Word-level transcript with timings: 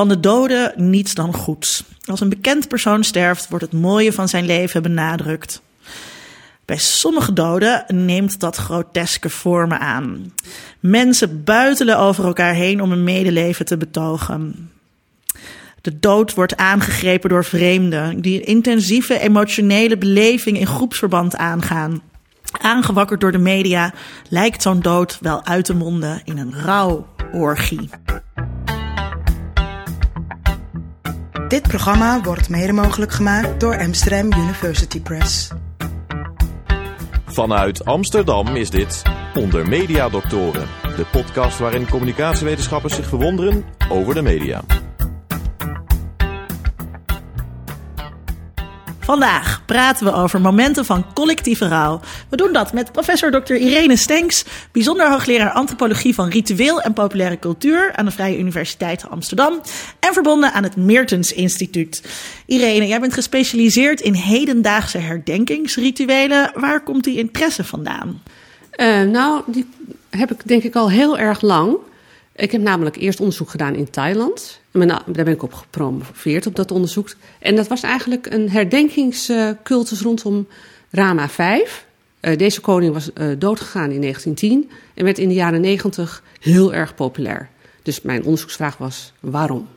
Van 0.00 0.08
de 0.08 0.20
doden 0.20 0.72
niets 0.76 1.14
dan 1.14 1.34
goeds. 1.34 1.84
Als 2.04 2.20
een 2.20 2.28
bekend 2.28 2.68
persoon 2.68 3.04
sterft, 3.04 3.48
wordt 3.48 3.64
het 3.64 3.80
mooie 3.80 4.12
van 4.12 4.28
zijn 4.28 4.46
leven 4.46 4.82
benadrukt. 4.82 5.62
Bij 6.64 6.76
sommige 6.76 7.32
doden 7.32 7.84
neemt 7.88 8.40
dat 8.40 8.56
groteske 8.56 9.30
vormen 9.30 9.80
aan. 9.80 10.32
Mensen 10.78 11.44
buitelen 11.44 11.98
over 11.98 12.24
elkaar 12.24 12.54
heen 12.54 12.82
om 12.82 12.92
een 12.92 13.04
medeleven 13.04 13.64
te 13.64 13.76
betogen. 13.76 14.70
De 15.80 15.98
dood 15.98 16.34
wordt 16.34 16.56
aangegrepen 16.56 17.30
door 17.30 17.44
vreemden 17.44 18.20
die 18.20 18.36
een 18.36 18.46
intensieve 18.46 19.18
emotionele 19.18 19.98
beleving 19.98 20.58
in 20.58 20.66
groepsverband 20.66 21.36
aangaan. 21.36 22.02
Aangewakkerd 22.50 23.20
door 23.20 23.32
de 23.32 23.38
media 23.38 23.92
lijkt 24.28 24.62
zo'n 24.62 24.80
dood 24.80 25.18
wel 25.20 25.44
uit 25.44 25.64
te 25.64 25.74
monden 25.74 26.20
in 26.24 26.38
een 26.38 26.54
rouworgie. 26.62 27.88
Dit 31.50 31.62
programma 31.62 32.20
wordt 32.22 32.48
mede 32.48 32.72
mogelijk 32.72 33.12
gemaakt 33.12 33.60
door 33.60 33.78
Amsterdam 33.78 34.32
University 34.32 35.00
Press. 35.00 35.50
Vanuit 37.26 37.84
Amsterdam 37.84 38.56
is 38.56 38.70
dit 38.70 39.02
Onder 39.34 39.68
Media 39.68 40.08
Doctoren, 40.08 40.66
de 40.96 41.06
podcast 41.12 41.58
waarin 41.58 41.88
communicatiewetenschappers 41.88 42.94
zich 42.94 43.06
verwonderen 43.06 43.64
over 43.88 44.14
de 44.14 44.22
media. 44.22 44.62
Vandaag 49.00 49.62
praten 49.66 50.06
we 50.06 50.12
over 50.12 50.40
momenten 50.40 50.84
van 50.84 51.04
collectieve 51.14 51.68
rouw. 51.68 52.00
We 52.28 52.36
doen 52.36 52.52
dat 52.52 52.72
met 52.72 52.92
professor 52.92 53.30
Dr. 53.30 53.54
Irene 53.54 53.96
Stenks, 53.96 54.44
bijzonder 54.72 55.10
hoogleraar 55.10 55.50
antropologie 55.50 56.14
van 56.14 56.28
ritueel 56.28 56.80
en 56.80 56.92
populaire 56.92 57.38
cultuur 57.38 57.92
aan 57.94 58.04
de 58.04 58.10
Vrije 58.10 58.38
Universiteit 58.38 59.08
Amsterdam 59.08 59.60
en 60.00 60.12
verbonden 60.12 60.52
aan 60.52 60.62
het 60.62 60.76
Meertens 60.76 61.32
Instituut. 61.32 62.02
Irene, 62.46 62.86
jij 62.86 63.00
bent 63.00 63.14
gespecialiseerd 63.14 64.00
in 64.00 64.14
hedendaagse 64.14 64.98
herdenkingsrituelen. 64.98 66.50
Waar 66.54 66.82
komt 66.82 67.04
die 67.04 67.18
interesse 67.18 67.64
vandaan? 67.64 68.22
Uh, 68.76 69.02
nou, 69.02 69.42
die 69.46 69.68
heb 70.10 70.30
ik 70.30 70.48
denk 70.48 70.62
ik 70.62 70.74
al 70.74 70.90
heel 70.90 71.18
erg 71.18 71.40
lang. 71.40 71.76
Ik 72.36 72.52
heb 72.52 72.60
namelijk 72.60 72.96
eerst 72.96 73.20
onderzoek 73.20 73.50
gedaan 73.50 73.74
in 73.74 73.90
Thailand. 73.90 74.60
En 74.70 74.88
daar 74.88 75.04
ben 75.06 75.26
ik 75.26 75.42
op 75.42 75.52
gepromoveerd 75.52 76.46
op 76.46 76.56
dat 76.56 76.70
onderzoek. 76.70 77.14
En 77.38 77.56
dat 77.56 77.68
was 77.68 77.82
eigenlijk 77.82 78.26
een 78.26 78.50
herdenkingscultus 78.50 80.00
rondom 80.00 80.46
Rama 80.90 81.28
V. 81.28 81.38
Uh, 82.20 82.36
deze 82.36 82.60
koning 82.60 82.92
was 82.92 83.10
uh, 83.14 83.32
doodgegaan 83.38 83.90
in 83.90 84.00
1910 84.00 84.70
en 84.94 85.04
werd 85.04 85.18
in 85.18 85.28
de 85.28 85.34
jaren 85.34 85.60
90 85.60 86.22
heel 86.40 86.74
erg 86.74 86.94
populair. 86.94 87.48
Dus 87.82 88.02
mijn 88.02 88.24
onderzoeksvraag 88.24 88.76
was 88.76 89.12
waarom? 89.20 89.68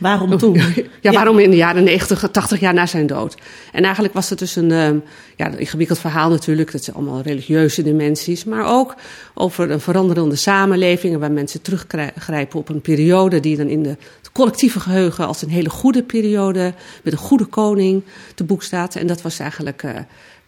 Waarom 0.00 0.38
toen? 0.38 0.60
ja, 1.00 1.12
waarom 1.12 1.38
in 1.38 1.50
de 1.50 1.56
jaren 1.56 1.84
90, 1.84 2.30
80 2.30 2.60
jaar 2.60 2.74
na 2.74 2.86
zijn 2.86 3.06
dood? 3.06 3.34
En 3.72 3.82
eigenlijk 3.84 4.14
was 4.14 4.30
het 4.30 4.38
dus 4.38 4.56
een, 4.56 4.70
uh, 4.70 4.88
ja, 5.36 5.46
een 5.46 5.58
ingewikkeld 5.58 5.98
verhaal 5.98 6.30
natuurlijk. 6.30 6.72
Dat 6.72 6.84
zijn 6.84 6.96
allemaal 6.96 7.22
religieuze 7.22 7.82
dimensies. 7.82 8.44
Maar 8.44 8.66
ook 8.66 8.94
over 9.34 9.70
een 9.70 9.80
veranderende 9.80 10.36
samenleving. 10.36 11.18
Waar 11.18 11.32
mensen 11.32 11.62
teruggrijpen 11.62 12.58
op 12.58 12.68
een 12.68 12.80
periode 12.80 13.40
die 13.40 13.56
dan 13.56 13.66
in 13.66 13.82
de, 13.82 13.88
het 13.88 14.32
collectieve 14.32 14.80
geheugen 14.80 15.26
als 15.26 15.42
een 15.42 15.50
hele 15.50 15.70
goede 15.70 16.02
periode. 16.02 16.74
Met 17.02 17.12
een 17.12 17.18
goede 17.18 17.44
koning 17.44 18.02
te 18.34 18.44
boek 18.44 18.62
staat. 18.62 18.94
En 18.94 19.06
dat 19.06 19.22
was 19.22 19.38
eigenlijk 19.38 19.82
uh, 19.82 19.90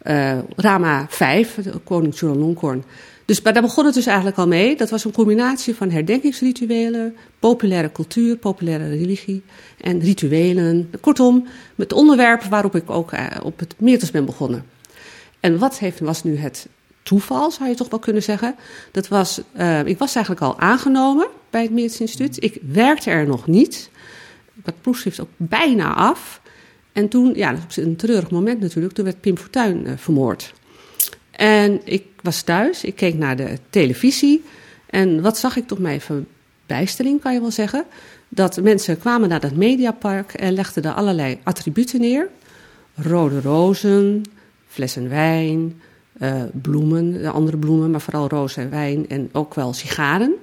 uh, 0.02 0.38
Rama 0.56 1.06
V, 1.08 1.46
koning 1.84 2.14
Chulalongkorn. 2.14 2.84
Dus 3.24 3.42
daar 3.42 3.62
begon 3.62 3.84
het 3.84 3.94
dus 3.94 4.06
eigenlijk 4.06 4.38
al 4.38 4.46
mee. 4.46 4.76
Dat 4.76 4.90
was 4.90 5.04
een 5.04 5.12
combinatie 5.12 5.74
van 5.74 5.90
herdenkingsrituelen, 5.90 7.16
populaire 7.38 7.92
cultuur, 7.92 8.36
populaire 8.36 8.88
religie 8.88 9.42
en 9.80 10.00
rituelen. 10.00 10.90
Kortom, 11.00 11.46
het 11.76 11.92
onderwerp 11.92 12.42
waarop 12.42 12.74
ik 12.74 12.90
ook 12.90 13.12
uh, 13.12 13.26
op 13.42 13.58
het 13.58 13.74
Meertens 13.78 14.10
ben 14.10 14.24
begonnen. 14.24 14.64
En 15.40 15.58
wat 15.58 15.78
heeft, 15.78 16.00
was 16.00 16.24
nu 16.24 16.36
het 16.36 16.68
toeval, 17.02 17.50
zou 17.50 17.68
je 17.68 17.74
toch 17.74 17.90
wel 17.90 17.98
kunnen 17.98 18.22
zeggen? 18.22 18.54
Dat 18.90 19.08
was, 19.08 19.40
uh, 19.58 19.84
ik 19.84 19.98
was 19.98 20.14
eigenlijk 20.14 20.44
al 20.44 20.58
aangenomen 20.58 21.26
bij 21.50 21.62
het 21.62 21.70
Meertens 21.70 22.00
Instituut. 22.00 22.42
Ik 22.42 22.58
werkte 22.72 23.10
er 23.10 23.26
nog 23.26 23.46
niet. 23.46 23.90
Dat 24.54 24.74
proefschrift 24.80 25.20
ook 25.20 25.28
bijna 25.36 25.94
af. 25.94 26.40
En 26.92 27.08
toen, 27.08 27.32
ja, 27.34 27.52
dat 27.52 27.60
was 27.66 27.76
een 27.76 27.96
treurig 27.96 28.30
moment 28.30 28.60
natuurlijk, 28.60 28.94
toen 28.94 29.04
werd 29.04 29.20
Pim 29.20 29.38
Fortuyn 29.38 29.86
uh, 29.86 29.92
vermoord. 29.96 30.52
En 31.32 31.80
ik 31.84 32.04
was 32.22 32.42
thuis, 32.42 32.84
ik 32.84 32.96
keek 32.96 33.14
naar 33.14 33.36
de 33.36 33.58
televisie. 33.70 34.44
En 34.86 35.22
wat 35.22 35.38
zag 35.38 35.56
ik 35.56 35.66
tot 35.66 35.78
mijn 35.78 36.00
verbijstering, 36.00 37.20
kan 37.20 37.32
je 37.32 37.40
wel 37.40 37.50
zeggen? 37.50 37.84
Dat 38.28 38.62
mensen 38.62 38.98
kwamen 38.98 39.28
naar 39.28 39.40
dat 39.40 39.54
mediapark 39.54 40.32
en 40.32 40.52
legden 40.52 40.82
daar 40.82 40.94
allerlei 40.94 41.38
attributen 41.42 42.00
neer: 42.00 42.28
rode 42.94 43.40
rozen, 43.40 44.22
flessen 44.66 45.08
wijn, 45.08 45.80
uh, 46.20 46.42
bloemen, 46.52 47.32
andere 47.32 47.56
bloemen, 47.56 47.90
maar 47.90 48.00
vooral 48.00 48.28
rozen 48.28 48.62
en 48.62 48.70
wijn 48.70 49.08
en 49.08 49.28
ook 49.32 49.54
wel 49.54 49.72
sigaren. 49.72 50.34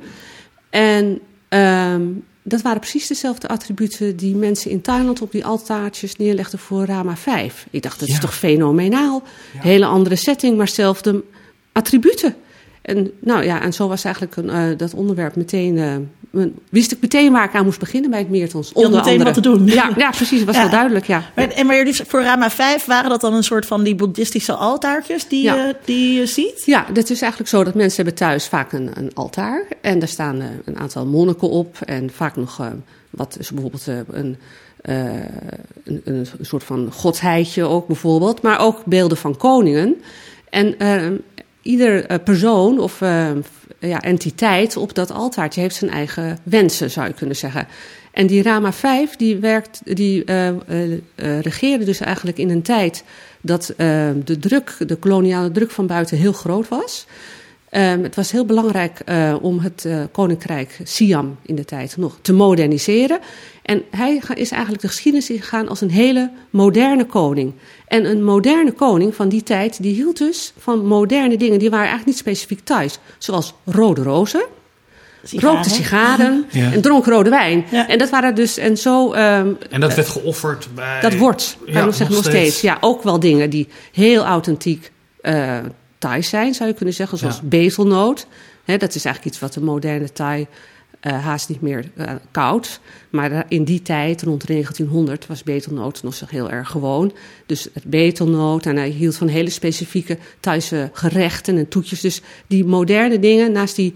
En 0.70 1.20
um, 1.50 2.24
dat 2.50 2.62
waren 2.62 2.80
precies 2.80 3.08
dezelfde 3.08 3.48
attributen 3.48 4.16
die 4.16 4.36
mensen 4.36 4.72
in 4.72 4.82
Thailand 4.82 5.22
op 5.22 5.32
die 5.32 5.46
altaartjes 5.46 6.16
neerlegden 6.16 6.60
voor 6.60 6.86
Rama 6.86 7.16
5. 7.16 7.68
Ik 7.70 7.82
dacht, 7.82 8.00
dat 8.00 8.10
is 8.10 8.20
toch 8.20 8.36
fenomenaal? 8.36 9.24
Ja. 9.54 9.62
Hele 9.62 9.86
andere 9.86 10.16
setting, 10.16 10.58
maar 10.58 10.68
zelfde 10.68 11.24
attributen. 11.72 12.36
En, 12.82 13.12
nou 13.20 13.44
ja, 13.44 13.62
en 13.62 13.74
zo 13.74 13.88
was 13.88 14.04
eigenlijk 14.04 14.36
een, 14.36 14.46
uh, 14.46 14.78
dat 14.78 14.94
onderwerp 14.94 15.36
meteen. 15.36 16.10
Wist 16.70 16.92
ik 16.92 16.98
meteen 17.02 17.32
waar 17.32 17.44
ik 17.44 17.54
aan 17.56 17.66
moest 17.66 17.80
beginnen 17.80 18.10
bij 18.10 18.20
het 18.20 18.30
Meertons. 18.30 18.74
Onder 18.74 18.92
meteen 18.92 19.12
andere. 19.12 19.24
wat 19.24 19.34
te 19.34 19.42
doen. 19.42 19.66
Ja, 19.66 19.92
ja 19.98 20.10
precies, 20.10 20.44
was 20.44 20.56
ja. 20.56 20.62
wel 20.62 20.72
duidelijk. 20.72 21.06
Ja. 21.06 21.24
Maar, 21.36 21.50
en 21.50 21.66
maar 21.66 21.94
voor 22.08 22.22
Rama 22.22 22.50
5 22.50 22.86
waren 22.86 23.10
dat 23.10 23.22
dan 23.22 23.34
een 23.34 23.44
soort 23.44 23.66
van 23.66 23.84
die 23.84 23.96
boeddhistische 23.96 24.54
altaartjes 24.54 25.28
die, 25.28 25.44
ja. 25.44 25.68
uh, 25.68 25.74
die 25.86 26.20
je 26.20 26.26
ziet? 26.26 26.64
Ja, 26.66 26.86
dat 26.94 27.10
is 27.10 27.22
eigenlijk 27.22 27.52
zo 27.52 27.64
dat 27.64 27.74
mensen 27.74 27.96
hebben 27.96 28.16
thuis 28.16 28.48
vaak 28.48 28.72
een, 28.72 28.92
een 28.94 29.12
altaar. 29.14 29.64
En 29.82 30.00
daar 30.00 30.08
staan 30.08 30.42
een 30.66 30.78
aantal 30.78 31.06
monniken 31.06 31.50
op. 31.50 31.78
En 31.86 32.10
vaak 32.14 32.36
nog 32.36 32.62
wat 33.10 33.38
is 33.40 33.52
bijvoorbeeld 33.52 33.88
een. 34.12 34.38
Uh, 34.86 35.06
een, 35.84 36.02
een, 36.04 36.28
soort 36.42 36.64
van 36.64 36.92
godsheidje 36.92 37.64
ook 37.64 37.88
bijvoorbeeld, 37.88 38.42
maar 38.42 38.60
ook 38.60 38.86
beelden 38.86 39.18
van 39.18 39.38
koningen. 39.38 40.02
En 40.50 40.76
uh, 40.82 41.20
ieder 41.62 42.20
persoon 42.20 42.80
of 42.80 43.02
ja, 43.80 44.02
entiteit 44.02 44.78
op 44.78 44.96
dat 44.96 45.12
altaartje 45.12 45.62
heeft 45.62 45.76
zijn 45.76 45.92
eigen 45.92 46.40
wensen, 46.44 46.92
zou 46.92 47.08
je 47.08 47.14
kunnen 47.14 47.36
zeggen. 47.36 47.68
En 48.12 48.28
die 48.28 48.44
Rama 48.44 48.74
5, 48.74 49.16
die, 49.16 49.38
werkt, 49.38 49.82
die 49.84 50.24
regeerde 51.42 51.86
dus 51.86 52.00
eigenlijk 52.00 52.38
in 52.38 52.50
een 52.50 52.62
tijd 52.62 53.04
dat 53.42 53.74
de 53.78 54.38
druk, 54.40 54.76
de 54.88 54.96
koloniale 54.96 55.52
druk 55.52 55.72
van 55.72 55.88
buiten 55.88 56.18
heel 56.18 56.34
groot 56.34 56.68
was. 56.68 57.06
Um, 57.72 58.04
het 58.04 58.16
was 58.16 58.32
heel 58.32 58.46
belangrijk 58.46 59.02
uh, 59.06 59.36
om 59.42 59.60
het 59.60 59.84
uh, 59.88 60.04
koninkrijk 60.12 60.80
Siam 60.84 61.38
in 61.42 61.56
de 61.56 61.66
tijd 61.66 61.98
nog 61.98 62.18
te 62.22 62.34
moderniseren. 62.34 63.20
En 63.62 63.84
hij 63.92 64.22
is 64.34 64.52
eigenlijk 64.52 64.82
de 64.82 64.88
geschiedenis 64.88 65.30
ingegaan 65.30 65.68
als 65.68 65.82
een 65.82 65.92
hele 65.92 66.32
moderne 66.50 67.06
koning. 67.06 67.54
En 67.88 68.06
een 68.06 68.24
moderne 68.24 68.72
koning 68.72 69.16
van 69.16 69.30
die 69.30 69.44
tijd, 69.44 69.82
die 69.82 69.94
hield 69.94 70.18
dus 70.18 70.54
van 70.58 70.86
moderne 70.86 71.38
dingen. 71.38 71.60
Die 71.60 71.70
waren 71.70 71.88
eigenlijk 71.88 72.08
niet 72.08 72.28
specifiek 72.28 72.60
thuis. 72.66 73.00
Zoals 73.18 73.54
rode 73.66 74.04
rozen, 74.04 74.46
sigaren. 75.24 75.56
rookte 75.56 75.70
sigaren 75.70 76.46
ja. 76.52 76.72
en 76.72 76.82
dronk 76.82 77.06
rode 77.06 77.30
wijn. 77.30 77.66
Ja. 77.72 77.88
En 77.88 77.98
dat 77.98 78.10
waren 78.10 78.36
dus, 78.36 78.58
en 78.58 78.78
zo... 78.78 79.14
Um, 79.14 79.58
en 79.70 79.80
dat 79.80 79.96
werd 79.96 80.08
geofferd 80.08 80.68
bij... 80.76 81.02
Dat 81.02 81.16
wordt, 81.16 81.58
ja, 81.66 81.86
nog, 81.86 82.00
nog 82.00 82.10
steeds. 82.10 82.28
steeds. 82.28 82.62
Ja, 82.62 82.78
ook 82.82 83.04
wel 83.04 83.20
dingen 83.20 83.50
die 83.50 83.68
heel 83.92 84.26
authentiek... 84.26 84.92
Uh, 85.22 85.58
Thais 86.00 86.30
zijn, 86.30 86.54
zou 86.54 86.70
je 86.70 86.76
kunnen 86.76 86.94
zeggen, 86.94 87.18
zoals 87.18 87.36
ja. 87.36 87.48
betelnoot. 87.48 88.28
He, 88.64 88.78
dat 88.78 88.96
is 88.96 89.06
eigenlijk 89.06 89.36
iets 89.36 89.44
wat 89.44 89.54
de 89.54 89.62
moderne 89.62 90.12
Thai 90.12 90.48
uh, 91.02 91.24
haast 91.24 91.50
niet 91.50 91.62
meer 91.62 91.92
uh, 91.96 92.12
koud. 92.32 92.80
Maar 93.10 93.46
in 93.48 93.64
die 93.64 93.82
tijd, 93.82 94.22
rond 94.22 94.48
1900, 94.48 95.28
was 95.28 95.44
betelnoot 95.44 96.04
nog 96.04 96.14
zo 96.14 96.26
heel 96.30 96.50
erg 96.50 96.70
gewoon. 96.70 97.14
Dus 97.46 97.68
het 97.74 97.84
betelnoot, 97.84 98.66
en 98.66 98.76
hij 98.76 98.90
hield 98.90 99.16
van 99.16 99.28
hele 99.28 99.50
specifieke 99.50 100.18
Thaise 100.40 100.90
gerechten 100.94 101.58
en 101.58 101.68
toetjes. 101.68 102.02
Dus 102.02 102.22
die 102.48 102.66
moderne 102.66 103.20
dingen, 103.20 103.52
naast 103.52 103.76
die 103.76 103.94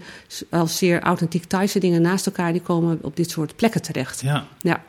als 0.50 0.76
zeer 0.76 1.00
authentiek 1.00 1.44
Thaise 1.44 1.78
dingen 1.78 2.02
naast 2.02 2.26
elkaar, 2.26 2.52
die 2.52 2.62
komen 2.62 2.98
op 3.02 3.16
dit 3.16 3.30
soort 3.30 3.56
plekken 3.56 3.82
terecht. 3.82 4.20
Ja. 4.20 4.46
ja. 4.60 4.82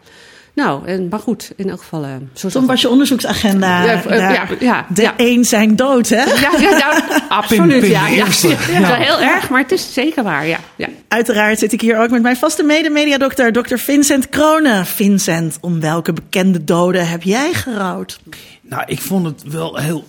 Nou, 0.55 0.85
en, 0.85 1.07
maar 1.07 1.19
goed, 1.19 1.51
in 1.55 1.69
elk 1.69 1.79
geval. 1.79 2.03
Uh, 2.03 2.15
zo 2.33 2.49
Toen 2.49 2.65
was 2.65 2.81
je 2.81 2.89
onderzoeksagenda. 2.89 3.83
Ja, 3.83 4.05
uh, 4.05 4.17
ja, 4.17 4.47
ja, 4.59 4.85
de 4.89 5.11
een 5.17 5.45
zijn 5.45 5.75
dood, 5.75 6.09
hè? 6.09 6.23
Ja, 6.23 6.51
ja 6.59 6.77
nou, 6.77 7.01
absoluut. 7.29 7.79
Pim, 7.79 7.89
ja, 7.89 8.07
ja, 8.07 8.25
ja. 8.67 8.95
heel 8.95 9.19
erg, 9.19 9.49
maar 9.49 9.61
het 9.61 9.71
is 9.71 9.93
zeker 9.93 10.23
waar. 10.23 10.47
Ja, 10.47 10.59
ja. 10.75 10.87
Uiteraard 11.07 11.59
zit 11.59 11.73
ik 11.73 11.81
hier 11.81 11.99
ook 11.99 12.09
met 12.09 12.21
mijn 12.21 12.37
vaste 12.37 12.63
mede-mediadokter, 12.63 13.51
dokter 13.51 13.79
Vincent 13.79 14.29
Kronen. 14.29 14.85
Vincent, 14.85 15.57
om 15.61 15.79
welke 15.79 16.13
bekende 16.13 16.63
doden 16.63 17.07
heb 17.07 17.23
jij 17.23 17.53
gerouwd? 17.53 18.19
Nou, 18.61 18.83
ik 18.85 19.01
vond 19.01 19.25
het 19.25 19.43
wel 19.43 19.75
heel, 19.75 20.07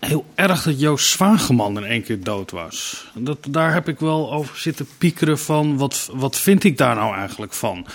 heel 0.00 0.24
erg 0.34 0.62
dat 0.62 0.80
Joost 0.80 1.10
Zwageman 1.10 1.76
in 1.76 1.84
één 1.84 2.02
keer 2.02 2.22
dood 2.22 2.50
was. 2.50 3.06
Dat, 3.14 3.38
daar 3.48 3.72
heb 3.72 3.88
ik 3.88 3.98
wel 3.98 4.32
over 4.32 4.58
zitten 4.58 4.86
piekeren 4.98 5.38
van, 5.38 5.76
wat, 5.76 6.10
wat 6.12 6.36
vind 6.36 6.64
ik 6.64 6.78
daar 6.78 6.94
nou 6.94 7.14
eigenlijk 7.14 7.52
van? 7.52 7.86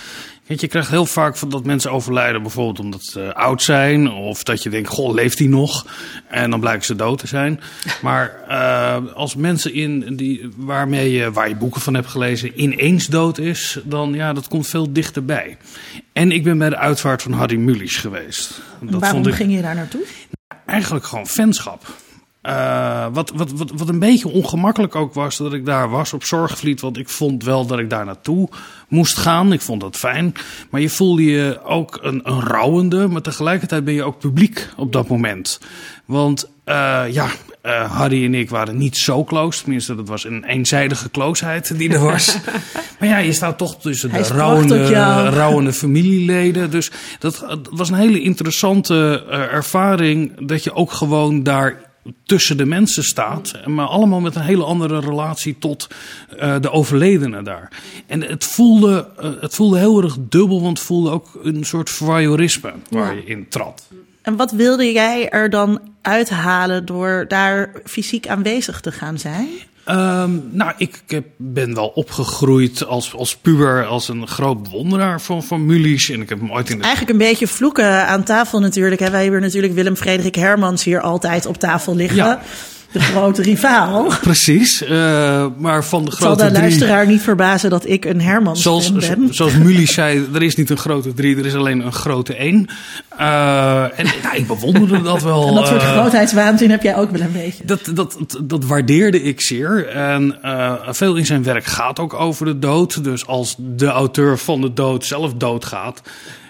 Je 0.56 0.68
krijgt 0.68 0.90
heel 0.90 1.06
vaak 1.06 1.36
van 1.36 1.48
dat 1.48 1.64
mensen 1.64 1.92
overlijden, 1.92 2.42
bijvoorbeeld 2.42 2.80
omdat 2.80 3.04
ze 3.04 3.34
oud 3.34 3.62
zijn. 3.62 4.10
Of 4.10 4.42
dat 4.42 4.62
je 4.62 4.70
denkt, 4.70 4.88
goh, 4.88 5.14
leeft 5.14 5.38
hij 5.38 5.48
nog? 5.48 5.86
En 6.28 6.50
dan 6.50 6.60
blijken 6.60 6.84
ze 6.84 6.96
dood 6.96 7.18
te 7.18 7.26
zijn. 7.26 7.60
Maar 8.02 8.44
uh, 8.48 9.14
als 9.14 9.34
mensen 9.34 9.74
in 9.74 10.16
die, 10.16 10.48
waarmee 10.56 11.12
je, 11.12 11.32
waar 11.32 11.48
je 11.48 11.56
boeken 11.56 11.80
van 11.80 11.94
hebt 11.94 12.06
gelezen, 12.06 12.60
ineens 12.60 13.06
dood 13.06 13.38
is, 13.38 13.78
dan 13.84 14.12
ja, 14.12 14.32
dat 14.32 14.48
komt 14.48 14.66
veel 14.66 14.92
dichterbij. 14.92 15.56
En 16.12 16.32
ik 16.32 16.44
ben 16.44 16.58
bij 16.58 16.68
de 16.68 16.76
uitvaart 16.76 17.22
van 17.22 17.32
Harry 17.32 17.56
Mulisch 17.56 17.96
geweest. 17.96 18.60
Dat 18.80 19.00
waarom 19.00 19.26
ik, 19.26 19.34
ging 19.34 19.54
je 19.54 19.62
daar 19.62 19.74
naartoe? 19.74 20.04
Eigenlijk 20.66 21.04
gewoon 21.04 21.26
fanschap. 21.26 21.86
Uh, 22.42 23.06
wat, 23.12 23.32
wat, 23.34 23.52
wat, 23.52 23.70
wat 23.74 23.88
een 23.88 23.98
beetje 23.98 24.28
ongemakkelijk 24.28 24.94
ook 24.94 25.14
was 25.14 25.36
dat 25.36 25.52
ik 25.52 25.66
daar 25.66 25.90
was 25.90 26.12
op 26.12 26.24
Zorgvliet. 26.24 26.80
Want 26.80 26.98
ik 26.98 27.08
vond 27.08 27.44
wel 27.44 27.66
dat 27.66 27.78
ik 27.78 27.90
daar 27.90 28.04
naartoe 28.04 28.48
moest 28.88 29.16
gaan. 29.16 29.52
Ik 29.52 29.60
vond 29.60 29.80
dat 29.80 29.96
fijn. 29.96 30.34
Maar 30.70 30.80
je 30.80 30.88
voelde 30.88 31.24
je 31.24 31.60
ook 31.64 31.98
een, 32.02 32.20
een 32.24 32.40
rouwende. 32.40 33.08
Maar 33.08 33.22
tegelijkertijd 33.22 33.84
ben 33.84 33.94
je 33.94 34.02
ook 34.02 34.18
publiek 34.18 34.68
op 34.76 34.92
dat 34.92 35.08
moment. 35.08 35.60
Want 36.04 36.50
uh, 36.66 37.04
ja, 37.10 37.28
uh, 37.62 37.92
Harry 37.96 38.24
en 38.24 38.34
ik 38.34 38.50
waren 38.50 38.76
niet 38.76 38.96
zo 38.96 39.24
close. 39.24 39.62
Tenminste, 39.62 39.94
dat 39.94 40.08
was 40.08 40.24
een 40.24 40.44
eenzijdige 40.44 41.10
closeheid 41.10 41.78
die 41.78 41.92
er 41.92 42.00
was. 42.00 42.38
maar 42.98 43.08
ja, 43.08 43.18
je 43.18 43.32
staat 43.32 43.58
toch 43.58 43.80
tussen 43.80 44.12
de 44.12 44.22
rouwende, 44.22 45.28
rouwende 45.28 45.72
familieleden. 45.72 46.70
Dus 46.70 46.90
dat, 47.18 47.44
dat 47.48 47.68
was 47.70 47.90
een 47.90 47.96
hele 47.96 48.20
interessante 48.20 49.24
ervaring. 49.28 50.46
Dat 50.46 50.64
je 50.64 50.74
ook 50.74 50.92
gewoon 50.92 51.42
daar 51.42 51.86
tussen 52.24 52.56
de 52.56 52.64
mensen 52.64 53.04
staat, 53.04 53.52
maar 53.66 53.86
allemaal 53.86 54.20
met 54.20 54.34
een 54.34 54.42
hele 54.42 54.64
andere 54.64 55.00
relatie 55.00 55.56
tot 55.58 55.86
uh, 56.40 56.60
de 56.60 56.70
overledene 56.70 57.42
daar. 57.42 57.72
En 58.06 58.22
het 58.22 58.44
voelde, 58.44 59.08
uh, 59.22 59.30
het 59.40 59.54
voelde 59.54 59.78
heel 59.78 60.02
erg 60.02 60.16
dubbel, 60.20 60.62
want 60.62 60.78
het 60.78 60.86
voelde 60.86 61.10
ook 61.10 61.38
een 61.42 61.64
soort 61.64 61.90
voyeurisme 61.90 62.72
waar 62.90 63.14
je 63.14 63.24
in 63.24 63.48
trad. 63.48 63.88
En 64.22 64.36
wat 64.36 64.50
wilde 64.50 64.92
jij 64.92 65.28
er 65.28 65.50
dan 65.50 65.80
uithalen 66.02 66.86
door 66.86 67.24
daar 67.28 67.72
fysiek 67.84 68.28
aanwezig 68.28 68.80
te 68.80 68.92
gaan 68.92 69.18
zijn? 69.18 69.48
Um, 69.90 70.48
nou, 70.50 70.72
ik, 70.76 71.02
ik, 71.06 71.24
ben 71.36 71.74
wel 71.74 71.86
opgegroeid 71.86 72.86
als, 72.86 73.14
als 73.14 73.36
puber, 73.36 73.86
als 73.86 74.08
een 74.08 74.26
groot 74.26 74.62
bewonderaar 74.62 75.20
van, 75.20 75.42
van 75.42 75.66
Mulisch. 75.66 76.10
En 76.10 76.20
ik 76.20 76.28
heb 76.28 76.40
hem 76.40 76.52
ooit 76.52 76.70
in 76.70 76.76
de... 76.76 76.82
Eigenlijk 76.82 77.12
een 77.12 77.26
beetje 77.28 77.46
vloeken 77.46 78.06
aan 78.06 78.22
tafel 78.22 78.60
natuurlijk. 78.60 79.00
Hè. 79.00 79.10
Wij 79.10 79.22
hebben 79.22 79.40
natuurlijk 79.40 79.74
Willem-Frederik 79.74 80.34
Hermans 80.34 80.84
hier 80.84 81.00
altijd 81.00 81.46
op 81.46 81.56
tafel 81.56 81.94
liggen. 81.96 82.16
Ja 82.16 82.40
de 82.92 83.00
grote 83.00 83.42
rivaal. 83.42 84.12
Precies, 84.20 84.82
uh, 84.82 85.46
maar 85.56 85.84
van 85.84 86.04
de 86.04 86.10
grote 86.10 86.36
drie... 86.36 86.48
zal 86.48 86.52
de 86.52 86.60
luisteraar 86.60 87.06
niet 87.06 87.20
verbazen 87.20 87.70
dat 87.70 87.86
ik 87.86 88.04
een 88.04 88.20
Herman 88.20 88.56
zoals, 88.56 88.92
ben. 88.92 89.34
Zoals 89.34 89.56
Mully 89.56 89.86
zei, 89.86 90.28
er 90.34 90.42
is 90.42 90.56
niet 90.56 90.70
een 90.70 90.76
grote 90.76 91.14
drie, 91.14 91.36
er 91.36 91.46
is 91.46 91.54
alleen 91.54 91.80
een 91.80 91.92
grote 91.92 92.34
één. 92.34 92.66
Uh, 93.20 93.98
en 93.98 94.06
nou, 94.22 94.36
ik 94.36 94.46
bewonderde 94.46 95.02
dat 95.12 95.22
wel. 95.22 95.48
En 95.48 95.54
dat 95.54 95.66
soort 95.66 95.82
uh, 95.82 95.92
grootheidswaanzin 95.92 96.70
heb 96.70 96.82
jij 96.82 96.96
ook 96.96 97.10
wel 97.10 97.20
een 97.20 97.32
beetje. 97.32 97.64
Dat, 97.64 97.80
dat, 97.84 97.94
dat, 97.94 98.40
dat 98.42 98.64
waardeerde 98.64 99.22
ik 99.22 99.40
zeer. 99.40 99.88
En 99.88 100.38
veel 100.88 101.16
in 101.16 101.26
zijn 101.26 101.42
werk 101.42 101.64
gaat 101.64 101.98
ook 101.98 102.14
over 102.14 102.46
de 102.46 102.58
dood. 102.58 103.04
Dus 103.04 103.26
als 103.26 103.54
de 103.58 103.86
auteur 103.86 104.38
van 104.38 104.60
de 104.60 104.72
dood 104.72 105.04
zelf 105.04 105.34
doodgaat 105.34 106.02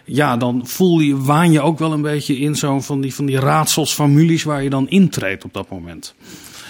ja, 0.08 0.36
dan 0.36 0.66
voel 0.66 1.00
je, 1.00 1.22
waan 1.22 1.52
je 1.52 1.60
ook 1.60 1.78
wel 1.78 1.92
een 1.92 2.02
beetje 2.02 2.38
in 2.38 2.56
zo'n 2.56 2.82
van 2.82 3.00
die, 3.00 3.14
van 3.14 3.26
die 3.26 3.40
raadsels, 3.40 3.96
waar 4.44 4.62
je 4.62 4.70
dan 4.70 4.88
intreedt 4.88 5.44
op 5.44 5.52
dat 5.52 5.70
moment. 5.70 6.14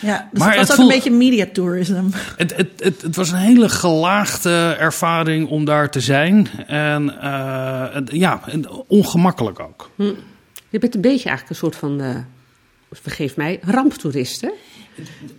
Ja, 0.01 0.29
dus 0.33 0.41
maar 0.41 0.49
het 0.49 0.59
was 0.59 0.69
het 0.69 0.79
ook 0.79 0.85
een 0.85 0.95
beetje 0.95 1.11
mediatourism. 1.11 2.05
Het, 2.37 2.57
het, 2.57 2.71
het, 2.77 3.03
het, 3.03 3.17
was 3.17 3.31
een 3.31 3.39
hele 3.39 3.69
gelaagde 3.69 4.77
ervaring 4.79 5.49
om 5.49 5.65
daar 5.65 5.91
te 5.91 6.01
zijn. 6.01 6.49
En 6.67 7.15
uh, 7.23 7.97
ja, 8.05 8.41
ongemakkelijk 8.87 9.61
ook. 9.61 9.91
Hm. 9.97 10.13
Je 10.69 10.79
bent 10.79 10.95
een 10.95 11.01
beetje 11.01 11.29
eigenlijk 11.29 11.49
een 11.49 11.57
soort 11.57 11.77
van, 11.77 12.03
uh, 12.03 12.17
vergeef 12.93 13.37
mij, 13.37 13.59
ramptoerist, 13.63 14.41
hè? 14.41 14.51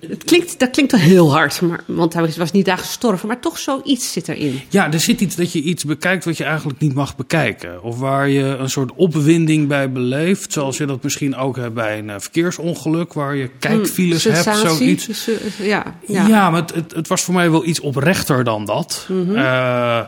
Het 0.08 0.24
klinkt, 0.24 0.60
dat 0.60 0.70
klinkt 0.70 0.92
wel 0.92 1.02
heel 1.02 1.32
hard, 1.32 1.62
maar, 1.62 1.84
want 1.86 2.14
hij 2.14 2.34
was 2.38 2.52
niet 2.52 2.66
daar 2.66 2.78
gestorven. 2.78 3.28
Maar 3.28 3.40
toch 3.40 3.58
zoiets 3.58 4.12
zit 4.12 4.28
erin. 4.28 4.62
Ja, 4.70 4.92
er 4.92 5.00
zit 5.00 5.22
iets 5.22 5.36
dat 5.36 5.52
je 5.52 5.62
iets 5.62 5.84
bekijkt 5.84 6.26
wat 6.26 6.38
je 6.38 6.44
eigenlijk 6.44 6.80
niet 6.80 6.94
mag 6.94 7.16
bekijken. 7.16 7.84
Of 7.84 8.00
waar 8.00 8.30
je 8.30 8.44
een 8.44 8.70
soort 8.70 8.92
opwinding 8.96 9.68
bij 9.68 9.92
beleeft. 9.92 10.54
Zoals 10.54 10.78
je 10.78 10.86
dat 10.86 11.04
misschien 11.04 11.36
ook 11.36 11.56
hebt 11.56 11.74
bij 11.74 11.98
een 12.00 12.22
verkeersongeluk. 12.22 13.14
Waar 13.14 13.36
je 13.36 13.50
kijkfiles 13.60 14.24
hmm, 14.24 14.34
hebt, 14.34 14.58
zoiets. 14.58 15.30
Ja, 15.62 15.96
ja. 16.08 16.28
ja 16.28 16.50
maar 16.50 16.62
het, 16.62 16.74
het, 16.74 16.94
het, 16.94 17.08
was 17.08 17.22
voor 17.22 17.34
mij 17.34 17.52
wel 17.52 17.66
iets 17.66 17.80
oprechter 17.80 18.44
dan 18.44 18.66
dat. 18.66 19.06
Mm 19.08 19.26
-hmm. 19.26 19.36
uh, 19.36 20.02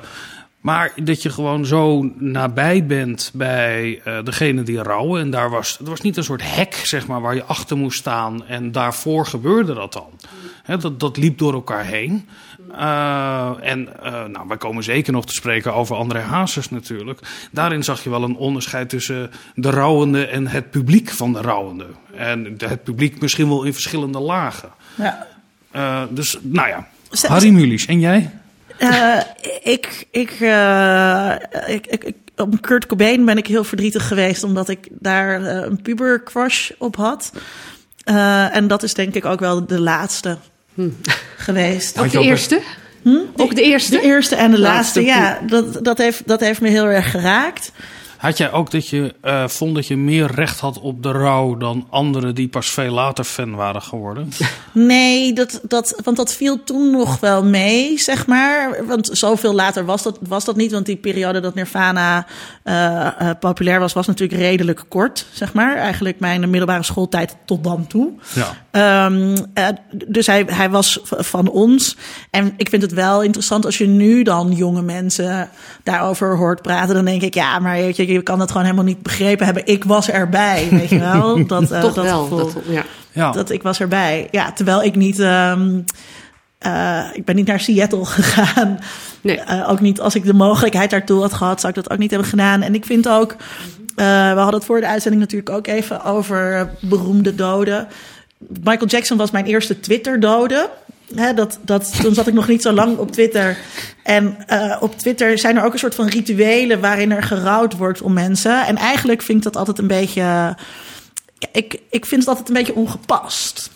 maar 0.61 0.91
dat 1.03 1.21
je 1.21 1.29
gewoon 1.29 1.65
zo 1.65 2.11
nabij 2.17 2.85
bent 2.85 3.31
bij 3.33 4.01
uh, 4.07 4.23
degene 4.23 4.63
die 4.63 4.83
rouwen. 4.83 5.21
En 5.21 5.29
daar 5.29 5.49
was, 5.49 5.77
het 5.77 5.87
was 5.87 6.01
niet 6.01 6.17
een 6.17 6.23
soort 6.23 6.55
hek, 6.55 6.73
zeg 6.73 7.07
maar, 7.07 7.21
waar 7.21 7.35
je 7.35 7.43
achter 7.43 7.77
moest 7.77 7.99
staan. 7.99 8.45
En 8.45 8.71
daarvoor 8.71 9.25
gebeurde 9.25 9.73
dat 9.73 9.93
dan. 9.93 10.09
He, 10.63 10.77
dat, 10.77 10.99
dat 10.99 11.17
liep 11.17 11.37
door 11.37 11.53
elkaar 11.53 11.85
heen. 11.85 12.27
Uh, 12.71 13.51
en 13.61 13.89
uh, 14.03 14.25
nou, 14.25 14.47
wij 14.47 14.57
komen 14.57 14.83
zeker 14.83 15.13
nog 15.13 15.25
te 15.25 15.33
spreken 15.33 15.73
over 15.73 15.95
André 15.95 16.19
Hazes 16.19 16.69
natuurlijk. 16.69 17.19
Daarin 17.51 17.83
zag 17.83 18.03
je 18.03 18.09
wel 18.09 18.23
een 18.23 18.35
onderscheid 18.35 18.89
tussen 18.89 19.31
de 19.55 19.69
rouwende 19.69 20.25
en 20.25 20.47
het 20.47 20.71
publiek 20.71 21.09
van 21.09 21.33
de 21.33 21.41
rouwende. 21.41 21.85
En 22.15 22.55
het 22.57 22.83
publiek 22.83 23.21
misschien 23.21 23.47
wel 23.47 23.63
in 23.63 23.73
verschillende 23.73 24.19
lagen. 24.19 24.69
Ja. 24.95 25.27
dus, 26.09 26.37
nou 26.41 26.67
ja, 26.67 26.87
Harry 27.27 27.49
Mulisch. 27.49 27.85
En 27.85 27.99
jij? 27.99 28.40
Uh, 28.79 29.19
ik, 29.63 30.07
ik, 30.11 30.39
uh, 30.39 31.35
ik, 31.67 31.87
ik, 31.87 32.03
ik, 32.03 32.15
op 32.35 32.61
Kurt 32.61 32.85
Cobain 32.85 33.25
ben 33.25 33.37
ik 33.37 33.47
heel 33.47 33.63
verdrietig 33.63 34.07
geweest, 34.07 34.43
omdat 34.43 34.69
ik 34.69 34.87
daar 34.91 35.41
uh, 35.41 35.47
een 35.47 35.81
puber 35.81 36.23
crush 36.23 36.71
op 36.77 36.95
had. 36.95 37.31
en 38.51 38.67
dat 38.67 38.83
is 38.83 38.93
denk 38.93 39.15
ik 39.15 39.25
ook 39.25 39.39
wel 39.39 39.65
de 39.65 39.79
laatste 39.79 40.37
hm. 40.73 40.89
geweest. 41.37 41.99
Ook 41.99 42.11
de 42.11 42.19
eerste? 42.19 42.61
Hm? 43.01 43.17
Ook 43.35 43.55
de 43.55 43.61
eerste? 43.61 43.91
De 43.91 44.01
eerste 44.01 44.35
en 44.35 44.51
de 44.51 44.59
laatste, 44.59 45.03
laatste 45.03 45.21
ja. 45.21 45.39
Dat, 45.47 45.83
dat, 45.83 45.97
heeft, 45.97 46.27
dat 46.27 46.39
heeft 46.39 46.61
me 46.61 46.69
heel 46.69 46.85
erg 46.85 47.11
geraakt. 47.11 47.71
Had 48.21 48.37
jij 48.37 48.51
ook 48.51 48.71
dat 48.71 48.87
je 48.87 49.13
uh, 49.23 49.47
vond 49.47 49.75
dat 49.75 49.87
je 49.87 49.97
meer 49.97 50.31
recht 50.31 50.59
had 50.59 50.79
op 50.79 51.03
de 51.03 51.11
rouw 51.11 51.57
dan 51.57 51.87
anderen 51.89 52.35
die 52.35 52.47
pas 52.47 52.69
veel 52.69 52.91
later 52.91 53.23
fan 53.23 53.55
waren 53.55 53.81
geworden? 53.81 54.29
Nee, 54.73 55.33
dat, 55.33 55.59
dat, 55.63 55.95
want 56.03 56.17
dat 56.17 56.33
viel 56.33 56.63
toen 56.63 56.91
nog 56.91 57.19
wel 57.19 57.43
mee, 57.43 57.99
zeg 57.99 58.27
maar. 58.27 58.85
Want 58.85 59.09
zoveel 59.11 59.53
later 59.53 59.85
was 59.85 60.03
dat, 60.03 60.17
was 60.27 60.45
dat 60.45 60.55
niet. 60.55 60.71
Want 60.71 60.85
die 60.85 60.95
periode 60.95 61.39
dat 61.39 61.55
Nirvana 61.55 62.25
uh, 62.63 62.73
uh, 63.21 63.29
populair 63.39 63.79
was, 63.79 63.93
was 63.93 64.07
natuurlijk 64.07 64.41
redelijk 64.41 64.83
kort, 64.87 65.25
zeg 65.31 65.53
maar. 65.53 65.75
Eigenlijk 65.75 66.19
mijn 66.19 66.49
middelbare 66.49 66.83
schooltijd 66.83 67.35
tot 67.45 67.63
dan 67.63 67.87
toe. 67.87 68.11
Ja. 68.71 69.05
Um, 69.05 69.35
dus 70.07 70.27
hij, 70.27 70.43
hij 70.47 70.69
was 70.69 70.99
van 71.03 71.49
ons. 71.49 71.97
En 72.29 72.53
ik 72.57 72.69
vind 72.69 72.81
het 72.81 72.93
wel 72.93 73.23
interessant 73.23 73.65
als 73.65 73.77
je 73.77 73.87
nu 73.87 74.23
dan 74.23 74.51
jonge 74.51 74.81
mensen 74.81 75.49
daarover 75.83 76.37
hoort 76.37 76.61
praten. 76.61 76.95
Dan 76.95 77.05
denk 77.05 77.21
ik, 77.21 77.33
ja, 77.33 77.59
maar 77.59 77.75
weet 77.75 77.95
je, 77.95 78.05
je 78.11 78.21
kan 78.21 78.39
het 78.39 78.49
gewoon 78.49 78.65
helemaal 78.65 78.85
niet 78.85 79.01
begrepen 79.01 79.45
hebben. 79.45 79.65
Ik 79.65 79.83
was 79.83 80.09
erbij, 80.09 80.67
weet 80.71 80.89
je 80.89 80.99
wel. 80.99 81.19
Dat, 81.47 81.71
uh, 81.71 81.81
Toch 81.81 81.93
dat 81.93 82.05
wel. 82.05 82.29
dat, 82.29 82.55
ja. 82.67 82.83
ja. 83.11 83.31
dat 83.31 83.49
ik 83.49 83.63
was 83.63 83.79
erbij. 83.79 84.27
Ja, 84.31 84.51
terwijl 84.51 84.83
ik 84.83 84.95
niet... 84.95 85.19
Um, 85.19 85.85
uh, 86.65 87.05
ik 87.13 87.25
ben 87.25 87.35
niet 87.35 87.47
naar 87.47 87.59
Seattle 87.59 88.05
gegaan. 88.21 88.79
Nee. 89.21 89.37
Uh, 89.49 89.69
ook 89.69 89.79
niet 89.79 90.01
als 90.01 90.15
ik 90.15 90.25
de 90.25 90.33
mogelijkheid 90.33 90.89
daartoe 90.89 91.21
had 91.21 91.33
gehad, 91.33 91.59
zou 91.59 91.73
ik 91.73 91.83
dat 91.83 91.93
ook 91.93 91.99
niet 91.99 92.11
hebben 92.11 92.29
gedaan. 92.29 92.61
En 92.61 92.75
ik 92.75 92.85
vind 92.85 93.09
ook, 93.09 93.31
uh, 93.31 93.35
we 94.33 94.39
hadden 94.39 94.53
het 94.53 94.65
voor 94.65 94.79
de 94.79 94.87
uitzending 94.87 95.21
natuurlijk 95.21 95.49
ook 95.49 95.67
even 95.67 96.03
over 96.03 96.69
beroemde 96.79 97.35
doden. 97.35 97.87
Michael 98.63 98.87
Jackson 98.87 99.17
was 99.17 99.31
mijn 99.31 99.45
eerste 99.45 99.79
Twitter-dode. 99.79 100.69
Hè, 101.15 101.33
dat, 101.33 101.59
dat, 101.61 102.01
toen 102.01 102.13
zat 102.13 102.27
ik 102.27 102.33
nog 102.33 102.47
niet 102.47 102.61
zo 102.61 102.71
lang 102.71 102.97
op 102.97 103.11
Twitter. 103.11 103.57
En 104.03 104.37
uh, 104.49 104.77
op 104.79 104.97
Twitter 104.97 105.37
zijn 105.37 105.57
er 105.57 105.63
ook 105.63 105.73
een 105.73 105.79
soort 105.79 105.95
van 105.95 106.07
rituelen 106.07 106.79
waarin 106.79 107.11
er 107.11 107.23
gerouwd 107.23 107.77
wordt 107.77 108.01
om 108.01 108.13
mensen. 108.13 108.65
En 108.65 108.75
eigenlijk 108.75 109.21
vind 109.21 109.37
ik 109.37 109.43
dat 109.43 109.57
altijd 109.57 109.77
een 109.79 109.87
beetje. 109.87 110.55
Ik, 111.51 111.79
ik 111.89 112.05
vind 112.05 112.21
het 112.21 112.29
altijd 112.29 112.47
een 112.47 112.53
beetje 112.53 112.75
ongepast. 112.75 113.69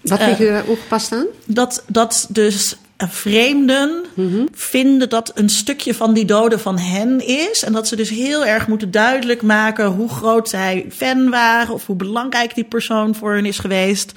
Wat 0.00 0.22
vind 0.22 0.38
je 0.38 0.62
uh, 0.64 0.68
ongepast 0.68 1.12
aan? 1.12 1.26
Dat, 1.44 1.84
dat 1.86 2.26
dus 2.28 2.76
vreemden 2.96 4.04
mm 4.14 4.32
-hmm. 4.32 4.48
vinden 4.52 5.08
dat 5.08 5.32
een 5.34 5.48
stukje 5.48 5.94
van 5.94 6.14
die 6.14 6.24
doden 6.24 6.60
van 6.60 6.78
hen 6.78 7.26
is. 7.26 7.64
En 7.64 7.72
dat 7.72 7.88
ze 7.88 7.96
dus 7.96 8.10
heel 8.10 8.44
erg 8.44 8.66
moeten 8.66 8.90
duidelijk 8.90 9.42
maken 9.42 9.86
hoe 9.86 10.08
groot 10.08 10.48
zij 10.48 10.86
fan 10.90 11.30
waren. 11.30 11.74
Of 11.74 11.86
hoe 11.86 11.96
belangrijk 11.96 12.54
die 12.54 12.64
persoon 12.64 13.14
voor 13.14 13.34
hen 13.34 13.46
is 13.46 13.58
geweest. 13.58 14.12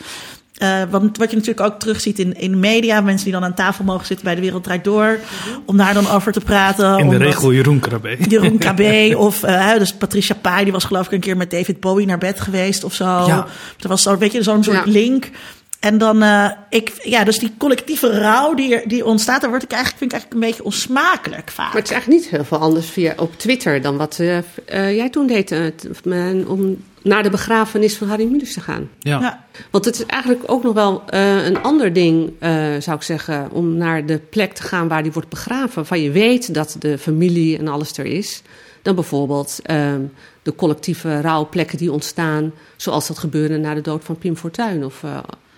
Uh, 0.60 0.82
want 0.90 1.18
wat 1.18 1.30
je 1.30 1.38
natuurlijk 1.38 1.68
ook 1.68 1.80
terugziet 1.80 2.20
in, 2.20 2.34
in 2.34 2.52
de 2.52 2.58
media, 2.58 3.02
mensen 3.02 3.24
die 3.24 3.34
dan 3.34 3.44
aan 3.44 3.54
tafel 3.54 3.84
mogen 3.84 4.06
zitten 4.06 4.26
bij 4.26 4.36
de 4.36 4.42
Wereld 4.42 4.64
Draait 4.64 4.84
Door, 4.84 5.20
om 5.66 5.78
daar 5.78 5.94
dan 5.94 6.10
over 6.10 6.32
te 6.32 6.40
praten. 6.40 6.98
In 6.98 7.10
de 7.10 7.18
regel 7.18 7.54
Jeroen 7.54 7.80
Krabbe. 7.80 8.18
Jeroen 8.30 8.58
Krabbe 8.58 9.14
of 9.18 9.44
uh, 9.44 9.78
dus 9.78 9.94
Patricia 9.94 10.36
Pai, 10.36 10.64
die 10.64 10.74
was 10.74 10.84
geloof 10.84 11.06
ik 11.06 11.12
een 11.12 11.20
keer 11.20 11.38
met 11.38 11.52
David 11.52 11.80
Bowie 11.80 12.06
naar 12.06 12.18
bed 12.18 12.42
geweest 12.42 12.84
of 12.84 12.94
zo. 12.94 13.06
Ja. 13.06 13.48
Er 13.80 13.88
was 13.88 14.02
zo, 14.02 14.18
weet 14.18 14.32
je, 14.32 14.44
zo'n 14.44 14.64
soort 14.64 14.86
ja. 14.86 14.92
link. 14.92 15.30
En 15.80 15.98
dan, 15.98 16.24
uh, 16.24 16.52
ik, 16.70 16.92
ja, 17.04 17.24
dus 17.24 17.40
die 17.40 17.54
collectieve 17.58 18.20
rouw 18.20 18.54
die, 18.54 18.88
die 18.88 19.06
ontstaat, 19.06 19.42
daar 19.42 19.50
word 19.50 19.64
ik 19.64 19.72
eigenlijk, 19.72 20.00
vind 20.00 20.12
ik 20.12 20.18
eigenlijk 20.18 20.44
een 20.44 20.50
beetje 20.50 20.64
onsmakelijk 20.64 21.52
vaak. 21.52 21.68
Maar 21.68 21.82
het 21.82 21.86
is 21.86 21.92
eigenlijk 21.92 22.22
niet 22.22 22.32
heel 22.32 22.44
veel 22.44 22.58
anders 22.58 22.90
via, 22.90 23.14
op 23.18 23.38
Twitter 23.38 23.82
dan 23.82 23.98
wat 23.98 24.18
uh, 24.22 24.38
uh, 24.38 24.96
jij 24.96 25.10
toen 25.10 25.28
deed 25.28 25.56
om 26.48 26.84
naar 27.02 27.24
de 27.24 27.30
begrafenis 27.30 27.98
van 27.98 28.08
Harry 28.08 28.26
Mulisch 28.26 28.54
te 28.54 28.62
gaan. 28.62 28.90
Ja. 29.00 29.20
ja. 29.20 29.46
Want 29.72 29.86
het 29.86 29.96
is 29.96 30.06
eigenlijk 30.06 30.52
ook 30.52 30.64
nog 30.64 30.74
wel 30.74 31.04
een 31.06 31.62
ander 31.62 31.94
ding, 31.94 32.34
zou 32.80 32.98
ik 32.98 33.04
zeggen, 33.04 33.52
om 33.52 33.78
naar 33.78 34.06
de 34.06 34.18
plek 34.18 34.54
te 34.54 34.64
gaan 34.64 34.88
waar 34.88 35.04
die 35.04 35.12
wordt 35.12 35.30
begraven. 35.30 35.76
Waarvan 35.76 36.02
je 36.02 36.12
weet 36.12 36.54
dat 36.54 36.76
de 36.80 36.98
familie 36.98 37.58
en 37.58 37.68
alles 37.68 37.98
er 37.98 38.06
is. 38.06 38.42
Dan 38.82 38.96
bijvoorbeeld 38.96 39.60
ehm, 39.64 40.02
de 40.42 40.56
collectieve 40.56 41.22
rouwplekken 41.22 41.78
die 41.78 41.92
ontstaan, 41.92 42.54
zoals 42.76 43.08
dat 43.08 43.18
gebeurde 43.18 43.58
na 43.58 43.74
de 43.74 43.82
dood 43.82 44.04
van 44.04 44.18
Pim 44.18 44.36
Fortuyn 44.36 44.86
of 44.86 45.04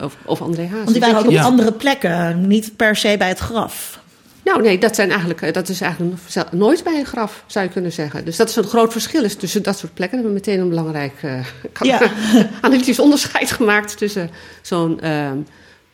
of, 0.03 0.17
of 0.25 0.41
André 0.41 0.67
Haas. 0.67 0.84
Want 0.84 0.91
die 0.91 1.00
waren 1.00 1.17
ook 1.17 1.27
op 1.27 1.38
andere 1.38 1.74
plekken, 1.74 2.48
niet 2.48 2.75
per 2.75 2.96
se 2.96 3.15
bij 3.17 3.27
het 3.27 3.39
graf. 3.39 4.00
Nou 4.43 4.62
nee, 4.62 4.77
dat, 4.77 4.96
zijn 4.96 5.10
eigenlijk, 5.10 5.41
eh, 5.41 5.53
dat 5.53 5.70
is 5.70 5.81
eigenlijk 5.81 6.51
nooit 6.51 6.84
bij 6.84 7.00
een 7.00 7.05
graf, 7.05 7.43
zou 7.48 7.65
je 7.65 7.72
kunnen 7.72 7.91
zeggen. 7.91 8.25
Dus 8.25 8.38
dat 8.38 8.50
is 8.50 8.55
een 8.55 8.63
groot 8.63 8.91
verschil 8.91 9.24
is 9.24 9.36
tussen 9.36 9.63
dat 9.63 9.77
soort 9.77 9.93
plekken. 9.93 10.17
We 10.17 10.24
hebben 10.24 10.41
meteen 10.46 10.60
een 10.60 10.70
belangrijk 10.70 11.24
uh, 11.24 11.46
ja. 11.81 12.12
analytisch 12.62 13.00
onderscheid 13.00 13.51
gemaakt 13.51 13.98
tussen 13.98 14.29
zo'n 14.62 15.00
uh, 15.03 15.31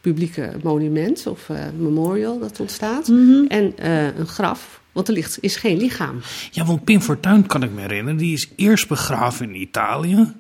publieke 0.02 0.52
monument 0.64 1.28
of 1.28 1.50
uh, 1.50 1.58
memorial 1.78 2.40
dat 2.40 2.60
ontstaat 2.60 3.08
mm 3.08 3.30
-hmm. 3.30 3.48
en 3.48 3.74
een 4.20 4.28
graf. 4.28 4.82
Want 4.92 5.08
er 5.08 5.14
ligt, 5.14 5.38
is 5.42 5.56
geen 5.56 5.78
lichaam. 5.78 6.22
Ja, 6.52 6.66
want 6.66 6.84
Pim 6.84 7.02
Fortuyn 7.02 7.46
kan 7.46 7.64
ik 7.64 7.72
me 7.72 7.82
herinneren. 7.82 8.18
Die 8.18 8.34
is 8.34 8.50
eerst 8.56 8.88
begraven 8.88 9.50
in 9.50 9.62
Italië. 9.62 10.34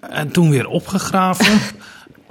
En 0.00 0.30
toen 0.30 0.50
weer 0.50 0.66
opgegraven. 0.66 1.60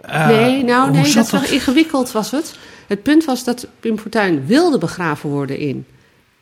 Uh, 0.09 0.27
nee, 0.27 0.63
nou 0.63 0.91
nee, 0.91 1.13
dat 1.13 1.29
was 1.29 1.51
ingewikkeld 1.51 2.11
was 2.11 2.31
het. 2.31 2.55
Het 2.87 3.03
punt 3.03 3.25
was 3.25 3.43
dat 3.43 3.67
Pim 3.79 3.99
Fortuyn 3.99 4.45
wilde 4.45 4.77
begraven 4.77 5.29
worden 5.29 5.57
in 5.57 5.85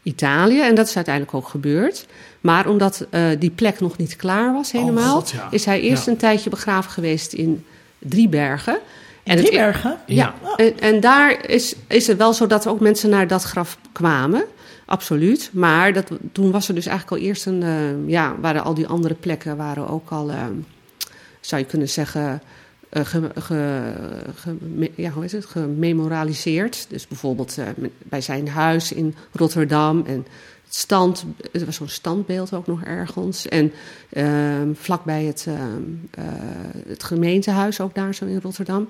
Italië. 0.03 0.61
En 0.61 0.75
dat 0.75 0.87
is 0.87 0.95
uiteindelijk 0.95 1.35
ook 1.35 1.47
gebeurd. 1.47 2.05
Maar 2.41 2.67
omdat 2.67 3.05
uh, 3.11 3.29
die 3.39 3.49
plek 3.49 3.79
nog 3.79 3.97
niet 3.97 4.15
klaar 4.15 4.53
was 4.53 4.71
helemaal... 4.71 5.15
Oh, 5.15 5.19
God, 5.19 5.29
ja. 5.29 5.47
is 5.51 5.65
hij 5.65 5.81
eerst 5.81 6.05
ja. 6.05 6.11
een 6.11 6.17
tijdje 6.17 6.49
begraven 6.49 6.91
geweest 6.91 7.33
in 7.33 7.65
Driebergen. 7.99 8.79
En 9.23 9.37
Driebergen? 9.37 9.89
Het, 9.89 9.99
ja, 10.05 10.33
en, 10.55 10.79
en, 10.79 10.99
daar 10.99 11.49
is, 11.49 11.75
is 11.87 12.07
het 12.07 12.17
wel 12.17 12.33
zo 12.33 12.47
dat 12.47 12.67
ook 12.67 12.79
mensen 12.79 13.09
naar 13.09 13.27
dat 13.27 13.43
graf 13.43 13.77
kwamen. 13.91 14.43
Absoluut. 14.85 15.49
Maar 15.53 15.93
dat, 15.93 16.11
toen 16.31 16.51
was 16.51 16.67
er 16.67 16.75
dus 16.75 16.85
eigenlijk 16.85 17.21
al 17.21 17.27
eerst 17.27 17.45
een... 17.45 17.61
Uh, 17.61 18.09
ja, 18.09 18.35
waren 18.39 18.63
al 18.63 18.73
die 18.73 18.87
andere 18.87 19.13
plekken 19.13 19.57
waren 19.57 19.87
ook 19.87 20.09
al... 20.09 20.31
zou 21.39 21.61
je 21.61 21.67
kunnen 21.67 21.89
zeggen 21.89 22.41
uh, 22.91 23.05
ge, 23.35 24.57
ja, 24.95 25.09
hoe 25.09 25.23
is 25.23 25.31
het? 25.31 25.45
gememoraliseerd. 25.45 26.85
Dus 26.89 27.07
bijvoorbeeld 27.07 27.57
uh, 27.57 27.65
bij 28.03 28.21
zijn 28.21 28.47
huis 28.47 28.91
in 28.91 29.15
Rotterdam. 29.31 30.03
En 30.05 30.25
het 30.65 30.75
stand, 30.75 31.25
er 31.51 31.65
was 31.65 31.75
zo'n 31.75 31.87
standbeeld 31.87 32.53
ook 32.53 32.67
nog 32.67 32.83
ergens. 32.83 33.47
En 33.47 33.71
uh, 34.09 34.61
vlakbij 34.73 35.23
het, 35.23 35.45
uh, 35.47 35.55
het 36.87 37.03
gemeentehuis, 37.03 37.79
ook 37.79 37.95
daar 37.95 38.15
zo 38.15 38.25
in 38.25 38.39
Rotterdam. 38.41 38.89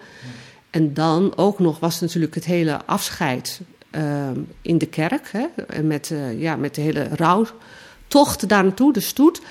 En 0.70 0.94
dan 0.94 1.38
ook 1.38 1.60
nog 1.60 1.80
was 1.80 2.00
natuurlijk 2.00 2.36
het 2.36 2.46
hele 2.46 2.86
afscheid 2.86 3.62
ehm, 3.90 4.40
in 4.62 4.78
de 4.78 4.86
kerk. 4.86 5.32
Hè, 5.32 5.84
met, 5.84 6.14
ja, 6.38 6.56
met 6.56 6.76
de 6.76 6.82
hele 6.82 7.08
rouwtocht 7.16 8.50
daar 8.50 8.64
naartoe, 8.64 8.94
de 8.94 9.00
stoet. 9.00 9.42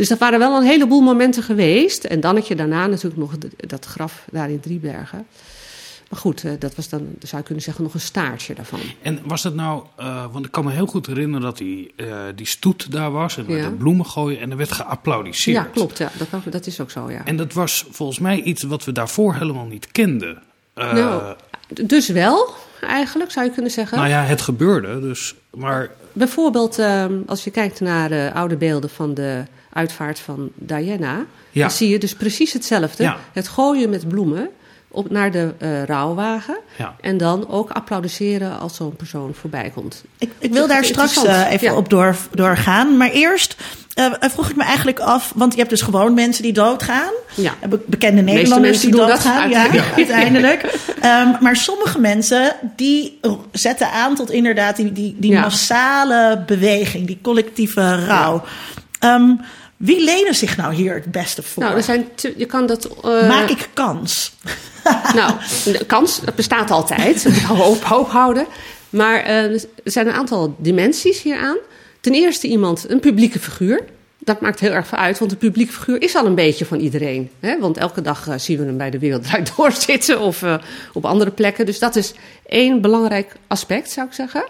Dus 0.00 0.08
dat 0.08 0.18
waren 0.18 0.38
wel 0.38 0.56
een 0.56 0.66
heleboel 0.66 1.00
momenten 1.00 1.42
geweest. 1.42 2.04
En 2.04 2.20
dan 2.20 2.34
had 2.34 2.48
je 2.48 2.54
daarna 2.54 2.86
natuurlijk 2.86 3.16
nog 3.16 3.32
dat 3.56 3.84
graf 3.84 4.24
daar 4.30 4.50
in 4.50 4.60
Driebergen. 4.60 5.26
Maar 6.08 6.18
goed, 6.18 6.44
eh, 6.44 6.52
dat 6.58 6.74
was 6.74 6.88
dan, 6.88 7.06
zou 7.18 7.36
je 7.36 7.42
kunnen 7.42 7.64
zeggen, 7.64 7.84
nog 7.84 7.94
een 7.94 8.00
staartje 8.00 8.54
daarvan. 8.54 8.80
En 9.02 9.20
was 9.24 9.42
dat 9.42 9.54
nou, 9.54 9.84
uh, 10.00 10.24
want 10.32 10.44
ik 10.44 10.50
kan 10.50 10.64
me 10.64 10.70
heel 10.70 10.86
goed 10.86 11.06
herinneren 11.06 11.40
dat 11.40 11.58
die, 11.58 11.92
uh, 11.96 12.06
die 12.34 12.46
stoet 12.46 12.92
daar 12.92 13.10
was 13.10 13.36
en 13.36 13.44
ja. 13.48 13.68
de 13.68 13.74
bloemen 13.74 14.06
gooien 14.06 14.40
en 14.40 14.50
er 14.50 14.56
werd 14.56 14.72
geapplaudiseerd. 14.72 15.56
Ja, 15.56 15.64
klopt, 15.72 15.98
ja. 15.98 16.10
Dat, 16.30 16.52
dat 16.52 16.66
is 16.66 16.80
ook 16.80 16.90
zo, 16.90 17.10
ja. 17.10 17.24
En 17.24 17.36
dat 17.36 17.52
was 17.52 17.86
volgens 17.90 18.18
mij 18.18 18.42
iets 18.42 18.62
wat 18.62 18.84
we 18.84 18.92
daarvoor 18.92 19.34
helemaal 19.34 19.66
niet 19.66 19.92
kenden. 19.92 20.42
nou, 20.74 21.34
dus 21.84 22.08
wel, 22.08 22.54
eigenlijk, 22.80 23.30
zou 23.30 23.46
je 23.46 23.52
kunnen 23.52 23.70
zeggen. 23.70 23.98
Nou 23.98 24.10
ja, 24.10 24.22
het 24.22 24.40
gebeurde, 24.40 25.00
dus, 25.00 25.34
maar... 25.50 25.90
Bijvoorbeeld, 26.12 26.78
ehm, 26.78 27.14
als 27.26 27.44
je 27.44 27.50
kijkt 27.50 27.80
naar 27.80 28.08
de 28.08 28.30
oude 28.34 28.56
beelden 28.56 28.90
van 28.90 29.14
de 29.14 29.44
uitvaart 29.72 30.18
van 30.18 30.50
Diana. 30.54 31.24
Ja. 31.50 31.60
Dan 31.60 31.70
zie 31.70 31.88
je 31.88 31.98
dus 31.98 32.14
precies 32.14 32.52
hetzelfde. 32.52 33.02
Ja. 33.02 33.16
Het 33.32 33.48
gooien 33.48 33.90
met 33.90 34.08
bloemen 34.08 34.50
op, 34.90 35.10
naar 35.10 35.30
de 35.30 35.54
uh, 35.58 35.84
rouwwagen. 35.84 36.58
Ja. 36.76 36.94
En 37.00 37.16
dan 37.16 37.48
ook 37.48 37.70
applaudisseren 37.70 38.58
als 38.58 38.76
zo'n 38.76 38.96
persoon 38.96 39.34
voorbij 39.34 39.70
komt. 39.74 40.04
Ik, 40.18 40.30
ik 40.38 40.52
wil 40.52 40.66
daar 40.66 40.84
straks 40.84 41.24
uh, 41.24 41.52
even 41.52 41.76
op 41.76 41.88
door, 41.88 42.16
doorgaan. 42.30 42.96
Maar 42.96 43.10
eerst 43.10 43.56
uh, 43.94 44.12
vroeg 44.20 44.50
ik 44.50 44.56
me 44.56 44.64
eigenlijk 44.64 44.98
af, 44.98 45.32
want 45.34 45.52
je 45.52 45.58
hebt 45.58 45.70
dus 45.70 45.82
gewoon 45.82 46.14
mensen 46.14 46.42
die 46.42 46.52
doodgaan. 46.52 47.10
Ja. 47.34 47.54
Bekende 47.86 48.22
Nederlanders 48.22 48.80
die 48.80 48.90
doodgaan, 48.90 49.50
ja, 49.50 49.64
ja, 49.72 49.84
uiteindelijk. 49.96 50.62
um, 51.04 51.36
maar 51.40 51.56
sommige 51.56 51.98
mensen 51.98 52.56
die 52.76 53.20
zetten 53.52 53.90
aan 53.90 54.14
tot 54.14 54.30
inderdaad 54.30 54.76
die, 54.76 54.92
die, 54.92 55.16
die 55.18 55.34
massale 55.34 56.42
beweging, 56.46 57.06
die 57.06 57.18
collectieve 57.22 58.04
rouw. 58.04 58.42
Um, 59.04 59.40
wie 59.80 60.04
lenen 60.04 60.34
zich 60.34 60.56
nou 60.56 60.74
hier 60.74 60.94
het 60.94 61.12
beste 61.12 61.42
voor? 61.42 61.62
Nou, 61.62 61.76
er 61.76 61.82
zijn 61.82 62.08
je 62.36 62.46
kan 62.46 62.66
dat. 62.66 62.88
Uh... 63.04 63.28
Maak 63.28 63.48
ik 63.48 63.68
kans? 63.72 64.32
nou, 65.14 65.32
de 65.64 65.84
kans 65.86 66.20
dat 66.20 66.34
bestaat 66.34 66.70
altijd. 66.70 67.42
hoop, 67.42 67.82
hoop 67.82 68.08
houden. 68.08 68.46
Maar 68.90 69.22
uh, 69.22 69.52
er 69.52 69.60
zijn 69.84 70.06
een 70.06 70.12
aantal 70.12 70.56
dimensies 70.58 71.22
hieraan. 71.22 71.56
Ten 72.00 72.12
eerste 72.12 72.46
iemand, 72.46 72.90
een 72.90 73.00
publieke 73.00 73.38
figuur. 73.38 73.84
Dat 74.18 74.40
maakt 74.40 74.60
heel 74.60 74.72
erg 74.72 74.86
veel 74.86 74.98
uit, 74.98 75.18
want 75.18 75.32
een 75.32 75.38
publieke 75.38 75.72
figuur 75.72 76.02
is 76.02 76.14
al 76.14 76.26
een 76.26 76.34
beetje 76.34 76.64
van 76.64 76.78
iedereen. 76.78 77.30
Hè? 77.40 77.58
Want 77.58 77.76
elke 77.76 78.02
dag 78.02 78.28
uh, 78.28 78.34
zien 78.36 78.58
we 78.58 78.64
hem 78.64 78.76
bij 78.76 78.90
de 78.90 78.98
Wereld 78.98 79.22
Draait 79.22 79.52
Door 79.56 79.72
zitten 79.86 80.20
of 80.20 80.44
op 80.92 81.04
andere 81.04 81.30
plekken. 81.30 81.66
Dus 81.66 81.78
dat 81.78 81.96
is 81.96 82.12
één 82.46 82.80
belangrijk 82.80 83.32
aspect, 83.46 83.90
zou 83.90 84.06
ik 84.06 84.12
zeggen. 84.12 84.44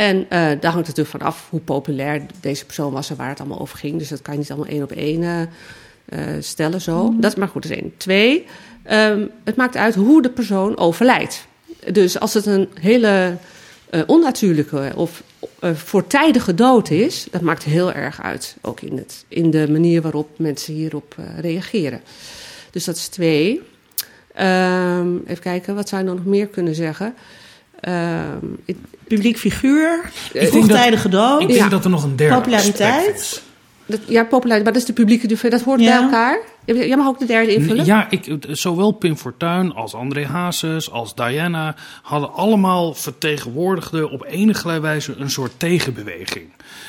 En 0.00 0.16
uh, 0.16 0.28
daar 0.30 0.72
hangt 0.72 0.86
het 0.86 0.96
natuurlijk 0.96 1.08
van 1.08 1.20
af 1.20 1.46
hoe 1.50 1.60
populair 1.60 2.22
deze 2.40 2.64
persoon 2.64 2.92
was 2.92 3.10
en 3.10 3.16
waar 3.16 3.28
het 3.28 3.40
allemaal 3.40 3.60
over 3.60 3.78
ging. 3.78 3.98
Dus 3.98 4.08
dat 4.08 4.22
kan 4.22 4.32
je 4.34 4.40
niet 4.40 4.50
allemaal 4.50 4.68
één 4.68 4.82
op 4.82 4.92
één 4.92 5.22
uh, 5.22 6.20
stellen 6.40 6.80
zo. 6.80 7.02
Mm 7.02 7.10
-hmm. 7.10 7.20
Dat 7.20 7.32
is 7.32 7.38
maar 7.38 7.48
goed, 7.48 7.62
dat 7.62 7.70
is 7.70 7.78
één. 7.78 7.92
Twee, 7.96 8.46
um, 8.90 9.30
het 9.44 9.56
maakt 9.56 9.76
uit 9.76 9.94
hoe 9.94 10.22
de 10.22 10.30
persoon 10.30 10.78
overlijdt. 10.78 11.46
Dus 11.92 12.20
als 12.20 12.34
het 12.34 12.46
een 12.46 12.68
hele 12.80 13.36
uh, 13.90 14.00
onnatuurlijke 14.06 14.92
of 14.96 15.22
voortijdige 15.60 16.54
dood 16.54 16.90
is, 16.90 17.26
dat 17.30 17.40
maakt 17.40 17.64
heel 17.64 17.92
erg 17.92 18.22
uit. 18.22 18.56
Ook 18.60 18.80
in, 18.80 18.96
het, 18.96 19.24
in 19.28 19.50
de 19.50 19.70
manier 19.70 20.02
waarop 20.02 20.28
mensen 20.38 20.74
hierop 20.74 21.14
reageren. 21.36 22.00
Dus 22.70 22.84
dat 22.84 22.96
is 22.96 23.08
twee. 23.08 23.62
Um, 24.40 25.22
even 25.26 25.42
kijken, 25.42 25.74
wat 25.74 25.88
zou 25.88 26.00
je 26.02 26.06
dan 26.06 26.16
nog 26.16 26.26
meer 26.26 26.46
kunnen 26.46 26.74
zeggen? 26.74 27.14
Um, 27.88 28.58
Publiek 29.10 29.38
figuur, 29.38 30.10
vroegtijdige 30.32 31.08
dood. 31.08 31.40
Ik 31.40 31.46
denk 31.48 31.60
ja. 31.60 31.68
dat 31.68 31.84
er 31.84 31.90
nog 31.90 32.04
een 32.04 32.16
derde 32.16 32.34
Populariteit. 32.34 33.42
Dat, 33.86 34.00
ja, 34.06 34.24
populariteit, 34.24 34.64
maar 34.64 34.72
dat 34.72 34.82
is 34.82 34.84
de 34.84 34.92
publieke 34.92 35.48
dat 35.48 35.62
hoort 35.62 35.80
ja. 35.80 35.86
bij 35.86 36.02
elkaar. 36.02 36.38
Jij 36.64 36.96
mag 36.96 37.06
ook 37.06 37.18
de 37.18 37.26
derde 37.26 37.54
invullen. 37.54 37.84
Ja, 37.84 38.10
ik, 38.10 38.36
zowel 38.48 38.90
Pim 38.90 39.16
Fortuyn 39.16 39.74
als 39.74 39.94
André 39.94 40.26
Hazes 40.26 40.90
als 40.90 41.14
Diana 41.14 41.74
hadden 42.02 42.32
allemaal 42.32 42.94
vertegenwoordigden 42.94 44.10
op 44.10 44.24
enige 44.24 44.80
wijze 44.80 45.14
een 45.18 45.30
soort 45.30 45.52
tegenbeweging. 45.56 46.48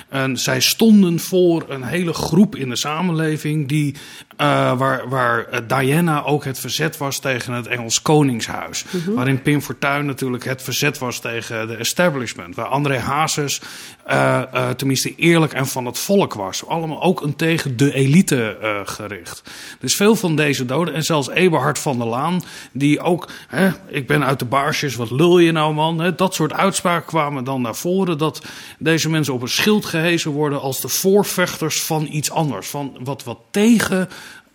En 0.09 0.37
zij 0.37 0.59
stonden 0.59 1.19
voor 1.19 1.65
een 1.67 1.83
hele 1.83 2.13
groep 2.13 2.55
in 2.55 2.69
de 2.69 2.75
samenleving 2.75 3.67
die, 3.67 3.95
uh, 4.41 4.77
waar, 4.77 5.09
waar 5.09 5.67
Diana 5.67 6.23
ook 6.23 6.43
het 6.45 6.59
verzet 6.59 6.97
was 6.97 7.19
tegen 7.19 7.53
het 7.53 7.67
Engels 7.67 8.01
Koningshuis. 8.01 8.85
Mm 8.89 9.01
-hmm. 9.01 9.15
Waarin 9.15 9.41
Pim 9.41 9.61
Fortuyn 9.61 10.05
natuurlijk 10.05 10.45
het 10.45 10.61
verzet 10.61 10.97
was 10.97 11.19
tegen 11.19 11.67
de 11.67 11.75
establishment. 11.75 12.55
Waar 12.55 12.65
André 12.65 12.99
Hazes 12.99 13.61
uh, 14.07 14.41
uh, 14.53 14.69
tenminste 14.69 15.15
eerlijk 15.15 15.53
en 15.53 15.67
van 15.67 15.85
het 15.85 15.99
volk 15.99 16.33
was. 16.33 16.67
Allemaal 16.67 17.01
ook 17.01 17.21
een 17.21 17.35
tegen 17.35 17.77
de 17.77 17.93
elite 17.93 18.57
gericht. 18.85 19.43
Dus 19.79 19.95
veel 19.95 20.15
van 20.15 20.35
deze 20.35 20.65
doden, 20.65 20.93
en 20.93 21.03
zelfs 21.03 21.29
Eberhard 21.29 21.79
van 21.79 21.97
der 21.97 22.07
Laan, 22.07 22.43
die 22.71 22.99
ook, 22.99 23.29
hè, 23.47 23.69
ik 23.87 24.07
ben 24.07 24.25
uit 24.25 24.39
de 24.39 24.45
baarsjes, 24.45 24.95
wat 24.95 25.11
lul 25.11 25.39
je 25.39 25.51
nou 25.51 25.73
man? 25.73 25.99
Hè, 25.99 26.15
dat 26.15 26.33
soort 26.33 26.53
uitspraken 26.53 27.05
kwamen 27.05 27.43
dan 27.43 27.61
naar 27.61 27.75
voren, 27.75 28.17
dat 28.17 28.45
deze 28.77 29.09
mensen 29.09 29.33
op 29.33 29.41
een 29.41 29.47
schild 29.47 29.85
gehezen 29.85 30.31
worden 30.31 30.61
als 30.61 30.81
de 30.81 30.87
voorvechters 30.87 31.83
van 31.83 32.07
iets 32.11 32.31
anders, 32.31 32.67
van 32.67 32.97
wat, 33.03 33.23
wat 33.23 33.39
tegen 33.51 34.09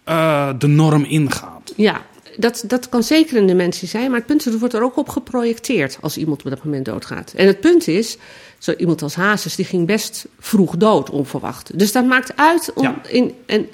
uh, 0.08 0.48
de 0.58 0.66
norm 0.66 1.04
ingaat. 1.04 1.72
Ja, 1.76 2.02
dat, 2.36 2.64
dat 2.66 2.88
kan 2.88 3.02
zeker 3.02 3.36
een 3.36 3.46
dimensie 3.46 3.88
zijn, 3.88 4.08
maar 4.10 4.18
het 4.18 4.26
punt 4.26 4.46
is, 4.46 4.52
het 4.52 4.58
wordt 4.58 4.74
er 4.74 4.82
ook 4.82 4.96
op 4.96 5.08
geprojecteerd 5.08 5.98
als 6.00 6.16
iemand 6.16 6.44
op 6.44 6.50
dat 6.50 6.64
moment 6.64 6.84
doodgaat. 6.84 7.32
En 7.36 7.46
het 7.46 7.60
punt 7.60 7.88
is, 7.88 8.16
zo 8.58 8.72
iemand 8.72 9.02
als 9.02 9.14
Hazes, 9.14 9.56
die 9.56 9.64
ging 9.64 9.86
best 9.86 10.26
vroeg 10.38 10.76
dood, 10.76 11.10
onverwacht. 11.10 11.78
Dus 11.78 11.92
dat 11.92 12.06
maakt 12.06 12.36
uit 12.36 12.72
om, 12.74 12.82
ja. 12.82 13.00
in, 13.08 13.34
en 13.46 13.68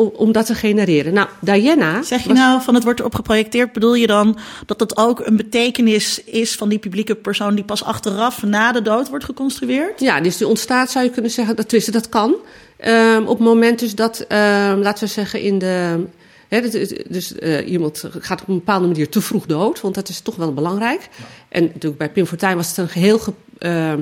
om, 0.00 0.10
om 0.16 0.32
dat 0.32 0.46
te 0.46 0.54
genereren. 0.54 1.12
Nou, 1.12 1.28
Diana. 1.40 2.02
Zeg 2.02 2.22
je 2.22 2.28
was- 2.28 2.38
nou 2.38 2.62
van 2.62 2.74
het 2.74 2.84
wordt 2.84 3.00
erop 3.00 3.14
geprojecteerd, 3.14 3.72
bedoel 3.72 3.94
je 3.94 4.06
dan 4.06 4.38
dat 4.66 4.80
het 4.80 4.96
ook 4.96 5.26
een 5.26 5.36
betekenis 5.36 6.24
is 6.24 6.54
van 6.54 6.68
die 6.68 6.78
publieke 6.78 7.14
persoon 7.14 7.54
die 7.54 7.64
pas 7.64 7.84
achteraf 7.84 8.42
na 8.42 8.72
de 8.72 8.82
dood 8.82 9.08
wordt 9.08 9.24
geconstrueerd? 9.24 10.00
Ja, 10.00 10.20
dus 10.20 10.36
die 10.36 10.46
ontstaat, 10.46 10.90
zou 10.90 11.04
je 11.04 11.10
kunnen 11.10 11.30
zeggen, 11.30 11.56
dat, 11.56 11.68
tenminste, 11.68 11.92
dat 11.92 12.08
kan. 12.08 12.34
Ehm, 12.76 13.22
op 13.22 13.38
het 13.38 13.46
moment 13.46 13.78
dus 13.78 13.94
dat, 13.94 14.24
ehm, 14.28 14.78
laten 14.78 15.04
we 15.04 15.10
zeggen, 15.12 15.40
in 15.40 15.58
de. 15.58 16.04
Dat 16.48 16.72
dus 17.08 17.34
eh, 17.34 17.70
iemand 17.70 18.04
gaat 18.18 18.42
op 18.42 18.48
een 18.48 18.54
bepaalde 18.54 18.86
manier 18.86 19.08
te 19.08 19.20
vroeg 19.20 19.46
dood, 19.46 19.80
want 19.80 19.94
dat 19.94 20.08
is 20.08 20.20
toch 20.20 20.36
wel 20.36 20.52
belangrijk. 20.54 21.08
En 21.48 21.62
natuurlijk 21.62 21.96
bij 21.96 22.10
Pim 22.10 22.26
Fortuyn 22.26 22.56
was 22.56 22.68
het 22.68 22.76
een 22.76 22.88
geheel. 22.88 23.18
Ge, 23.18 23.32
ehm, 23.58 24.00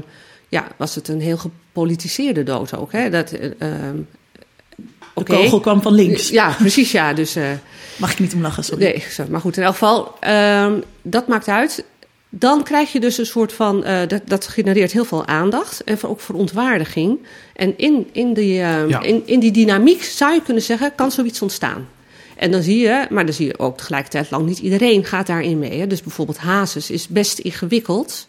ja, 0.49 0.67
was 0.77 0.95
het 0.95 1.09
een 1.09 1.21
heel 1.21 1.37
gepolitiseerde 1.37 2.43
dood 2.43 2.77
ook. 2.77 2.93
Hè? 2.93 3.11
Dat, 3.11 3.31
eh, 3.33 3.69
ehm, 5.19 5.27
De 5.27 5.33
oké. 5.33 5.43
kogel 5.43 5.61
kwam 5.61 5.83
van 5.83 5.93
links. 5.95 6.29
Ja, 6.29 6.55
precies, 6.59 6.93
ja. 6.93 7.13
Dus, 7.13 7.37
eh, 7.37 7.45
Mag 7.97 8.13
ik 8.13 8.19
niet 8.19 8.35
om 8.35 8.43
lachen, 8.43 8.65
sorry. 8.65 8.85
Nee, 8.85 9.03
zo, 9.11 9.25
maar 9.31 9.41
goed, 9.41 9.57
in 9.57 9.63
elk 9.63 9.73
geval, 9.73 10.15
ehm, 10.21 10.73
dat 11.03 11.29
maakt 11.29 11.49
uit. 11.49 11.85
Dan 12.31 12.63
krijg 12.63 12.93
je 12.93 13.01
dus 13.01 13.19
een 13.19 13.27
soort 13.27 13.53
van, 13.53 13.85
eh, 13.85 14.09
dat, 14.09 14.23
dat 14.25 14.47
genereert 14.47 14.93
heel 14.93 15.05
veel 15.05 15.27
aandacht 15.27 15.85
en 15.85 15.99
voor- 15.99 16.09
ook 16.11 16.21
verontwaardiging. 16.21 17.19
En 17.55 17.79
in, 17.79 18.09
in, 18.13 18.35
die, 18.35 18.53
Ja. 18.55 19.01
in, 19.03 19.23
in 19.27 19.41
die 19.41 19.51
dynamiek 19.51 20.03
zou 20.03 20.35
je 20.35 20.43
kunnen 20.43 20.63
zeggen, 20.63 20.95
kan 20.95 21.11
zoiets 21.11 21.43
ontstaan. 21.43 21.89
En 22.37 22.51
dan 22.51 22.63
zie 22.63 22.79
je, 22.79 23.07
maar 23.11 23.25
dan 23.25 23.35
zie 23.35 23.47
je 23.47 23.59
ook 23.59 23.77
tegelijkertijd 23.77 24.31
lang 24.31 24.47
niet 24.47 24.59
iedereen 24.59 25.05
gaat 25.05 25.27
daarin 25.27 25.59
mee. 25.59 25.81
Hè. 25.81 25.87
Dus 25.87 26.03
bijvoorbeeld 26.03 26.39
Hazes 26.39 26.91
is 26.91 27.09
best 27.09 27.39
ingewikkeld. 27.39 28.25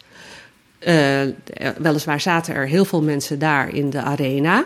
Eh, 0.78 1.22
eh, 1.22 1.32
weliswaar 1.78 2.20
zaten 2.20 2.54
er 2.54 2.66
heel 2.68 2.84
veel 2.84 3.02
mensen 3.02 3.38
daar 3.38 3.74
in 3.74 3.90
de 3.90 4.00
arena. 4.00 4.64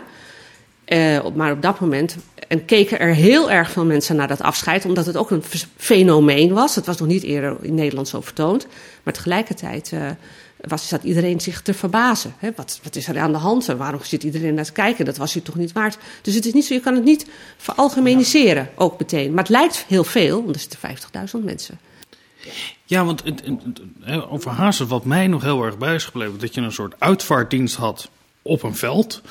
Eh, 0.85 1.25
maar 1.35 1.51
op 1.51 1.61
dat 1.61 1.79
moment. 1.79 2.15
En 2.47 2.65
keken 2.65 2.99
er 2.99 3.13
heel 3.13 3.51
erg 3.51 3.71
veel 3.71 3.85
mensen 3.85 4.15
naar 4.15 4.27
dat 4.27 4.41
afscheid, 4.41 4.85
omdat 4.85 5.05
het 5.05 5.17
ook 5.17 5.31
een 5.31 5.43
fenomeen 5.77 6.53
was. 6.53 6.75
Het 6.75 6.85
was 6.85 6.97
nog 6.97 7.07
niet 7.07 7.23
eerder 7.23 7.57
in 7.61 7.73
Nederland 7.73 8.07
zo 8.07 8.21
vertoond. 8.21 8.67
Maar 9.03 9.13
tegelijkertijd 9.13 9.91
eh, 9.93 10.09
was, 10.61 10.87
zat 10.87 11.03
iedereen 11.03 11.39
zich 11.41 11.61
te 11.61 11.73
verbazen. 11.73 12.33
Hè? 12.37 12.49
Wat, 12.55 12.79
wat 12.83 12.95
is 12.95 13.07
er 13.07 13.19
aan 13.19 13.31
de 13.31 13.37
hand? 13.37 13.69
En 13.69 13.77
waarom 13.77 14.03
zit 14.03 14.23
iedereen 14.23 14.53
naar 14.53 14.65
te 14.65 14.71
kijken? 14.71 15.05
Dat 15.05 15.17
was 15.17 15.33
je 15.33 15.41
toch 15.41 15.55
niet 15.55 15.71
waard? 15.71 15.97
Dus 16.21 16.35
het 16.35 16.45
is 16.45 16.53
niet 16.53 16.65
zo, 16.65 16.73
je 16.73 16.79
kan 16.79 16.95
het 16.95 17.03
niet 17.03 17.25
veralgemeniseren, 17.57 18.69
ook 18.75 18.99
meteen. 18.99 19.29
Maar 19.33 19.43
het 19.43 19.51
lijkt 19.51 19.85
heel 19.87 20.03
veel, 20.03 20.43
want 20.43 20.55
er 20.55 20.61
zitten 20.61 20.79
50.000 20.79 21.43
mensen. 21.43 21.79
Ja, 22.85 23.05
want 23.05 23.23
het- 23.23 23.41
het- 23.45 24.29
over 24.29 24.51
Hazes, 24.51 24.87
wat 24.87 25.05
mij 25.05 25.27
nog 25.27 25.41
heel 25.41 25.63
erg 25.63 25.77
bij 25.77 25.95
is 25.95 26.03
gebleven, 26.05 26.39
dat 26.39 26.53
je 26.53 26.61
een 26.61 26.71
soort 26.71 26.93
uitvaartdienst 26.99 27.75
had 27.75 28.09
op 28.47 28.63
een 28.63 28.75
veld. 28.75 29.21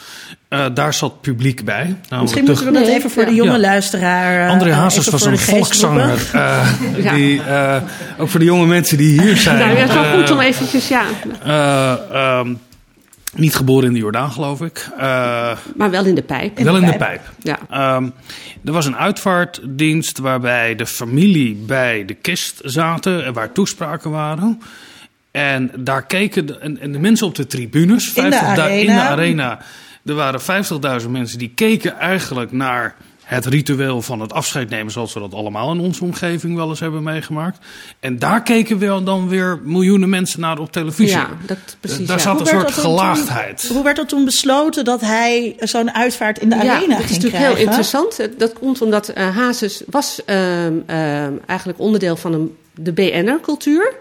Eh, 0.48 0.66
daar 0.74 0.94
zat 0.94 1.20
publiek 1.20 1.64
bij. 1.64 1.96
Misschien 2.20 2.44
moeten 2.44 2.64
we 2.66 2.72
dat 2.72 2.82
Nee, 2.86 2.94
even 2.94 3.10
voor 3.10 3.22
ja. 3.22 3.28
de 3.28 3.34
jonge 3.34 3.52
Ja. 3.52 3.58
luisteraar. 3.58 4.44
eh, 4.46 4.52
André 4.52 4.72
Hazes 4.72 5.08
was 5.08 5.24
een 5.24 5.38
volkszanger. 5.38 6.30
eh, 6.32 6.68
Ja. 7.02 7.14
die, 7.14 7.42
eh, 7.42 7.76
ook 8.18 8.28
voor 8.28 8.40
de 8.40 8.46
jonge 8.46 8.66
mensen 8.66 8.96
die 8.96 9.20
hier 9.20 9.36
zijn. 9.36 9.58
nou, 9.58 9.70
ja, 9.70 9.76
het 9.76 9.88
is 9.88 9.94
wel 9.94 10.18
goed 10.20 10.30
om 10.30 10.40
eventjes, 10.40 10.88
ja. 10.88 11.04
eh, 11.44 12.12
ehm, 12.12 12.54
niet 13.34 13.54
geboren 13.56 13.86
in 13.86 13.92
de 13.92 13.98
Jordaan, 13.98 14.30
geloof 14.32 14.60
ik. 14.62 14.88
Eh, 14.98 15.56
Maar 15.76 15.90
wel 15.90 16.04
in 16.04 16.14
de 16.14 16.22
pijp. 16.22 16.58
wel 16.58 16.76
in 16.76 16.80
de 16.84 16.96
pijp. 16.96 16.98
pijp. 16.98 17.20
Ja. 17.42 17.58
Ehm, 17.70 18.04
er 18.64 18.72
was 18.72 18.86
een 18.86 18.96
uitvaartdienst 18.96 20.18
waarbij 20.18 20.74
de 20.74 20.86
familie 20.86 21.54
bij 21.54 22.04
de 22.04 22.14
kist 22.14 22.60
zaten 22.64 23.24
en 23.24 23.32
waar 23.32 23.52
toespraken 23.52 24.10
waren. 24.10 24.60
En 25.34 25.70
daar 25.78 26.06
keken 26.06 26.46
de, 26.46 26.58
en, 26.58 26.80
en 26.80 26.92
de 26.92 26.98
mensen 26.98 27.26
op 27.26 27.34
de 27.34 27.46
tribunes, 27.46 28.12
In 28.12 28.30
de 28.30 28.36
50.000 28.36 28.42
in 28.42 28.46
de 28.46 28.60
arena. 28.60 29.08
arena, 29.08 29.58
er 30.04 30.14
waren 30.14 30.40
50.000 31.02 31.08
mensen 31.10 31.38
die 31.38 31.52
keken 31.54 31.98
eigenlijk 31.98 32.52
naar 32.52 32.94
het 33.24 33.46
ritueel 33.46 34.02
van 34.02 34.20
het 34.20 34.32
afscheid 34.32 34.70
nemen, 34.70 34.92
zoals 34.92 35.12
we 35.12 35.20
dat 35.20 35.34
allemaal 35.34 35.72
in 35.72 35.80
onze 35.80 36.04
omgeving 36.04 36.56
wel 36.56 36.68
eens 36.68 36.80
hebben 36.80 37.02
meegemaakt. 37.02 37.58
En 38.00 38.18
daar 38.18 38.42
keken 38.42 38.78
wel 38.78 39.04
dan 39.04 39.28
weer 39.28 39.60
miljoenen 39.62 40.08
mensen 40.08 40.40
naar 40.40 40.58
op 40.58 40.72
televisie. 40.72 41.16
Ja, 41.16 41.28
dat 41.46 41.58
precies. 41.80 42.06
daar 42.06 42.16
ja. 42.16 42.22
zat 42.22 42.32
een 42.34 42.46
Hoe 42.46 42.48
soort 42.48 42.74
dat 42.74 42.84
gelaagdheid. 42.84 43.68
Hoe 43.72 43.82
werd 43.84 43.98
er 43.98 44.06
toen 44.06 44.24
besloten 44.24 44.84
dat 44.84 45.00
hij 45.00 45.56
zo'n 45.58 45.94
uitvaart 45.94 46.38
in 46.38 46.48
de 46.48 46.54
arena 46.54 46.72
ja, 46.72 46.78
dat 46.80 46.88
ging 46.88 47.00
is 47.02 47.08
natuurlijk 47.08 47.34
krijgen? 47.34 47.56
heel 47.56 47.66
interessant. 47.66 48.18
Eh, 48.18 48.28
Dat 48.38 48.52
komt 48.52 48.82
omdat 48.82 49.08
eh 49.08 49.36
Hazes 49.36 49.82
was 49.86 50.24
ehm, 50.24 50.72
ehm, 50.86 51.32
eigenlijk 51.46 51.78
onderdeel 51.78 52.16
van 52.16 52.32
een, 52.32 52.56
de 52.74 52.92
BN'er-cultuur. 52.92 53.94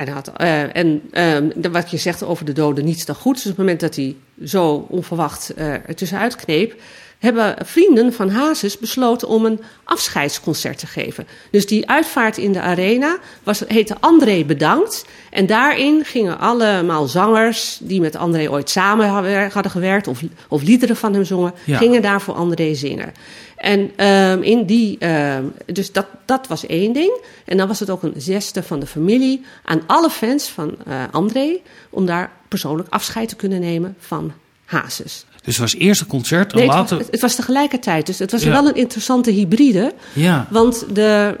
En, 0.00 0.08
had, 0.08 0.32
eh, 0.36 0.76
en 0.76 1.02
ehm, 1.10 1.72
wat 1.72 1.90
je 1.90 1.96
zegt 1.96 2.22
over 2.22 2.44
de 2.44 2.52
doden, 2.52 2.84
niets 2.84 3.04
dan 3.04 3.14
goed. 3.14 3.34
Dus 3.34 3.42
op 3.42 3.48
het 3.48 3.58
moment 3.58 3.80
dat 3.80 3.96
hij 3.96 4.16
zo 4.44 4.86
onverwacht 4.88 5.54
eh 5.54 5.72
er 5.72 5.94
tussenuit 5.94 6.36
kneep... 6.36 6.74
hebben 7.18 7.56
vrienden 7.64 8.12
van 8.12 8.28
Hazes 8.28 8.78
besloten 8.78 9.28
om 9.28 9.44
een 9.44 9.60
afscheidsconcert 9.84 10.78
te 10.78 10.86
geven. 10.86 11.26
Dus 11.50 11.66
die 11.66 11.88
uitvaart 11.88 12.38
in 12.38 12.52
de 12.52 12.60
arena 12.60 13.18
was, 13.42 13.62
heette 13.66 13.96
André 14.00 14.44
Bedankt. 14.44 15.04
En 15.30 15.46
daarin 15.46 16.04
gingen 16.04 16.38
allemaal 16.38 17.06
zangers 17.06 17.78
die 17.82 18.00
met 18.00 18.16
André 18.16 18.50
ooit 18.50 18.70
samen 18.70 19.06
hadden 19.08 19.50
hadden 19.50 19.72
gewerkt... 19.72 20.08
of, 20.08 20.20
of 20.48 20.62
liederen 20.62 20.96
van 20.96 21.14
hem 21.14 21.24
zongen, 21.24 21.52
Ja. 21.64 21.76
gingen 21.76 22.02
daar 22.02 22.20
voor 22.20 22.34
André 22.34 22.74
zingen. 22.74 23.12
En 23.60 23.90
ehm, 23.96 24.42
in 24.42 24.64
die, 24.66 24.98
ehm, 24.98 25.44
dus 25.66 25.92
dat, 25.92 26.06
dat 26.24 26.46
was 26.46 26.66
één 26.66 26.92
ding. 26.92 27.20
En 27.44 27.56
dan 27.56 27.68
was 27.68 27.80
het 27.80 27.90
ook 27.90 28.02
een 28.02 28.14
zesde 28.16 28.62
van 28.62 28.80
de 28.80 28.86
familie 28.86 29.44
aan 29.64 29.82
alle 29.86 30.10
fans 30.10 30.48
van 30.48 30.74
eh, 30.86 31.02
André... 31.10 31.58
om 31.90 32.06
daar 32.06 32.30
persoonlijk 32.48 32.88
afscheid 32.88 33.28
te 33.28 33.36
kunnen 33.36 33.60
nemen 33.60 33.96
van 33.98 34.32
Hazes. 34.64 35.24
Dus 35.42 35.56
het 35.56 35.70
was 35.72 35.74
eerst 35.74 36.00
een 36.00 36.06
concert 36.06 36.52
en 36.52 36.58
Nee, 36.58 36.66
het, 36.66 36.76
later... 36.76 36.96
was, 36.98 37.06
het 37.10 37.20
was 37.20 37.34
tegelijkertijd. 37.34 38.06
Dus 38.06 38.18
het 38.18 38.30
was 38.32 38.42
Ja. 38.42 38.50
wel 38.50 38.68
een 38.68 38.74
interessante 38.74 39.30
hybride. 39.30 39.92
ja. 40.12 40.46
Want 40.50 40.94
de, 40.94 41.34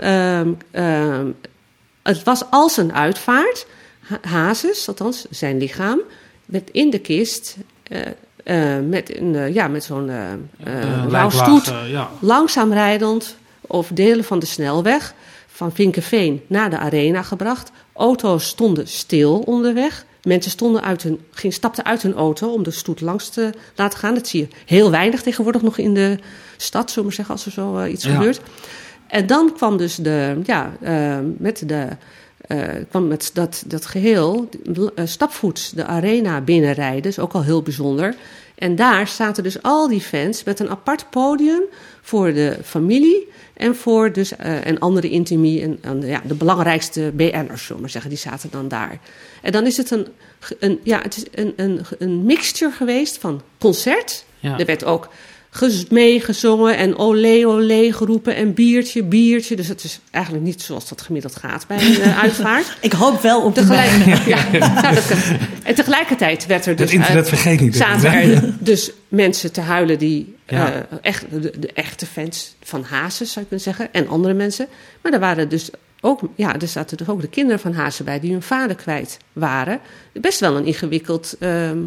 ehm, 0.72 1.26
het 2.02 2.22
was 2.22 2.42
als 2.50 2.76
een 2.76 2.92
uitvaart. 2.92 3.66
Ha- 4.00 4.18
Hazes, 4.28 4.88
althans 4.88 5.26
zijn 5.30 5.58
lichaam, 5.58 6.00
werd 6.44 6.70
in 6.70 6.90
de 6.90 6.98
kist... 6.98 7.56
eh, 7.82 8.00
met, 8.88 9.16
een, 9.16 9.34
eh, 9.34 9.54
ja, 9.54 9.68
met 9.68 9.84
zo'n 9.84 10.08
eh 10.08 10.32
eh, 10.82 11.04
rouwstoet 11.08 11.72
ja. 11.86 12.10
langzaam 12.20 12.72
rijdend 12.72 13.36
over 13.66 13.94
delen 13.94 14.24
van 14.24 14.38
de 14.38 14.46
snelweg 14.46 15.14
van 15.46 15.72
Vinkenveen 15.72 16.42
naar 16.46 16.70
de 16.70 16.78
arena 16.78 17.22
gebracht. 17.22 17.70
Auto's 17.92 18.46
stonden 18.46 18.88
stil 18.88 19.38
onderweg. 19.38 20.04
Mensen 20.22 20.50
stonden 20.50 20.82
uit 20.82 21.02
hun, 21.02 21.20
ging, 21.30 21.52
stapten 21.52 21.84
uit 21.84 22.02
hun 22.02 22.14
auto 22.14 22.52
om 22.52 22.62
de 22.62 22.70
stoet 22.70 23.00
langs 23.00 23.28
te 23.28 23.50
laten 23.74 23.98
gaan. 23.98 24.14
Dat 24.14 24.28
zie 24.28 24.40
je 24.40 24.48
heel 24.66 24.90
weinig 24.90 25.22
tegenwoordig 25.22 25.62
nog 25.62 25.78
in 25.78 25.94
de 25.94 26.18
stad, 26.56 26.90
zullen 26.90 26.94
we 26.94 27.02
maar 27.02 27.12
zeggen, 27.12 27.34
als 27.34 27.46
er 27.46 27.52
zo 27.52 27.78
eh, 27.78 27.92
iets 27.92 28.04
Ja. 28.04 28.14
gebeurt. 28.14 28.40
En 29.06 29.26
dan 29.26 29.52
kwam 29.56 29.76
dus 29.76 29.94
de, 29.94 30.40
ja, 30.44 30.72
eh, 30.80 31.18
met 31.38 31.68
de, 31.68 31.74
eh, 31.74 31.90
kwam 32.88 33.08
met 33.08 33.30
dat, 33.32 33.64
dat 33.66 33.86
geheel 33.86 34.48
eh, 34.94 35.06
stapvoets 35.06 35.70
de 35.70 35.84
arena 35.84 36.40
binnenrijden. 36.40 37.10
is 37.10 37.18
ook 37.18 37.32
al 37.32 37.42
heel 37.42 37.62
bijzonder. 37.62 38.14
En 38.54 38.76
daar 38.76 39.08
zaten 39.08 39.42
dus 39.42 39.62
al 39.62 39.88
die 39.88 40.00
fans 40.00 40.44
met 40.44 40.60
een 40.60 40.70
apart 40.70 41.10
podium 41.10 41.62
voor 42.02 42.32
de 42.32 42.58
familie 42.64 43.28
en 43.54 43.76
voor 43.76 44.12
dus, 44.12 44.36
eh, 44.36 44.66
en 44.66 44.78
andere 44.78 45.08
intimie 45.08 45.62
en, 45.62 45.78
en 45.80 46.00
ja, 46.00 46.22
de 46.24 46.34
belangrijkste 46.34 47.12
BN'ers, 47.14 47.60
zullen 47.60 47.76
we 47.76 47.80
maar 47.80 47.90
zeggen, 47.90 48.10
die 48.10 48.18
zaten 48.18 48.50
dan 48.50 48.68
daar. 48.68 49.00
En 49.42 49.52
dan 49.52 49.66
is 49.66 49.76
het 49.76 49.90
een, 49.90 50.06
een, 50.58 50.80
ja, 50.82 51.00
het 51.02 51.16
is 51.16 51.24
een, 51.32 51.52
een, 51.56 51.80
een 51.98 52.24
mixture 52.24 52.72
geweest 52.72 53.18
van 53.18 53.42
concert. 53.58 54.24
Ja. 54.38 54.58
Er 54.58 54.66
werd 54.66 54.84
ook 54.84 55.08
meegezongen 55.90 56.76
en 56.76 56.96
olé 56.98 57.46
olé 57.46 57.92
geroepen 57.92 58.34
en 58.36 58.54
biertje, 58.54 59.02
biertje. 59.04 59.56
Dus 59.56 59.68
het 59.68 59.84
is 59.84 60.00
eigenlijk 60.10 60.44
niet 60.44 60.62
zoals 60.62 60.88
dat 60.88 61.00
gemiddeld 61.02 61.36
gaat 61.36 61.66
bij 61.66 61.76
een 61.86 62.00
eh, 62.00 62.22
uitvaart. 62.22 62.76
Ik 62.80 62.92
hoop 62.92 63.20
wel 63.22 63.42
op 63.42 63.54
de 63.54 63.60
Tegelijk, 63.66 64.24
ja, 64.52 64.58
nou, 64.82 64.94
dat. 64.94 65.12
En 65.62 65.74
tegelijkertijd 65.74 66.46
werd 66.46 66.66
er 66.66 66.76
dus. 66.76 66.84
Het 66.90 66.94
internet 66.94 67.16
uit- 67.24 67.28
vergeet 67.28 67.60
niet. 67.60 67.76
Zaten 67.76 68.12
er 68.12 68.54
dus 68.60 68.90
mensen 69.08 69.52
te 69.52 69.60
huilen 69.60 69.98
die. 69.98 70.34
Ja. 70.46 70.72
eh, 70.72 70.80
echt, 71.02 71.24
de, 71.30 71.52
de 71.58 71.72
echte 71.72 72.06
fans 72.06 72.54
van 72.62 72.82
Hazes, 72.82 73.32
zou 73.32 73.40
je 73.48 73.56
kunnen 73.56 73.60
zeggen. 73.60 73.88
En 73.92 74.08
andere 74.08 74.34
mensen. 74.34 74.66
Maar 75.02 75.12
er 75.12 75.20
waren 75.20 75.48
dus 75.48 75.70
ook. 76.00 76.20
Ja, 76.34 76.58
er 76.60 76.68
zaten 76.68 76.96
dus 76.96 77.08
ook 77.08 77.20
de 77.20 77.28
kinderen 77.28 77.60
van 77.60 77.72
Hazen 77.72 78.04
bij 78.04 78.20
die 78.20 78.32
hun 78.32 78.42
vader 78.42 78.76
kwijt 78.76 79.16
waren. 79.32 79.80
Best 80.12 80.40
wel 80.40 80.56
een 80.56 80.66
ingewikkeld. 80.66 81.36
ehm, 81.40 81.78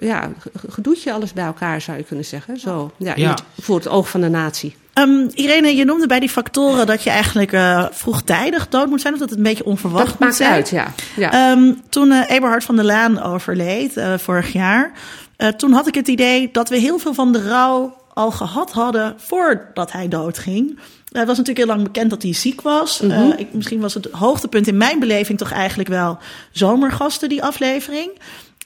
ja, 0.00 0.30
ge- 0.38 0.50
gedoetje 0.68 1.12
alles 1.12 1.32
bij 1.32 1.44
elkaar 1.44 1.80
zou 1.80 1.96
je 1.98 2.04
kunnen 2.04 2.24
zeggen. 2.24 2.58
Zo, 2.58 2.92
ja, 2.96 3.14
in 3.14 3.22
Ja. 3.22 3.30
het- 3.30 3.42
voor 3.60 3.76
het 3.76 3.88
oog 3.88 4.08
van 4.08 4.20
de 4.20 4.28
natie. 4.28 4.76
Ehm, 4.92 5.26
Irene, 5.34 5.76
je 5.76 5.84
noemde 5.84 6.06
bij 6.06 6.20
die 6.20 6.28
factoren 6.28 6.86
dat 6.86 7.02
je 7.02 7.10
eigenlijk 7.10 7.52
eh, 7.52 7.86
vroegtijdig 7.90 8.68
dood 8.68 8.88
moet 8.88 9.00
zijn. 9.00 9.12
Of 9.12 9.18
dat 9.18 9.28
het 9.28 9.38
een 9.38 9.44
beetje 9.44 9.64
onverwacht 9.64 10.04
Dat 10.06 10.12
moet 10.12 10.20
maakt 10.20 10.36
zijn. 10.36 10.52
uit, 10.52 10.68
ja. 10.68 10.92
ja. 11.16 11.32
Ehm, 11.52 11.72
toen 11.88 12.12
eh, 12.12 12.30
Eberhard 12.36 12.64
van 12.64 12.76
der 12.76 12.84
Laan 12.84 13.22
overleed, 13.22 13.96
eh, 13.96 14.18
vorig 14.18 14.52
jaar, 14.52 14.92
eh, 15.36 15.48
toen 15.48 15.72
had 15.72 15.86
ik 15.86 15.94
het 15.94 16.08
idee 16.08 16.48
dat 16.52 16.68
we 16.68 16.76
heel 16.76 16.98
veel 16.98 17.14
van 17.14 17.32
de 17.32 17.42
rouw 17.48 17.96
al 18.14 18.30
gehad 18.30 18.72
hadden 18.72 19.14
voordat 19.16 19.92
hij 19.92 20.08
doodging. 20.08 20.78
Het 21.12 21.26
was 21.26 21.36
natuurlijk 21.38 21.66
heel 21.66 21.76
lang 21.76 21.82
bekend 21.82 22.10
dat 22.10 22.22
hij 22.22 22.32
ziek 22.32 22.60
was. 22.60 23.00
Mhm. 23.00 23.10
Eh, 23.12 23.38
ik, 23.38 23.52
misschien 23.52 23.80
was 23.80 23.94
het 23.94 24.08
hoogtepunt 24.12 24.66
in 24.66 24.76
mijn 24.76 24.98
beleving 24.98 25.38
toch 25.38 25.52
eigenlijk 25.52 25.88
wel 25.88 26.18
zomergasten, 26.50 27.28
die 27.28 27.42
aflevering. 27.42 28.10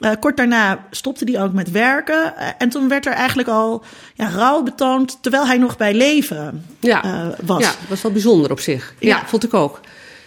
Uh, 0.00 0.11
kort 0.20 0.37
daarna 0.37 0.87
stopte 0.90 1.30
hij 1.30 1.42
ook 1.42 1.52
met 1.52 1.70
werken. 1.70 2.34
Uh, 2.38 2.48
en 2.58 2.68
toen 2.68 2.88
werd 2.88 3.06
er 3.06 3.12
eigenlijk 3.12 3.48
al 3.48 3.84
ja, 4.14 4.30
rouw 4.30 4.62
betoond 4.62 5.18
terwijl 5.20 5.46
hij 5.46 5.58
nog 5.58 5.76
bij 5.76 5.94
leven 5.94 6.64
ja. 6.80 7.04
uh, 7.04 7.26
was. 7.42 7.62
Ja, 7.62 7.68
dat 7.68 7.88
was 7.88 8.02
wel 8.02 8.12
bijzonder 8.12 8.50
op 8.50 8.61
zich. 8.61 8.94
Ja. 8.98 9.08
ja. 9.08 9.26
vond 9.26 9.44
ik 9.44 9.54
ook. 9.54 9.80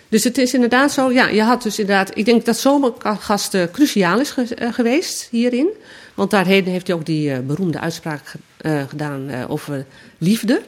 Dus 0.10 0.24
het 0.24 0.38
is 0.38 0.54
inderdaad 0.54 0.92
zo, 0.92 1.12
ja, 1.12 1.28
je 1.28 1.42
had 1.42 1.64
dus 1.64 1.80
inderdaad, 1.80 2.18
ik 2.18 2.26
denk 2.26 2.46
dat 2.46 2.58
zomergasten 2.58 3.72
cruciaal 3.72 4.20
is 4.20 4.30
ge 4.30 4.56
geweest 4.72 5.28
hierin. 5.30 5.68
Want 6.14 6.32
daarheen 6.32 6.66
heeft 6.66 6.88
hij 6.88 6.96
ook 6.96 7.06
die 7.06 7.42
beroemde 7.42 7.80
uitspraak 7.80 8.34
gedaan 8.88 9.30
over 9.48 9.86
liefde. 10.18 10.62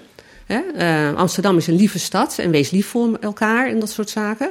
Hè? 0.45 1.13
Amsterdam 1.15 1.57
is 1.57 1.67
een 1.67 1.75
lieve 1.75 1.99
stad 1.99 2.37
en 2.37 2.51
wees 2.51 2.71
lief 2.71 2.87
voor 2.87 3.17
elkaar 3.19 3.67
en 3.67 3.79
dat 3.79 3.89
soort 3.89 4.09
zaken. 4.09 4.49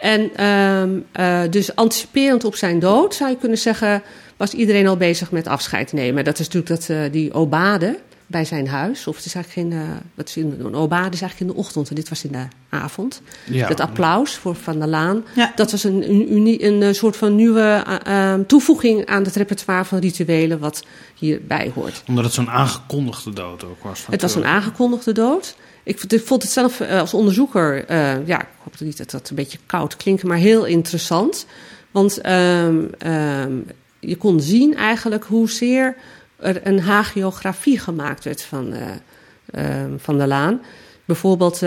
En 0.00 0.46
um, 0.46 1.04
uh, 1.20 1.40
dus 1.50 1.74
anticiperend 1.74 2.44
op 2.44 2.54
zijn 2.54 2.78
dood, 2.78 3.14
zou 3.14 3.30
je 3.30 3.36
kunnen 3.36 3.58
zeggen, 3.58 4.02
was 4.36 4.52
iedereen 4.52 4.86
al 4.86 4.96
bezig 4.96 5.30
met 5.30 5.46
afscheid 5.46 5.92
nemen. 5.92 6.24
Dat 6.24 6.38
is 6.38 6.48
natuurlijk 6.48 6.80
dat, 6.80 6.96
uh, 6.96 7.12
die 7.12 7.32
obade 7.32 7.98
bij 8.30 8.44
zijn 8.44 8.68
huis. 8.68 9.06
Of 9.06 9.16
het 9.16 9.24
is 9.24 9.34
eigenlijk 9.34 9.68
geen. 9.68 9.80
Uh, 9.80 9.96
wat 10.14 10.28
is 10.28 10.36
in, 10.36 10.56
een 10.58 10.74
obade 10.74 11.14
is 11.14 11.20
eigenlijk 11.20 11.40
in 11.40 11.46
de 11.46 11.66
ochtend 11.66 11.88
en 11.88 11.94
dit 11.94 12.08
was 12.08 12.24
in 12.24 12.32
de 12.32 12.46
avond. 12.68 13.22
Ja. 13.44 13.68
Het 13.68 13.80
applaus 13.80 14.34
voor 14.34 14.54
Van 14.54 14.78
der 14.78 14.88
Laan. 14.88 15.24
Ja. 15.34 15.52
Dat 15.54 15.70
was 15.70 15.84
een, 15.84 16.10
een, 16.10 16.64
een, 16.64 16.82
een 16.82 16.94
soort 16.94 17.16
van 17.16 17.34
nieuwe 17.34 17.84
uh, 18.08 18.34
toevoeging 18.34 19.06
aan 19.06 19.24
het 19.24 19.36
repertoire 19.36 19.84
van 19.84 19.98
rituelen. 19.98 20.58
wat 20.58 20.84
hierbij 21.14 21.72
hoort. 21.74 22.02
Omdat 22.06 22.24
het 22.24 22.32
zo'n 22.32 22.50
aangekondigde 22.50 23.32
dood 23.32 23.64
ook 23.64 23.82
was. 23.82 24.06
Het 24.10 24.22
was 24.22 24.34
een 24.34 24.44
aangekondigde 24.44 25.12
dood. 25.12 25.56
Ik, 25.82 26.02
ik 26.02 26.26
vond 26.26 26.42
het 26.42 26.52
zelf 26.52 26.80
uh, 26.80 27.00
als 27.00 27.14
onderzoeker, 27.14 27.90
uh, 27.90 28.26
ja, 28.26 28.40
ik 28.40 28.48
hoop 28.62 28.80
niet 28.80 28.98
dat 28.98 29.10
dat 29.10 29.30
een 29.30 29.36
beetje 29.36 29.58
koud 29.66 29.96
klinkt, 29.96 30.22
maar 30.22 30.36
heel 30.36 30.64
interessant. 30.64 31.46
Want 31.90 32.26
um, 32.26 32.90
um, 33.06 33.66
je 34.00 34.16
kon 34.16 34.40
zien 34.40 34.76
eigenlijk 34.76 35.24
hoezeer 35.24 35.96
er 36.36 36.66
een 36.66 36.80
hagiografie 36.80 37.78
gemaakt 37.78 38.24
werd 38.24 38.42
van, 38.42 38.74
uh, 38.74 39.82
um, 39.84 40.00
van 40.00 40.18
de 40.18 40.26
Laan. 40.26 40.60
Bijvoorbeeld, 41.04 41.58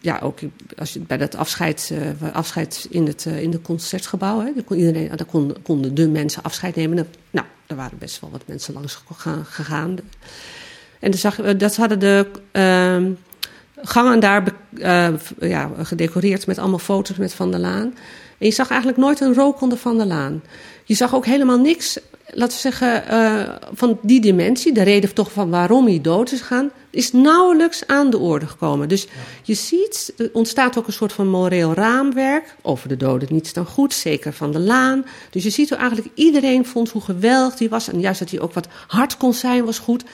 ja, 0.00 0.18
ook 0.22 0.38
als 0.78 0.92
je, 0.92 1.00
bij 1.00 1.16
dat 1.16 1.34
afscheid, 1.34 1.92
afscheid 2.32 2.86
in 2.90 3.06
het 3.06 3.24
in 3.24 3.50
de 3.50 3.60
concertgebouw, 3.60 4.40
hè, 4.40 4.62
kon 4.64 4.76
iedereen, 4.76 5.08
daar 5.08 5.26
kon, 5.26 5.56
konden 5.62 5.94
de 5.94 6.08
mensen 6.08 6.42
afscheid 6.42 6.76
nemen. 6.76 7.06
Nou, 7.30 7.46
er 7.66 7.76
waren 7.76 7.98
best 7.98 8.20
wel 8.20 8.30
wat 8.30 8.42
mensen 8.46 8.74
langs 8.74 9.02
gegaan. 9.44 9.98
En 11.00 11.14
zag, 11.14 11.56
dat 11.56 11.76
hadden 11.76 11.98
de 11.98 12.26
uh, 12.52 13.12
gangen 13.82 14.20
daar 14.20 14.42
uh, 14.72 15.08
ja, 15.40 15.70
gedecoreerd 15.82 16.46
met 16.46 16.58
allemaal 16.58 16.78
foto's 16.78 17.16
met 17.16 17.34
Van 17.34 17.50
der 17.50 17.60
Laan. 17.60 17.94
En 18.38 18.46
je 18.46 18.52
zag 18.52 18.68
eigenlijk 18.68 19.00
nooit 19.00 19.20
een 19.20 19.34
rook 19.34 19.60
onder 19.60 19.78
Van 19.78 19.96
der 19.96 20.06
Laan. 20.06 20.42
Je 20.84 20.94
zag 20.94 21.14
ook 21.14 21.26
helemaal 21.26 21.58
niks, 21.58 21.98
laten 22.26 22.54
we 22.54 22.60
zeggen, 22.60 23.04
uh, 23.10 23.48
van 23.72 23.98
die 24.02 24.20
dimensie. 24.20 24.72
De 24.72 24.82
reden 24.82 25.14
toch 25.14 25.32
van 25.32 25.50
waarom 25.50 25.86
hij 25.86 26.00
dood 26.00 26.32
is 26.32 26.40
gegaan, 26.40 26.70
is 26.90 27.12
nauwelijks 27.12 27.86
aan 27.86 28.10
de 28.10 28.18
orde 28.18 28.46
gekomen. 28.46 28.88
Dus 28.88 29.06
je 29.42 29.54
ziet, 29.54 30.12
er 30.16 30.30
ontstaat 30.32 30.78
ook 30.78 30.86
een 30.86 30.92
soort 30.92 31.12
van 31.12 31.28
moreel 31.28 31.74
raamwerk. 31.74 32.54
Over 32.62 32.88
de 32.88 32.96
doden 32.96 33.28
niets 33.30 33.52
dan 33.52 33.66
goed, 33.66 33.94
zeker 33.94 34.32
van 34.32 34.52
de 34.52 34.60
laan. 34.60 35.04
Dus 35.30 35.42
je 35.42 35.50
ziet 35.50 35.68
hoe 35.68 35.78
eigenlijk 35.78 36.10
iedereen 36.14 36.66
vond 36.66 36.90
hoe 36.90 37.02
geweldig 37.02 37.58
hij 37.58 37.68
was. 37.68 37.88
En 37.88 38.00
juist 38.00 38.18
dat 38.18 38.30
hij 38.30 38.40
ook 38.40 38.52
wat 38.52 38.68
hard 38.86 39.16
kon 39.16 39.34
zijn, 39.34 39.64
was 39.64 39.78
goed. 39.78 40.04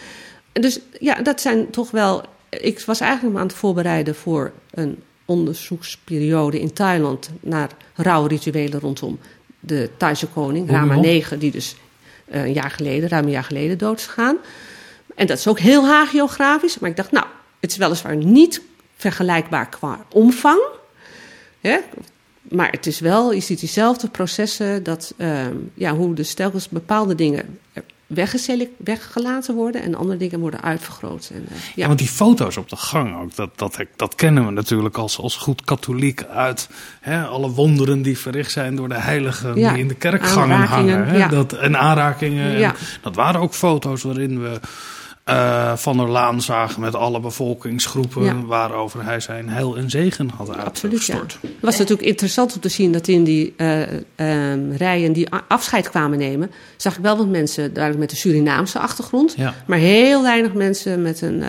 Dus 0.53 0.81
ja, 1.01 1.15
dat 1.15 1.41
zijn 1.41 1.71
toch 1.71 1.91
wel. 1.91 2.23
Ik 2.49 2.81
was 2.81 3.01
eigenlijk 3.01 3.39
aan 3.39 3.47
het 3.47 3.55
voorbereiden 3.55 4.15
voor 4.15 4.53
een 4.71 5.03
onderzoeksperiode 5.25 6.61
in 6.61 6.73
Thailand 6.73 7.31
naar 7.41 7.71
rouwrituelen 7.95 8.81
rondom 8.81 9.19
de 9.61 9.91
Thaise 9.97 10.27
koning, 10.27 10.71
Rama 10.71 11.03
IX, 11.03 11.29
die 11.39 11.51
dus 11.51 11.77
uh, 12.33 12.45
een 12.45 12.53
jaar 12.53 12.71
geleden, 12.71 13.09
ruim 13.09 13.25
een 13.25 13.31
jaar 13.31 13.45
geleden 13.45 13.79
dood 13.79 13.99
is 13.99 14.07
gegaan. 14.07 14.37
En 15.15 15.27
dat 15.27 15.39
is 15.39 15.47
ook 15.47 15.59
heel 15.59 15.87
hagiografisch. 15.87 16.79
Maar 16.79 16.91
ik 16.91 16.97
dacht, 16.97 17.11
nou, 17.11 17.27
het 17.61 17.71
is 17.71 17.77
weliswaar 17.77 18.17
niet 18.17 18.63
vergelijkbaar 18.97 19.69
qua 19.69 20.05
omvang. 20.13 20.61
Hè? 21.61 21.79
Maar 22.43 22.71
het 22.71 22.87
is 22.87 23.01
wel, 23.01 23.33
je 23.33 23.41
ziet 23.41 23.61
diezelfde 23.61 24.09
processen, 24.09 24.83
dat, 24.83 25.15
uh, 25.17 25.47
ja, 25.75 25.95
hoe 25.95 26.15
de 26.15 26.35
telkens 26.35 26.69
bepaalde 26.69 27.15
dingen 27.15 27.59
weggelaten 28.77 29.55
worden 29.55 29.83
en 29.83 29.95
andere 29.95 30.19
dingen 30.19 30.41
worden 30.41 30.63
uitvergroot. 30.63 31.31
En, 31.35 31.43
uh, 31.43 31.57
ja. 31.57 31.73
ja. 31.75 31.87
want 31.87 31.99
die 31.99 32.09
foto's 32.09 32.57
op 32.57 32.69
de 32.69 32.77
gang 32.77 33.21
ook, 33.21 33.37
dat, 33.37 33.59
dat, 33.59 33.79
dat 33.97 34.15
kennen 34.15 34.47
we 34.47 34.51
natuurlijk 34.51 34.97
als, 34.97 35.19
als 35.19 35.37
goed 35.37 35.65
katholiek 35.65 36.25
uit 36.25 36.69
hè, 37.01 37.25
alle 37.25 37.51
wonderen 37.51 38.03
die 38.03 38.19
verricht 38.19 38.51
zijn 38.51 38.77
door 38.77 38.89
de 38.89 39.01
heiligen 39.01 39.59
ja. 39.59 39.73
die 39.73 39.81
in 39.81 39.89
de 39.89 39.95
kerkgangen 39.95 40.61
hangen. 40.61 41.07
Hè, 41.07 41.17
ja. 41.17 41.29
dat, 41.29 41.53
en 41.53 41.79
aanrakingen. 41.79 42.65
En, 42.65 42.75
dat 43.03 43.15
waren 43.15 43.41
ook 43.41 43.55
foto's 43.55 44.03
waarin 44.03 44.43
we 44.43 44.61
uh, 45.25 45.77
Van 45.77 45.97
der 45.97 46.09
Laan 46.09 46.43
zagen 46.43 46.81
met 46.81 46.95
alle 46.95 47.21
bevolkingsgroepen 47.21 48.25
ja. 48.25 48.41
waarover 48.41 49.05
hij 49.05 49.21
zijn 49.21 49.49
heil 49.49 49.77
en 49.77 49.91
zegen 49.91 50.31
had 50.37 50.57
uitgestort. 50.57 51.39
Het 51.41 51.51
was 51.61 51.79
natuurlijk 51.79 52.09
interessant 52.09 52.55
om 52.55 52.61
te 52.61 52.69
zien 52.69 52.93
dat 52.93 53.09
in 53.09 53.25
die 53.25 53.55
uh, 53.57 53.81
uh, 54.17 54.77
rijen 54.77 55.13
die 55.13 55.29
afscheid 55.49 55.91
kwamen 55.91 56.19
nemen, 56.19 56.51
zag 56.77 56.97
ik 56.97 57.03
wel 57.03 57.17
wat 57.17 57.29
mensen 57.29 57.73
duidelijk 57.73 58.03
met 58.03 58.11
een 58.11 58.17
Surinaamse 58.17 58.79
achtergrond, 58.79 59.35
ja. 59.37 59.55
maar 59.67 59.79
heel 59.79 60.23
weinig 60.23 60.53
mensen 60.53 61.03
met 61.03 61.21
een 61.21 61.45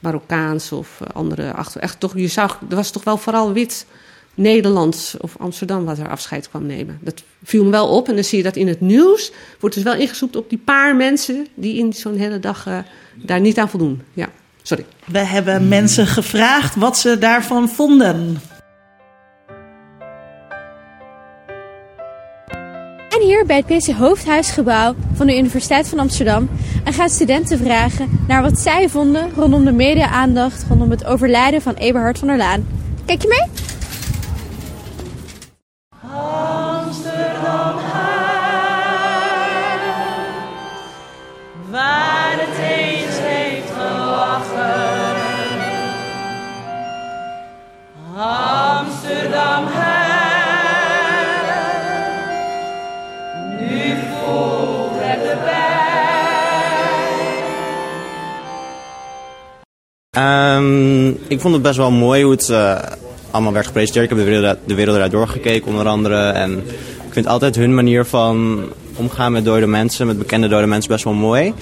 Marokkaans 0.00 0.72
of 0.72 1.00
andere 1.12 1.52
achtergrond. 1.52 1.84
Echt 1.84 2.00
toch, 2.00 2.12
je 2.16 2.28
zag, 2.28 2.60
er 2.68 2.76
was 2.76 2.90
toch 2.90 3.04
wel 3.04 3.16
vooral 3.16 3.52
wit. 3.52 3.86
Nederlands 4.34 5.16
of 5.20 5.34
Amsterdam 5.38 5.84
wat 5.84 5.98
er 5.98 6.08
afscheid 6.08 6.48
kwam 6.48 6.66
nemen. 6.66 6.98
Dat 7.00 7.22
viel 7.44 7.64
me 7.64 7.70
wel 7.70 7.88
op. 7.88 8.08
En 8.08 8.14
dan 8.14 8.24
zie 8.24 8.38
je 8.38 8.44
dat 8.44 8.56
in 8.56 8.68
het 8.68 8.80
nieuws 8.80 9.32
wordt 9.60 9.74
dus 9.74 9.84
wel 9.84 9.94
ingezoomd 9.94 10.36
op 10.36 10.48
die 10.48 10.58
paar 10.58 10.96
mensen 10.96 11.46
die 11.54 11.78
in 11.78 11.92
zo'n 11.92 12.16
hele 12.16 12.38
dag 12.38 12.66
uh, 12.66 12.78
daar 13.14 13.40
niet 13.40 13.58
aan 13.58 13.68
voldoen. 13.68 14.02
Ja, 14.12 14.28
sorry. 14.62 14.84
We 15.04 15.18
hebben 15.18 15.68
mensen 15.68 16.06
gevraagd 16.06 16.74
wat 16.74 16.98
ze 16.98 17.18
daarvan 17.18 17.68
vonden. 17.68 18.40
En 23.08 23.20
hier 23.20 23.46
bij 23.46 23.64
het 23.66 23.66
PC 23.66 23.96
Hoofdhuisgebouw 23.96 24.94
van 25.14 25.26
de 25.26 25.38
Universiteit 25.38 25.88
van 25.88 25.98
Amsterdam 25.98 26.48
en 26.84 26.92
gaan 26.92 27.08
studenten 27.08 27.58
vragen 27.58 28.24
naar 28.28 28.42
wat 28.42 28.58
zij 28.58 28.88
vonden 28.88 29.30
rondom 29.34 29.64
de 29.64 29.72
media-aandacht 29.72 30.64
rondom 30.68 30.90
het 30.90 31.04
overlijden 31.04 31.62
van 31.62 31.74
Eberhard 31.74 32.18
van 32.18 32.28
der 32.28 32.36
Laan. 32.36 32.66
Kijk 33.04 33.22
je 33.22 33.28
mee? 33.28 33.71
Ik 61.28 61.40
vond 61.40 61.54
het 61.54 61.62
best 61.62 61.76
wel 61.76 61.90
mooi 61.90 62.22
hoe 62.22 62.32
het 62.32 62.48
uh, 62.48 62.78
allemaal 63.30 63.52
werd 63.52 63.66
gepresenteerd. 63.66 64.10
Ik 64.10 64.16
heb 64.16 64.26
de 64.26 64.30
wereld, 64.30 64.58
de 64.64 64.74
wereld 64.74 64.96
eruit 64.96 65.12
doorgekeken 65.12 65.70
onder 65.70 65.86
andere. 65.86 66.28
En 66.28 66.58
ik 67.06 67.12
vind 67.12 67.26
altijd 67.26 67.56
hun 67.56 67.74
manier 67.74 68.04
van 68.04 68.60
omgaan 68.96 69.32
met 69.32 69.44
dode 69.44 69.66
mensen, 69.66 70.06
met 70.06 70.18
bekende 70.18 70.48
dode 70.48 70.66
mensen, 70.66 70.90
best 70.90 71.04
wel 71.04 71.12
mooi. 71.12 71.54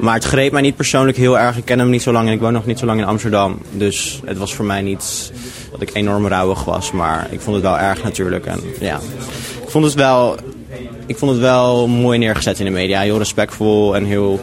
Maar 0.00 0.14
het 0.14 0.24
greep 0.24 0.52
mij 0.52 0.62
niet 0.62 0.76
persoonlijk 0.76 1.16
heel 1.16 1.38
erg. 1.38 1.56
Ik 1.56 1.64
ken 1.64 1.78
hem 1.78 1.90
niet 1.90 2.02
zo 2.02 2.12
lang 2.12 2.26
en 2.28 2.32
ik 2.32 2.40
woon 2.40 2.52
nog 2.52 2.66
niet 2.66 2.78
zo 2.78 2.86
lang 2.86 3.00
in 3.00 3.06
Amsterdam. 3.06 3.58
Dus 3.72 4.20
het 4.24 4.38
was 4.38 4.54
voor 4.54 4.64
mij 4.64 4.82
niet 4.82 5.32
dat 5.70 5.80
ik 5.80 5.90
enorm 5.94 6.26
rouwig 6.26 6.64
was. 6.64 6.92
Maar 6.92 7.26
ik 7.30 7.40
vond 7.40 7.56
het 7.56 7.64
wel 7.64 7.78
erg 7.78 8.02
natuurlijk. 8.02 8.46
En 8.46 8.60
ja, 8.80 9.00
ik 9.62 9.68
vond 9.68 9.84
het 9.84 9.94
wel, 9.94 10.36
ik 11.06 11.18
vond 11.18 11.30
het 11.30 11.40
wel 11.40 11.86
mooi 11.88 12.18
neergezet 12.18 12.58
in 12.58 12.64
de 12.64 12.70
media. 12.70 13.00
Heel 13.00 13.18
respectvol 13.18 13.96
en 13.96 14.04
heel, 14.04 14.40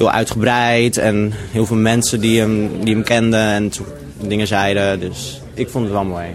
heel 0.00 0.10
uitgebreid. 0.10 0.96
En 0.96 1.32
heel 1.34 1.66
veel 1.66 1.76
mensen 1.76 2.20
die 2.20 2.40
hem, 2.40 2.84
die 2.84 2.94
hem 2.94 3.04
kenden 3.04 3.40
en 3.40 3.70
dingen 4.16 4.46
zeiden. 4.46 5.00
Dus 5.00 5.42
ik 5.54 5.70
vond 5.70 5.84
het 5.84 5.92
wel 5.92 6.04
mooi. 6.04 6.26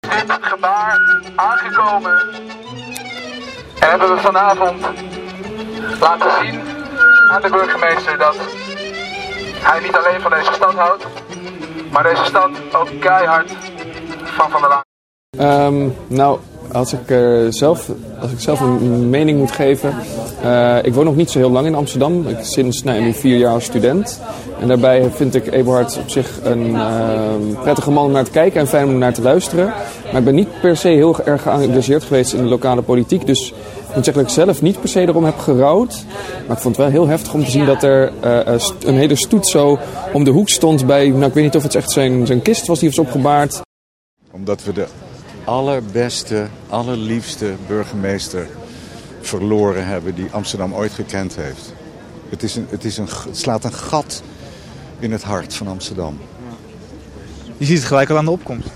In 0.00 0.30
het 0.30 0.38
gebaar 0.40 1.22
aangekomen. 1.36 2.18
En 3.80 3.88
hebben 3.90 4.14
we 4.14 4.20
vanavond 4.20 4.80
laten 6.00 6.30
zien 6.42 6.60
aan 7.30 7.42
de 7.42 7.50
burgemeester 7.50 8.18
dat 8.18 8.36
hij 9.62 9.80
niet 9.80 9.96
alleen 9.96 10.20
van 10.20 10.30
deze 10.30 10.52
stad 10.52 10.74
houdt, 10.74 11.06
maar 11.90 12.02
deze 12.02 12.24
stad 12.24 12.50
ook 12.72 13.00
keihard 13.00 13.50
van 14.24 14.50
Van 14.50 14.60
der 14.60 14.70
Laan. 14.70 14.82
Um, 15.66 15.96
nou, 16.06 16.38
als 16.72 16.92
ik, 16.92 17.10
uh, 17.10 17.46
zelf, 17.50 17.90
als 18.20 18.30
ik 18.30 18.40
zelf 18.40 18.60
een 18.60 19.10
mening 19.10 19.38
moet 19.38 19.50
geven. 19.50 19.94
Uh, 20.44 20.76
ik 20.82 20.94
woon 20.94 21.04
nog 21.04 21.16
niet 21.16 21.30
zo 21.30 21.38
heel 21.38 21.50
lang 21.50 21.66
in 21.66 21.74
Amsterdam. 21.74 22.28
Ik 22.28 22.38
sinds 22.40 22.82
nou, 22.82 23.00
nu 23.00 23.12
vier 23.12 23.36
jaar 23.36 23.62
student. 23.62 24.20
En 24.60 24.68
daarbij 24.68 25.10
vind 25.10 25.34
ik 25.34 25.52
Eberhard 25.52 25.98
op 25.98 26.10
zich 26.10 26.38
een 26.42 26.66
uh, 26.66 27.60
prettige 27.62 27.90
man 27.90 28.04
om 28.04 28.12
naar 28.12 28.24
te 28.24 28.30
kijken 28.30 28.60
en 28.60 28.66
fijn 28.66 28.88
om 28.88 28.98
naar 28.98 29.14
te 29.14 29.22
luisteren. 29.22 29.66
Maar 30.04 30.18
ik 30.18 30.24
ben 30.24 30.34
niet 30.34 30.60
per 30.60 30.76
se 30.76 30.88
heel 30.88 31.24
erg 31.24 31.42
geëngageerd 31.42 32.02
geweest 32.02 32.32
in 32.32 32.42
de 32.42 32.48
lokale 32.48 32.82
politiek. 32.82 33.26
Dus 33.26 33.54
Ik 33.92 33.98
moet 33.98 34.04
zeggen 34.04 34.24
dat 34.24 34.32
ik 34.32 34.44
zelf 34.44 34.62
niet 34.62 34.80
per 34.80 34.88
se 34.88 35.00
erom 35.00 35.24
heb 35.24 35.38
gerouwd. 35.38 36.04
Maar 36.46 36.56
ik 36.56 36.62
vond 36.62 36.76
het 36.76 36.84
wel 36.84 36.94
heel 36.94 37.06
heftig 37.06 37.34
om 37.34 37.44
te 37.44 37.50
zien 37.50 37.66
dat 37.66 37.82
er 37.82 38.12
uh, 38.24 38.54
een 38.84 38.96
hele 38.96 39.16
stoet 39.16 39.46
zo 39.46 39.78
om 40.12 40.24
de 40.24 40.30
hoek 40.30 40.48
stond 40.48 40.86
bij... 40.86 41.08
Nou, 41.08 41.24
ik 41.24 41.34
weet 41.34 41.44
niet 41.44 41.56
of 41.56 41.62
het 41.62 41.74
echt 41.74 41.90
zijn, 41.90 42.26
zijn 42.26 42.42
kist 42.42 42.66
was 42.66 42.78
die 42.78 42.88
was 42.88 42.98
opgebaard. 42.98 43.60
Omdat 44.30 44.64
we 44.64 44.72
de 44.72 44.86
allerbeste, 45.44 46.46
allerliefste 46.68 47.54
burgemeester 47.66 48.48
verloren 49.20 49.86
hebben 49.86 50.14
die 50.14 50.30
Amsterdam 50.30 50.74
ooit 50.74 50.92
gekend 50.92 51.36
heeft. 51.36 51.72
Het, 52.28 52.42
is 52.42 52.56
een, 52.56 52.66
het, 52.70 52.84
is 52.84 52.98
een, 52.98 53.08
het 53.26 53.38
slaat 53.38 53.64
een 53.64 53.72
gat 53.72 54.22
in 54.98 55.12
het 55.12 55.22
hart 55.22 55.54
van 55.54 55.68
Amsterdam. 55.68 56.18
Je 57.56 57.64
ziet 57.64 57.76
het 57.76 57.86
gelijk 57.86 58.10
al 58.10 58.16
aan 58.16 58.24
de 58.24 58.30
opkomst. 58.30 58.68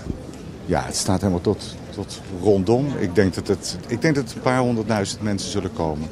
Ja, 0.65 0.83
het 0.85 0.95
staat 0.95 1.19
helemaal 1.19 1.41
tot, 1.41 1.75
tot 1.89 2.21
rondom. 2.41 2.87
Ik 2.99 3.15
denk 3.15 3.33
dat 3.33 3.47
het, 3.47 3.77
ik 3.87 4.01
denk 4.01 4.15
dat 4.15 4.33
een 4.33 4.41
paar 4.41 4.59
honderdduizend 4.59 5.21
mensen 5.21 5.51
zullen 5.51 5.73
komen. 5.73 6.09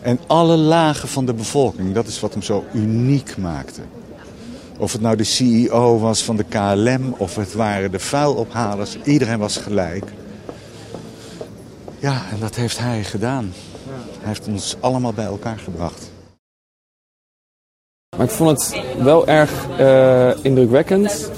En 0.00 0.20
alle 0.26 0.56
lagen 0.56 1.08
van 1.08 1.26
de 1.26 1.34
bevolking, 1.34 1.94
dat 1.94 2.06
is 2.06 2.20
wat 2.20 2.32
hem 2.32 2.42
zo 2.42 2.64
uniek 2.72 3.36
maakte. 3.36 3.80
Of 4.78 4.92
het 4.92 5.00
nou 5.00 5.16
de 5.16 5.24
CEO 5.24 5.98
was 5.98 6.24
van 6.24 6.36
de 6.36 6.44
KLM 6.44 7.14
of 7.16 7.36
het 7.36 7.52
waren 7.54 7.90
de 7.90 7.98
vuilophalers. 7.98 8.98
Iedereen 9.04 9.38
was 9.38 9.56
gelijk. 9.56 10.04
Ja, 11.98 12.22
en 12.30 12.40
dat 12.40 12.54
heeft 12.54 12.78
hij 12.78 13.04
gedaan. 13.04 13.52
Hij 14.18 14.28
heeft 14.28 14.48
ons 14.48 14.76
allemaal 14.80 15.12
bij 15.12 15.24
elkaar 15.24 15.58
gebracht. 15.58 16.10
Maar 18.16 18.26
ik 18.26 18.32
vond 18.32 18.50
het 18.50 18.82
wel 19.02 19.26
erg 19.26 19.66
uh, 19.80 20.44
indrukwekkend, 20.44 21.30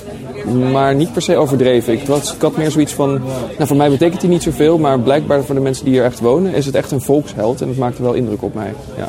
maar 0.73 0.95
niet 0.95 1.13
per 1.13 1.23
se 1.23 1.37
overdreven. 1.37 1.93
Ik, 1.93 2.07
was, 2.07 2.35
had 2.39 2.57
meer 2.57 2.71
zoiets 2.71 2.93
van, 2.93 3.23
nou 3.57 3.67
voor 3.67 3.77
mij 3.77 3.91
betekent 3.91 4.21
hij 4.21 4.31
niet 4.31 4.43
zoveel, 4.43 4.79
maar 4.79 5.01
blijkbaar 5.01 5.45
voor 5.45 5.55
de 5.55 5.61
mensen 5.61 5.85
die 5.85 5.95
hier 5.95 6.05
echt 6.05 6.21
wonen 6.21 6.55
is 6.55 6.67
het 6.67 6.75
echt 6.75 6.91
een 6.91 7.01
volksheld 7.01 7.61
en 7.61 7.67
dat 7.67 7.77
maakte 7.77 8.03
wel 8.03 8.13
indruk 8.13 8.43
op 8.43 8.55
mij. 8.55 8.75
Ja. 8.97 9.09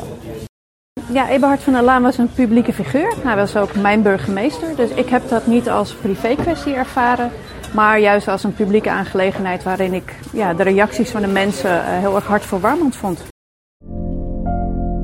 Ja, 1.12 1.28
Eberhard 1.28 1.62
van 1.62 1.72
der 1.72 1.82
Laan 1.82 2.02
was 2.02 2.18
een 2.18 2.32
publieke 2.34 2.72
figuur. 2.72 3.14
Hij 3.22 3.36
was 3.36 3.56
ook 3.56 3.76
mijn 3.76 4.02
burgemeester. 4.02 4.76
Dus 4.76 4.90
ik 4.90 5.08
heb 5.08 5.28
dat 5.28 5.46
niet 5.46 5.70
als 5.70 5.94
privé-kwestie 5.94 6.74
ervaren, 6.74 7.30
maar 7.74 8.00
juist 8.00 8.28
als 8.28 8.44
een 8.44 8.54
publieke 8.54 8.90
aangelegenheid 8.90 9.62
waarin 9.62 9.92
ik 9.92 10.14
ja, 10.32 10.54
de 10.54 10.62
reacties 10.62 11.10
van 11.10 11.20
de 11.20 11.28
mensen 11.28 11.70
uh, 11.70 11.82
heel 11.84 12.14
erg 12.14 12.26
hartverwarmend 12.26 12.96
vond. 12.96 13.24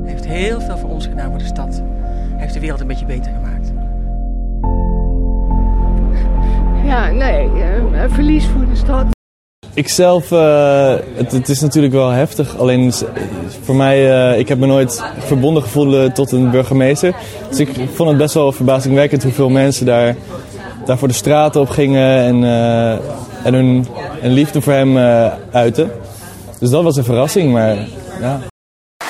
Hij 0.03 0.11
heeft 0.11 0.27
heel 0.27 0.61
veel 0.61 0.79
voor 0.79 0.91
ons 0.91 1.07
gedaan 1.07 1.31
voor 1.31 1.39
de 1.39 1.45
stad. 1.45 1.75
Hij 1.75 2.41
heeft 2.41 2.55
de 2.55 2.61
wereld 2.61 2.81
een 2.81 2.87
beetje 2.87 3.07
beter 3.07 3.33
gemaakt. 3.33 3.73
Ja, 6.85 7.11
nee, 7.11 7.51
uh, 7.93 8.05
verlies 8.09 8.47
voor 8.47 8.67
de 8.67 8.77
stad. 8.77 9.18
Ikzelf, 9.79 10.31
uh, 10.31 10.95
het, 11.15 11.33
het, 11.33 11.49
is 11.49 11.61
natuurlijk 11.61 11.93
wel 11.93 12.11
heftig. 12.11 12.59
Alleen 12.59 12.93
voor 13.63 13.75
mij, 13.75 14.31
uh, 14.33 14.39
ik 14.39 14.49
heb 14.49 14.59
me 14.59 14.67
nooit 14.67 15.03
verbonden 15.19 15.63
gevoeld 15.63 16.15
tot 16.15 16.33
een 16.33 16.51
burgemeester. 16.51 17.15
Dus 17.49 17.59
ik 17.59 17.69
vond 17.95 18.09
het 18.09 18.19
best 18.19 18.35
wel 18.35 18.53
verbazingwekkend 18.53 19.23
hoeveel 19.23 19.49
mensen 19.49 19.87
daar, 19.87 20.17
daar 20.85 20.99
voor 20.99 21.09
de 21.09 21.15
straten 21.15 21.61
op 21.61 21.69
gingen 21.69 22.19
en, 22.19 22.43
uh, 22.43 22.93
en 23.47 23.55
hun 23.55 23.87
en 24.23 24.31
liefde 24.31 24.61
voor 24.61 24.73
hem 24.73 24.99
uiten. 25.53 25.91
Dus 26.59 26.71
dat 26.71 26.83
was 26.83 26.97
een 26.97 27.05
verrassing, 27.05 27.53
maar 27.53 27.77
ja. 28.21 28.41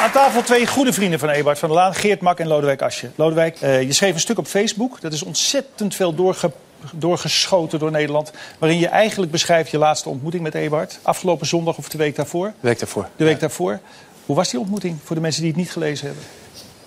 Aan 0.02 0.10
tafel 0.12 0.42
twee 0.42 0.66
goede 0.66 0.92
vrienden 0.92 1.18
van 1.18 1.28
Ebert 1.28 1.58
van 1.58 1.68
der 1.68 1.78
Laan, 1.78 1.94
Geert 1.94 2.20
Mak 2.20 2.38
en 2.38 2.48
Lodewijk 2.48 2.82
Asje. 2.82 3.10
Lodewijk, 3.14 3.58
je 3.58 3.92
schreef 3.92 4.14
een 4.14 4.20
stuk 4.20 4.38
op 4.38 4.46
Facebook. 4.46 5.00
Dat 5.00 5.12
is 5.12 5.22
ontzettend 5.22 5.94
veel 5.94 6.14
doorgepakt 6.14 6.66
doorgeschoten 6.94 7.78
door 7.78 7.90
Nederland. 7.90 8.32
Waarin 8.58 8.78
je 8.78 8.88
eigenlijk 8.88 9.32
beschrijft 9.32 9.70
je 9.70 9.78
laatste 9.78 10.08
ontmoeting 10.08 10.42
met 10.42 10.54
Ebert. 10.54 10.98
Afgelopen 11.02 11.46
zondag 11.46 11.78
of 11.78 11.88
de 11.88 11.98
week 11.98 12.16
daarvoor. 12.16 12.46
De 12.46 12.68
week 12.68 12.78
daarvoor. 12.78 13.08
De 13.16 13.24
week 13.24 13.40
daarvoor. 13.40 13.80
Hoe 14.26 14.36
was 14.36 14.50
die 14.50 14.60
ontmoeting 14.60 14.96
voor 15.04 15.16
de 15.16 15.22
mensen 15.22 15.42
die 15.42 15.50
het 15.50 15.60
niet 15.60 15.70
gelezen 15.70 16.06
hebben? 16.06 16.24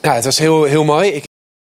Ja, 0.02 0.14
het 0.14 0.26
was 0.26 0.38
heel, 0.38 0.64
heel 0.64 0.84
mooi. 0.84 1.10
Ik... 1.10 1.24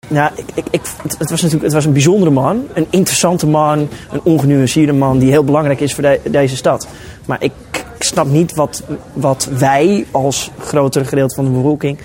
Ja, 0.08 0.32
ik, 0.36 0.44
ik, 0.54 0.64
ik, 0.70 0.80
het 1.18 1.30
was 1.30 1.42
natuurlijk 1.42 1.62
het 1.62 1.72
was 1.72 1.84
een 1.84 1.92
bijzondere 1.92 2.30
man. 2.30 2.66
Een 2.74 2.86
interessante 2.90 3.46
man. 3.46 3.88
Een 4.10 4.20
ongenuanceerde 4.22 4.92
man 4.92 5.18
die 5.18 5.30
heel 5.30 5.44
belangrijk 5.44 5.80
is 5.80 5.94
voor 5.94 6.02
de, 6.02 6.20
deze 6.30 6.56
stad. 6.56 6.88
Maar 7.24 7.42
ik, 7.42 7.52
ik 7.72 8.02
snap 8.02 8.26
niet 8.26 8.54
wat, 8.54 8.82
wat 9.12 9.44
wij 9.44 10.06
als 10.10 10.50
grotere 10.58 11.04
gedeelte 11.04 11.34
van 11.34 11.44
de 11.44 11.50
bevolking 11.50 11.98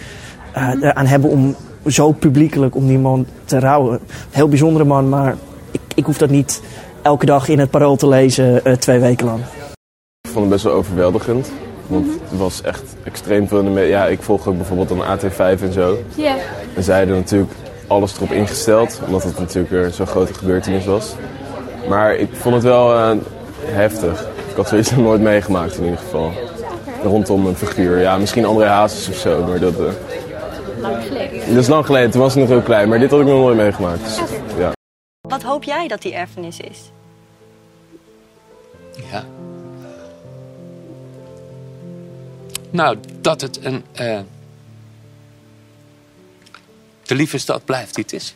uh, 0.58 0.69
eraan 0.82 1.06
hebben 1.06 1.30
om 1.30 1.56
zo 1.88 2.12
publiekelijk 2.12 2.76
om 2.76 2.88
die 2.88 2.99
man 2.99 3.26
te 3.45 3.60
rouwen. 3.60 3.99
Heel 4.30 4.47
bijzondere 4.47 4.86
man, 4.86 5.10
maar 5.10 5.38
ik, 5.96 6.06
hoef 6.06 6.18
dat 6.18 6.30
niet 6.30 6.62
elke 7.02 7.26
dag 7.26 7.48
in 7.48 7.60
het 7.60 7.70
parool 7.70 7.96
te 7.96 8.08
lezen 8.08 8.62
uh, 8.64 8.74
twee 8.74 9.00
weken 9.00 9.26
lang. 9.26 9.40
Ik 10.22 10.30
vond 10.30 10.40
het 10.40 10.50
best 10.50 10.64
wel 10.64 10.74
overweldigend. 10.74 11.52
Want 11.88 12.06
het 12.30 12.40
was 12.40 12.62
echt 12.62 12.84
extreem 13.04 13.48
veel 13.48 13.60
in 13.60 13.66
de 13.66 13.72
media. 13.72 14.04
Ja, 14.04 14.06
ik 14.08 14.22
volg 14.22 14.48
ook 14.48 14.58
bijvoorbeeld 14.58 14.90
dan 14.90 15.18
AT5 15.18 15.62
en 15.62 15.74
zo. 15.74 15.98
Ja. 16.16 16.36
En 16.76 16.84
zij 16.84 16.98
hadden 16.98 17.16
natuurlijk 17.16 17.52
alles 17.88 18.16
erop 18.16 18.32
ingesteld. 18.32 19.00
Omdat 19.06 19.24
het 19.24 19.40
natuurlijk 19.40 19.94
zo'n 19.94 20.08
grote 20.08 20.34
gebeurtenis 20.34 20.86
was. 20.86 21.16
Maar 21.90 22.16
ik 22.16 22.30
vond 22.32 22.56
het 22.56 22.64
wel 22.64 22.96
uh, 22.96 23.12
heftig. 23.66 24.22
Ik 24.50 24.56
had 24.56 24.68
zoiets 24.68 24.92
nog 24.92 25.00
nooit 25.10 25.22
meegemaakt 25.22 25.78
in 25.78 25.84
ieder 25.84 26.00
geval. 26.00 26.32
Rondom 27.04 27.46
een 27.46 27.56
figuur. 27.56 28.00
Ja, 28.00 28.18
misschien 28.18 28.46
André 28.46 28.66
Hazes 28.66 29.10
of 29.10 29.16
zo. 29.16 29.44
Maar 29.48 29.60
dat, 29.60 29.80
uh... 29.80 29.86
Lang 30.82 31.04
geleden. 31.08 31.40
Dat 31.48 31.64
is 31.64 31.68
lang 31.68 31.86
geleden. 31.86 32.12
Toen 32.12 32.22
was 32.22 32.34
ik 32.34 32.40
nog 32.40 32.50
heel 32.50 32.62
klein. 32.62 32.90
Maar 32.90 33.00
dit 33.00 33.12
had 33.12 33.20
ik 33.20 33.26
nog 33.26 33.40
nooit 33.40 33.58
meegemaakt. 33.58 34.04
Dus. 34.04 34.20
Wat 35.30 35.44
hoop 35.44 35.64
jij 35.64 35.88
dat 35.88 36.02
die 36.02 36.14
erfenis 36.14 36.60
is? 36.60 36.92
Ja. 39.12 39.26
Nou, 42.70 42.98
dat 43.22 43.42
het 43.42 43.66
een. 43.66 43.86
Uh, 44.02 44.20
de 47.04 47.16
lieve 47.16 47.38
stad 47.38 47.66
blijft 47.66 47.96
die 47.96 48.04
het 48.04 48.14
is. 48.14 48.36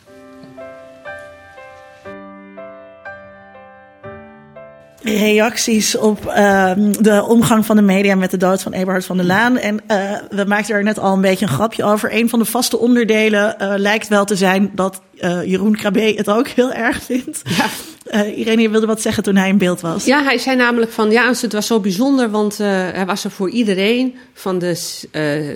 Reacties 5.02 5.96
op 5.96 6.24
uh, 6.26 6.72
de 7.00 7.24
omgang 7.28 7.66
van 7.66 7.76
de 7.76 7.82
media 7.82 8.14
met 8.14 8.30
de 8.30 8.36
dood 8.36 8.62
van 8.62 8.72
Eberhard 8.72 9.04
van 9.04 9.16
der 9.16 9.26
Laan. 9.26 9.58
En 9.58 9.80
uh, 9.90 10.12
we 10.30 10.44
maakten 10.44 10.74
er 10.74 10.82
net 10.82 10.98
al 10.98 11.12
een 11.12 11.20
beetje 11.20 11.46
een 11.46 11.52
grapje 11.52 11.84
over. 11.84 12.14
Een 12.14 12.28
van 12.28 12.38
de 12.38 12.44
vaste 12.44 12.78
onderdelen 12.78 13.56
uh, 13.62 13.72
lijkt 13.76 14.08
wel 14.08 14.24
te 14.24 14.36
zijn 14.36 14.70
dat 14.74 15.00
Jeroen 15.44 15.76
Krabbe 15.76 16.12
het 16.16 16.28
ook 16.28 16.48
heel 16.48 16.72
erg 16.72 17.02
vindt. 17.02 17.42
Ja. 17.44 17.66
Irene, 18.24 18.62
je 18.62 18.70
wilde 18.70 18.86
wat 18.86 19.00
zeggen 19.00 19.22
toen 19.22 19.36
hij 19.36 19.48
in 19.48 19.58
beeld 19.58 19.80
was. 19.80 20.04
Ja, 20.04 20.22
hij 20.22 20.38
zei 20.38 20.56
namelijk 20.56 20.92
van 20.92 21.10
ja, 21.10 21.28
het 21.28 21.52
was 21.52 21.66
zo 21.66 21.80
bijzonder, 21.80 22.30
want 22.30 22.58
hij 22.58 23.06
was 23.06 23.24
er 23.24 23.30
voor 23.30 23.50
iedereen. 23.50 24.14
Van 24.34 24.58
de, 24.58 24.66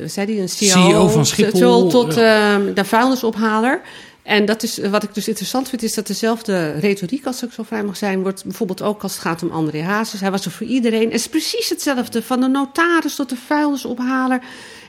wat 0.01 0.11
zei 0.11 0.33
hij, 0.33 0.43
een 0.43 0.49
CEO, 0.49 0.67
CEO 0.69 1.09
van 1.09 1.27
Schiphol 1.27 1.89
tot 1.89 2.15
de 2.15 2.85
vuilnisophaler. 2.85 3.81
En 4.23 4.45
dat 4.45 4.63
is, 4.63 4.79
wat 4.79 5.03
ik 5.03 5.15
dus 5.15 5.29
interessant 5.29 5.69
vind, 5.69 5.83
is 5.83 5.95
dat 5.95 6.07
dezelfde 6.07 6.73
retoriek, 6.73 7.27
als 7.27 7.43
ik 7.43 7.53
zo 7.53 7.63
vrij 7.63 7.85
mag 7.85 7.97
zijn, 7.97 8.23
wordt 8.23 8.45
bijvoorbeeld 8.45 8.83
ook 8.83 9.03
als 9.03 9.13
het 9.13 9.21
gaat 9.21 9.43
om 9.43 9.51
André 9.51 9.83
Hazes. 9.83 10.21
Hij 10.21 10.31
was 10.31 10.45
er 10.45 10.51
voor 10.51 10.67
iedereen. 10.67 11.05
Het 11.05 11.15
is 11.15 11.29
precies 11.29 11.69
hetzelfde, 11.69 12.23
van 12.23 12.41
de 12.41 12.49
notaris 12.49 13.15
tot 13.15 13.29
de 13.29 13.37
vuilnisophaler. 13.37 14.41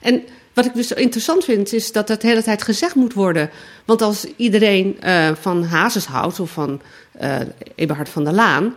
En 0.01 0.23
wat 0.53 0.65
ik 0.65 0.73
dus 0.73 0.91
interessant 0.91 1.43
vind, 1.43 1.73
is 1.73 1.91
dat 1.91 2.07
dat 2.07 2.21
de 2.21 2.27
hele 2.27 2.43
tijd 2.43 2.63
gezegd 2.63 2.95
moet 2.95 3.13
worden. 3.13 3.49
Want 3.85 4.01
als 4.01 4.25
iedereen 4.35 4.97
uh, 5.03 5.31
van 5.41 5.63
Hazes 5.63 6.05
houdt, 6.05 6.39
of 6.39 6.51
van 6.51 6.81
uh, 7.21 7.35
Eberhard 7.75 8.09
van 8.09 8.23
der 8.23 8.33
Laan, 8.33 8.73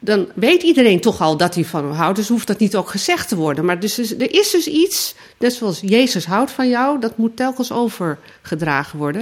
dan 0.00 0.28
weet 0.34 0.62
iedereen 0.62 1.00
toch 1.00 1.20
al 1.20 1.36
dat 1.36 1.54
hij 1.54 1.64
van 1.64 1.84
hem 1.84 1.92
houdt. 1.92 2.16
Dus 2.16 2.28
hoeft 2.28 2.46
dat 2.46 2.58
niet 2.58 2.76
ook 2.76 2.88
gezegd 2.88 3.28
te 3.28 3.36
worden. 3.36 3.64
Maar 3.64 3.80
dus, 3.80 3.98
er 3.98 4.34
is 4.34 4.50
dus 4.50 4.66
iets, 4.66 5.14
net 5.38 5.52
zoals 5.52 5.80
Jezus 5.80 6.26
houdt 6.26 6.50
van 6.50 6.68
jou, 6.68 7.00
dat 7.00 7.16
moet 7.16 7.36
telkens 7.36 7.72
overgedragen 7.72 8.98
worden. 8.98 9.20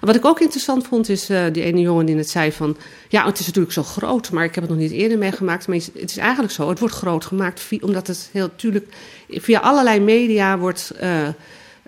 En 0.00 0.06
wat 0.06 0.14
ik 0.14 0.24
ook 0.24 0.40
interessant 0.40 0.86
vond, 0.86 1.08
is 1.08 1.30
uh, 1.30 1.44
die 1.52 1.62
ene 1.62 1.80
jongen 1.80 2.06
die 2.06 2.14
net 2.14 2.30
zei 2.30 2.52
van... 2.52 2.76
Ja, 3.08 3.26
het 3.26 3.38
is 3.38 3.46
natuurlijk 3.46 3.74
zo 3.74 3.82
groot, 3.82 4.30
maar 4.30 4.44
ik 4.44 4.54
heb 4.54 4.64
het 4.64 4.72
nog 4.72 4.82
niet 4.82 4.92
eerder 4.92 5.18
meegemaakt. 5.18 5.66
Maar 5.66 5.76
het 5.76 6.10
is 6.10 6.16
eigenlijk 6.16 6.52
zo, 6.52 6.68
het 6.68 6.78
wordt 6.78 6.94
groot 6.94 7.24
gemaakt 7.24 7.68
omdat 7.80 8.06
het 8.06 8.28
heel 8.32 8.46
natuurlijk 8.46 8.94
via 9.28 9.60
allerlei 9.60 10.00
media 10.00 10.58
wordt... 10.58 10.92
Uh, 11.02 11.28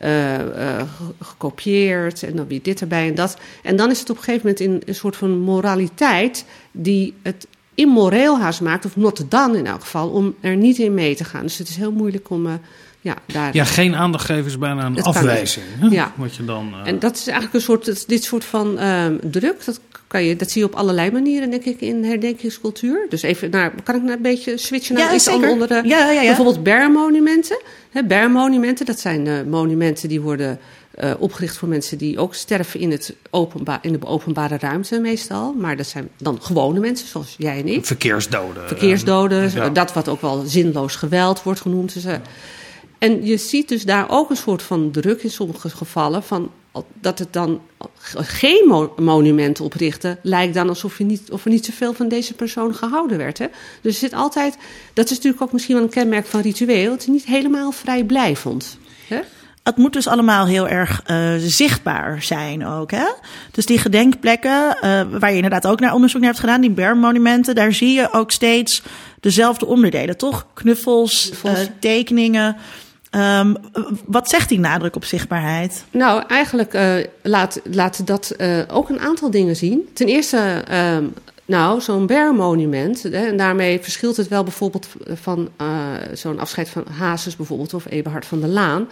uh, 0.05 0.83
gekopieerd 1.21 2.23
en 2.23 2.37
dan 2.37 2.47
weer 2.47 2.62
dit 2.62 2.81
erbij 2.81 3.09
en 3.09 3.14
dat. 3.14 3.37
En 3.62 3.77
dan 3.77 3.90
is 3.90 4.01
het 4.01 4.11
op 4.11 4.16
een 4.16 4.23
gegeven 4.23 4.47
moment 4.47 4.61
in 4.61 4.83
een 4.88 4.95
soort 4.95 5.16
van 5.16 5.38
moraliteit 5.38 6.45
die 6.73 7.14
het 7.23 7.47
immoreel 7.75 8.39
haast 8.39 8.61
maakt, 8.61 8.85
of 8.85 8.97
not 8.97 9.25
dan 9.29 9.57
in 9.57 9.67
elk 9.67 9.81
geval, 9.81 10.09
om 10.09 10.35
er 10.41 10.57
niet 10.57 10.79
in 10.79 10.95
mee 10.95 11.17
te 11.17 11.25
gaan. 11.25 11.43
Dus 11.43 11.59
het 11.59 11.69
is 11.69 11.77
heel 11.77 11.93
moeilijk 11.93 12.31
om 12.31 12.47
uh, 12.47 12.53
ja, 13.01 13.17
daar... 13.27 13.55
Ja, 13.55 13.65
geen 13.65 13.97
aandacht 13.97 14.25
geven 14.25 14.45
is 14.45 14.59
bijna 14.59 14.87
een 14.87 15.03
afwijzing. 15.03 15.65
Ja. 15.91 16.13
Wat 16.17 16.35
je 16.35 16.45
dan, 16.45 16.75
uh... 16.81 16.89
En 16.89 16.99
dat 16.99 17.17
is 17.17 17.27
eigenlijk 17.27 17.55
een 17.55 17.61
soort, 17.61 18.09
dit 18.09 18.25
soort 18.25 18.45
van 18.45 18.79
uh, 18.79 19.07
druk, 19.23 19.65
dat, 19.65 19.81
kan 20.07 20.25
je, 20.25 20.37
dat 20.37 20.51
zie 20.51 20.61
je 20.61 20.67
op 20.67 20.75
allerlei 20.75 21.11
manieren, 21.11 21.51
denk 21.51 21.65
ik, 21.65 21.81
in 21.81 22.05
herdenkingscultuur. 22.05 23.07
Dus 23.09 23.23
even 23.23 23.51
naar, 23.51 23.73
kan 23.83 23.95
ik 23.95 24.11
een 24.11 24.23
beetje 24.23 24.57
switchen 24.57 24.95
naar 24.95 25.09
ja, 25.09 25.15
iets 25.15 25.25
zeker. 25.25 25.49
andere? 25.49 25.75
Ja, 25.75 25.99
ja, 25.99 26.11
ja. 26.11 26.21
Bijvoorbeeld 26.21 26.63
bermonumenten. 26.63 27.61
Bermonumenten, 28.05 28.87
dat 28.87 29.01
zijn 29.01 29.49
monumenten 29.49 30.09
die 30.09 30.21
worden 30.21 30.59
eh, 30.94 31.11
opgericht 31.18 31.57
voor 31.57 31.68
mensen 31.68 31.98
die 31.98 32.18
ook 32.18 32.35
sterven 32.35 32.81
in, 32.81 32.90
het 32.90 33.14
openba 33.31 33.78
in 33.83 33.92
de 33.92 34.07
openbare 34.07 34.59
ruimte 34.59 35.00
meestal. 35.00 35.52
Maar 35.52 35.76
dat 35.76 35.87
zijn 35.87 36.09
dan 36.18 36.38
gewone 36.42 36.81
mensen, 36.81 37.09
zoals 37.09 37.35
jij 37.38 37.59
en 37.59 37.68
ik. 37.68 37.85
Verkeersdoden. 37.87 38.68
Verkeersdoden, 38.68 39.50
Ja. 39.55 39.68
dat 39.68 39.92
wat 39.92 40.09
ook 40.09 40.20
wel 40.20 40.42
zinloos 40.46 40.96
geweld 40.96 41.42
wordt 41.42 41.61
genoemd. 41.61 41.94
Dus, 41.94 42.05
eh, 42.05 42.14
en 42.98 43.26
je 43.26 43.37
ziet 43.37 43.68
dus 43.68 43.85
daar 43.85 44.07
ook 44.11 44.31
een 44.31 44.37
soort 44.37 44.62
van 44.62 44.90
druk 44.90 45.22
in 45.22 45.31
sommige 45.31 45.70
gevallen 45.70 46.22
van 46.22 46.50
dat 47.00 47.18
het 47.18 47.33
dan 47.33 47.61
geen 48.14 48.64
mo- 48.68 48.94
monument 48.98 49.61
oprichten 49.61 50.18
lijkt 50.22 50.55
dan 50.55 50.68
alsof 50.68 50.98
je 50.98 51.05
niet, 51.05 51.31
of 51.31 51.44
er 51.44 51.50
niet 51.50 51.64
zoveel 51.64 51.92
van 51.94 52.09
deze 52.09 52.35
persoon 52.35 52.74
gehouden 52.74 53.18
werd. 53.18 53.38
Hè? 53.38 53.46
Dus 53.81 53.92
er 53.94 53.98
zit 53.98 54.12
altijd, 54.12 54.57
dat 54.92 55.05
is 55.05 55.11
natuurlijk 55.16 55.42
ook 55.42 55.52
misschien 55.52 55.74
wel 55.74 55.85
een 55.85 55.90
kenmerk 55.90 56.26
van 56.26 56.40
ritueel, 56.40 56.90
het 56.90 57.00
is 57.00 57.07
niet 57.07 57.24
helemaal 57.24 57.72
vrijblijvend. 57.72 58.76
Hè? 59.09 59.20
Het 59.62 59.77
moet 59.77 59.92
dus 59.92 60.09
allemaal 60.09 60.46
heel 60.46 60.68
erg 60.68 61.03
eh, 61.05 61.33
zichtbaar 61.38 62.22
zijn 62.22 62.66
ook. 62.66 62.90
Hè? 62.90 63.07
Dus 63.51 63.66
die 63.66 63.79
gedenkplekken, 63.79 64.77
eh, 64.81 65.01
waar 65.11 65.31
je 65.31 65.37
inderdaad 65.37 65.66
ook 65.66 65.81
naar 65.81 65.94
onderzoek 65.94 66.20
naar 66.20 66.31
hebt 66.31 66.42
gedaan, 66.42 66.61
die 66.61 66.70
bermmonumenten, 66.70 67.55
daar 67.55 67.72
zie 67.72 67.92
je 67.92 68.12
ook 68.12 68.31
steeds 68.31 68.83
dezelfde 69.20 69.66
onderdelen, 69.66 70.16
toch? 70.16 70.46
Knuffels, 70.55 71.33
eh, 71.42 71.53
tekeningen. 71.79 72.57
Ehm, 73.11 73.55
wat 74.07 74.29
zegt 74.29 74.48
die 74.48 74.59
nadruk 74.59 74.96
op 74.96 75.05
zichtbaarheid? 75.05 75.85
Nou, 75.90 76.22
eigenlijk 76.29 76.79
laat, 77.22 77.61
laat 77.64 78.07
dat 78.07 78.37
ook 78.68 78.88
een 78.88 79.01
aantal 79.01 79.31
dingen 79.31 79.57
zien. 79.57 79.88
Ten 79.94 80.07
eerste, 80.07 80.62
ehm, 80.68 81.05
nou, 81.44 81.81
zo'n 81.81 82.07
bermmonument, 82.07 83.03
hè, 83.03 83.27
en 83.27 83.37
daarmee 83.37 83.81
verschilt 83.81 84.16
het 84.16 84.29
wel 84.29 84.42
bijvoorbeeld 84.42 84.88
van 85.07 85.48
zo'n 86.12 86.38
afscheid 86.38 86.68
van 86.68 86.85
Hazes 86.98 87.37
bijvoorbeeld, 87.37 87.75
of 87.75 87.90
Eberhard 87.90 88.27
van 88.27 88.40
der 88.40 88.48
Laan. 88.48 88.88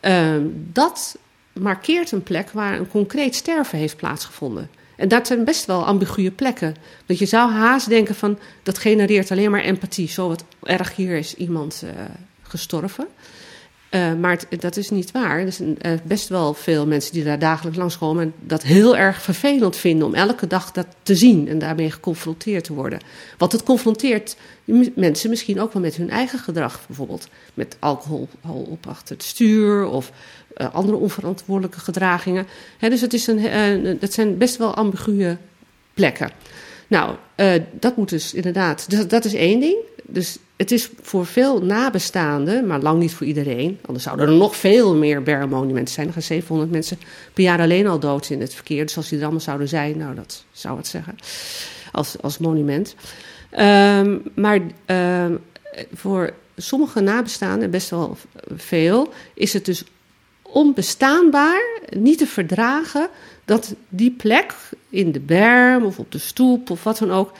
Ehm, 0.00 0.46
dat 0.52 1.18
markeert 1.52 2.12
een 2.12 2.22
plek 2.22 2.50
waar 2.50 2.78
een 2.78 2.88
concreet 2.88 3.34
sterven 3.34 3.78
heeft 3.78 3.96
plaatsgevonden. 3.96 4.70
En 4.96 5.08
dat 5.08 5.26
zijn 5.26 5.44
best 5.44 5.64
wel 5.64 5.86
ambiguë 5.86 6.30
plekken. 6.30 6.74
Dat 7.06 7.18
je 7.18 7.26
zou 7.26 7.50
haast 7.50 7.88
denken 7.88 8.14
van, 8.14 8.38
dat 8.62 8.78
genereert 8.78 9.30
alleen 9.30 9.50
maar 9.50 9.60
empathie. 9.60 10.08
Zo 10.08 10.28
wat 10.28 10.44
erg 10.62 10.96
hier 10.96 11.16
is 11.16 11.34
iemand 11.34 11.82
eh, 11.84 12.04
gestorven. 12.42 13.06
Eh, 13.90 14.14
maar 14.14 14.42
dat 14.58 14.76
is 14.76 14.90
niet 14.90 15.10
waar. 15.10 15.38
Er 15.38 15.52
zijn 15.52 15.78
eh, 15.78 15.92
best 16.02 16.28
wel 16.28 16.54
veel 16.54 16.86
mensen 16.86 17.12
die 17.12 17.24
daar 17.24 17.38
dagelijks 17.38 17.78
langskomen... 17.78 18.22
en 18.22 18.32
dat 18.40 18.62
heel 18.62 18.96
erg 18.96 19.22
vervelend 19.22 19.76
vinden 19.76 20.06
om 20.06 20.14
elke 20.14 20.46
dag 20.46 20.72
dat 20.72 20.86
te 21.02 21.14
zien... 21.14 21.48
en 21.48 21.58
daarmee 21.58 21.90
geconfronteerd 21.90 22.64
te 22.64 22.72
worden. 22.72 23.00
Want 23.38 23.52
het 23.52 23.62
confronteert 23.62 24.36
mensen 24.94 25.30
misschien 25.30 25.60
ook 25.60 25.72
wel 25.72 25.82
met 25.82 25.96
hun 25.96 26.10
eigen 26.10 26.38
gedrag. 26.38 26.80
Bijvoorbeeld 26.86 27.28
met 27.54 27.76
alcohol 27.78 28.28
al 28.40 28.66
op 28.70 28.86
achter 28.86 29.14
het 29.16 29.24
stuur... 29.24 29.86
of 29.86 30.12
eh, 30.54 30.74
andere 30.74 30.96
onverantwoordelijke 30.96 31.80
gedragingen. 31.80 32.46
Dus 32.78 33.00
het 33.00 33.12
is 33.12 33.26
een, 33.26 33.46
eh, 33.46 34.00
dat 34.00 34.12
zijn 34.12 34.38
best 34.38 34.56
wel 34.56 34.74
ambiguë 34.74 35.36
plekken. 35.94 36.30
Nou, 36.86 37.14
eh, 37.34 37.52
dat 37.72 37.96
moet 37.96 38.08
dus 38.08 38.34
inderdaad. 38.34 39.10
Dat 39.10 39.24
is 39.24 39.34
één 39.34 39.60
ding. 39.60 39.76
Dus 40.06 40.38
het 40.56 40.70
is 40.70 40.90
voor 41.00 41.26
veel 41.26 41.62
nabestaanden, 41.62 42.66
maar 42.66 42.80
lang 42.80 43.00
niet 43.00 43.14
voor 43.14 43.26
iedereen. 43.26 43.78
Anders 43.86 44.04
zouden 44.04 44.28
er 44.28 44.34
nog 44.34 44.56
veel 44.56 44.94
meer 44.96 45.22
bermmonumenten 45.22 45.94
zijn. 45.94 46.06
Er 46.06 46.12
gaan 46.12 46.22
700 46.22 46.70
mensen 46.70 46.98
per 47.34 47.42
jaar 47.42 47.60
alleen 47.60 47.86
al 47.86 47.98
dood 47.98 48.30
in 48.30 48.40
het 48.40 48.54
verkeer. 48.54 48.86
Dus 48.86 48.96
als 48.96 49.08
die 49.08 49.18
er 49.18 49.24
allemaal 49.24 49.42
zouden 49.42 49.68
zijn, 49.68 49.98
nou, 49.98 50.14
dat 50.14 50.44
zou 50.52 50.76
het 50.76 50.86
zeggen. 50.86 51.16
Als, 51.92 52.16
als 52.20 52.38
monument. 52.38 52.94
Ehm, 53.50 54.18
maar 54.34 54.60
ehm, 54.84 55.34
voor 55.94 56.32
sommige 56.56 57.00
nabestaanden, 57.00 57.70
best 57.70 57.90
wel 57.90 58.16
veel, 58.56 59.12
is 59.34 59.52
het 59.52 59.64
dus 59.64 59.84
onbestaanbaar, 60.42 61.62
niet 61.96 62.18
te 62.18 62.26
verdragen, 62.26 63.08
dat 63.44 63.74
die 63.88 64.10
plek 64.10 64.54
in 64.88 65.12
de 65.12 65.20
berm 65.20 65.84
of 65.84 65.98
op 65.98 66.12
de 66.12 66.18
stoep 66.18 66.70
of 66.70 66.84
wat 66.84 66.98
dan 66.98 67.10
ook, 67.10 67.32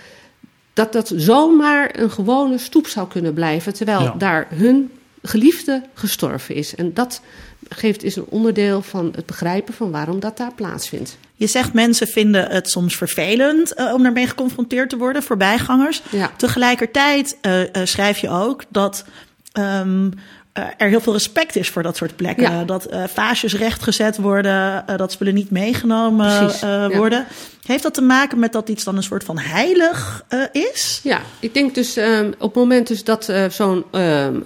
dat 0.73 0.92
dat 0.92 1.12
zomaar 1.16 1.99
een 1.99 2.11
gewone 2.11 2.59
stoep 2.59 2.87
zou 2.87 3.09
kunnen 3.09 3.35
blijven, 3.35 3.75
terwijl 3.75 4.01
Ja. 4.03 4.14
daar 4.18 4.46
hun 4.55 4.90
geliefde 5.23 5.83
gestorven 5.94 6.55
is. 6.55 6.75
En 6.75 6.94
dat 6.94 7.20
geeft, 7.68 8.03
is 8.03 8.16
een 8.16 8.27
onderdeel 8.29 8.83
van 8.83 9.12
het 9.14 9.27
begrijpen 9.27 9.75
van 9.75 9.90
waarom 9.90 10.20
dat 10.20 10.37
daar 10.37 10.53
plaatsvindt. 10.55 11.18
Je 11.40 11.46
zegt 11.46 11.72
mensen 11.72 12.07
vinden 12.07 12.50
het 12.50 12.70
soms 12.70 12.96
vervelend 12.96 13.74
eh, 13.74 13.92
om 13.94 14.03
daarmee 14.03 14.26
geconfronteerd 14.26 14.88
te 14.88 14.96
worden, 14.96 15.22
voorbijgangers. 15.22 16.03
Ja. 16.11 16.31
Tegelijkertijd 16.37 17.37
eh, 17.40 17.62
schrijf 17.85 18.18
je 18.18 18.29
ook 18.29 18.64
dat 18.68 19.05
ehm, 19.53 20.11
eh, 20.53 20.64
er 20.76 20.88
heel 20.88 21.00
veel 21.00 21.12
respect 21.12 21.57
is 21.57 21.68
voor 21.68 21.83
dat 21.83 21.96
soort 21.96 22.16
plekken. 22.16 22.53
Ja. 22.53 22.64
Dat 22.64 22.88
vaasjes 23.07 23.55
rechtgezet 23.55 24.16
worden, 24.16 24.85
dat 24.96 25.12
spullen 25.12 25.35
niet 25.35 25.50
meegenomen 25.50 26.38
Precies, 26.38 26.61
ja. 26.61 26.88
worden. 26.88 27.26
Heeft 27.62 27.83
dat 27.83 27.94
te 27.94 28.03
maken 28.03 28.38
met 28.38 28.53
dat 28.53 28.68
iets 28.68 28.85
dan 28.85 28.96
een 28.96 29.03
soort 29.03 29.24
van 29.24 29.38
heilig 29.38 30.24
is? 30.53 31.00
Ja, 31.03 31.20
ik 31.38 31.55
denk 31.55 31.74
dus 31.74 31.96
ehm, 31.96 32.26
op 32.26 32.40
het 32.40 32.55
moment 32.55 32.87
dus 32.87 33.05
dat 33.05 33.33
zo'n 33.50 33.85
ehm, 33.90 34.40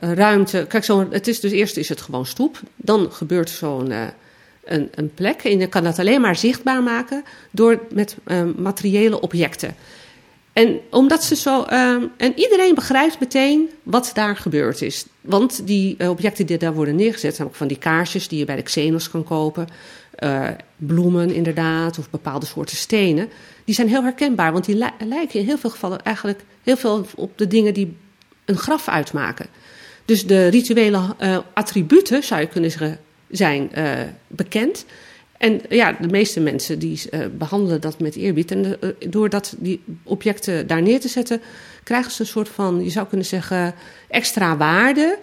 ruimte. 0.00 0.64
Kijk, 0.68 0.84
zo'n, 0.84 1.06
het 1.10 1.28
is 1.28 1.40
dus 1.40 1.52
eerst 1.52 1.76
is 1.76 1.88
het 1.88 2.00
gewoon 2.00 2.26
stoep. 2.26 2.60
Dan 2.76 3.12
gebeurt 3.12 3.50
zo'n 3.50 3.92
een, 4.66 4.88
een 4.94 5.10
plek. 5.14 5.44
En 5.44 5.58
je 5.58 5.66
kan 5.66 5.84
dat 5.84 5.98
alleen 5.98 6.20
maar 6.20 6.36
zichtbaar 6.36 6.82
maken 6.82 7.24
door 7.50 7.80
met 7.92 8.16
ehm, 8.24 8.52
materiële 8.56 9.20
objecten. 9.20 9.74
En 10.52 10.80
omdat 10.90 11.24
ze 11.24 11.36
zo. 11.36 11.62
ehm, 11.62 12.02
en 12.16 12.32
iedereen 12.38 12.74
begrijpt 12.74 13.20
meteen 13.20 13.68
wat 13.82 14.10
daar 14.14 14.36
gebeurd 14.36 14.82
is. 14.82 15.06
Want 15.20 15.66
die 15.66 15.94
eh, 15.98 16.10
objecten 16.10 16.46
die 16.46 16.58
daar 16.58 16.74
worden 16.74 16.96
neergezet, 16.96 17.34
zijn 17.34 17.48
ook 17.48 17.54
van 17.54 17.66
die 17.68 17.78
kaarsjes 17.78 18.28
die 18.28 18.38
je 18.38 18.44
bij 18.44 18.56
de 18.56 18.62
Xenos 18.62 19.10
kan 19.10 19.24
kopen. 19.24 19.66
eh, 20.14 20.48
bloemen 20.76 21.34
inderdaad, 21.34 21.98
of 21.98 22.10
bepaalde 22.10 22.46
soorten 22.46 22.76
stenen. 22.76 23.28
Die 23.64 23.74
zijn 23.74 23.88
heel 23.88 24.02
herkenbaar, 24.02 24.52
want 24.52 24.64
die 24.64 24.74
li- 24.76 25.06
lijken 25.08 25.40
in 25.40 25.46
heel 25.46 25.58
veel 25.58 25.70
gevallen 25.70 26.02
eigenlijk 26.02 26.40
heel 26.62 26.76
veel 26.76 27.06
op 27.14 27.38
de 27.38 27.46
dingen 27.46 27.74
die 27.74 27.96
een 28.44 28.56
graf 28.56 28.88
uitmaken. 28.88 29.46
Dus 30.04 30.26
de 30.26 30.46
rituele 30.46 31.14
eh, 31.18 31.38
attributen, 31.54 32.22
zou 32.22 32.40
je 32.40 32.46
kunnen 32.46 32.70
zeggen, 32.70 32.98
zijn 33.28 33.72
eh, 33.72 34.00
bekend. 34.26 34.84
En 35.38 35.60
ja, 35.68 35.92
de 35.92 36.08
meeste 36.08 36.40
mensen 36.40 36.78
die 36.78 37.10
eh, 37.10 37.20
behandelen 37.38 37.80
dat 37.80 38.00
met 38.00 38.16
eerbied. 38.16 38.50
En 38.50 38.80
eh, 38.80 38.90
door 39.10 39.28
dat, 39.28 39.54
die 39.58 39.82
objecten 40.02 40.66
daar 40.66 40.82
neer 40.82 41.00
te 41.00 41.08
zetten, 41.08 41.40
krijgen 41.82 42.12
ze 42.12 42.20
een 42.20 42.26
soort 42.26 42.48
van, 42.48 42.84
je 42.84 42.90
zou 42.90 43.06
kunnen 43.06 43.26
zeggen, 43.26 43.74
extra 44.08 44.56
waarde. 44.56 45.18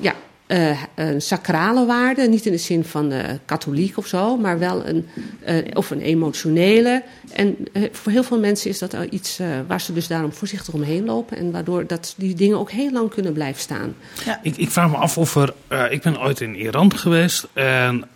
Ja, 0.00 0.14
eh, 0.46 0.82
een 0.94 1.22
sacrale 1.22 1.86
waarde, 1.86 2.28
niet 2.28 2.46
in 2.46 2.52
de 2.52 2.58
zin 2.58 2.84
van 2.84 3.12
eh, 3.12 3.30
katholiek 3.44 3.96
of 3.96 4.06
zo, 4.06 4.36
maar 4.36 4.58
wel 4.58 4.86
een, 4.86 5.08
eh, 5.40 5.56
of 5.72 5.90
een 5.90 6.00
emotionele. 6.00 7.02
En 7.32 7.56
voor 7.92 8.12
heel 8.12 8.22
veel 8.22 8.38
mensen 8.38 8.70
is 8.70 8.78
dat 8.78 8.96
iets 9.10 9.40
waar 9.66 9.80
ze 9.80 9.92
dus 9.92 10.06
daarom 10.06 10.32
voorzichtig 10.32 10.74
omheen 10.74 11.04
lopen. 11.04 11.36
En 11.36 11.50
waardoor 11.50 11.86
dat 11.86 12.14
die 12.16 12.34
dingen 12.34 12.58
ook 12.58 12.70
heel 12.70 12.90
lang 12.92 13.10
kunnen 13.10 13.32
blijven 13.32 13.60
staan. 13.62 13.94
Ik, 14.42 14.56
ik 14.56 14.70
vraag 14.70 14.90
me 14.90 14.96
af 14.96 15.18
of 15.18 15.36
er. 15.36 15.54
ik 15.90 16.02
ben 16.02 16.20
ooit 16.20 16.40
in 16.40 16.54
Iran 16.54 16.96
geweest. 16.96 17.48
En 17.52 18.08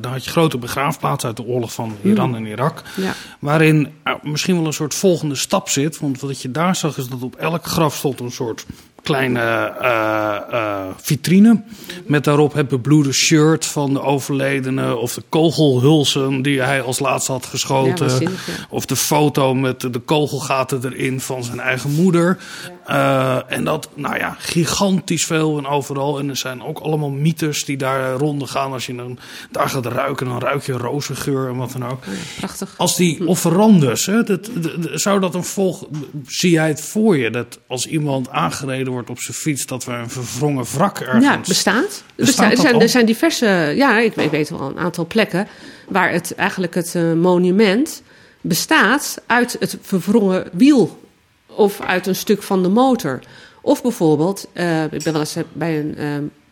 dan 0.00 0.12
had 0.12 0.24
je 0.24 0.30
grote 0.30 0.58
begraafplaatsen 0.58 1.28
uit 1.28 1.36
de 1.36 1.44
oorlog 1.46 1.72
van 1.72 1.96
Iran 2.02 2.28
Mm. 2.28 2.34
en 2.34 2.46
Irak. 2.46 2.82
Ja. 2.96 3.14
Waarin 3.38 3.88
misschien 4.22 4.56
wel 4.56 4.66
een 4.66 4.72
soort 4.72 4.94
volgende 4.94 5.34
stap 5.34 5.68
zit. 5.68 5.98
Want 5.98 6.20
wat 6.20 6.42
je 6.42 6.50
daar 6.50 6.76
zag 6.76 6.98
is 6.98 7.06
dat 7.06 7.22
op 7.22 7.36
elk 7.36 7.64
graf 7.64 7.96
stond 7.96 8.20
een 8.20 8.30
soort 8.30 8.66
kleine 9.02 9.40
eh, 9.80 10.36
eh, 10.50 10.86
vitrine. 10.96 11.62
Met 12.06 12.24
daarop 12.24 12.52
het 12.52 12.68
bebloede 12.68 13.12
shirt 13.12 13.66
van 13.66 13.92
de 13.92 14.00
overledene. 14.02 14.96
Of 14.96 15.14
de 15.14 15.22
kogelhulsen 15.28 16.42
die 16.42 16.60
hij 16.60 16.82
als 16.82 16.98
laatste 16.98 17.32
had 17.32 17.42
Ja, 17.42 17.48
geschoten. 17.50 18.20
ja. 18.20 18.30
Of 18.70 18.86
de 18.86 18.96
foto 18.96 19.54
met 19.54 19.80
de 19.80 19.98
kogelgaten 20.04 20.80
erin 20.84 21.20
van 21.20 21.44
zijn 21.44 21.60
eigen 21.60 21.90
moeder. 21.90 22.38
Eh, 22.86 23.38
en 23.52 23.64
dat, 23.64 23.88
nou 23.94 24.16
ja, 24.18 24.36
gigantisch 24.38 25.24
veel 25.26 25.58
en 25.58 25.66
overal. 25.66 26.18
En 26.18 26.28
er 26.28 26.36
zijn 26.36 26.62
ook 26.62 26.78
allemaal 26.78 27.10
mythes 27.10 27.64
die 27.64 27.76
daar 27.76 28.12
ronden 28.14 28.48
gaan. 28.48 28.72
Als 28.72 28.86
je 28.86 28.94
dan 28.94 29.18
daar 29.50 29.68
gaat 29.68 29.86
ruiken, 29.86 30.26
dan 30.26 30.38
ruik 30.40 30.62
je 30.66 30.72
rozengeur 30.72 31.48
en 31.48 31.56
wat 31.56 31.72
dan 31.72 31.86
ook. 31.90 32.02
Prachtig. 32.38 32.74
Als 32.76 32.96
die 32.96 33.26
offerandes, 33.26 34.06
hè, 34.06 34.22
dat, 34.22 34.50
dat- 34.54 34.82
dat- 34.82 35.00
zou 35.00 35.20
dat 35.20 35.34
een 35.34 35.44
volg... 35.44 35.86
Zie 36.26 36.50
jij 36.50 36.68
het 36.68 36.80
voor 36.80 37.16
je, 37.16 37.30
dat 37.30 37.58
als 37.66 37.86
iemand 37.86 38.30
aangereden 38.30 38.91
wordt 38.92 39.10
op 39.10 39.20
zijn 39.20 39.36
fiets... 39.36 39.66
dat 39.66 39.84
we 39.84 39.92
een 39.92 40.10
verwrongen 40.10 40.64
wrak 40.74 40.98
ergens... 40.98 41.24
Ja, 41.24 41.38
bestaat. 41.38 41.84
Bestaat 41.84 42.04
Besta- 42.16 42.50
er, 42.50 42.56
zijn, 42.56 42.80
er 42.80 42.88
zijn 42.88 43.06
diverse, 43.06 43.72
ja, 43.76 43.98
ik 43.98 44.14
weet, 44.14 44.30
weet 44.30 44.48
wel 44.50 44.60
een 44.60 44.78
aantal 44.78 45.06
plekken 45.06 45.48
waar 45.88 46.12
het 46.12 46.34
eigenlijk 46.34 46.74
het 46.74 46.94
eh, 46.94 47.12
monument 47.12 48.02
bestaat 48.40 49.22
uit 49.26 49.56
het 49.60 49.76
verwrongen 49.80 50.48
wiel 50.52 51.00
of 51.46 51.80
uit 51.80 52.06
een 52.06 52.16
stuk 52.16 52.42
van 52.42 52.62
de 52.62 52.68
motor. 52.68 53.20
Of 53.60 53.82
bijvoorbeeld, 53.82 54.48
eh, 54.52 54.84
ik 54.84 55.02
ben 55.02 55.12
wel 55.12 55.20
eens 55.20 55.36
bij 55.52 55.78
een 55.78 55.96
eh, 55.96 56.06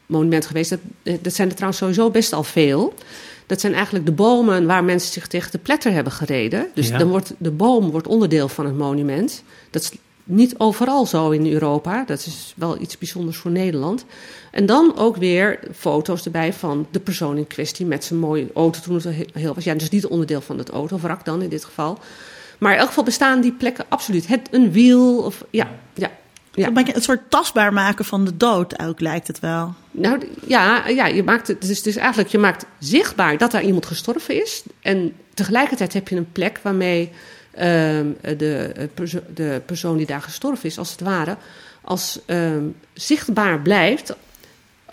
monument 0.07 0.47
geweest, 0.47 0.71
dat, 0.71 0.81
dat 1.23 1.35
zijn 1.35 1.49
er 1.49 1.55
trouwens 1.55 1.79
sowieso 1.81 2.11
best 2.11 2.33
al 2.33 2.45
veel. 2.45 2.95
Dat 3.47 3.61
zijn 3.61 3.75
eigenlijk 3.75 4.07
de 4.07 4.13
bomen 4.13 4.67
waar 4.67 4.85
mensen 4.85 5.13
zich 5.13 5.27
tegen 5.27 5.51
de 5.51 5.59
pletter 5.59 5.93
hebben 5.93 6.13
gereden. 6.13 6.67
Dus 6.75 6.89
Ja. 6.89 6.99
dan 6.99 7.09
wordt 7.09 7.33
de 7.39 7.51
boom 7.51 7.91
wordt 7.91 8.07
onderdeel 8.07 8.49
van 8.49 8.65
het 8.67 8.77
monument. 8.77 9.43
Dat 9.71 9.83
is 9.83 9.91
niet 10.31 10.59
overal 10.59 11.07
zo 11.07 11.31
in 11.31 11.53
Europa. 11.53 12.05
Dat 12.05 12.19
is 12.19 12.55
wel 12.57 12.81
iets 12.81 12.99
bijzonders 12.99 13.37
voor 13.37 13.51
Nederland. 13.51 14.05
En 14.51 14.67
dan 14.67 14.97
ook 14.97 15.17
weer 15.17 15.59
foto's 15.75 16.25
erbij 16.25 16.53
van 16.53 16.87
de 16.91 17.01
persoon 17.01 17.37
in 17.37 17.47
kwestie 17.47 17.87
met 17.87 18.05
zijn 18.05 18.19
mooie 18.19 18.47
auto 18.55 18.81
toen 18.81 18.95
het 18.95 19.05
heel- 19.33 19.55
was. 19.55 19.65
Ja, 19.65 19.75
dus 19.75 19.89
niet 19.89 20.07
onderdeel 20.07 20.41
van 20.41 20.59
het 20.59 20.71
autovrak 20.71 21.25
dan 21.25 21.43
in 21.43 21.49
dit 21.49 21.65
geval. 21.65 21.99
Maar 22.59 22.73
in 22.73 22.79
elk 22.79 22.89
geval 22.89 23.05
bestaan 23.05 23.41
die 23.41 23.53
plekken 23.53 23.85
absoluut. 23.89 24.27
Het, 24.27 24.49
een 24.51 24.73
wiel 24.73 25.19
of 25.19 25.45
ja, 25.51 25.69
ja. 25.95 26.11
ja. 26.53 26.71
Een 26.75 27.03
soort 27.03 27.31
tastbaar 27.31 27.73
maken 27.73 28.05
van 28.05 28.25
de 28.25 28.37
dood 28.37 28.79
ook 28.79 29.01
lijkt 29.01 29.27
het 29.27 29.41
wel. 29.41 29.75
Nou 29.91 30.19
ja, 30.47 30.89
ja 30.89 31.07
je 31.07 31.23
maakt 31.23 31.49
het 31.49 31.63
dus, 31.63 31.83
dus 31.83 31.97
eigenlijk 31.97 32.29
je 32.29 32.39
maakt 32.39 32.67
zichtbaar 32.79 33.39
dat 33.39 33.51
daar 33.51 33.63
iemand 33.65 33.87
gestorven 33.87 34.43
is. 34.43 34.63
En 34.81 35.13
tegelijkertijd 35.35 35.93
heb 35.93 36.09
je 36.09 36.17
een 36.17 36.33
plek 36.33 36.61
waarmee 36.63 37.11
de, 37.51 38.73
eh, 38.77 38.85
perso- 38.95 39.23
de 39.35 39.63
persoon 39.67 39.97
die 39.97 40.07
daar 40.07 40.23
gestorven 40.23 40.69
is, 40.69 40.79
als 40.79 40.91
het 40.91 41.01
ware, 41.01 41.37
als 41.81 42.21
ehm, 42.27 42.65
zichtbaar 42.93 43.61
blijft 43.61 44.15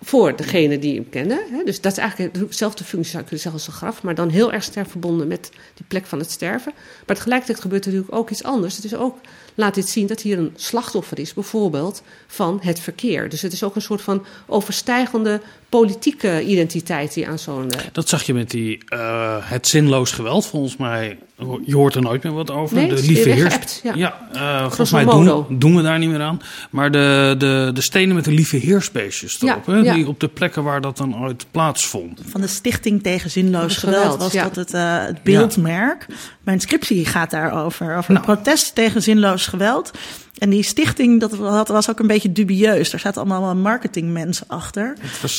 voor 0.01 0.35
degene 0.35 0.79
die 0.79 0.95
hem 0.95 1.09
kennen. 1.09 1.39
Hè. 1.51 1.63
Dus 1.63 1.81
dat 1.81 1.91
is 1.91 1.97
eigenlijk 1.97 2.33
dezelfde 2.33 2.83
functie, 2.83 3.11
zou 3.11 3.23
je 3.23 3.29
kunnen 3.29 3.39
zeggen, 3.39 3.61
als 3.61 3.67
een 3.67 3.73
graf, 3.73 4.03
maar 4.03 4.15
dan 4.15 4.29
heel 4.29 4.53
erg 4.53 4.63
sterk 4.63 4.89
verbonden 4.89 5.27
met 5.27 5.49
die 5.73 5.85
plek 5.87 6.05
van 6.05 6.19
het 6.19 6.31
sterven. 6.31 6.73
Maar 7.05 7.15
tegelijkertijd 7.15 7.59
gebeurt 7.59 7.85
er 7.85 7.91
natuurlijk 7.91 8.17
ook 8.17 8.29
iets 8.29 8.43
anders. 8.43 8.75
Het 8.75 8.85
is 8.85 8.95
ook, 8.95 9.17
laat 9.55 9.75
dit 9.75 9.89
zien 9.89 10.07
dat 10.07 10.21
hier 10.21 10.37
een 10.37 10.53
slachtoffer 10.55 11.19
is, 11.19 11.33
bijvoorbeeld 11.33 12.01
van 12.27 12.59
het 12.61 12.79
verkeer. 12.79 13.29
Dus 13.29 13.41
het 13.41 13.53
is 13.53 13.63
ook 13.63 13.75
een 13.75 13.81
soort 13.81 14.01
van 14.01 14.25
overstijgende 14.45 15.41
politieke 15.69 16.43
identiteit 16.45 17.13
die 17.13 17.27
aan 17.27 17.39
zo'n. 17.39 17.71
eh, 17.71 17.79
Dat 17.91 18.09
zag 18.09 18.23
je 18.23 18.33
met 18.33 18.49
die, 18.49 18.79
eh, 18.87 19.35
het 19.39 19.67
zinloos 19.67 20.11
geweld, 20.11 20.45
volgens 20.45 20.77
mij. 20.77 21.17
Je 21.65 21.75
hoort 21.75 21.95
er 21.95 22.01
nooit 22.01 22.23
meer 22.23 22.33
wat 22.33 22.51
over. 22.51 22.75
Nee, 22.75 22.87
de 22.87 22.95
lieve 22.95 23.23
weer 23.23 23.33
heers. 23.35 23.43
weggeëpt, 23.43 23.81
ja. 23.95 24.27
eh, 24.33 24.59
volgens 24.61 24.91
mij 24.91 25.05
doen, 25.05 25.45
doen 25.49 25.75
we 25.75 25.81
daar 25.81 25.99
niet 25.99 26.09
meer 26.09 26.21
aan. 26.21 26.41
Maar 26.69 26.91
de, 26.91 27.35
de, 27.37 27.71
de 27.73 27.81
stenen 27.81 28.15
met 28.15 28.25
de 28.25 28.31
lieve 28.31 28.57
heersbeestjes 28.57 29.41
erop. 29.41 29.63
Ja, 29.67 29.73
hè, 29.73 29.79
ja. 29.79 29.93
Die 29.93 30.07
op 30.07 30.19
de 30.19 30.27
plekken 30.27 30.63
waar 30.63 30.81
dat 30.81 30.97
dan 30.97 31.19
ooit 31.23 31.45
plaatsvond. 31.51 32.21
Van 32.29 32.41
de 32.41 32.47
Stichting 32.47 33.03
tegen 33.03 33.29
Zinloos 33.31 33.77
Geweld, 33.77 34.01
Geweld 34.01 34.19
was 34.19 34.31
ja. 34.33 34.43
dat 34.43 34.55
het, 34.55 34.73
eh, 34.73 35.05
het 35.05 35.23
beeldmerk. 35.23 36.05
Mijn 36.43 36.59
scriptie 36.59 37.05
gaat 37.05 37.31
daarover. 37.31 37.97
Over 37.97 38.13
Nou. 38.13 38.25
het 38.25 38.33
protest 38.35 38.75
tegen 38.75 39.01
zinloos 39.01 39.47
geweld. 39.47 39.91
En 40.39 40.49
die 40.49 40.63
stichting 40.63 41.19
dat 41.19 41.67
was 41.67 41.89
ook 41.89 41.99
een 41.99 42.07
beetje 42.07 42.31
dubieus. 42.31 42.89
Daar 42.89 42.99
zaten 42.99 43.21
allemaal 43.21 43.55
marketingmensen 43.55 44.47
achter. 44.47 44.93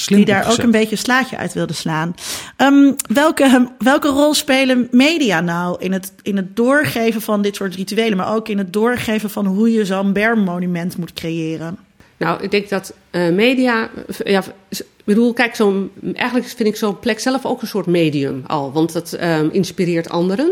Die 0.06 0.24
daar 0.24 0.50
ook 0.50 0.58
een 0.58 0.70
beetje 0.70 0.90
een 0.90 0.98
slaatje 0.98 1.36
uit 1.36 1.52
wilden 1.52 1.76
slaan. 1.76 2.14
Ehm, 2.56 2.92
welke, 3.12 3.68
welke 3.78 4.08
rol 4.08 4.34
spelen 4.34 4.88
media 4.90 5.40
nou 5.40 5.76
in 5.78 5.92
het, 5.92 6.12
in 6.22 6.36
het 6.36 6.56
doorgeven 6.56 7.20
van 7.20 7.42
dit 7.42 7.56
soort 7.56 7.74
rituelen, 7.74 8.16
maar 8.16 8.34
ook 8.34 8.48
in 8.48 8.58
het 8.58 8.72
doorgeven 8.72 9.30
van 9.30 9.46
hoe 9.46 9.72
je 9.72 9.84
zo'n 9.84 10.12
bermmonument 10.12 10.96
moet 10.96 11.12
creëren? 11.12 11.78
Nou, 12.16 12.42
ik 12.42 12.50
denk 12.50 12.68
dat 12.68 12.94
eh, 13.10 13.28
media. 13.28 13.90
Ja, 14.24 14.42
ik 14.68 14.84
bedoel, 15.04 15.32
kijk, 15.32 15.54
zo'n, 15.54 15.90
eigenlijk 16.14 16.48
vind 16.48 16.68
ik 16.68 16.76
zo'n 16.76 16.98
plek 16.98 17.18
zelf 17.18 17.44
ook 17.44 17.62
een 17.62 17.68
soort 17.68 17.86
medium 17.86 18.42
al. 18.46 18.72
Want 18.72 18.92
dat 18.92 19.12
ehm, 19.12 19.48
inspireert 19.52 20.08
anderen. 20.08 20.50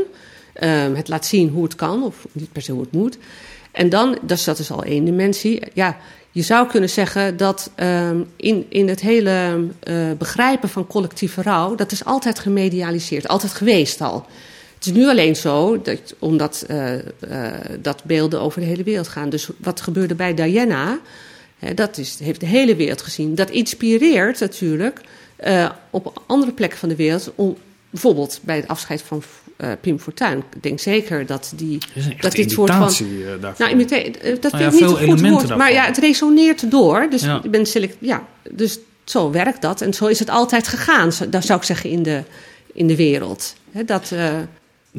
Ehm, 0.53 0.95
het 0.95 1.09
laat 1.09 1.27
zien 1.27 1.49
hoe 1.49 1.63
het 1.63 1.75
kan, 1.75 2.03
of 2.03 2.27
niet 2.33 2.53
per 2.53 2.63
se 2.63 2.73
hoe 2.73 2.81
het 2.81 2.93
moet. 2.93 3.19
En 3.77 3.89
dan, 3.89 4.19
is, 4.27 4.45
dat 4.45 4.59
is 4.59 4.71
al 4.71 4.83
één 4.83 5.05
dimensie. 5.05 5.63
Ja, 5.73 5.97
je 6.31 6.43
zou 6.43 6.69
kunnen 6.69 6.91
zeggen 6.91 7.37
dat 7.37 7.71
ehm, 7.75 8.21
in, 8.37 8.67
in 8.69 8.89
het 8.89 9.01
hele 9.01 9.67
eh, 9.81 9.95
begrijpen 10.19 10.69
van 10.69 10.87
collectieve 10.87 11.43
rouw, 11.43 11.75
dat 11.75 11.93
is 11.93 12.05
altijd 12.05 12.39
gemedialiseerd, 12.39 13.29
altijd 13.29 13.53
geweest 13.53 14.01
al. 14.01 14.27
Het 14.75 14.87
is 14.87 14.93
nu 14.93 15.09
alleen 15.09 15.37
zo, 15.37 15.83
dat, 15.83 16.15
omdat 16.19 16.65
eh, 16.69 16.95
eh, 16.95 17.03
dat 17.81 18.05
beelden 18.05 18.41
over 18.41 18.61
de 18.61 18.67
hele 18.67 18.83
wereld 18.83 19.09
gaan. 19.09 19.29
Dus 19.31 19.49
wat 19.57 19.81
gebeurde 19.81 20.15
bij 20.15 20.35
Diana, 20.35 20.99
hè, 21.59 21.75
dat 21.75 21.99
is, 21.99 22.19
heeft 22.19 22.41
de 22.41 22.47
hele 22.47 22.77
wereld 22.77 23.03
gezien. 23.03 23.35
Dat 23.35 23.51
inspireert 23.51 24.41
natuurlijk 24.41 25.01
op 25.91 26.23
andere 26.27 26.53
plekken 26.53 26.79
van 26.79 26.89
de 26.89 26.97
wereld. 26.97 27.33
Om, 27.35 27.57
bijvoorbeeld 27.91 28.41
bij 28.43 28.57
het 28.57 28.69
afscheid 28.69 29.03
van 29.03 29.23
eh, 29.57 29.71
Pim 29.81 29.99
Fortuyn. 29.99 30.39
Ik 30.55 30.63
denk 30.63 30.81
zeker 30.81 31.27
dat, 31.27 31.53
die, 31.57 31.79
is 31.95 32.05
een 32.05 32.11
echte 32.11 32.23
dat 32.23 32.33
dit 32.33 32.51
soort 32.51 32.71
van... 32.71 32.89
eh, 32.89 33.41
daarvan. 33.41 33.77
Nou, 33.77 33.85
eh, 33.89 34.41
dat 34.41 34.53
Nou 34.53 34.65
ja, 34.65 34.71
vind 34.71 34.83
ik 34.91 35.01
niet 35.01 35.09
een 35.09 35.19
goed 35.19 35.29
woord. 35.31 35.57
Maar 35.57 35.73
ja, 35.73 35.85
het 35.85 35.99
resoneert 35.99 36.71
door. 36.71 37.07
Dus, 37.11 37.23
Ja. 37.23 37.41
je 37.43 37.49
bent 37.49 37.69
select, 37.69 37.97
ja, 38.01 38.27
dus 38.51 38.79
zo 39.05 39.31
werkt 39.31 39.63
dat. 39.63 39.81
En 39.81 39.95
zo 39.95 40.07
is 40.07 40.19
het 40.19 40.31
altijd 40.31 40.69
gegaan, 40.69 41.13
zo- 41.13 41.29
dat 41.29 41.45
zou 41.45 41.59
ik 41.59 41.65
zeggen, 41.65 41.91
in 41.91 42.03
de, 42.03 42.23
in 42.73 42.87
de 42.87 42.97
wereld. 42.97 43.55
Dat... 43.87 44.11
eh, 44.13 44.39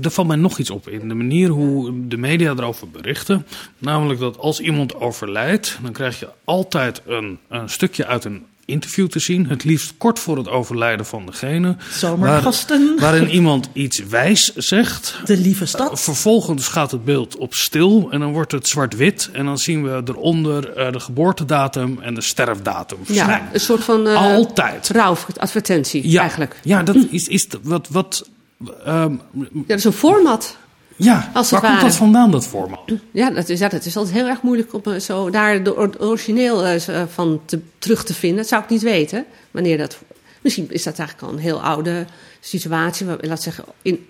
Er 0.01 0.11
valt 0.11 0.27
mij 0.27 0.37
nog 0.37 0.57
iets 0.57 0.69
op 0.69 0.87
in 0.89 1.07
de 1.07 1.13
manier 1.13 1.49
hoe 1.49 2.07
de 2.07 2.17
media 2.17 2.51
erover 2.51 2.89
berichten. 2.89 3.45
Namelijk 3.77 4.19
dat 4.19 4.37
als 4.37 4.59
iemand 4.59 4.95
overlijdt, 4.95 5.77
dan 5.81 5.91
krijg 5.91 6.19
je 6.19 6.27
altijd 6.43 7.01
een, 7.05 7.39
een 7.49 7.69
stukje 7.69 8.05
uit 8.05 8.23
een 8.25 8.45
interview 8.68 9.07
te 9.07 9.20
zien. 9.20 9.47
Het 9.47 9.63
liefst 9.63 9.93
kort 9.97 10.20
voor 10.20 10.38
het 10.38 10.47
overlijden 10.49 11.05
van 11.05 11.26
degene. 11.26 11.76
Zomergasten. 11.91 12.88
Waar- 12.88 12.99
waarin 13.11 13.30
iemand 13.30 13.70
iets 13.74 13.99
wijs 14.05 14.53
zegt. 14.55 15.15
De 15.26 15.38
lieve 15.38 15.65
stad. 15.65 15.91
Uh, 15.91 15.97
vervolgens 15.97 16.68
gaat 16.68 16.91
het 16.91 17.05
beeld 17.05 17.38
op 17.38 17.53
stil 17.53 18.07
en 18.11 18.20
dan 18.20 18.32
wordt 18.32 18.51
het 18.51 18.68
zwart-wit. 18.68 19.30
En 19.34 19.45
dan 19.45 19.57
zien 19.57 19.84
we 19.84 20.01
eronder 20.05 20.74
eh, 20.74 20.91
de 20.91 20.99
geboortedatum 20.99 21.99
en 22.01 22.13
de 22.13 22.22
sterfdatum 22.22 22.97
verschijnen. 23.03 23.36
ja, 23.36 23.49
een 23.53 23.59
soort 23.59 23.84
van... 23.84 24.07
eh, 24.07 24.15
Altijd. 24.34 24.89
Rouwadvertentie, 24.89 26.09
Ja, 26.09 26.22
eigenlijk. 26.22 26.59
Ja, 26.63 26.84
dat 26.84 26.95
is, 27.09 27.28
is 27.28 27.47
wat... 27.61 27.88
wat 27.89 28.30
ehm, 28.86 29.11
Ja, 29.34 29.47
dat 29.68 29.78
is 29.78 29.84
een 29.84 29.91
format. 29.93 30.57
Ja, 30.97 31.29
waar 31.33 31.61
komt 31.61 31.81
dat 31.81 31.95
vandaan, 31.95 32.31
dat 32.31 32.47
format? 32.47 32.91
Ja, 33.11 33.29
dat 33.29 33.49
is, 33.49 33.59
ja, 33.59 33.67
dat 33.67 33.85
is 33.85 33.97
altijd 33.97 34.15
heel 34.15 34.27
erg 34.27 34.41
moeilijk 34.41 34.73
om 34.73 34.81
eh, 34.83 34.99
zo 34.99 35.29
daar 35.29 35.63
de 35.63 35.75
or- 35.75 35.99
origineel 35.99 36.65
eh, 36.65 36.87
eh, 36.87 37.07
van 37.07 37.41
te, 37.45 37.59
terug 37.79 38.03
te 38.03 38.13
vinden. 38.13 38.37
Dat 38.37 38.47
zou 38.47 38.63
ik 38.63 38.69
niet 38.69 38.81
weten. 38.81 39.25
Wanneer 39.51 39.77
dat, 39.77 39.97
misschien 40.41 40.67
is 40.69 40.83
dat 40.83 40.99
eigenlijk 40.99 41.27
al 41.27 41.33
een 41.33 41.43
heel 41.43 41.61
oude 41.61 42.05
situatie. 42.39 43.05
Laat 43.21 43.41
zeggen, 43.41 43.63
in 43.81 44.05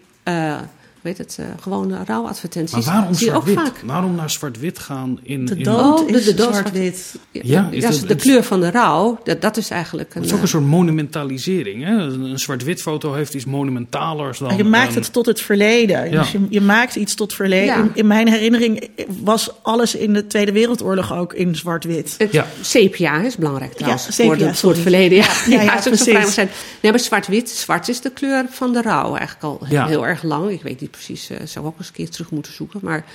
weet 1.08 1.18
het, 1.18 1.38
eh, 1.40 1.46
gewone 1.62 1.98
rouwadvertenties. 2.06 2.86
Maar 2.86 2.96
waarom 2.96 3.14
zie 3.14 3.28
je 3.28 3.34
ook 3.34 3.48
vaak. 3.48 3.74
Waarom 3.86 4.16
naar 4.16 4.30
zwart-wit 4.30 4.80
gaan 4.80 5.20
in... 5.24 5.46
De 5.46 5.56
in- 5.56 5.64
dood 5.64 6.00
Oh, 6.00 6.08
de- 6.08 6.18
is 6.18 6.26
de 6.26 6.34
dood- 6.34 6.56
zwart-wit. 6.56 7.16
Ja, 7.32 7.42
Ja, 7.44 7.68
is 7.72 7.84
ja, 7.84 7.90
dat- 7.90 8.00
de 8.00 8.08
het- 8.08 8.22
kleur 8.22 8.44
van 8.44 8.60
de 8.60 8.72
rouw, 8.72 9.20
dat, 9.24 9.42
dat 9.42 9.58
is 9.58 9.70
eigenlijk 9.70 10.10
een... 10.16 10.22
Het 10.22 10.26
is 10.26 10.32
ook 10.32 10.38
eh, 10.38 10.44
een 10.44 10.50
soort 10.50 10.64
monumentalisering. 10.66 11.84
Hè? 11.84 11.92
Een 11.98 12.40
zwart-wit 12.40 12.82
foto 12.82 13.14
heeft 13.14 13.34
iets 13.34 13.46
monumentalers 13.46 14.40
dan... 14.40 14.58
Je 14.58 14.64
maakt 14.64 14.96
een- 14.96 15.02
het 15.02 15.14
tot 15.14 15.26
het 15.26 15.42
verleden. 15.42 16.12
Ja. 16.12 16.20
Dus 16.22 16.32
je, 16.32 16.40
je 16.50 16.62
maakt 16.62 16.96
iets 16.96 17.16
tot 17.16 17.34
verleden. 17.34 17.66
Ja. 17.66 17.78
In, 17.78 17.92
in 17.94 18.08
mijn 18.08 18.28
herinnering 18.28 18.90
was 19.24 19.50
alles 19.64 19.96
in 19.96 20.14
de 20.14 20.28
Tweede 20.28 20.52
Wereldoorlog 20.52 21.14
ook 21.14 21.34
in 21.34 21.56
zwart-wit. 21.56 22.16
Ja. 22.32 22.46
sepia 22.62 23.22
is 23.22 23.36
belangrijk 23.36 23.74
trouwens. 23.74 24.06
Ja, 24.06 24.12
sepia, 24.12 24.26
voor, 24.36 24.38
de- 24.48 24.54
voor 24.56 24.72
het 24.72 24.80
verleden. 24.80 25.18
Ja, 25.18 25.26
Ja, 25.50 25.62
ja, 25.62 25.80
precies. 25.84 26.34
zijn. 26.34 26.50
Nee, 26.82 26.92
maar 26.92 27.00
zwart-wit. 27.02 27.50
Zwart 27.50 27.88
is 27.88 28.02
de 28.02 28.10
kleur 28.10 28.46
van 28.50 28.74
de 28.74 28.82
rouw 28.82 29.16
eigenlijk 29.16 29.44
al 29.44 29.62
Ja. 29.70 29.88
heel 29.88 30.06
erg 30.08 30.24
lang. 30.24 30.50
Ik 30.52 30.62
weet 30.62 30.82
niet 30.82 30.90
precies, 31.04 31.30
eh 31.30 31.38
zou 31.46 31.66
ik 31.66 31.72
ook 31.72 31.78
eens 31.78 31.88
een 31.88 31.94
keer 31.94 32.10
terug 32.10 32.30
moeten 32.32 32.54
zoeken. 32.54 32.80
Maar 32.84 33.06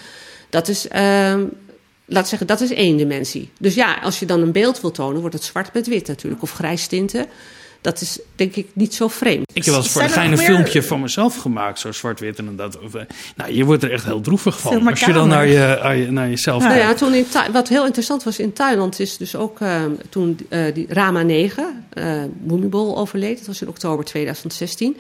dat 0.51 0.69
is, 0.69 0.89
ehm 0.89 1.45
laat 2.05 2.29
zeggen, 2.29 2.47
dat 2.47 2.61
is 2.61 2.71
één 2.73 2.97
dimensie. 2.97 3.51
Dus 3.59 3.75
ja, 3.75 3.95
als 4.03 4.19
je 4.19 4.27
dan 4.27 4.41
een 4.41 4.53
beeld 4.53 4.81
wil 4.81 4.91
tonen, 4.91 5.21
wordt 5.21 5.35
het 5.35 5.45
zwart 5.45 5.75
met 5.75 5.87
wit 5.87 6.07
natuurlijk. 6.07 6.43
Of 6.43 6.53
grijs 6.53 6.87
tinten. 6.87 7.27
Dat 7.81 8.01
is 8.01 8.19
denk 8.37 8.55
ik 8.57 8.67
niet 8.73 8.95
zo 8.95 9.09
vreemd. 9.09 9.45
Ik 9.53 9.65
heb 9.65 9.75
wel 9.75 9.83
eens 9.83 9.93
voor 9.93 10.03
een 10.03 10.11
gein 10.11 10.31
nog 10.31 10.39
een 10.39 10.45
meer- 10.47 10.55
filmpje 10.55 10.83
van 10.83 11.01
mezelf 11.01 11.37
gemaakt, 11.37 11.79
zo 11.79 11.93
zwart-wit 11.93 12.39
en 12.39 12.57
dat. 12.57 12.79
Eh, 12.79 13.03
nou, 13.37 13.53
je 13.53 13.65
wordt 13.65 13.83
er 13.83 13.93
echt 13.93 14.05
heel 14.05 14.21
droevig 14.21 14.61
van. 14.61 14.87
Als 14.89 15.01
je 15.01 15.13
dan 15.13 15.29
naar, 15.29 15.47
je, 15.47 16.07
naar 16.11 16.29
jezelf 16.29 16.63
Nou 16.63 16.75
kijkt. 16.75 16.89
ja, 16.89 17.07
toen 17.07 17.15
in 17.15 17.29
Tha- 17.29 17.51
wat 17.51 17.69
heel 17.69 17.85
interessant 17.85 18.23
was 18.23 18.39
in 18.39 18.53
Thailand 18.53 19.01
is 19.01 19.17
dus 19.17 19.37
ook 19.37 19.61
eh, 19.61 19.83
toen 20.09 20.39
eh, 20.49 20.75
die 20.75 20.87
Rama 20.89 21.23
9, 21.23 21.85
eh 21.91 22.23
Bhumibol 22.43 22.99
overleed, 22.99 23.39
dat 23.39 23.47
was 23.47 23.63
in 23.63 23.69
oktober 23.69 24.05
2016. 24.05 24.97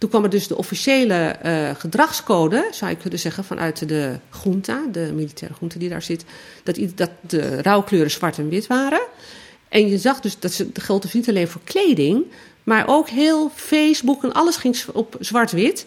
Toen 0.00 0.08
kwam 0.10 0.24
er 0.24 0.30
dus 0.30 0.46
de 0.46 0.56
officiële 0.56 1.14
eh, 1.14 1.70
gedragscode, 1.74 2.68
zou 2.70 2.90
je 2.90 2.96
kunnen 2.96 3.18
zeggen, 3.18 3.44
vanuit 3.44 3.88
de 3.88 4.18
junta, 4.44 4.82
de 4.92 5.12
militaire 5.14 5.56
junta 5.60 5.78
die 5.78 5.88
daar 5.88 6.02
zit, 6.02 6.24
dat, 6.62 6.78
dat 6.94 7.10
de 7.20 7.62
rouwkleuren 7.62 8.10
zwart 8.10 8.38
en 8.38 8.48
wit 8.48 8.66
waren. 8.66 9.00
En 9.68 9.88
je 9.88 9.98
zag 9.98 10.20
dus 10.20 10.38
dat 10.38 10.52
ze 10.52 10.72
dat 10.72 10.82
geldt 10.82 11.02
dus 11.02 11.12
niet 11.12 11.28
alleen 11.28 11.48
voor 11.48 11.60
kleding, 11.64 12.24
maar 12.64 12.84
ook 12.88 13.08
heel 13.08 13.50
Facebook 13.54 14.24
en 14.24 14.32
alles 14.32 14.56
ging 14.56 14.76
op 14.92 15.16
zwart-wit. 15.18 15.86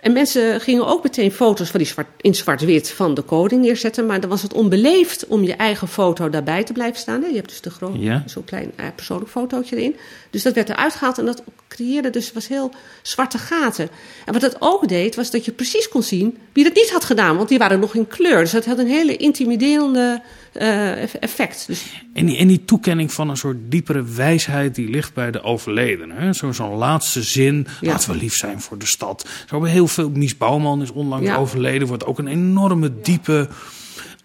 En 0.00 0.12
mensen 0.12 0.60
gingen 0.60 0.86
ook 0.86 1.02
meteen 1.02 1.32
foto's 1.32 1.70
van 1.70 1.78
die 1.80 1.88
zwart, 1.88 2.06
in 2.20 2.34
zwart-wit 2.34 2.90
van 2.90 3.14
de 3.14 3.22
koning 3.22 3.62
neerzetten. 3.62 4.06
Maar 4.06 4.20
dan 4.20 4.30
was 4.30 4.42
het 4.42 4.52
onbeleefd 4.52 5.26
om 5.26 5.42
je 5.42 5.52
eigen 5.54 5.88
foto 5.88 6.30
daarbij 6.30 6.64
te 6.64 6.72
blijven 6.72 6.98
staan. 7.00 7.22
hè. 7.22 7.28
Je 7.28 7.34
hebt 7.34 7.48
dus 7.48 7.60
de 7.60 7.70
grote, 7.70 7.98
Ja. 7.98 8.22
zo'n 8.26 8.44
klein 8.44 8.72
eh, 8.76 8.86
persoonlijk 8.94 9.30
fotootje 9.30 9.76
erin. 9.76 9.96
Dus 10.30 10.42
dat 10.42 10.54
werd 10.54 10.68
eruit 10.68 10.94
gehaald 10.94 11.18
en 11.18 11.26
dat 11.26 11.42
creëerde 11.68 12.10
dus 12.10 12.32
was 12.32 12.48
heel 12.48 12.70
zwarte 13.02 13.38
gaten. 13.38 13.88
En 14.24 14.32
wat 14.32 14.42
dat 14.42 14.56
ook 14.58 14.88
deed, 14.88 15.14
was 15.16 15.30
dat 15.30 15.44
je 15.44 15.52
precies 15.52 15.88
kon 15.88 16.02
zien 16.02 16.38
wie 16.52 16.64
dat 16.64 16.74
niet 16.74 16.90
had 16.90 17.04
gedaan. 17.04 17.36
Want 17.36 17.48
die 17.48 17.58
waren 17.58 17.80
nog 17.80 17.94
in 17.94 18.06
kleur. 18.06 18.38
Dus 18.40 18.50
dat 18.50 18.64
had 18.64 18.78
een 18.78 18.86
hele 18.86 19.16
intimiderende 19.16 20.22
eh, 20.56 21.02
eff- 21.02 21.14
effect. 21.14 21.66
Dus 21.66 21.84
En 22.12 22.26
die, 22.26 22.36
en 22.36 22.46
die 22.48 22.64
toekenning 22.64 23.12
van 23.12 23.28
een 23.28 23.36
soort 23.36 23.56
diepere 23.68 24.02
wijsheid 24.04 24.74
die 24.74 24.90
ligt 24.90 25.14
bij 25.14 25.30
de 25.30 25.42
overledene. 25.42 26.14
hè. 26.14 26.32
Zo- 26.32 26.52
Zo'n 26.52 26.74
laatste 26.76 27.22
zin, 27.22 27.66
Ja. 27.80 27.90
laten 27.90 28.10
we 28.10 28.16
lief 28.16 28.34
zijn 28.34 28.60
voor 28.60 28.78
de 28.78 28.86
stad. 28.86 29.20
Zo 29.26 29.46
hebben 29.50 29.70
heel 29.70 29.88
veel, 29.88 30.10
Mies 30.10 30.36
Bouwman 30.36 30.82
is 30.82 30.90
onlangs 30.92 31.26
Ja. 31.26 31.36
overleden, 31.36 31.88
wordt 31.88 32.04
ook 32.06 32.18
een 32.18 32.26
enorme 32.26 33.00
diepe 33.02 33.48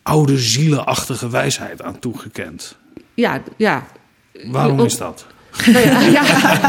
oude 0.03 0.38
zielenachtige 0.38 1.29
wijsheid 1.29 1.82
aan 1.82 1.99
toegekend. 1.99 2.75
Ja, 3.13 3.41
ja. 3.57 3.88
Waarom 4.45 4.79
Om- 4.79 4.86
is 4.86 4.97
dat? 4.97 5.25
Nou 5.65 5.85
ja, 5.87 5.99
ja. 6.01 6.23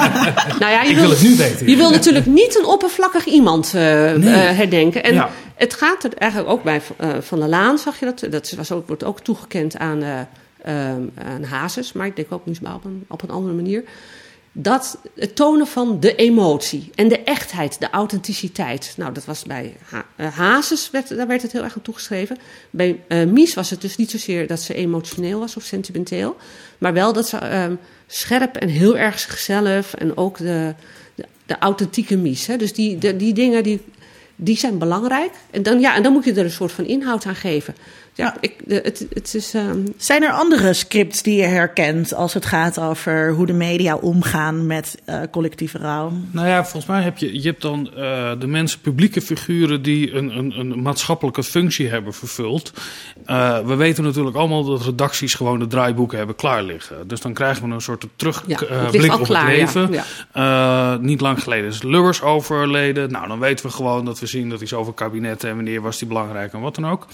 nou 0.61 0.73
ja, 0.73 0.83
je 0.83 0.91
Ik 0.91 0.97
wil 0.97 1.11
het 1.11 1.23
nu 1.23 1.37
weten. 1.37 1.69
Je 1.71 1.77
wil 1.77 1.91
natuurlijk 1.91 2.27
niet 2.27 2.59
een 2.59 2.65
oppervlakkig 2.67 3.25
iemand 3.25 3.67
eh, 3.75 3.83
Nee. 4.13 4.35
eh, 4.35 4.57
herdenken. 4.57 5.03
En 5.05 5.15
Ja. 5.15 5.31
het 5.55 5.75
gaat 5.75 6.05
er 6.05 6.11
eigenlijk 6.17 6.53
ook 6.53 6.63
bij 6.63 6.81
eh, 6.97 7.09
Van 7.21 7.39
der 7.41 7.49
Laan, 7.49 7.79
zag 7.79 7.99
je 7.99 8.05
dat? 8.05 8.27
Dat 8.31 8.53
was 8.57 8.73
ook, 8.73 8.87
wordt 8.87 9.05
ook 9.05 9.21
toegekend 9.21 9.79
aan, 9.79 10.03
eh 10.03 10.21
ehm, 10.63 11.03
aan 11.15 11.43
Hazes, 11.45 11.93
maar 11.93 12.07
ik 12.07 12.17
denk 12.17 12.33
ook 12.33 12.47
nu 12.47 12.55
maar 12.63 12.75
op 12.75 12.85
een, 12.85 13.05
op 13.09 13.23
een 13.23 13.31
andere 13.31 13.55
manier. 13.55 13.85
Dat 14.55 14.99
het 15.15 15.37
tonen 15.37 15.67
van 15.67 16.01
de 16.01 16.15
emotie 16.15 16.91
en 16.95 17.09
de 17.09 17.23
echtheid, 17.23 17.81
de 17.81 17.91
authenticiteit. 17.91 18.95
Nou, 18.97 19.13
dat 19.13 19.25
was 19.25 19.43
bij 19.43 19.77
eh, 20.17 20.33
Hazes, 20.37 20.91
werd, 20.91 21.17
daar 21.17 21.27
werd 21.27 21.43
het 21.43 21.53
heel 21.53 21.63
erg 21.63 21.75
aan 21.75 21.83
toegeschreven. 21.83 22.39
Bij 22.71 23.01
eh, 23.09 23.25
Mies 23.25 23.55
was 23.55 23.71
het 23.71 23.81
dus 23.81 23.97
niet 23.97 24.11
zozeer 24.11 24.47
dat 24.47 24.61
ze 24.61 24.75
emotioneel 24.75 25.39
was 25.39 25.57
of 25.57 25.63
sentimenteel, 25.63 26.37
maar 26.79 26.93
wel 26.93 27.13
dat 27.13 27.29
ze 27.29 27.37
ehm, 27.37 27.75
scherp 28.07 28.57
en 28.57 28.69
heel 28.69 28.97
erg 28.97 29.19
zichzelf 29.19 29.95
en 29.95 30.17
ook 30.17 30.39
de, 30.39 30.75
de, 31.47 31.59
authentieke 31.59 32.17
Mies. 32.17 32.47
Hè? 32.47 32.57
Dus 32.57 32.73
die, 32.73 33.17
die 33.17 33.33
dingen 33.33 33.63
die, 33.63 33.81
die 34.37 34.57
zijn 34.57 34.79
belangrijk. 34.79 35.33
En 35.51 35.63
dan, 35.63 35.81
ja, 35.81 35.95
en 35.97 36.03
dan 36.03 36.13
moet 36.13 36.25
je 36.25 36.33
er 36.33 36.45
een 36.45 36.51
soort 36.51 36.73
van 36.73 36.85
inhoud 36.85 37.27
aan 37.27 37.35
geven. 37.35 37.75
Ja, 38.15 38.37
ik, 38.41 38.55
de, 38.65 38.75
het, 38.75 39.07
het 39.13 39.35
is. 39.35 39.55
ehm, 39.55 39.79
Zijn 39.97 40.23
er 40.23 40.31
andere 40.31 40.73
scripts 40.73 41.23
die 41.23 41.37
je 41.37 41.47
herkent 41.47 42.15
als 42.15 42.35
het 42.35 42.47
gaat 42.47 42.81
over 42.81 43.33
hoe 43.33 43.47
de 43.47 43.53
media 43.53 43.95
omgaan 43.97 44.67
met 44.67 45.01
eh, 45.05 45.21
collectieve 45.31 45.79
rouw? 45.79 46.13
Nou 46.31 46.47
ja, 46.49 46.63
volgens 46.63 46.87
mij 46.87 47.03
heb 47.03 47.19
je, 47.19 47.41
je 47.43 47.49
hebt 47.49 47.63
dan 47.63 47.87
eh, 47.97 48.31
de 48.39 48.47
mensen, 48.47 48.81
publieke 48.81 49.21
figuren 49.21 49.83
die 49.83 50.13
een, 50.15 50.39
een, 50.39 50.59
een 50.59 50.83
maatschappelijke 50.83 51.43
functie 51.43 51.89
hebben 51.89 52.15
vervuld. 52.15 52.73
Eh, 53.27 53.59
we 53.67 53.75
weten 53.75 54.05
natuurlijk 54.05 54.37
allemaal 54.37 54.65
dat 54.65 54.85
redacties 54.85 55.35
gewoon 55.35 55.59
de 55.59 55.67
draaiboeken 55.67 56.19
hebben 56.19 56.37
klaar 56.37 56.63
liggen. 56.63 57.09
Dus 57.09 57.21
dan 57.21 57.33
krijgen 57.35 57.69
we 57.69 57.75
een 57.75 57.81
soort 57.81 58.03
Ja, 58.03 58.09
terugblik 58.17 59.11
al 59.13 59.19
op 59.19 59.25
klaar, 59.25 59.47
het 59.49 59.57
ja, 59.57 59.65
leven. 59.65 59.93
ja. 59.93 60.05
Eh, 60.95 61.01
niet 61.01 61.21
lang 61.21 61.43
geleden 61.43 61.69
is 61.69 61.83
Lubbers 61.83 62.23
overleden. 62.23 63.11
Nou, 63.11 63.29
dan 63.29 63.39
weten 63.39 63.67
we 63.67 63.73
gewoon 63.73 64.05
dat 64.05 64.21
we 64.21 64.27
zien 64.27 64.49
dat 64.49 64.59
hij 64.59 64.69
zoveel 64.69 64.93
kabinetten 64.93 65.49
en 65.49 65.55
wanneer 65.55 65.81
was 65.83 65.99
hij 66.01 66.09
belangrijk 66.09 66.53
en 66.53 66.61
wat 66.61 66.75
dan 66.75 66.87
ook. 66.89 67.07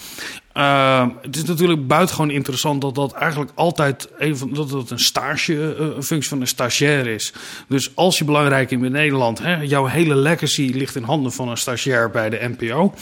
Eh, 0.59 1.05
het 1.21 1.35
is 1.35 1.43
natuurlijk 1.43 1.87
buitengewoon 1.87 2.31
interessant 2.31 2.81
dat 2.81 2.95
dat 2.95 3.11
eigenlijk 3.13 3.51
altijd 3.55 4.07
een 4.17 4.37
van, 4.37 4.53
dat 4.53 4.69
het 4.69 4.89
een 4.89 4.99
stage, 4.99 5.53
eh, 5.79 5.85
een 5.95 6.03
functie 6.03 6.29
van 6.29 6.41
een 6.41 6.47
stagiair 6.47 7.07
is. 7.07 7.33
Dus 7.67 7.91
als 7.95 8.17
je 8.17 8.23
belangrijk 8.23 8.71
in 8.71 8.91
Nederland, 8.91 9.39
hè, 9.39 9.55
jouw 9.61 9.85
hele 9.85 10.15
legacy 10.15 10.71
ligt 10.73 10.95
in 10.95 11.03
handen 11.03 11.31
van 11.31 11.49
een 11.49 11.57
stagiair 11.57 12.09
bij 12.09 12.29
de 12.29 12.53
NPO. 12.57 12.93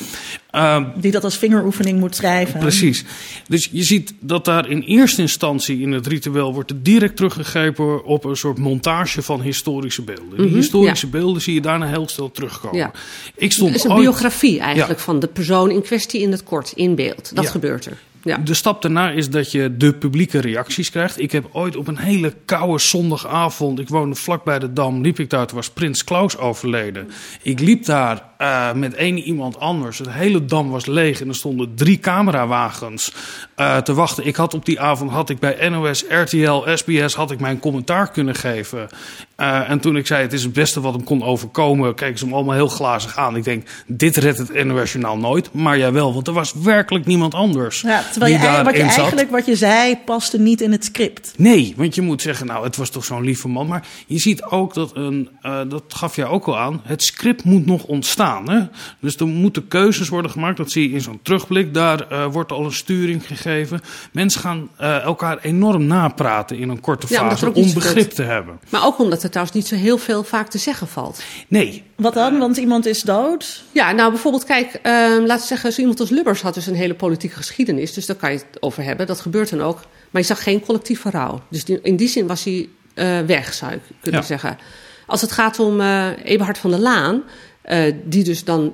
Eh, 0.51 0.84
Die 0.95 1.12
dat 1.12 1.24
als 1.24 1.38
vingeroefening 1.38 1.99
moet 1.99 2.16
schrijven. 2.16 2.60
Precies. 2.60 3.05
Dus 3.47 3.70
je 3.72 3.84
ziet 3.84 4.14
dat 4.20 4.45
daar 4.45 4.70
in 4.70 4.82
eerste 4.82 5.22
instantie 5.22 5.80
in 5.82 5.91
het 5.91 6.08
ritueel 6.08 6.53
wordt 6.53 6.70
er 6.70 6.84
direct 6.84 7.16
teruggegrepen 7.16 8.03
op 8.05 8.24
een 8.24 8.36
soort 8.38 8.58
montage 8.58 9.22
van 9.22 9.41
historische 9.41 10.01
beelden. 10.01 10.38
Die 10.38 10.45
Mhm, 10.45 10.55
historische 10.55 11.08
beelden 11.08 11.41
zie 11.41 11.53
je 11.53 11.62
daarna 11.62 11.86
heel 11.88 12.08
snel 12.08 12.32
terugkomen. 12.32 12.78
Ja. 12.78 12.91
Ik 13.36 13.51
stond 13.51 13.70
het 13.70 13.78
is 13.80 13.84
een 13.86 13.91
ooit- 13.91 14.01
biografie 14.01 14.60
eigenlijk 14.60 14.99
Ja. 14.99 15.05
van 15.05 15.20
de 15.20 15.28
persoon 15.28 15.72
in 15.72 15.82
kwestie 15.82 16.22
in 16.22 16.32
het 16.32 16.43
kort, 16.43 16.72
in 16.76 16.95
beeld. 16.95 17.36
Dat 17.36 17.47
Ja. 17.48 17.54
gebeurt 17.54 17.86
er. 17.88 17.98
Ja. 18.28 18.38
De 18.38 18.54
stap 18.54 18.82
daarna 18.82 19.12
is 19.12 19.30
dat 19.30 19.52
je 19.52 19.78
de 19.78 19.94
publieke 19.94 20.40
reacties 20.40 20.90
krijgt. 20.90 21.20
Ik 21.20 21.32
heb 21.32 21.50
ooit 21.52 21.76
op 21.76 21.88
een 21.88 21.98
hele 21.98 22.34
koude 22.46 22.80
zondagavond, 22.80 23.80
ik 23.80 23.90
woonde 23.90 24.16
vlak 24.16 24.44
bij 24.44 24.60
de 24.60 24.74
Dam, 24.74 25.02
liep 25.02 25.20
ik 25.20 25.30
daar, 25.30 25.48
toen 25.48 25.56
was 25.56 25.70
Prins 25.70 26.04
Klaus 26.04 26.38
overleden. 26.38 27.10
Ik 27.42 27.60
liep 27.60 27.86
daar 27.86 28.22
eh, 28.38 28.74
met 28.74 28.94
één 28.94 29.18
iemand 29.18 29.60
anders. 29.60 29.98
Het 29.98 30.12
hele 30.12 30.46
Dam 30.46 30.70
was 30.70 30.86
leeg 30.86 31.22
en 31.22 31.28
er 31.28 31.36
stonden 31.36 31.76
drie 31.76 32.00
camerawagens 32.00 33.14
eh, 33.56 33.78
te 33.78 33.94
wachten. 33.94 34.26
Ik 34.26 34.36
had 34.36 34.54
op 34.54 34.66
die 34.66 34.80
avond, 34.80 35.12
had 35.12 35.30
ik 35.30 35.40
bij 35.40 35.70
NOS, 35.70 36.06
RTL, 36.10 36.64
SBS, 36.74 37.14
had 37.14 37.32
ik 37.32 37.40
mijn 37.40 37.60
commentaar 37.60 38.12
kunnen 38.12 38.36
geven. 38.36 38.88
Eh, 39.36 39.70
en 39.70 39.80
toen 39.80 39.98
ik 39.98 40.08
zei, 40.08 40.22
het 40.22 40.34
is 40.34 40.44
het 40.44 40.54
beste 40.54 40.82
wat 40.82 40.94
hem 40.94 41.04
kon 41.04 41.24
overkomen, 41.24 41.96
keken 41.96 42.18
ze 42.18 42.26
hem 42.26 42.34
allemaal 42.34 42.56
heel 42.56 42.68
glazig 42.68 43.18
aan. 43.18 43.36
Ik 43.36 43.44
denk, 43.44 43.68
dit 43.88 44.18
redt 44.18 44.38
het 44.38 44.66
NOS 44.66 44.92
Journaal 44.92 45.18
nooit. 45.18 45.54
Maar 45.54 45.78
jawel, 45.78 46.14
want 46.14 46.28
er 46.28 46.34
was 46.34 46.54
werkelijk 46.54 47.06
niemand 47.06 47.34
anders 47.34 47.82
Ja, 47.82 48.04
terwijl 48.20 48.57
je, 48.57 48.63
wat 48.63 48.76
je 48.76 48.82
eigenlijk 48.82 49.32
wat 49.32 49.45
je 49.45 49.55
zei 49.55 49.97
paste 50.05 50.39
niet 50.39 50.61
in 50.61 50.72
het 50.72 50.86
script. 50.86 51.34
Nee, 51.38 51.74
want 51.78 51.95
je 51.95 52.01
moet 52.01 52.22
zeggen, 52.22 52.45
nou, 52.45 52.63
het 52.63 52.76
was 52.76 52.89
toch 52.89 53.05
zo'n 53.05 53.24
lieve 53.24 53.47
man. 53.47 53.68
Maar 53.68 53.88
je 54.07 54.20
ziet 54.20 54.43
ook 54.43 54.74
dat 54.74 54.95
een, 54.95 55.30
eh, 55.41 55.59
dat 55.68 55.84
gaf 55.88 56.15
jij 56.15 56.26
ook 56.26 56.45
al 56.45 56.57
aan, 56.57 56.82
het 56.84 57.03
script 57.03 57.43
moet 57.43 57.65
nog 57.65 57.84
ontstaan. 57.84 58.49
Hè? 58.49 58.61
Dus 58.99 59.15
er 59.15 59.28
moeten 59.28 59.68
keuzes 59.68 60.09
worden 60.09 60.32
gemaakt. 60.32 60.57
Dat 60.57 60.72
zie 60.72 60.89
je 60.89 60.95
in 60.95 61.01
zo'n 61.01 61.20
terugblik. 61.22 61.74
Daar 61.74 62.07
eh, 62.09 62.26
wordt 62.32 62.51
al 62.51 62.65
een 62.65 62.74
sturing 62.74 63.28
gegeven. 63.28 63.82
Mensen 64.11 64.41
gaan 64.41 64.70
eh, 64.78 65.03
elkaar 65.03 65.38
enorm 65.41 65.86
napraten 65.86 66.57
in 66.57 66.70
een 66.70 66.80
korte 66.80 67.05
Ja, 67.09 67.30
fase 67.30 67.53
om 67.53 67.74
begrip 67.74 68.11
te 68.11 68.24
hebben. 68.24 68.59
Maar 68.70 68.86
ook 68.86 68.99
omdat 68.99 69.24
er 69.24 69.30
trouwens 69.30 69.57
niet 69.57 69.68
zo 69.68 69.76
heel 69.76 69.97
veel 69.97 70.24
vaak 70.24 70.49
te 70.49 70.57
zeggen 70.57 70.88
valt. 70.88 71.24
Nee. 71.47 71.84
Wat 71.95 72.13
dan? 72.13 72.38
Want 72.38 72.57
iemand 72.57 72.86
is 72.86 73.01
dood? 73.01 73.63
Ja, 73.72 73.91
nou 73.91 74.09
bijvoorbeeld, 74.11 74.43
kijk, 74.43 74.80
ehm 74.84 75.26
laten 75.26 75.41
we 75.41 75.47
zeggen, 75.47 75.74
zo 75.74 75.80
iemand 75.80 75.99
als 75.99 76.09
Lubbers 76.09 76.41
had 76.41 76.53
dus 76.53 76.68
een 76.68 76.76
hele 76.76 76.93
politieke 76.93 77.36
geschiedenis. 77.36 77.93
Dus 77.93 78.05
daar 78.08 78.16
kan 78.16 78.32
je 78.32 78.38
het 78.38 78.62
over 78.62 78.84
hebben. 78.84 79.08
Dat 79.08 79.20
gebeurt 79.20 79.49
dan 79.49 79.62
ook. 79.62 79.80
Maar 80.10 80.22
je 80.22 80.28
zag 80.28 80.43
geen 80.43 80.62
collectieve 80.62 81.10
rouw. 81.10 81.41
Dus 81.49 81.64
in 81.64 81.95
die 81.95 82.08
zin 82.08 82.28
was 82.28 82.43
hij 82.43 82.70
eh, 82.93 83.20
weg, 83.20 83.53
zou 83.53 83.72
ik 83.72 83.82
kunnen 84.01 84.22
Ja. 84.22 84.28
zeggen. 84.28 84.58
Als 85.05 85.22
het 85.22 85.32
gaat 85.32 85.60
om 85.60 85.82
eh 85.82 86.08
Eberhard 86.24 86.58
van 86.58 86.70
der 86.70 86.80
Laan, 86.80 87.24
eh, 87.62 87.93
die 88.03 88.24
dus 88.24 88.43
dan, 88.43 88.74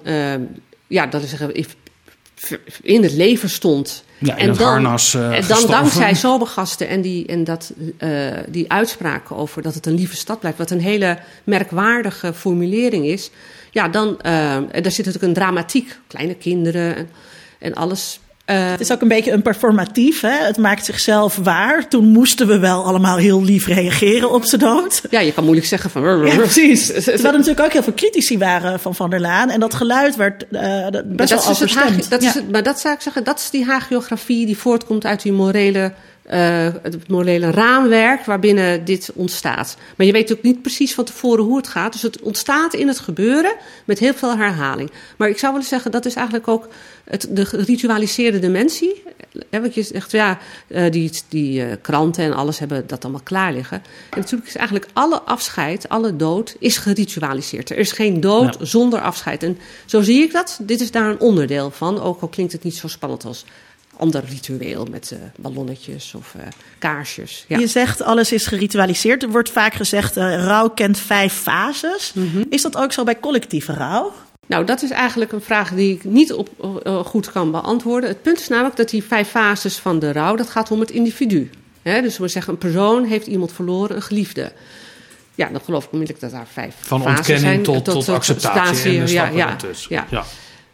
ja, 0.88 1.06
dat 1.06 1.24
is 1.24 1.30
zeggen, 1.30 1.66
in 2.82 3.04
het 3.04 3.12
leven 3.12 3.50
stond. 3.50 4.04
Ja, 4.18 4.36
in 4.36 4.50
het 4.50 4.58
harnas, 4.58 5.14
en 5.14 5.48
dan 5.48 5.68
dankzij 5.68 6.16
Zobergasten 6.16 6.88
en, 6.88 7.02
die, 7.02 7.26
en 7.26 7.44
dat, 7.44 7.74
die 8.48 8.72
uitspraken 8.72 9.36
over 9.36 9.62
dat 9.62 9.74
het 9.74 9.86
een 9.86 9.94
lieve 9.94 10.16
stad 10.16 10.40
blijft, 10.40 10.58
wat 10.58 10.72
een 10.72 10.82
hele 10.82 11.18
merkwaardige 11.44 12.34
formulering 12.34 13.06
is. 13.06 13.32
Ja, 13.72 13.88
dan, 13.88 14.22
en 14.22 14.84
daar 14.84 14.92
zit 14.92 15.06
natuurlijk 15.06 15.24
een 15.24 15.34
dramatiek, 15.34 15.98
kleine 16.08 16.36
kinderen 16.36 16.96
en, 16.96 17.10
en 17.60 17.74
alles. 17.74 18.20
Eh, 18.46 18.70
Het 18.72 18.80
is 18.80 18.92
ook 18.92 19.02
een 19.02 19.08
beetje 19.08 19.32
een 19.32 19.42
performatief. 19.42 20.22
Hè? 20.22 20.46
Het 20.46 20.58
maakt 20.58 20.86
zichzelf 20.86 21.36
waar. 21.44 21.88
Toen 21.88 22.06
moesten 22.08 22.48
we 22.48 22.60
wel 22.60 22.84
allemaal 22.86 23.18
heel 23.18 23.44
lief 23.44 23.68
reageren 23.68 24.32
op 24.32 24.44
zijn 24.44 24.62
dood. 24.62 25.02
ja, 25.10 25.20
je 25.20 25.34
kan 25.34 25.44
moeilijk 25.44 25.68
zeggen 25.68 25.90
van... 25.90 26.26
Ja, 26.26 26.36
precies. 26.36 26.86
Terwijl 26.94 27.26
er 27.26 27.32
natuurlijk 27.32 27.60
ook 27.66 27.72
heel 27.74 27.84
veel 27.84 27.94
critici 27.94 28.38
waren 28.38 28.80
van 28.80 28.96
Van 28.96 29.10
der 29.10 29.20
Laan. 29.22 29.50
En 29.50 29.60
dat 29.60 29.74
geluid 29.74 30.16
werd 30.16 30.48
eh, 30.52 30.62
Maar 30.62 30.92
best 31.06 31.30
wel 31.30 31.44
dat 31.44 31.62
is 31.62 31.76
het 31.76 32.10
dat 32.10 32.22
Ja. 32.22 32.28
is 32.30 32.34
het, 32.34 32.52
maar 32.52 32.64
dat 32.64 32.80
zou 32.80 32.94
ik 32.96 33.02
zeggen, 33.02 33.24
dat 33.24 33.40
is 33.40 33.50
die 33.50 33.66
hagiografie 33.66 34.46
die 34.46 34.58
voortkomt 34.58 35.06
uit 35.06 35.22
die 35.22 35.32
morele, 35.32 35.94
eh, 36.24 36.68
het 36.82 37.08
morele 37.08 37.52
raamwerk 37.52 38.26
waarbinnen 38.26 38.86
dit 38.86 39.12
ontstaat. 39.16 39.78
Maar 39.98 40.06
je 40.06 40.12
weet 40.12 40.32
ook 40.32 40.42
niet 40.42 40.62
precies 40.62 40.94
van 40.94 41.04
tevoren 41.04 41.44
hoe 41.44 41.58
het 41.58 41.68
gaat. 41.68 41.92
Dus 41.94 42.02
het 42.02 42.22
ontstaat 42.22 42.74
in 42.74 42.88
het 42.88 43.00
gebeuren 43.00 43.56
met 43.86 44.00
heel 44.00 44.14
veel 44.14 44.38
herhaling. 44.38 44.92
Maar 45.18 45.30
ik 45.30 45.38
zou 45.38 45.52
willen 45.52 45.68
zeggen, 45.68 45.92
dat 45.92 46.06
is 46.06 46.16
eigenlijk 46.16 46.48
ook 46.48 46.68
het, 47.04 47.28
de 47.30 47.46
geritualiseerde 47.46 48.40
dementie. 48.40 49.04
Hè, 49.50 49.62
wat 49.62 49.74
je 49.74 49.84
zegt, 49.84 50.12
ja, 50.12 50.40
eh, 50.68 50.92
die, 50.92 51.12
die 51.30 51.66
eh, 51.66 51.76
kranten 51.82 52.24
en 52.24 52.34
alles 52.34 52.60
hebben 52.60 52.88
dat 52.88 53.04
allemaal 53.04 53.24
klaar 53.24 53.54
liggen. 53.54 53.78
En 54.10 54.20
natuurlijk 54.20 54.48
is 54.50 54.56
eigenlijk 54.56 54.88
alle 54.94 55.22
afscheid, 55.22 55.90
alle 55.90 56.16
dood, 56.16 56.56
is 56.60 56.78
geritualiseerd. 56.78 57.70
Er 57.70 57.78
is 57.78 57.92
geen 57.92 58.20
dood 58.20 58.56
Ja. 58.60 58.66
zonder 58.66 59.02
afscheid. 59.02 59.44
En 59.44 59.58
zo 59.86 60.02
zie 60.02 60.24
ik 60.24 60.32
dat. 60.32 60.60
Dit 60.62 60.82
is 60.82 60.92
daar 60.92 61.10
een 61.10 61.20
onderdeel 61.20 61.72
van. 61.72 62.02
Ook 62.02 62.22
al 62.22 62.28
klinkt 62.28 62.52
het 62.52 62.64
niet 62.64 62.76
zo 62.76 62.88
spannend 62.88 63.26
als 63.26 63.46
ander 63.98 64.24
ritueel 64.30 64.86
met 64.92 65.12
eh, 65.12 65.20
ballonnetjes 65.36 66.14
of 66.16 66.36
eh, 66.36 66.48
kaarsjes. 66.80 67.46
Ja. 67.48 67.60
Je 67.60 67.68
zegt 67.68 68.02
alles 68.02 68.32
is 68.32 68.48
geritualiseerd. 68.48 69.24
Er 69.24 69.30
wordt 69.30 69.50
vaak 69.50 69.74
gezegd, 69.74 70.18
eh, 70.18 70.44
rouw 70.46 70.70
kent 70.70 70.98
vijf 70.98 71.34
fases. 71.34 72.14
Mhm. 72.14 72.44
Is 72.50 72.62
dat 72.62 72.78
ook 72.78 72.92
zo 72.92 73.04
bij 73.04 73.20
collectieve 73.20 73.74
rouw? 73.74 74.14
Nou, 74.48 74.66
dat 74.66 74.82
is 74.82 74.90
eigenlijk 74.90 75.32
een 75.32 75.42
vraag 75.42 75.74
die 75.74 75.94
ik 75.94 76.04
niet 76.04 76.34
op, 76.34 76.50
goed 77.06 77.32
kan 77.32 77.52
beantwoorden. 77.52 78.10
Het 78.10 78.22
punt 78.22 78.40
is 78.40 78.48
namelijk 78.48 78.76
dat 78.76 78.90
die 78.90 79.04
vijf 79.04 79.30
fases 79.30 79.78
van 79.78 80.00
de 80.00 80.12
rouw, 80.12 80.36
dat 80.36 80.50
gaat 80.50 80.72
om 80.72 80.80
het 80.80 80.92
individu. 80.92 81.50
Hè, 81.82 82.02
dus 82.02 82.18
we 82.18 82.28
zeggen, 82.28 82.54
een 82.54 82.60
persoon 82.60 83.04
heeft 83.06 83.28
iemand 83.28 83.54
verloren, 83.54 83.96
een 83.96 84.02
geliefde. 84.02 84.52
Ja, 85.36 85.50
dan 85.50 85.62
geloof 85.62 85.86
ik 85.86 85.92
onmiddellijk 85.92 86.26
dat 86.26 86.40
daar 86.40 86.48
vijf 86.54 86.76
Van 86.80 87.02
fasen 87.02 87.18
ontkenning 87.18 87.66
zijn. 87.66 87.84
tot, 87.84 87.86
tot, 87.86 88.08
eh, 88.08 88.14
acceptatie 88.14 89.00
en 89.00 89.06
de 89.06 89.12
ja, 89.12 89.18
stappen 89.18 89.38
ja, 89.38 89.50
ertussen. 89.50 89.96
ja. 89.96 90.08
Ja. 90.10 90.24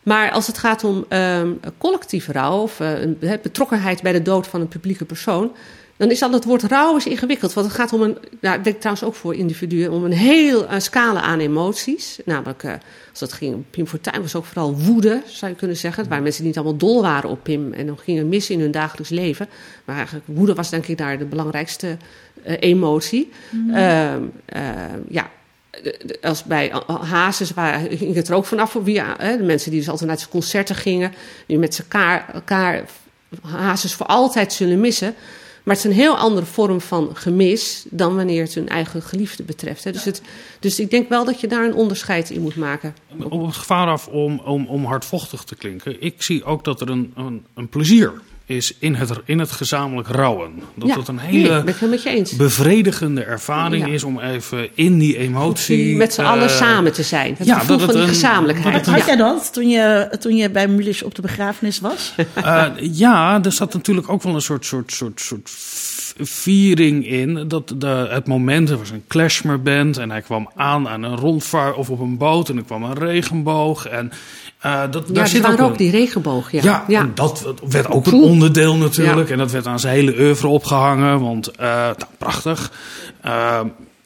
Maar 0.10 0.32
als 0.32 0.48
het 0.48 0.58
gaat 0.58 0.84
om 0.84 1.06
ehm, 1.08 1.54
collectieve 1.78 2.32
rouw 2.32 2.62
of 2.62 2.80
een 2.80 3.18
hè, 3.20 3.38
betrokkenheid 3.42 4.02
bij 4.02 4.12
de 4.12 4.22
dood 4.22 4.48
van 4.48 4.62
een 4.62 4.68
publieke 4.68 5.06
persoon, 5.06 5.52
dan 5.98 6.12
is 6.12 6.22
al 6.22 6.32
het 6.32 6.44
woord 6.44 6.64
rouw 6.64 6.96
is 6.96 7.06
ingewikkeld. 7.06 7.54
Want 7.54 7.68
het 7.68 7.76
gaat 7.76 7.94
om 7.94 8.02
een, 8.02 8.18
nou, 8.42 8.58
ik 8.58 8.64
denk 8.64 8.78
trouwens 8.80 9.06
ook 9.06 9.16
voor 9.16 9.36
individuen, 9.36 9.92
om 9.92 10.04
een 10.04 10.12
heel 10.12 10.68
eh, 10.68 10.80
scala 10.80 11.22
aan 11.22 11.40
emoties. 11.40 12.20
Namelijk, 12.26 12.64
eh, 12.64 12.74
als 13.10 13.20
het 13.20 13.34
ging 13.34 13.54
om 13.54 13.66
Pim 13.70 13.88
Fortuyn, 13.88 14.22
was 14.22 14.36
ook 14.36 14.46
vooral 14.46 14.76
woede, 14.76 15.22
zou 15.26 15.52
je 15.52 15.58
kunnen 15.58 15.78
zeggen. 15.78 16.10
Waar 16.10 16.22
mensen 16.22 16.44
niet 16.44 16.58
allemaal 16.58 16.78
dol 16.78 17.02
waren 17.02 17.30
op 17.30 17.44
Pim 17.44 17.74
en 17.74 17.86
dan 17.86 17.98
gingen 17.98 18.30
mis 18.30 18.50
in 18.50 18.60
hun 18.60 18.72
dagelijks 18.72 19.10
leven. 19.10 19.48
Maar 19.86 19.96
eigenlijk, 19.96 20.26
woede 20.28 20.54
was 20.54 20.70
denk 20.70 20.88
ik 20.88 20.98
daar 20.98 21.18
de 21.18 21.26
belangrijkste 21.26 21.98
emotie. 22.44 23.32
Mhm. 23.50 23.76
Ehm, 23.76 24.24
ehm, 24.46 25.00
ja, 25.10 25.30
als 26.22 26.44
bij 26.44 26.74
Hazes 27.02 27.52
waar, 27.52 27.80
ging 27.80 28.16
het 28.16 28.28
er 28.28 28.36
ook 28.36 28.46
vanaf 28.46 28.72
voor 28.72 28.84
wie, 28.84 29.02
hè, 29.02 29.38
de 29.38 29.44
mensen 29.44 29.72
die 29.72 29.80
dus 29.80 29.90
altijd 29.90 30.10
naar 30.10 30.18
zijn 30.18 30.30
concerten 30.30 30.76
gingen, 30.76 31.14
die 31.46 31.58
met 31.58 31.80
elkaar, 31.80 32.30
elkaar 32.34 32.86
hazes 33.42 33.94
voor 33.94 34.06
altijd 34.06 34.54
zullen 34.54 34.80
missen. 34.80 35.16
Maar 35.64 35.76
het 35.76 35.86
is 35.86 35.92
een 35.92 35.98
heel 35.98 36.18
andere 36.18 36.46
vorm 36.46 36.82
van 36.82 37.10
gemis 37.14 37.86
dan 37.90 38.16
wanneer 38.16 38.44
het 38.44 38.54
hun 38.54 38.70
eigen 38.70 39.02
geliefde 39.02 39.44
betreft. 39.44 39.84
Hè. 39.84 39.92
Dus, 39.92 40.04
het, 40.04 40.22
dus 40.60 40.80
ik 40.80 40.90
denk 40.90 41.10
wel 41.10 41.26
dat 41.26 41.42
je 41.42 41.48
daar 41.48 41.66
een 41.66 41.74
onderscheid 41.74 42.30
in 42.30 42.42
moet 42.42 42.56
maken. 42.56 42.96
Op 43.30 43.46
het 43.46 43.56
gevaar 43.56 43.88
af 43.88 44.08
om, 44.08 44.40
om, 44.40 44.68
om 44.68 44.86
hardvochtig 44.86 45.44
te 45.44 45.56
klinken. 45.56 46.02
Ik 46.02 46.22
zie 46.22 46.44
ook 46.44 46.64
dat 46.64 46.82
er 46.82 46.90
een, 46.90 47.12
een, 47.16 47.46
een 47.54 47.70
plezier 47.70 48.14
is 48.50 48.74
in 48.80 48.96
het, 48.96 49.12
in 49.26 49.40
het 49.40 49.52
gezamenlijk 49.52 50.08
rouwen. 50.08 50.52
Dat 50.76 50.88
Ja, 50.88 50.98
het 50.98 51.08
een 51.08 51.20
hele 51.20 51.64
bevredigende 52.38 53.24
ervaring 53.24 53.86
Ja. 53.88 53.94
is 53.94 54.04
om 54.04 54.20
even 54.20 54.70
in 54.74 54.98
die 54.98 55.18
emotie... 55.18 55.96
Met 55.96 56.14
z'n 56.14 56.22
allen 56.22 56.44
eh, 56.50 56.56
samen 56.56 56.94
te 56.94 57.04
zijn. 57.04 57.36
Het 57.38 57.48
ja, 57.48 57.60
gevoel 57.60 57.78
dat 57.78 57.88
het 57.88 57.96
van 57.96 58.00
die 58.00 58.10
een- 58.10 58.16
gezamenlijkheid. 58.16 58.76
dat 58.76 58.86
het 58.86 58.96
Had 58.96 59.06
jij 59.06 59.16
dat 59.16 59.54
toen 59.54 59.70
je, 59.70 60.16
toen 60.20 60.36
je 60.36 60.50
bij 60.50 60.68
Mulisch 60.68 61.04
op 61.04 61.16
de 61.16 61.22
begrafenis 61.22 61.80
was? 61.80 62.14
Eh, 62.34 62.66
ja, 62.80 63.44
er 63.44 63.52
zat 63.52 63.74
natuurlijk 63.74 64.10
ook 64.10 64.24
wel 64.24 64.36
een 64.36 64.42
soort, 64.42 64.66
soort, 64.66 64.92
soort, 64.92 65.22
soort 65.22 65.50
viering 66.20 67.08
in. 67.08 67.48
Dat 67.48 67.74
de, 67.78 68.08
het 68.10 68.28
moment, 68.28 68.70
er 68.70 68.78
was 68.78 68.90
een 68.90 69.04
klezmerband 69.08 69.98
en 69.98 70.12
hij 70.12 70.22
kwam 70.22 70.50
aan 70.56 70.88
aan 70.88 71.04
een 71.04 71.16
rondvaart 71.16 71.76
of 71.76 71.90
op 71.90 72.00
een 72.00 72.18
boot 72.18 72.50
en 72.50 72.58
er 72.58 72.64
kwam 72.64 72.84
een 72.84 72.98
regenboog. 72.98 73.86
En, 73.88 74.12
eh, 74.60 74.82
dat, 74.92 75.04
Ja, 75.08 75.14
daar 75.14 75.28
zit 75.28 75.46
ook 75.46 75.62
ook 75.62 75.78
die 75.78 75.92
regenboog. 75.92 76.52
Ja, 76.52 76.84
Ja, 76.88 77.00
en 77.00 77.12
dat 77.16 77.54
werd 77.70 77.90
ook 77.90 78.06
een 78.06 78.14
onderdeel 78.14 78.76
natuurlijk. 78.76 79.30
En 79.30 79.38
dat 79.38 79.52
werd 79.52 79.68
aan 79.68 79.80
zijn 79.80 79.94
hele 79.94 80.20
oeuvre 80.20 80.48
opgehangen. 80.48 81.22
Want, 81.22 81.52
eh, 81.52 81.68
nou, 81.68 81.96
prachtig. 82.18 82.72
Eh, 83.22 83.60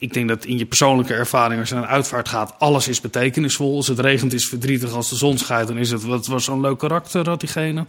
ik 0.04 0.14
denk 0.14 0.28
dat 0.28 0.46
in 0.46 0.58
je 0.58 0.66
persoonlijke 0.66 1.14
ervaring, 1.14 1.60
als 1.60 1.70
je 1.70 1.76
naar 1.76 1.84
een 1.84 1.90
uitvaart 1.90 2.30
gaat, 2.30 2.54
alles 2.58 2.88
is 2.88 3.02
betekenisvol. 3.02 3.76
Als 3.76 3.88
het 3.88 4.00
regent 4.00 4.34
is 4.34 4.48
verdrietig, 4.48 4.92
als 4.92 5.10
de 5.10 5.16
zon 5.16 5.38
schijnt, 5.38 5.68
dan 5.68 5.78
is 5.78 5.92
het, 5.92 6.04
wat 6.04 6.28
was 6.28 6.44
zo'n 6.44 6.62
leuk 6.62 6.78
karakter, 6.78 7.30
had 7.30 7.40
diegene. 7.40 7.86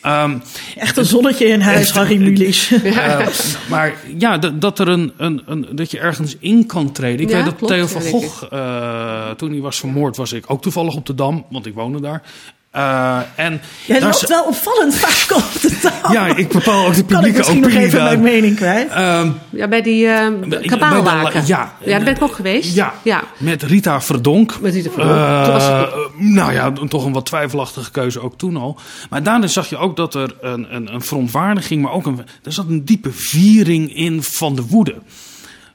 Ehm, 0.00 0.38
Echt 0.76 0.96
een 0.96 1.04
zonnetje 1.04 1.46
in 1.46 1.60
huis, 1.60 1.90
Harry 1.90 2.16
Mulisch. 2.16 2.72
eh, 2.84 3.26
maar 3.70 3.94
ja, 4.18 4.38
dat, 4.38 4.60
dat, 4.60 4.78
er 4.78 4.88
een, 4.88 5.12
een, 5.16 5.42
een, 5.46 5.66
dat 5.70 5.90
je 5.90 5.98
ergens 5.98 6.36
in 6.38 6.66
kan 6.66 6.92
treden. 6.92 7.20
Ik 7.20 7.28
Ja, 7.28 7.36
weet 7.36 7.44
dat 7.44 7.56
klopt, 7.56 7.72
Theo 7.72 7.86
van 7.86 8.02
ja, 8.02 8.10
Gogh, 8.10 8.44
eh, 8.50 9.30
toen 9.30 9.50
hij 9.50 9.60
was 9.60 9.78
vermoord, 9.78 10.16
was 10.16 10.32
ik 10.32 10.44
ook 10.46 10.62
toevallig 10.62 10.94
op 10.94 11.06
de 11.06 11.14
Dam, 11.14 11.46
want 11.50 11.66
ik 11.66 11.74
woonde 11.74 12.00
daar. 12.00 12.22
Eh, 12.70 13.18
en 13.36 13.60
Jij 13.86 14.00
loopt 14.00 14.22
is- 14.22 14.28
wel 14.28 14.44
opvallend 14.44 14.94
vaak 14.94 15.36
op 15.38 15.60
de 15.60 15.78
taal. 15.78 16.12
Ja, 16.12 16.26
ik 16.36 16.48
bepaal 16.48 16.86
ook 16.86 16.94
de 16.94 17.04
Kan 17.04 17.24
ik 17.24 17.32
publieke 17.32 17.36
misschien 17.38 17.60
nog 17.60 17.68
opinie 17.70 17.86
even 17.86 18.02
mijn 18.02 18.20
mening 18.20 18.56
kwijt? 18.56 18.88
Ehm, 18.90 19.30
Ja, 19.50 19.68
bij 19.68 19.82
die 19.82 20.04
uh, 20.06 20.28
bij 20.48 20.60
kabaalwaken. 20.60 21.46
ja. 21.46 21.72
ja, 21.80 21.90
daar 21.90 22.04
ben 22.04 22.14
ik 22.16 22.22
ook 22.22 22.34
geweest. 22.34 22.74
Ja, 22.74 22.92
ja. 23.02 23.22
met 23.38 23.62
Rita 23.62 24.00
Verdonk. 24.00 24.60
Met 24.60 24.74
Rita 24.74 24.90
Verdonk. 24.90 25.16
Eh, 25.16 25.44
Toen 25.44 25.52
was 25.52 25.66
het- 25.66 25.90
nou 26.16 26.52
ja, 26.52 26.72
toch 26.88 27.04
een 27.04 27.12
wat 27.12 27.26
twijfelachtige 27.26 27.90
keuze 27.90 28.20
ook 28.20 28.38
toen 28.38 28.56
al. 28.56 28.78
Maar 29.10 29.22
daarna 29.22 29.46
zag 29.46 29.68
je 29.68 29.76
ook 29.76 29.96
dat 29.96 30.14
er 30.14 30.34
een, 30.40 30.74
een, 30.74 30.94
een 30.94 31.02
verontwaardiging, 31.02 31.82
maar 31.82 31.92
ook 31.92 32.06
een, 32.06 32.20
er 32.44 32.52
zat 32.52 32.66
een 32.68 32.84
diepe 32.84 33.12
viering 33.12 33.94
in 33.96 34.22
van 34.22 34.54
de 34.56 34.62
woede. 34.66 34.94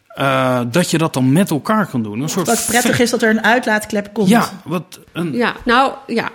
Eh, 0.07 0.59
dat 0.71 0.91
je 0.91 0.97
dat 0.97 1.13
dan 1.13 1.31
met 1.31 1.49
elkaar 1.49 1.85
kan 1.85 2.03
doen. 2.03 2.21
Een 2.21 2.29
soort 2.29 2.47
Wat 2.47 2.65
prettig 2.67 2.99
is 2.99 3.09
dat 3.09 3.21
er 3.21 3.29
een 3.29 3.43
uitlaatklep 3.43 4.09
komt. 4.13 4.29
Ja, 4.29 4.49
wat 4.63 4.99
een... 5.11 5.33
Ja, 5.33 5.53
nou 5.65 5.91
ja, 6.07 6.29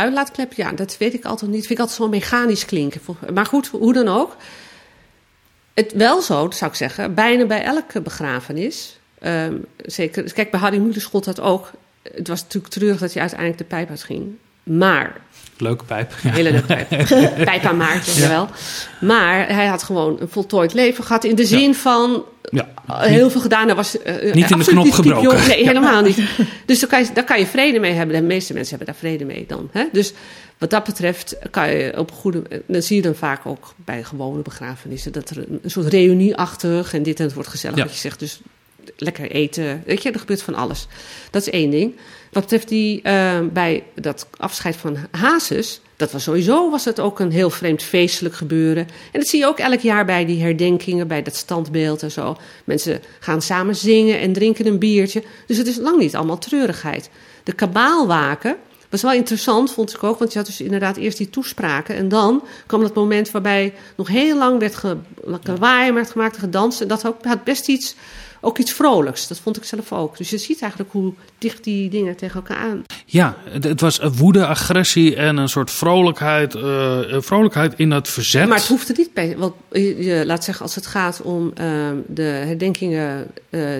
uitlaatklep, 0.00 0.52
ja, 0.52 0.72
dat 0.72 0.96
weet 0.98 1.14
ik 1.14 1.24
altijd 1.24 1.50
niet. 1.50 1.60
Vind 1.66 1.72
ik 1.78 1.78
altijd 1.78 1.96
zo 1.98 2.08
mechanisch 2.08 2.64
klinken. 2.64 3.00
Maar 3.34 3.46
goed, 3.46 3.66
hoe 3.66 3.92
dan 3.92 4.08
ook. 4.08 4.36
Het 5.74 5.92
wel 5.92 6.20
zo, 6.22 6.50
zou 6.50 6.70
ik 6.70 6.76
zeggen, 6.76 7.14
bijna 7.14 7.44
bij 7.46 7.62
elke 7.62 8.00
begrafenis. 8.00 8.98
ehm, 9.18 9.54
zeker, 9.76 10.32
kijk, 10.32 10.50
bij 10.50 10.60
Harry 10.60 10.78
Mulisch 10.78 11.04
gold 11.04 11.24
dat 11.24 11.40
ook. 11.40 11.70
Het 12.02 12.28
was 12.28 12.42
natuurlijk 12.42 12.72
treurig 12.72 13.00
dat 13.00 13.12
hij 13.12 13.20
uiteindelijk 13.20 13.58
de 13.58 13.64
pijp 13.64 13.88
uitging. 13.90 14.36
Maar 14.62 15.16
Leuke 15.56 15.84
pijp. 15.84 16.12
Hele 16.16 16.50
leuke 16.52 16.66
pijp. 16.66 16.88
pijp 17.50 17.64
aan 17.64 17.76
Maarten, 17.76 18.14
Ja. 18.14 18.20
jawel. 18.20 18.48
Maar 19.00 19.48
hij 19.48 19.66
had 19.66 19.82
gewoon 19.82 20.16
een 20.20 20.28
voltooid 20.28 20.74
leven 20.74 21.04
gehad 21.04 21.24
in 21.24 21.34
de 21.34 21.44
zin 21.46 21.74
van 21.74 22.24
Ja. 22.50 22.68
uh, 22.88 23.00
heel 23.00 23.30
veel 23.30 23.40
gedaan. 23.40 23.66
Hij 23.66 23.74
was 23.74 23.96
uh, 23.96 24.02
Niet 24.04 24.24
in 24.24 24.32
de 24.32 24.54
absoluut 24.54 24.66
knop 24.66 24.90
gebroken. 24.92 25.48
Nee, 25.48 25.66
helemaal 25.68 26.02
niet. 26.02 26.20
Dus 26.66 26.80
daar 26.80 26.88
kan, 26.88 27.00
je, 27.00 27.08
daar 27.14 27.24
kan 27.24 27.38
je 27.38 27.46
vrede 27.46 27.78
mee 27.78 27.92
hebben. 27.92 28.16
De 28.16 28.22
meeste 28.22 28.52
mensen 28.52 28.76
hebben 28.76 28.94
daar 28.94 29.02
vrede 29.02 29.24
mee 29.24 29.44
dan. 29.48 29.68
Hè? 29.72 29.84
Dus 29.92 30.12
wat 30.58 30.70
dat 30.70 30.84
betreft 30.84 31.36
kan 31.50 31.70
je 31.70 31.98
op 31.98 32.12
goede... 32.12 32.42
Dan 32.66 32.82
zie 32.82 32.96
je 32.96 33.02
dan 33.02 33.14
vaak 33.14 33.46
ook 33.46 33.74
bij 33.76 34.04
gewone 34.04 34.42
begrafenissen... 34.42 35.12
dat 35.12 35.30
er 35.30 35.38
een, 35.38 35.58
een 35.62 35.70
soort 35.70 35.86
reunieachtig 35.86 36.94
en 36.94 37.02
dit 37.02 37.18
en 37.18 37.24
het 37.24 37.34
wordt 37.34 37.48
gezellig 37.48 37.76
Ja. 37.76 37.82
wat 37.84 37.92
je 37.92 37.98
zegt. 37.98 38.18
Dus 38.18 38.40
lekker 38.96 39.30
eten. 39.30 39.82
Weet 39.86 40.02
je, 40.02 40.10
er 40.10 40.18
gebeurt 40.18 40.42
van 40.42 40.54
alles. 40.54 40.86
Dat 41.30 41.42
is 41.42 41.50
één 41.50 41.70
ding. 41.70 41.96
Wat 42.32 42.42
betreft 42.42 42.68
die, 42.68 43.00
uh, 43.02 43.38
bij 43.52 43.82
dat 43.94 44.26
afscheid 44.36 44.76
van 44.76 44.96
Hazes... 45.10 45.80
dat 46.00 46.12
was 46.12 46.22
sowieso 46.22 46.70
was 46.70 46.84
het 46.84 47.00
ook 47.00 47.18
een 47.18 47.30
heel 47.30 47.50
vreemd 47.50 47.82
feestelijk 47.82 48.34
gebeuren. 48.34 48.86
En 49.12 49.20
dat 49.20 49.28
zie 49.28 49.38
je 49.38 49.46
ook 49.46 49.58
elk 49.58 49.80
jaar 49.80 50.04
bij 50.04 50.24
die 50.24 50.42
herdenkingen... 50.42 51.08
bij 51.08 51.22
dat 51.22 51.34
standbeeld 51.36 52.02
en 52.02 52.10
zo. 52.10 52.36
Mensen 52.64 53.00
gaan 53.18 53.42
samen 53.42 53.76
zingen 53.76 54.20
en 54.20 54.32
drinken 54.32 54.66
een 54.66 54.78
biertje. 54.78 55.22
Dus 55.46 55.56
het 55.56 55.66
is 55.66 55.76
lang 55.76 55.98
niet 55.98 56.16
allemaal 56.16 56.38
treurigheid. 56.38 57.10
De 57.44 57.52
kabaalwaken 57.52 58.56
was 58.90 59.02
wel 59.02 59.12
interessant, 59.12 59.72
vond 59.72 59.94
ik 59.94 60.02
ook. 60.02 60.18
Want 60.18 60.32
je 60.32 60.38
had 60.38 60.46
dus 60.46 60.60
inderdaad 60.60 60.96
eerst 60.96 61.18
die 61.18 61.30
toespraken. 61.30 61.96
En 61.96 62.08
dan 62.08 62.44
kwam 62.66 62.80
dat 62.80 62.94
moment 62.94 63.30
waarbij 63.30 63.74
nog 63.96 64.08
heel 64.08 64.36
lang 64.36 64.58
werd 64.58 64.76
ge, 64.76 64.96
lawaai 65.42 65.92
werd 65.92 66.10
gemaakt 66.10 66.34
en 66.34 66.40
gedanst. 66.40 66.80
En 66.80 66.88
dat 66.88 67.02
had 67.02 67.44
best 67.44 67.68
iets, 67.68 67.94
ook 68.40 68.58
iets 68.58 68.72
vrolijks. 68.72 69.28
Dat 69.28 69.38
vond 69.38 69.56
ik 69.56 69.64
zelf 69.64 69.92
ook. 69.92 70.16
Dus 70.16 70.30
je 70.30 70.38
ziet 70.38 70.60
eigenlijk 70.60 70.92
hoe 70.92 71.12
dicht 71.38 71.64
die 71.64 71.90
dingen 71.90 72.16
tegen 72.16 72.34
elkaar 72.34 72.56
aan. 72.56 72.84
Ja, 73.06 73.36
het, 73.60 73.80
was 73.80 73.98
woede, 73.98 74.46
agressie 74.46 75.16
en 75.16 75.36
een 75.36 75.48
soort 75.48 75.70
vrolijkheid, 75.70 76.54
uh, 76.54 77.00
vrolijkheid 77.08 77.74
in 77.76 77.90
het 77.90 78.08
verzet. 78.08 78.48
Maar 78.48 78.58
het 78.58 78.66
hoeft 78.66 78.88
er 78.88 78.94
niet 78.98 79.14
bij. 79.14 79.36
Want 79.36 79.54
je, 79.72 80.22
laat 80.26 80.44
zeggen, 80.44 80.64
als 80.64 80.74
het 80.74 80.86
gaat 80.86 81.22
om 81.22 81.52
uh, 81.60 81.90
de 82.06 82.22
herdenkingen 82.22 83.26
uh, 83.50 83.76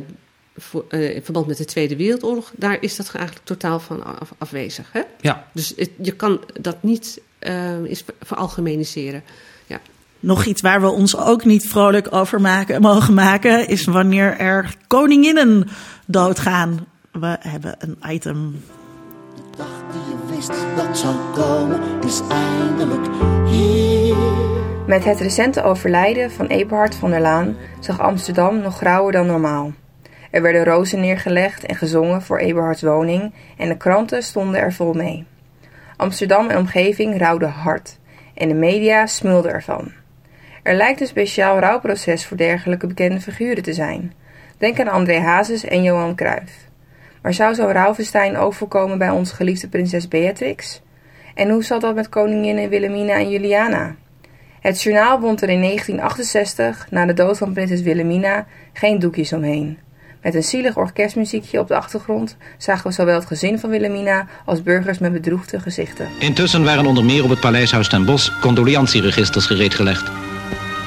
voor, 0.57 0.85
uh, 0.89 1.15
in 1.15 1.23
verband 1.23 1.47
met 1.47 1.57
de 1.57 1.65
Tweede 1.65 1.97
Wereldoorlog, 1.97 2.53
daar 2.57 2.77
is 2.81 2.97
dat 2.97 3.15
eigenlijk 3.15 3.47
totaal 3.47 3.81
van 3.81 4.05
af, 4.05 4.33
afwezig. 4.39 4.89
Hè? 4.93 5.01
Ja. 5.21 5.47
Dus 5.53 5.73
het, 5.77 5.91
je 6.03 6.13
kan 6.13 6.41
dat 6.61 6.83
niet 6.83 7.21
is 7.85 8.05
veralgemeniseren. 8.21 9.23
Ja. 9.25 9.33
Nog 10.23 10.45
iets 10.45 10.61
waar 10.61 10.81
we 10.81 10.89
ons 10.89 11.17
ook 11.17 11.45
niet 11.45 11.69
vrolijk 11.69 12.15
over 12.15 12.41
maken, 12.41 12.81
mogen 12.81 13.15
maken, 13.15 13.69
is 13.69 13.85
wanneer 13.85 14.39
er 14.39 14.75
koninginnen 14.87 15.69
doodgaan. 16.07 16.87
We 17.13 17.37
hebben 17.41 17.75
een 17.79 17.99
item. 18.09 18.63
De 19.35 19.43
dag 19.57 19.67
die 19.93 20.01
je 20.01 20.35
wist 20.35 20.53
dat 20.77 20.99
zou 20.99 21.15
komen, 21.35 21.81
is 22.07 22.21
eindelijk 22.29 23.07
hier. 23.47 24.17
Met 24.87 25.05
het 25.05 25.21
recente 25.21 25.63
overlijden 25.63 26.31
van 26.31 26.47
Eberhard 26.47 26.95
van 26.95 27.11
der 27.11 27.21
Laan 27.21 27.57
zag 27.81 28.01
Amsterdam 28.01 28.59
nog 28.59 28.77
grauwer 28.77 29.13
dan 29.13 29.27
normaal. 29.27 29.73
Er 30.31 30.43
werden 30.43 30.65
rozen 30.65 31.01
neergelegd 31.01 31.65
en 31.65 31.77
gezongen 31.77 32.23
voor 32.23 32.39
Eberhards 32.39 32.83
woning 32.83 33.35
en 33.57 33.69
de 33.69 33.77
kranten 33.77 34.23
stonden 34.23 34.61
er 34.61 34.73
vol 34.73 34.93
mee. 34.93 35.27
Amsterdam 35.97 36.49
en 36.49 36.59
omgeving 36.59 37.19
rouwden 37.19 37.51
hard 37.51 37.99
en 38.35 38.49
de 38.49 38.55
media 38.55 39.07
smulden 39.07 39.53
ervan. 39.53 40.00
Er 40.63 40.75
lijkt 40.75 41.01
een 41.01 41.07
speciaal 41.07 41.59
rouwproces 41.59 42.27
voor 42.27 42.37
dergelijke 42.37 42.87
bekende 42.87 43.21
figuren 43.21 43.63
te 43.63 43.73
zijn. 43.73 44.13
Denk 44.59 44.81
aan 44.81 44.89
André 44.89 45.19
Hazes 45.19 45.65
en 45.65 45.83
Johan 45.83 46.15
Cruijff. 46.15 46.53
Maar 47.23 47.35
zou 47.35 47.55
zo'n 47.55 47.73
rouwfestijn 47.73 48.37
ook 48.37 48.55
voorkomen 48.55 48.99
bij 48.99 49.11
onze 49.11 49.35
geliefde 49.35 49.69
prinses 49.69 50.09
Beatrix? 50.09 50.83
En 51.35 51.51
hoe 51.51 51.65
zat 51.65 51.81
dat 51.81 51.95
met 51.95 52.09
koninginnen 52.09 52.69
Wilhelmina 52.69 53.15
en 53.15 53.31
Juliana? 53.31 53.95
Het 54.61 54.83
journaal 54.83 55.21
wond 55.21 55.43
er 55.43 55.49
in 55.49 55.61
1968, 55.61 56.87
na 56.91 57.07
de 57.07 57.13
dood 57.13 57.39
van 57.39 57.53
prinses 57.53 57.83
Wilhelmina, 57.83 58.47
geen 58.73 58.99
doekjes 58.99 59.33
omheen. 59.33 59.79
Met 60.23 60.35
een 60.35 60.43
zielig 60.43 60.77
orkestmuziekje 60.77 61.59
op 61.59 61.69
de 61.69 61.77
achtergrond 61.77 62.37
zagen 62.59 62.87
we 62.87 62.93
zowel 62.93 63.15
het 63.15 63.27
gezin 63.27 63.59
van 63.59 63.71
Wilhelmina 63.71 64.27
als 64.45 64.63
burgers 64.63 64.99
met 64.99 65.13
bedroefde 65.13 65.61
gezichten. 65.61 66.09
Intussen 66.19 66.65
waren 66.65 66.87
onder 66.87 67.05
meer 67.05 67.25
op 67.25 67.31
het 67.31 67.41
Paleishuis 67.41 67.89
ten 67.89 68.05
Bosch 68.05 68.41
condoliantieregisters 68.41 69.47
gereedgelegd. 69.47 70.30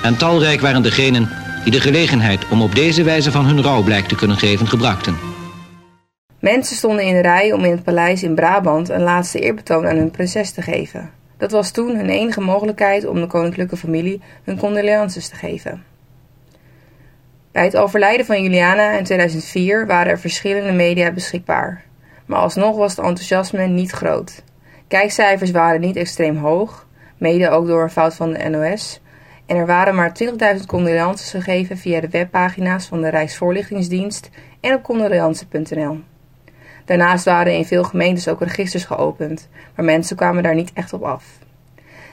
En 0.04 0.18
talrijk 0.18 0.62
waren 0.62 0.84
degenen 0.84 1.30
die 1.64 1.72
de 1.72 1.82
gelegenheid 1.82 2.48
om 2.50 2.62
op 2.62 2.76
deze 2.76 3.04
wijze 3.04 3.32
van 3.32 3.46
hun 3.46 3.62
rouw 3.62 3.84
blijk 3.84 4.06
te 4.06 4.16
kunnen 4.16 4.38
geven 4.38 4.68
gebruikten. 4.68 5.18
Mensen 6.40 6.76
stonden 6.76 7.06
in 7.06 7.22
rij 7.22 7.54
om 7.54 7.64
in 7.64 7.72
het 7.72 7.84
paleis 7.84 8.24
in 8.24 8.36
Brabant 8.36 8.90
een 8.90 9.02
laatste 9.02 9.40
eerbetoon 9.40 9.88
aan 9.88 9.96
hun 9.96 10.12
prinses 10.12 10.52
te 10.52 10.62
geven. 10.62 11.12
Dat 11.38 11.52
was 11.52 11.72
toen 11.72 11.96
hun 11.96 12.10
enige 12.10 12.42
mogelijkheid 12.42 13.06
om 13.06 13.22
de 13.22 13.28
koninklijke 13.28 13.78
familie 13.78 14.22
hun 14.44 14.58
condolences 14.58 15.28
te 15.28 15.36
geven. 15.36 15.84
Bij 17.52 17.64
het 17.64 17.78
overlijden 17.78 18.26
van 18.26 18.44
Juliana 18.44 18.92
in 18.92 19.04
2004 19.04 19.88
waren 19.88 20.12
er 20.12 20.20
verschillende 20.20 20.72
media 20.72 21.12
beschikbaar. 21.12 21.84
Maar 22.26 22.40
alsnog 22.40 22.78
was 22.78 22.96
het 22.96 23.06
enthousiasme 23.06 23.68
niet 23.68 23.92
groot. 23.92 24.44
Kijkcijfers 24.88 25.52
waren 25.52 25.82
niet 25.82 25.96
extreem 25.96 26.38
hoog, 26.38 26.88
mede 27.18 27.50
ook 27.50 27.68
door 27.68 27.84
een 27.84 27.90
fout 27.90 28.16
van 28.16 28.34
de 28.34 28.50
NOS. 28.50 29.02
En 29.54 29.60
er 29.60 29.66
waren 29.66 29.96
maar 29.96 30.12
20.000 30.58 30.66
condolences 30.66 31.30
gegeven 31.30 31.78
via 31.78 32.02
de 32.02 32.10
webpagina's 32.10 32.86
van 32.86 33.02
de 33.02 33.10
Rijksvoorlichtingsdienst 33.10 34.30
en 34.60 34.74
op 34.74 34.84
condolences.nl. 34.84 36.00
Daarnaast 36.86 37.26
waren 37.26 37.56
in 37.58 37.66
veel 37.66 37.84
gemeentes 37.84 38.28
ook 38.28 38.40
registers 38.40 38.86
geopend, 38.86 39.50
maar 39.76 39.86
mensen 39.86 40.16
kwamen 40.16 40.44
daar 40.44 40.56
niet 40.56 40.72
echt 40.74 40.94
op 40.94 41.04
af. 41.04 41.26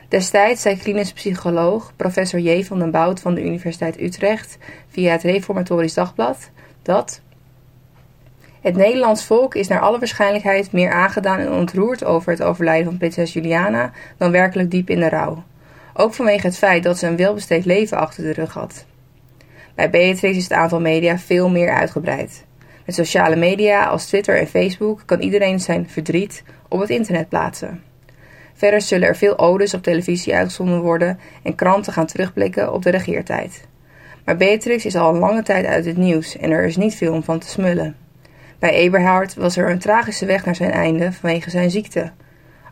Destijds 0.08 0.62
zei 0.62 0.78
klinisch 0.78 1.12
psycholoog 1.12 1.92
professor 1.96 2.40
J. 2.40 2.64
van 2.64 2.78
den 2.78 2.90
Bout 2.90 3.20
van 3.20 3.34
de 3.34 3.44
Universiteit 3.44 4.00
Utrecht 4.00 4.58
via 4.88 5.12
het 5.12 5.22
Reformatorisch 5.22 5.94
Dagblad 5.94 6.50
dat 6.82 7.20
het 8.60 8.76
Nederlands 8.76 9.24
volk 9.24 9.54
is 9.54 9.68
naar 9.68 9.80
alle 9.80 9.98
waarschijnlijkheid 9.98 10.72
meer 10.72 10.92
aangedaan 10.92 11.38
en 11.38 11.52
ontroerd 11.52 12.04
over 12.04 12.32
het 12.32 12.42
overlijden 12.42 12.86
van 12.86 12.98
prinses 12.98 13.32
Juliana 13.32 13.92
dan 14.16 14.30
werkelijk 14.30 14.70
diep 14.70 14.90
in 14.90 15.00
de 15.00 15.08
rouw. 15.08 15.44
Ook 16.00 16.14
vanwege 16.14 16.46
het 16.46 16.58
feit 16.58 16.82
dat 16.82 16.98
ze 16.98 17.06
een 17.06 17.16
welbesteed 17.16 17.64
leven 17.64 17.96
achter 17.96 18.22
de 18.22 18.32
rug 18.32 18.52
had. 18.52 18.84
Bij 19.74 19.90
Beatrix 19.90 20.36
is 20.36 20.42
het 20.42 20.52
aantal 20.52 20.80
media 20.80 21.18
veel 21.18 21.48
meer 21.48 21.70
uitgebreid. 21.70 22.44
Met 22.86 22.94
sociale 22.94 23.36
media 23.36 23.84
als 23.84 24.06
Twitter 24.06 24.38
en 24.38 24.46
Facebook 24.46 25.02
kan 25.04 25.20
iedereen 25.20 25.60
zijn 25.60 25.88
verdriet 25.88 26.42
op 26.68 26.80
het 26.80 26.90
internet 26.90 27.28
plaatsen. 27.28 27.82
Verder 28.54 28.80
zullen 28.80 29.08
er 29.08 29.16
veel 29.16 29.38
odes 29.38 29.74
op 29.74 29.82
televisie 29.82 30.34
uitgezonden 30.34 30.80
worden 30.80 31.18
en 31.42 31.54
kranten 31.54 31.92
gaan 31.92 32.06
terugblikken 32.06 32.72
op 32.72 32.82
de 32.82 32.90
regeertijd. 32.90 33.66
Maar 34.24 34.36
Beatrix 34.36 34.84
is 34.84 34.96
al 34.96 35.14
een 35.14 35.20
lange 35.20 35.42
tijd 35.42 35.66
uit 35.66 35.84
het 35.84 35.96
nieuws 35.96 36.36
en 36.36 36.50
er 36.50 36.64
is 36.64 36.76
niet 36.76 36.94
veel 36.94 37.12
om 37.12 37.22
van 37.22 37.38
te 37.38 37.48
smullen. 37.48 37.96
Bij 38.58 38.72
Eberhard 38.72 39.34
was 39.34 39.56
er 39.56 39.70
een 39.70 39.78
tragische 39.78 40.26
weg 40.26 40.44
naar 40.44 40.56
zijn 40.56 40.70
einde 40.70 41.12
vanwege 41.12 41.50
zijn 41.50 41.70
ziekte. 41.70 42.12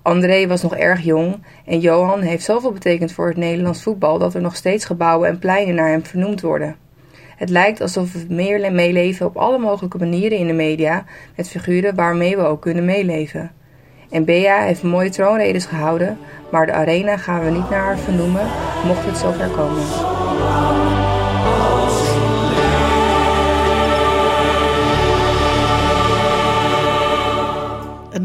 André 0.02 0.46
was 0.46 0.62
nog 0.62 0.76
erg 0.76 1.04
jong 1.04 1.42
en 1.64 1.80
Johan 1.80 2.20
heeft 2.20 2.44
zoveel 2.44 2.72
betekend 2.72 3.12
voor 3.12 3.28
het 3.28 3.36
Nederlands 3.36 3.82
voetbal 3.82 4.18
dat 4.18 4.34
er 4.34 4.40
nog 4.40 4.56
steeds 4.56 4.84
gebouwen 4.84 5.28
en 5.28 5.38
pleinen 5.38 5.74
naar 5.74 5.90
hem 5.90 6.04
vernoemd 6.04 6.40
worden. 6.40 6.76
Het 7.36 7.48
lijkt 7.48 7.80
alsof 7.80 8.12
we 8.12 8.26
meer 8.28 8.72
meeleven 8.72 9.26
op 9.26 9.36
alle 9.36 9.58
mogelijke 9.58 9.98
manieren 9.98 10.38
in 10.38 10.46
de 10.46 10.52
media 10.52 11.04
met 11.36 11.48
figuren 11.48 11.94
waarmee 11.94 12.36
we 12.36 12.42
ook 12.42 12.60
kunnen 12.60 12.84
meeleven. 12.84 13.50
En 14.10 14.24
Bea 14.24 14.62
heeft 14.62 14.82
mooie 14.82 15.10
troonredes 15.10 15.64
gehouden, 15.64 16.18
maar 16.50 16.66
de 16.66 16.72
arena 16.72 17.16
gaan 17.16 17.44
we 17.44 17.50
niet 17.50 17.70
naar 17.70 17.84
haar 17.84 17.98
vernoemen, 17.98 18.46
mocht 18.84 19.04
het 19.04 19.16
zover 19.16 19.48
komen. 19.48 21.07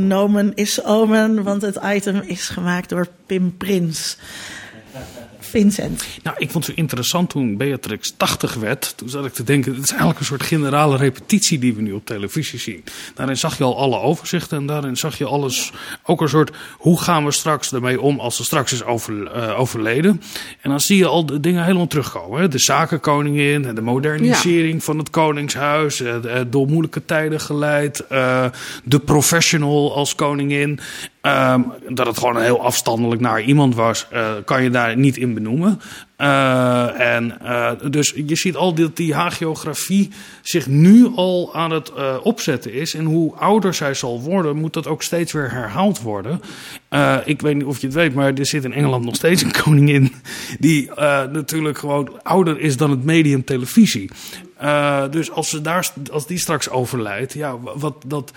Nomen 0.08 0.52
is 0.56 0.84
omen, 0.84 1.44
want 1.44 1.62
het 1.62 1.80
item 1.84 2.22
is 2.22 2.50
gemaakt 2.50 2.90
door 2.90 3.08
Pim 3.26 3.58
Prins. 3.58 4.18
Vincent. 5.54 6.06
Nou, 6.24 6.36
ik 6.40 6.52
vond 6.52 6.66
het 6.66 6.76
zo 6.76 6.82
interessant 6.82 7.30
toen 7.30 7.58
Beatrix 7.58 8.14
80 8.18 8.54
werd. 8.54 8.94
Toen 8.98 9.10
zat 9.10 9.26
ik 9.26 9.34
te 9.34 9.44
denken, 9.44 9.74
het 9.74 9.84
is 9.84 9.90
eigenlijk 9.90 10.20
een 10.20 10.26
soort 10.26 10.44
generale 10.44 10.98
repetitie 10.98 11.60
die 11.60 11.74
we 11.74 11.82
nu 11.82 11.92
op 11.92 12.06
televisie 12.06 12.60
zien. 12.60 12.84
Daarin 13.16 13.38
zag 13.38 13.58
je 13.58 13.64
al 13.64 13.78
alle 13.78 14.00
overzichten 14.00 14.58
en 14.58 14.66
daarin 14.66 14.98
zag 14.98 15.18
je 15.18 15.26
alles, 15.26 15.72
ook 16.04 16.22
een 16.22 16.30
soort, 16.30 16.52
hoe 16.78 17.02
gaan 17.02 17.26
we 17.26 17.32
straks 17.32 17.74
ermee 17.74 18.02
om 18.02 18.20
als 18.20 18.36
ze 18.36 18.44
straks 18.44 18.74
is 18.74 18.84
over, 18.84 19.32
eh, 19.32 19.60
overleden. 19.60 20.22
En 20.62 20.70
dan 20.70 20.80
zie 20.80 20.98
je 20.98 21.06
al 21.06 21.26
de 21.26 21.40
dingen 21.40 21.64
helemaal 21.64 21.88
terugkomen. 21.88 22.42
Hè? 22.42 22.48
De 22.48 22.60
zakenkoningin, 22.60 23.66
en 23.66 23.76
de 23.76 23.82
modernisering 23.82 24.84
van 24.84 24.98
het 24.98 25.10
koningshuis, 25.10 26.02
eh, 26.02 26.40
eh, 26.40 26.46
door 26.50 26.68
moeilijke 26.68 27.06
tijden 27.06 27.40
geleid, 27.40 28.04
de 28.84 29.00
professional 29.06 29.96
als 29.96 30.16
koningin. 30.16 30.80
Ehm, 31.24 31.62
dat 31.90 32.08
het 32.08 32.18
gewoon 32.18 32.42
heel 32.42 32.62
afstandelijk 32.62 33.22
naar 33.22 33.42
iemand 33.42 33.76
was, 33.76 34.08
eh, 34.10 34.32
kan 34.46 34.64
je 34.64 34.70
daar 34.70 34.98
niet 34.98 35.18
in 35.18 35.34
benoemen. 35.34 35.82
Eh, 36.16 37.00
en 37.16 37.40
eh, 37.42 37.72
dus 37.90 38.14
je 38.26 38.36
ziet 38.36 38.56
al 38.56 38.74
dat 38.74 38.96
die 38.96 39.14
hagiografie 39.14 40.10
zich 40.42 40.68
nu 40.68 41.12
al 41.16 41.56
aan 41.56 41.72
het 41.72 41.92
opzetten 42.24 42.74
is. 42.74 42.94
En 42.94 43.06
hoe 43.06 43.36
ouder 43.36 43.74
zij 43.74 43.94
zal 43.94 44.22
worden, 44.22 44.56
moet 44.56 44.74
dat 44.74 44.88
ook 44.88 45.04
steeds 45.04 45.32
weer 45.32 45.52
herhaald 45.52 46.02
worden. 46.02 46.42
Ik 47.26 47.42
weet 47.42 47.56
niet 47.56 47.64
of 47.64 47.80
je 47.80 47.88
het 47.88 47.96
weet, 47.96 48.14
maar 48.14 48.34
er 48.34 48.46
zit 48.46 48.64
in 48.64 48.74
Engeland 48.74 49.06
nog 49.06 49.16
steeds 49.16 49.42
een 49.42 49.56
koningin 49.64 50.14
die 50.60 50.92
natuurlijk 51.32 51.78
gewoon 51.78 52.24
ouder 52.24 52.60
is 52.60 52.78
dan 52.78 52.90
het 52.90 53.04
medium 53.04 53.44
televisie. 53.44 54.12
Dus 55.10 55.32
als, 55.32 55.50
ze 55.50 55.62
daar, 55.62 55.90
als 56.12 56.28
die 56.28 56.38
straks 56.38 56.70
overlijdt, 56.70 57.34
ja, 57.34 57.58
wat 57.60 57.96
dat 58.08 58.32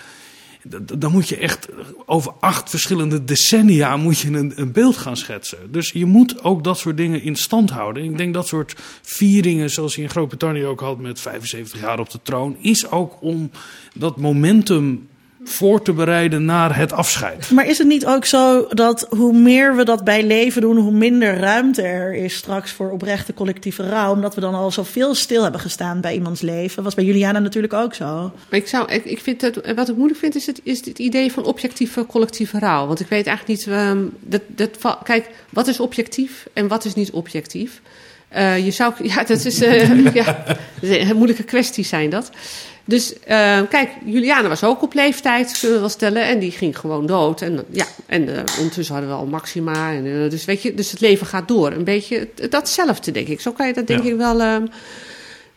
dan 0.97 1.11
moet 1.11 1.29
je 1.29 1.37
echt 1.37 1.67
over 2.05 2.31
acht 2.39 2.69
verschillende 2.69 3.23
decennia 3.23 3.97
moet 3.97 4.19
je 4.19 4.31
een, 4.31 4.53
een 4.55 4.71
beeld 4.71 4.97
gaan 4.97 5.17
schetsen. 5.17 5.71
Dus 5.71 5.91
je 5.91 6.05
moet 6.05 6.43
ook 6.43 6.63
dat 6.63 6.77
soort 6.77 6.97
dingen 6.97 7.21
in 7.21 7.35
stand 7.35 7.69
houden. 7.69 8.03
Ik 8.03 8.17
denk 8.17 8.33
dat 8.33 8.47
soort 8.47 8.75
vieringen, 9.01 9.69
zoals 9.69 9.95
je 9.95 10.01
in 10.01 10.09
Groot-Brittannië 10.09 10.65
ook 10.65 10.79
had 10.79 10.99
met 10.99 11.19
75 11.19 11.79
jaar 11.79 11.99
op 11.99 12.09
de 12.09 12.19
troon, 12.23 12.57
is 12.61 12.91
ook 12.91 13.21
om 13.21 13.51
dat 13.93 14.17
momentum 14.17 15.07
voor 15.47 15.81
te 15.81 15.93
bereiden 15.93 16.45
naar 16.45 16.77
het 16.77 16.93
afscheid. 16.93 17.51
Maar 17.51 17.67
is 17.67 17.77
het 17.77 17.87
niet 17.87 18.05
ook 18.05 18.25
zo 18.25 18.67
dat 18.69 19.07
hoe 19.09 19.33
meer 19.33 19.75
we 19.75 19.85
dat 19.85 20.03
bij 20.03 20.23
leven 20.23 20.61
doen, 20.61 20.77
hoe 20.77 20.91
minder 20.91 21.37
ruimte 21.37 21.81
er 21.81 22.13
is 22.13 22.35
straks 22.35 22.71
voor 22.71 22.91
oprechte 22.91 23.33
collectieve 23.33 23.89
rouw? 23.89 24.11
Omdat 24.11 24.35
we 24.35 24.41
dan 24.41 24.53
al 24.53 24.71
zoveel 24.71 25.15
stil 25.15 25.43
hebben 25.43 25.61
gestaan 25.61 26.01
bij 26.01 26.13
iemands 26.13 26.41
leven. 26.41 26.83
Was 26.83 26.95
bij 26.95 27.03
Juliana 27.03 27.39
natuurlijk 27.39 27.73
ook 27.73 27.93
zo. 27.93 28.05
Maar 28.49 28.59
ik, 28.59 28.67
zou, 28.67 28.91
ik, 28.91 29.05
ik 29.05 29.19
vind 29.19 29.39
dat, 29.39 29.59
wat 29.75 29.89
ik 29.89 29.95
moeilijk 29.95 30.19
vind, 30.19 30.35
is 30.35 30.45
het, 30.45 30.59
is 30.63 30.85
het 30.85 30.99
idee 30.99 31.31
van 31.31 31.43
objectieve 31.43 32.05
collectieve 32.05 32.59
rouw. 32.59 32.87
Want 32.87 32.99
ik 32.99 33.07
weet 33.07 33.27
eigenlijk 33.27 33.59
niet. 33.59 33.67
ehm, 33.67 34.03
dat, 34.19 34.41
dat, 34.47 34.97
kijk, 35.03 35.29
wat 35.49 35.67
is 35.67 35.79
objectief 35.79 36.47
en 36.53 36.67
wat 36.67 36.85
is 36.85 36.93
niet 36.93 37.11
objectief? 37.11 37.81
Eh, 38.27 38.65
je 38.65 38.71
zou, 38.71 38.93
ja, 39.13 39.23
dat 39.23 39.45
is, 39.45 39.61
eh, 39.61 40.13
ja, 40.13 40.43
dat 40.45 40.89
is 40.89 41.09
een 41.09 41.15
moeilijke 41.15 41.43
kwesties 41.43 41.89
zijn 41.89 42.09
dat. 42.09 42.31
Dus 42.89 43.19
eh, 43.19 43.59
kijk, 43.69 43.89
Juliana 44.05 44.47
was 44.47 44.63
ook 44.63 44.81
op 44.81 44.93
leeftijd, 44.93 45.51
kunnen 45.59 45.71
we 45.75 45.79
wel 45.79 45.89
stellen, 45.89 46.23
en 46.23 46.39
die 46.39 46.51
ging 46.51 46.79
gewoon 46.79 47.05
dood. 47.05 47.41
En, 47.41 47.63
ja, 47.71 47.85
en 48.05 48.35
eh, 48.35 48.43
ondertussen 48.57 48.95
hadden 48.95 49.13
we 49.13 49.19
al 49.19 49.25
Maxima. 49.25 49.91
En, 49.93 50.05
eh, 50.23 50.29
dus, 50.29 50.45
weet 50.45 50.61
je, 50.61 50.73
dus 50.73 50.91
het 50.91 50.99
leven 51.01 51.27
gaat 51.27 51.47
door. 51.47 51.71
Een 51.71 51.83
beetje 51.83 52.27
datzelfde, 52.49 53.11
denk 53.11 53.27
ik. 53.27 53.41
Zo 53.41 53.51
kan 53.51 53.67
je 53.67 53.73
dat, 53.73 53.87
denk 53.87 54.03
Ja. 54.03 54.09
ik, 54.09 54.15
wel. 54.17 54.41
ehm, 54.41 54.65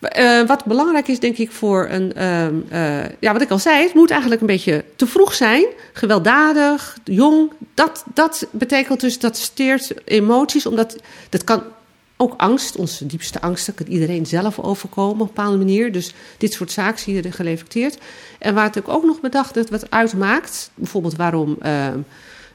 eh, 0.01 0.47
wat 0.47 0.65
belangrijk 0.65 1.09
is, 1.09 1.19
denk 1.21 1.37
ik, 1.37 1.51
voor 1.51 1.89
een. 1.91 2.15
ehm, 2.15 2.55
eh, 2.69 2.99
ja, 3.21 3.33
wat 3.33 3.43
ik 3.43 3.51
al 3.51 3.59
zei, 3.59 3.83
het 3.83 3.95
moet 3.95 4.11
eigenlijk 4.11 4.41
een 4.41 4.47
beetje 4.47 4.85
te 4.97 5.07
vroeg 5.07 5.35
zijn. 5.35 5.65
Gewelddadig, 5.93 6.97
jong. 7.05 7.53
Dat, 7.75 8.05
dat 8.15 8.47
betekent 8.51 9.01
dus 9.01 9.19
dat 9.19 9.37
steert 9.37 9.93
emoties, 10.05 10.67
omdat 10.67 10.97
dat 11.29 11.45
kan 11.45 11.63
ook 12.21 12.35
angst, 12.37 12.77
onze 12.77 13.07
diepste 13.07 13.41
angsten, 13.41 13.75
kan 13.75 13.87
iedereen 13.87 14.27
zelf 14.27 14.59
overkomen 14.59 15.13
op 15.13 15.21
een 15.21 15.27
bepaalde 15.27 15.57
manier. 15.57 15.93
Dus 15.93 16.15
dit 16.39 16.53
soort 16.53 16.71
zaken 16.73 16.99
zie 17.01 17.15
je 17.15 17.23
er 17.23 17.33
gereflecteerd. 17.33 17.99
En 18.39 18.55
waar 18.55 18.65
het 18.65 18.87
ook 18.89 19.05
nog 19.05 19.21
bedacht 19.21 19.55
dat 19.55 19.71
wat 19.71 19.91
uitmaakt, 19.91 20.71
bijvoorbeeld 20.75 21.17
waarom. 21.17 21.57
ehm, 21.61 21.99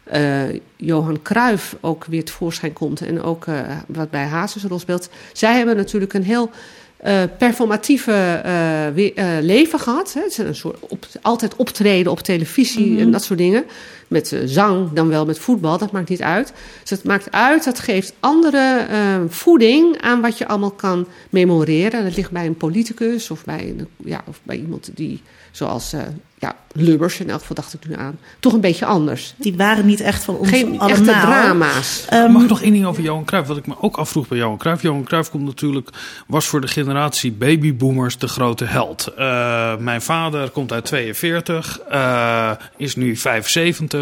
eh, 0.03 0.59
Johan 0.75 1.21
Cruijff 1.21 1.75
ook 1.81 2.05
weer 2.05 2.23
tevoorschijn 2.23 2.73
komt 2.73 3.01
en 3.01 3.21
ook 3.21 3.47
eh, 3.47 3.59
wat 3.87 4.09
bij 4.09 4.25
Hazes 4.25 4.63
een 4.63 4.69
rol 4.69 4.79
speelt. 4.79 5.09
Zij 5.33 5.57
hebben 5.57 5.75
natuurlijk 5.75 6.13
een 6.13 6.23
heel 6.23 6.49
eh, 6.97 7.21
performatieve 7.37 8.11
eh, 8.43 8.51
we- 8.93 9.13
eh, 9.15 9.27
leven 9.41 9.79
gehad. 9.79 10.13
Hè. 10.13 10.21
Het 10.21 10.31
is 10.31 10.37
een 10.37 10.55
soort 10.55 10.77
op, 10.79 11.05
altijd 11.21 11.55
optreden 11.55 12.11
op 12.11 12.19
televisie 12.19 12.91
Mhm. 12.91 12.99
en 13.01 13.11
dat 13.11 13.23
soort 13.23 13.39
dingen. 13.39 13.65
Met 14.07 14.31
eh, 14.31 14.39
zang, 14.45 14.91
dan 14.91 15.07
wel 15.07 15.25
met 15.25 15.39
voetbal, 15.39 15.77
dat 15.77 15.91
maakt 15.91 16.09
niet 16.09 16.21
uit. 16.21 16.53
Dus 16.81 16.89
het 16.89 17.03
maakt 17.03 17.31
uit, 17.31 17.63
dat 17.63 17.79
geeft 17.79 18.13
andere 18.19 18.85
eh, 18.89 19.15
voeding 19.27 20.01
aan 20.01 20.21
wat 20.21 20.37
je 20.37 20.47
allemaal 20.47 20.71
kan 20.71 21.07
memoreren. 21.29 22.03
Dat 22.03 22.15
ligt 22.15 22.31
bij 22.31 22.45
een 22.45 22.57
politicus 22.57 23.31
of 23.31 23.45
bij, 23.45 23.69
een, 23.77 23.87
ja, 23.97 24.23
of 24.27 24.39
bij 24.43 24.57
iemand 24.57 24.89
die, 24.93 25.21
zoals 25.51 25.93
eh, 25.93 26.01
ja, 26.39 26.55
Lubbers, 26.71 27.19
in 27.19 27.29
elk 27.29 27.39
geval 27.39 27.55
dacht 27.55 27.73
ik 27.73 27.87
nu 27.87 27.95
aan, 27.95 28.19
toch 28.39 28.53
een 28.53 28.61
beetje 28.61 28.85
anders. 28.85 29.33
Die 29.37 29.55
waren 29.55 29.85
niet 29.85 30.01
echt 30.01 30.23
van 30.23 30.37
ons 30.37 30.49
Geen 30.49 30.65
allemaal. 30.65 30.89
echte 30.89 31.03
drama's. 31.03 32.05
Mag 32.09 32.41
ik 32.43 32.49
nog 32.49 32.61
één 32.61 32.73
ding 32.73 32.85
over 32.85 33.03
Johan 33.03 33.25
Cruijff? 33.25 33.47
Wat 33.47 33.57
ik 33.57 33.67
me 33.67 33.75
ook 33.81 33.97
afvroeg 33.97 34.27
bij 34.27 34.37
Johan 34.37 34.57
Cruijff. 34.57 34.81
Johan 34.81 35.03
Cruijff 35.03 35.29
komt 35.29 35.43
natuurlijk, 35.43 35.89
was 36.27 36.45
voor 36.45 36.61
de 36.61 36.67
generatie 36.67 37.31
babyboomers 37.31 38.17
de 38.17 38.27
grote 38.27 38.65
held. 38.65 39.07
Eh, 39.17 39.77
mijn 39.77 40.01
vader 40.01 40.49
komt 40.49 40.71
uit 40.71 40.85
42, 40.85 41.79
eh, 41.79 42.51
is 42.77 42.95
nu 42.95 43.15
75. 43.15 43.94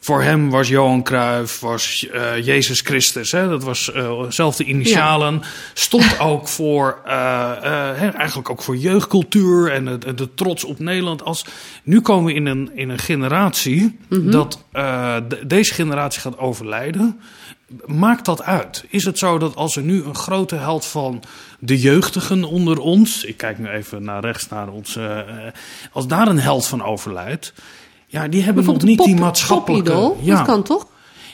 Voor 0.00 0.22
hem 0.22 0.50
was 0.50 0.68
Johan 0.68 1.02
Cruijff, 1.02 1.60
was 1.60 2.08
eh, 2.12 2.44
Jezus 2.46 2.80
Christus. 2.80 3.32
Hè? 3.32 3.48
Dat 3.48 3.62
was 3.62 3.92
eh 3.92 4.20
zelfde 4.28 4.64
initialen. 4.64 5.42
Stond 5.74 6.20
ook 6.20 6.48
voor, 6.48 7.00
eh, 7.04 7.12
eh, 8.02 8.14
eigenlijk 8.14 8.50
ook 8.50 8.62
voor 8.62 8.76
jeugdcultuur 8.76 9.72
en 9.72 9.84
de, 9.98 10.14
de 10.14 10.34
trots 10.34 10.64
op 10.64 10.78
Nederland. 10.78 11.22
Als, 11.24 11.44
nu 11.82 12.00
komen 12.00 12.24
we 12.24 12.32
in 12.34 12.46
een, 12.46 12.70
in 12.74 12.88
een 12.88 12.98
generatie 12.98 13.98
Mhm. 14.08 14.30
dat 14.30 14.64
eh, 14.72 15.16
de- 15.28 15.46
deze 15.46 15.74
generatie 15.74 16.20
gaat 16.20 16.38
overlijden. 16.38 17.20
Maakt 17.86 18.24
dat 18.24 18.42
uit? 18.42 18.84
Is 18.88 19.04
het 19.04 19.18
zo 19.18 19.38
dat 19.38 19.56
als 19.56 19.76
er 19.76 19.82
nu 19.82 20.02
een 20.04 20.14
grote 20.14 20.54
held 20.56 20.86
van 20.86 21.22
de 21.58 21.80
jeugdigen 21.80 22.44
onder 22.44 22.78
ons, 22.78 23.24
ik 23.24 23.36
kijk 23.36 23.58
nu 23.58 23.68
even 23.68 24.02
naar 24.02 24.20
rechts 24.20 24.48
naar 24.48 24.68
ons, 24.68 24.96
eh, 24.96 25.18
eh, 25.18 25.26
als 25.92 26.06
daar 26.06 26.28
een 26.28 26.38
held 26.40 26.66
van 26.66 26.82
overlijdt, 26.84 27.52
ja, 28.16 28.28
die 28.28 28.42
hebben 28.42 28.64
nog 28.64 28.82
niet 28.82 29.04
die 29.04 29.16
maatschappelijke. 29.16 30.12
ja. 30.20 30.36
dat 30.36 30.46
kan 30.46 30.62
toch? 30.62 30.86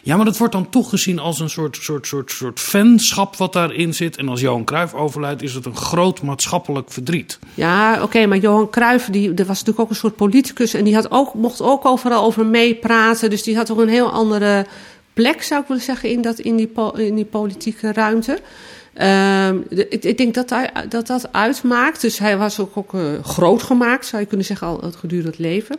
Ja, 0.04 0.16
maar 0.16 0.24
dat 0.24 0.36
wordt 0.36 0.52
dan 0.52 0.68
toch 0.70 0.88
gezien 0.88 1.18
als 1.18 1.40
een 1.40 1.50
soort, 1.50 1.78
soort, 1.80 2.06
soort, 2.06 2.30
soort 2.30 2.60
fanschap 2.60 3.36
wat 3.36 3.52
daarin 3.52 3.94
zit. 3.94 4.16
En 4.16 4.28
als 4.28 4.40
Johan 4.40 4.64
Cruijff 4.64 4.94
overlijdt, 4.94 5.42
is 5.42 5.54
het 5.54 5.66
een 5.66 5.76
groot 5.76 6.22
maatschappelijk 6.22 6.92
verdriet. 6.92 7.38
Ja, 7.54 8.02
oké, 8.02 8.26
maar 8.26 8.38
Johan 8.38 8.70
Cruijff, 8.70 9.06
die, 9.10 9.28
er 9.28 9.34
was 9.36 9.46
natuurlijk 9.48 9.80
ook 9.80 9.90
een 9.90 9.96
soort 9.96 10.16
politicus... 10.16 10.74
en 10.74 10.84
die 10.84 10.94
had 10.94 11.10
ook, 11.10 11.34
mocht 11.34 11.60
ook 11.60 11.84
overal 11.84 12.24
over 12.24 12.46
meepraten. 12.46 13.30
Dus 13.30 13.42
die 13.42 13.56
had 13.56 13.66
toch 13.66 13.78
een 13.78 13.88
heel 13.88 14.10
andere 14.12 14.66
plek, 15.12 15.42
zou 15.42 15.60
ik 15.60 15.68
willen 15.68 15.82
zeggen, 15.82 16.10
in, 16.10 16.22
dat, 16.22 16.38
in, 16.38 16.56
die, 16.56 16.72
in 16.96 17.14
die 17.14 17.24
politieke 17.24 17.92
ruimte. 17.92 18.38
Ehm, 18.94 19.56
ik, 19.68 20.04
ik 20.04 20.18
denk 20.18 20.34
dat, 20.34 20.50
hij- 20.50 20.72
dat 20.88 21.06
dat 21.06 21.32
uitmaakt. 21.32 22.00
Dus 22.00 22.18
hij 22.18 22.38
was 22.38 22.58
ook, 22.58 22.76
ook 22.76 22.94
eh, 22.94 23.00
groot 23.22 23.62
gemaakt, 23.62 24.06
zou 24.06 24.22
je 24.22 24.28
kunnen 24.28 24.46
zeggen, 24.46 24.66
al 24.66 24.80
het 24.82 24.96
gedurende 24.96 25.30
het 25.30 25.38
leven. 25.38 25.76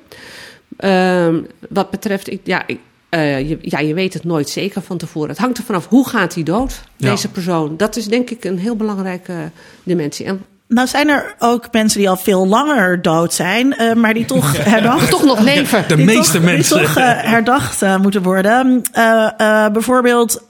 Ehm, 0.78 1.42
wat 1.70 1.90
betreft, 1.90 2.32
ik, 2.32 2.40
ja, 2.44 2.68
ik, 2.68 2.80
eh, 3.10 3.50
je, 3.50 3.58
ja, 3.62 3.80
je 3.80 3.94
weet 3.94 4.14
het 4.14 4.24
nooit 4.24 4.50
zeker 4.50 4.82
van 4.82 4.98
tevoren. 4.98 5.30
Het 5.30 5.38
hangt 5.38 5.58
er 5.58 5.64
vanaf 5.64 5.88
hoe 5.88 6.08
gaat 6.10 6.34
hij 6.34 6.44
dood, 6.44 6.82
Ja. 6.98 7.10
deze 7.10 7.30
persoon. 7.30 7.78
Dat 7.78 7.96
is 7.96 8.06
denk 8.08 8.30
ik 8.30 8.44
een 8.44 8.58
heel 8.60 8.76
belangrijke 8.76 9.52
dimensie. 9.84 10.26
En 10.26 10.46
Nou 10.74 10.88
zijn 10.88 11.10
er 11.10 11.36
ook 11.40 11.68
mensen 11.72 12.00
die 12.00 12.10
al 12.10 12.18
veel 12.18 12.48
langer 12.48 13.02
dood 13.02 13.34
zijn, 13.34 13.74
eh, 13.74 13.94
maar 13.94 14.14
die 14.14 14.26
toch 14.26 14.58
herdacht... 14.74 15.10
Toch 15.10 15.24
nog 15.24 15.40
leven. 15.40 15.84
De 15.88 15.96
Die 15.96 16.06
meeste 16.06 16.34
toch, 16.34 16.42
mensen. 16.42 16.78
Die 16.78 16.88
toch 16.88 16.98
eh, 16.98 17.10
herdacht 17.22 17.82
eh, 17.82 17.98
moeten 17.98 18.24
worden. 18.24 18.82
Eh, 18.92 19.68
bijvoorbeeld 19.68 20.46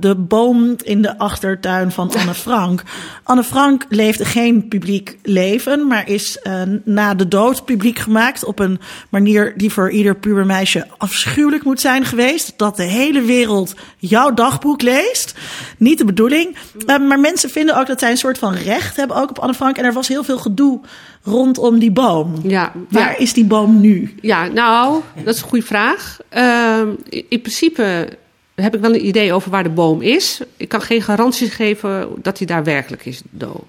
de 0.00 0.14
boom 0.18 0.76
in 0.82 1.02
de 1.02 1.18
achtertuin 1.18 1.92
van 1.92 2.12
Anne 2.18 2.34
Frank. 2.46 2.82
Anne 3.22 3.44
Frank 3.44 3.86
leefde 3.88 4.24
geen 4.24 4.68
publiek 4.68 5.18
leven, 5.22 5.86
maar 5.86 6.08
is 6.08 6.38
na 6.84 7.14
de 7.14 7.28
dood 7.28 7.64
publiek 7.64 7.98
gemaakt 7.98 8.44
op 8.44 8.58
een 8.58 8.80
manier 9.08 9.52
die 9.56 9.72
voor 9.72 9.90
ieder 9.90 10.16
pubermeisje 10.16 10.86
afschuwelijk 10.98 11.64
moet 11.64 11.80
zijn 11.80 12.04
geweest. 12.04 12.52
Dat 12.56 12.76
de 12.76 12.82
hele 12.82 13.20
wereld 13.20 13.74
jouw 13.96 14.34
dagboek 14.34 14.82
leest. 14.82 15.34
Niet 15.78 15.98
de 15.98 16.04
bedoeling. 16.04 16.56
Maar 16.86 17.20
mensen 17.20 17.50
vinden 17.50 17.76
ook 17.76 17.86
dat 17.86 18.00
zij 18.00 18.10
een 18.10 18.16
soort 18.16 18.38
van 18.38 18.54
recht 18.54 18.96
hebben 18.96 19.13
ook 19.14 19.30
op 19.30 19.38
Anne 19.38 19.54
Frank. 19.54 19.76
En 19.76 19.84
er 19.84 19.92
was 19.92 20.08
heel 20.08 20.24
veel 20.24 20.38
gedoe 20.38 20.80
rondom 21.22 21.78
die 21.78 21.90
boom. 21.92 22.34
Ja, 22.42 22.72
Waar 22.90 23.10
ja. 23.12 23.18
is 23.18 23.32
die 23.32 23.44
boom 23.44 23.80
nu? 23.80 24.14
Ja, 24.20 24.46
nou, 24.46 25.00
dat 25.24 25.34
is 25.34 25.40
een 25.42 25.48
goede 25.48 25.64
vraag. 25.66 26.18
Ehm, 26.28 26.88
in, 27.08 27.24
in 27.28 27.40
principe 27.40 28.08
heb 28.54 28.74
ik 28.74 28.80
wel 28.80 28.94
een 28.94 29.06
idee 29.06 29.32
over 29.32 29.50
waar 29.50 29.62
de 29.62 29.68
boom 29.68 30.02
is. 30.02 30.40
Ik 30.56 30.68
kan 30.68 30.80
geen 30.82 31.02
garanties 31.02 31.50
geven 31.54 32.08
dat 32.22 32.38
hij 32.38 32.46
daar 32.46 32.64
werkelijk 32.64 33.06
is. 33.06 33.22
dood. 33.30 33.64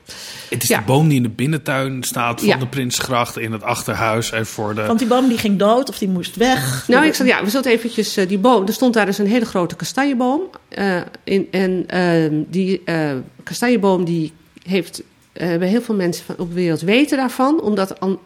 Het 0.49 0.63
is 0.63 0.69
Ja. 0.69 0.77
de 0.79 0.85
boom 0.85 1.07
die 1.07 1.17
in 1.17 1.23
de 1.23 1.29
binnentuin 1.29 2.03
staat 2.03 2.39
van 2.39 2.47
Ja. 2.49 2.57
de 2.57 2.67
Prinsgracht 2.67 3.37
in 3.37 3.51
het 3.51 3.63
achterhuis. 3.63 4.31
En 4.31 4.45
voor 4.45 4.75
de... 4.75 4.85
Want 4.85 4.99
die 4.99 5.07
boom 5.07 5.27
die 5.27 5.37
ging 5.37 5.59
dood 5.59 5.89
of 5.89 5.97
die 5.97 6.07
moest 6.09 6.35
weg. 6.35 6.83
Nou, 6.87 7.05
ik 7.05 7.13
zal, 7.13 7.25
ja, 7.25 7.43
we 7.43 7.49
zullen 7.49 7.71
eventjes 7.71 8.17
eh, 8.17 8.27
die 8.27 8.37
boom. 8.37 8.65
Er 8.67 8.73
stond 8.73 8.93
daar 8.93 9.05
dus 9.05 9.17
een 9.17 9.27
hele 9.27 9.45
grote 9.45 9.75
kastanjeboom. 9.75 10.41
eh, 10.69 10.97
in, 11.23 11.47
en 11.51 11.83
ehm, 11.87 12.33
die 12.47 12.81
eh, 12.85 13.11
kastanjeboom 13.43 14.03
die 14.05 14.33
heeft, 14.67 15.01
eh, 15.35 15.47
hebben 15.47 15.67
heel 15.67 15.81
veel 15.81 15.95
mensen 15.95 16.39
op 16.39 16.47
de 16.47 16.55
wereld 16.55 16.81
weten 16.81 17.17
daarvan, 17.17 17.61
omdat 17.61 17.99
An- 17.99 18.19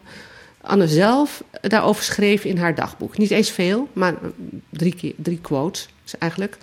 Anne 0.60 0.88
zelf 0.88 1.42
daarover 1.60 2.02
schreef 2.02 2.44
in 2.44 2.58
haar 2.58 2.74
dagboek. 2.74 3.18
Niet 3.18 3.30
eens 3.30 3.50
veel, 3.50 3.88
maar 3.92 4.12
eh, 4.12 4.28
drie, 4.70 4.94
keer, 4.94 5.14
drie 5.16 5.38
quotes 5.40 5.88
eigenlijk. 6.18 6.56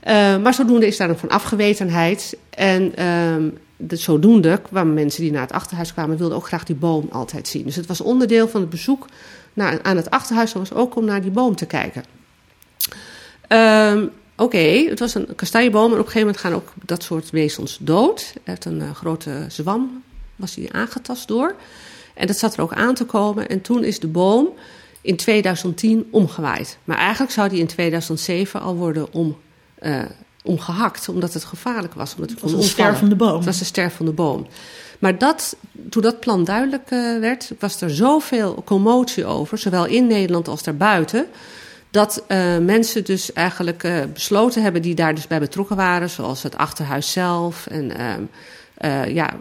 Eh, 0.00 0.36
maar 0.36 0.54
zodoende 0.54 0.86
is 0.86 0.96
daar 0.96 1.08
een 1.08 1.18
van 1.18 1.28
afgewetenheid. 1.28 2.36
En 2.50 2.96
ehm, 2.96 3.48
de, 3.76 3.96
zodoende 3.96 4.60
kwamen 4.62 4.94
mensen 4.94 5.22
die 5.22 5.32
naar 5.32 5.42
het 5.42 5.52
achterhuis 5.52 5.92
kwamen, 5.92 6.16
wilden 6.16 6.36
ook 6.36 6.46
graag 6.46 6.64
die 6.64 6.76
boom 6.76 7.08
altijd 7.12 7.48
zien. 7.48 7.64
Dus 7.64 7.76
het 7.76 7.86
was 7.86 8.00
onderdeel 8.00 8.48
van 8.48 8.60
het 8.60 8.70
bezoek 8.70 9.06
naar, 9.52 9.82
aan 9.82 9.96
het 9.96 10.10
achterhuis, 10.10 10.52
was 10.52 10.72
ook 10.72 10.96
om 10.96 11.04
naar 11.04 11.22
die 11.22 11.30
boom 11.30 11.56
te 11.56 11.66
kijken. 11.66 12.04
Ehm, 13.48 14.06
Oké, 14.40 14.86
het 14.88 14.98
was 14.98 15.14
een 15.14 15.34
kastanjeboom 15.34 15.92
en 15.92 15.98
op 15.98 16.06
een 16.06 16.12
gegeven 16.12 16.20
moment 16.20 16.38
gaan 16.38 16.54
ook 16.54 16.72
dat 16.84 17.02
soort 17.02 17.30
wezens 17.30 17.78
dood. 17.80 18.32
Er 18.34 18.40
heeft 18.44 18.64
een 18.64 18.80
eh, 18.80 18.94
grote 18.94 19.44
zwam, 19.48 20.02
was 20.36 20.54
hij 20.54 20.68
aangetast 20.72 21.28
door. 21.28 21.54
En 22.14 22.26
dat 22.26 22.38
zat 22.38 22.54
er 22.54 22.62
ook 22.62 22.72
aan 22.72 22.94
te 22.94 23.04
komen. 23.04 23.48
En 23.48 23.60
toen 23.60 23.84
is 23.84 24.00
de 24.00 24.06
boom 24.06 24.48
in 25.00 25.16
2010 25.16 26.08
omgewaaid. 26.10 26.78
Maar 26.84 26.96
eigenlijk 26.96 27.32
zou 27.32 27.48
die 27.48 27.58
in 27.58 27.66
2007 27.66 28.60
al 28.60 28.74
worden 28.76 29.12
om, 29.12 29.36
eh, 29.74 30.02
omgehakt, 30.42 31.08
omdat 31.08 31.34
het 31.34 31.44
gevaarlijk 31.44 31.94
was. 31.94 32.14
Omdat 32.14 32.30
het 32.30 32.40
was 32.40 32.50
kon 32.50 32.60
een 32.60 32.66
stervende 32.66 33.16
boom. 33.16 33.36
Het 33.36 33.44
was 33.44 33.58
de 33.58 33.64
stervende 33.64 34.12
boom. 34.12 34.46
Maar 34.98 35.18
dat, 35.18 35.56
toen 35.90 36.02
dat 36.02 36.20
plan 36.20 36.44
duidelijk 36.44 36.90
eh, 36.90 37.18
werd, 37.18 37.52
was 37.58 37.80
er 37.80 37.90
zoveel 37.90 38.62
commotie 38.64 39.24
over, 39.24 39.58
zowel 39.58 39.86
in 39.86 40.06
Nederland 40.06 40.48
als 40.48 40.62
daarbuiten, 40.62 41.26
dat 41.90 42.24
eh, 42.26 42.58
mensen 42.58 43.04
dus 43.04 43.32
eigenlijk 43.32 43.84
eh, 43.84 44.04
besloten 44.12 44.62
hebben 44.62 44.82
die 44.82 44.94
daar 44.94 45.14
dus 45.14 45.26
bij 45.26 45.38
betrokken 45.38 45.76
waren, 45.76 46.10
zoals 46.10 46.42
het 46.42 46.56
achterhuis 46.56 47.12
zelf 47.12 47.66
en 47.66 47.96
ehm, 47.96 48.22
eh, 48.74 49.14
ja, 49.14 49.34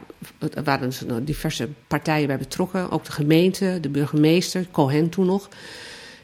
er 0.54 0.64
waren 0.64 0.90
dus 0.90 1.02
nog 1.02 1.20
diverse 1.22 1.70
partijen 1.88 2.28
bij 2.28 2.38
betrokken, 2.38 2.92
ook 2.92 3.06
de 3.06 3.12
gemeente, 3.12 3.78
de 3.82 3.90
burgemeester, 3.90 4.68
Cohen 4.72 5.10
toen 5.10 5.26
nog, 5.26 5.50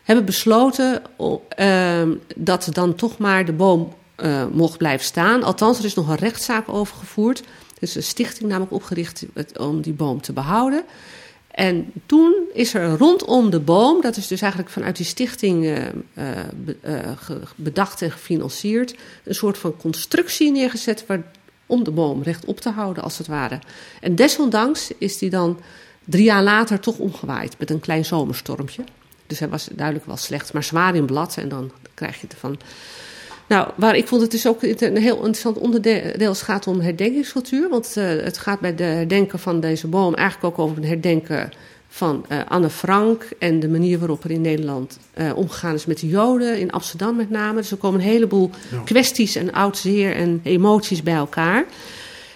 hebben 0.04 0.26
besloten 0.26 1.02
ehm, 1.50 2.12
dat 2.36 2.70
dan 2.72 2.96
toch 2.96 3.18
maar 3.18 3.46
de 3.46 3.54
boom 3.54 3.94
mocht 4.52 4.78
blijven 4.78 5.06
staan. 5.06 5.44
Althans, 5.44 5.80
er 5.80 5.86
is 5.86 5.94
nog 5.94 6.10
een 6.10 6.16
rechtszaak 6.16 6.70
over 6.70 6.96
gevoerd. 6.96 7.40
Er 7.40 7.46
is 7.80 7.96
een 7.96 8.04
stichting 8.04 8.50
namelijk 8.50 8.74
opgericht 8.74 9.26
om 9.58 9.82
die 9.82 9.94
boom 9.94 10.22
te 10.22 10.34
behouden. 10.34 10.84
En 11.54 11.92
toen 12.06 12.34
is 12.54 12.74
er 12.74 12.98
rondom 12.98 13.50
de 13.50 13.60
boom, 13.60 14.02
dat 14.02 14.18
is 14.18 14.28
dus 14.28 14.42
eigenlijk 14.42 14.72
vanuit 14.72 14.96
die 14.96 15.06
stichting 15.06 15.80
ge- 17.18 17.42
bedacht 17.56 18.02
en 18.02 18.12
gefinancierd, 18.12 18.96
een 19.24 19.36
soort 19.36 19.58
van 19.58 19.78
constructie 19.78 20.52
neergezet 20.52 21.06
waar, 21.06 21.24
om 21.66 21.84
de 21.84 21.92
boom 21.92 22.24
rechtop 22.24 22.60
te 22.60 22.70
houden, 22.70 23.04
als 23.04 23.18
het 23.18 23.28
ware. 23.28 23.60
En 24.02 24.16
desondanks 24.16 24.92
is 24.98 25.18
die 25.18 25.30
dan 25.30 25.60
drie 26.04 26.24
jaar 26.24 26.44
later 26.44 26.80
toch 26.80 26.98
omgewaaid 26.98 27.56
met 27.60 27.70
een 27.70 27.80
klein 27.80 28.06
zomerstormpje. 28.06 28.84
Dus 29.28 29.40
hij 29.40 29.50
was 29.50 29.68
duidelijk 29.72 30.06
wel 30.06 30.18
slecht, 30.18 30.54
maar 30.54 30.64
zwaar 30.64 30.96
in 30.96 31.06
blad 31.06 31.38
en 31.38 31.50
dan 31.50 31.72
krijg 31.94 32.22
je 32.22 32.28
ervan. 32.28 32.58
Nou, 33.48 33.70
waar 33.76 33.96
ik 33.96 34.08
vond 34.08 34.22
het 34.22 34.32
dus 34.32 34.48
ook 34.48 34.62
een 34.62 34.98
heel 34.98 35.16
interessant 35.16 35.58
onderdeel 35.58 36.28
als 36.28 36.40
het 36.40 36.50
gaat 36.50 36.68
om 36.68 36.80
herdenkingscultuur. 36.80 37.70
Want 37.70 37.98
eh, 37.98 38.06
het 38.06 38.38
gaat 38.38 38.60
bij 38.60 38.76
de 38.76 38.84
herdenken 38.84 39.40
van 39.40 39.60
deze 39.60 39.88
boom 39.88 40.14
eigenlijk 40.14 40.60
ook 40.60 40.66
over 40.66 40.78
het 40.78 40.88
herdenken 40.88 41.52
van 41.88 42.26
eh, 42.28 42.40
Anne 42.48 42.70
Frank 42.70 43.30
en 43.40 43.60
de 43.60 43.70
manier 43.70 44.00
waarop 44.00 44.24
er 44.24 44.32
in 44.32 44.42
Nederland 44.42 45.00
eh, 45.14 45.32
omgegaan 45.36 45.74
is 45.74 45.86
met 45.86 46.00
de 46.00 46.08
Joden, 46.08 46.60
in 46.60 46.72
Amsterdam 46.72 47.16
met 47.16 47.30
name. 47.30 47.62
Dus 47.62 47.72
er 47.72 47.78
komen 47.78 48.00
een 48.00 48.06
heleboel 48.06 48.50
Ja. 48.72 48.78
kwesties 48.86 49.36
en 49.36 49.52
oud 49.52 49.78
zeer 49.78 50.16
en 50.16 50.40
emoties 50.44 51.04
bij 51.04 51.14
elkaar. 51.14 51.66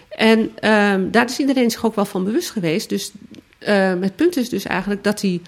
En 0.09 0.51
ehm, 0.59 1.11
daar 1.11 1.25
is 1.25 1.39
iedereen 1.39 1.71
zich 1.71 1.85
ook 1.85 1.95
wel 1.95 2.05
van 2.05 2.23
bewust 2.23 2.51
geweest. 2.51 2.89
Dus 2.89 3.11
ehm, 3.59 4.01
het 4.01 4.15
punt 4.15 4.37
is 4.37 4.49
dus 4.49 4.65
eigenlijk 4.65 5.03
dat 5.03 5.19
die 5.19 5.41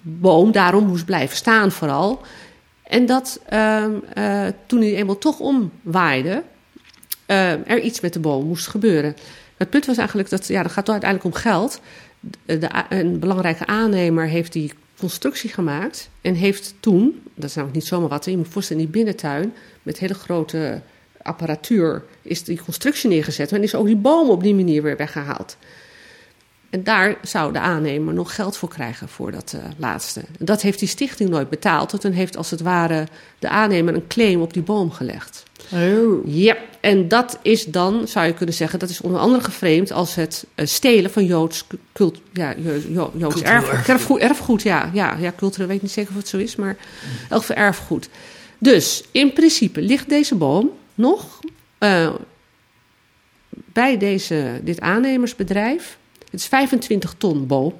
boom 0.00 0.52
daarom 0.52 0.86
moest 0.86 1.04
blijven 1.04 1.36
staan 1.36 1.72
vooral. 1.72 2.20
En 2.88 3.06
dat 3.06 3.40
ehm, 3.48 3.92
eh, 4.14 4.46
toen 4.66 4.80
hij 4.80 4.94
eenmaal 4.94 5.18
toch 5.18 5.40
omwaaide, 5.40 6.42
ehm, 7.26 7.60
er 7.66 7.80
iets 7.80 8.00
met 8.00 8.12
de 8.12 8.20
boom 8.20 8.46
moest 8.46 8.66
gebeuren. 8.66 9.16
Het 9.56 9.70
punt 9.70 9.86
was 9.86 9.96
eigenlijk 9.96 10.30
dat, 10.30 10.46
ja, 10.46 10.62
dat 10.62 10.72
gaat 10.72 10.84
toch 10.84 10.94
uiteindelijk 10.94 11.34
om 11.34 11.40
geld. 11.40 11.80
De, 12.44 12.68
een 12.88 13.18
belangrijke 13.18 13.66
aannemer 13.66 14.26
heeft 14.26 14.52
die 14.52 14.72
constructie 14.98 15.50
gemaakt 15.50 16.10
en 16.20 16.34
heeft 16.34 16.74
toen, 16.80 17.22
dat 17.34 17.44
is 17.44 17.54
namelijk 17.54 17.78
niet 17.78 17.88
zomaar 17.88 18.08
wat, 18.08 18.24
je 18.24 18.36
moet 18.36 18.48
voorstellen 18.48 18.82
in 18.82 18.90
die 18.90 18.96
binnentuin 18.96 19.52
met 19.82 19.98
hele 19.98 20.14
grote 20.14 20.80
apparatuur 21.22 22.04
is 22.22 22.44
die 22.44 22.62
constructie 22.64 23.08
neergezet 23.10 23.52
en 23.52 23.62
is 23.62 23.74
ook 23.74 23.86
die 23.86 23.96
boom 23.96 24.30
op 24.30 24.42
die 24.42 24.54
manier 24.54 24.82
weer 24.82 24.96
weggehaald. 24.96 25.56
En 26.70 26.82
daar 26.84 27.16
zou 27.22 27.52
de 27.52 27.58
aannemer 27.58 28.14
nog 28.14 28.34
geld 28.34 28.56
voor 28.56 28.68
krijgen 28.68 29.08
voor 29.08 29.32
dat 29.32 29.52
eh, 29.56 29.64
laatste. 29.76 30.20
En 30.38 30.44
dat 30.44 30.62
heeft 30.62 30.78
die 30.78 30.88
stichting 30.88 31.30
nooit 31.30 31.48
betaald. 31.50 31.90
Want 31.90 32.02
toen 32.02 32.12
heeft 32.12 32.36
als 32.36 32.50
het 32.50 32.60
ware 32.60 33.06
de 33.38 33.48
aannemer 33.48 33.94
een 33.94 34.06
claim 34.06 34.40
op 34.40 34.52
die 34.52 34.62
boom 34.62 34.90
gelegd. 34.90 35.42
Oh. 35.72 36.26
Ja, 36.26 36.56
en 36.80 37.08
dat 37.08 37.38
is 37.42 37.64
dan, 37.64 38.08
zou 38.08 38.26
je 38.26 38.34
kunnen 38.34 38.54
zeggen, 38.54 38.78
dat 38.78 38.88
is 38.88 39.00
onder 39.00 39.20
andere 39.20 39.44
geframed 39.44 39.90
als 39.92 40.14
het 40.14 40.46
eh, 40.54 40.66
stelen 40.66 41.10
van 41.10 41.24
Joods, 41.24 41.66
cult, 41.92 42.20
ja, 42.32 42.54
Jo- 42.56 42.80
Jo- 42.88 43.12
Joods 43.16 43.42
erfgoed. 43.42 43.88
erfgoed. 43.88 44.20
erfgoed. 44.20 44.62
Ja. 44.62 44.90
ja. 44.92 45.16
Ja, 45.20 45.32
cultureel 45.36 45.66
weet 45.66 45.76
ik 45.76 45.82
niet 45.82 45.92
zeker 45.92 46.10
of 46.10 46.16
het 46.16 46.28
zo 46.28 46.38
is, 46.38 46.56
maar 46.56 46.76
elk 47.28 47.44
erfgoed. 47.44 48.08
Dus 48.58 49.04
in 49.12 49.32
principe 49.32 49.80
ligt 49.80 50.08
deze 50.08 50.34
boom 50.34 50.70
nog 50.94 51.38
eh, 51.78 52.14
bij 53.50 53.96
deze, 53.98 54.60
dit 54.62 54.80
aannemersbedrijf. 54.80 55.98
Het 56.30 56.40
is 56.40 56.46
25 56.46 57.14
ton 57.18 57.46
boom. 57.46 57.74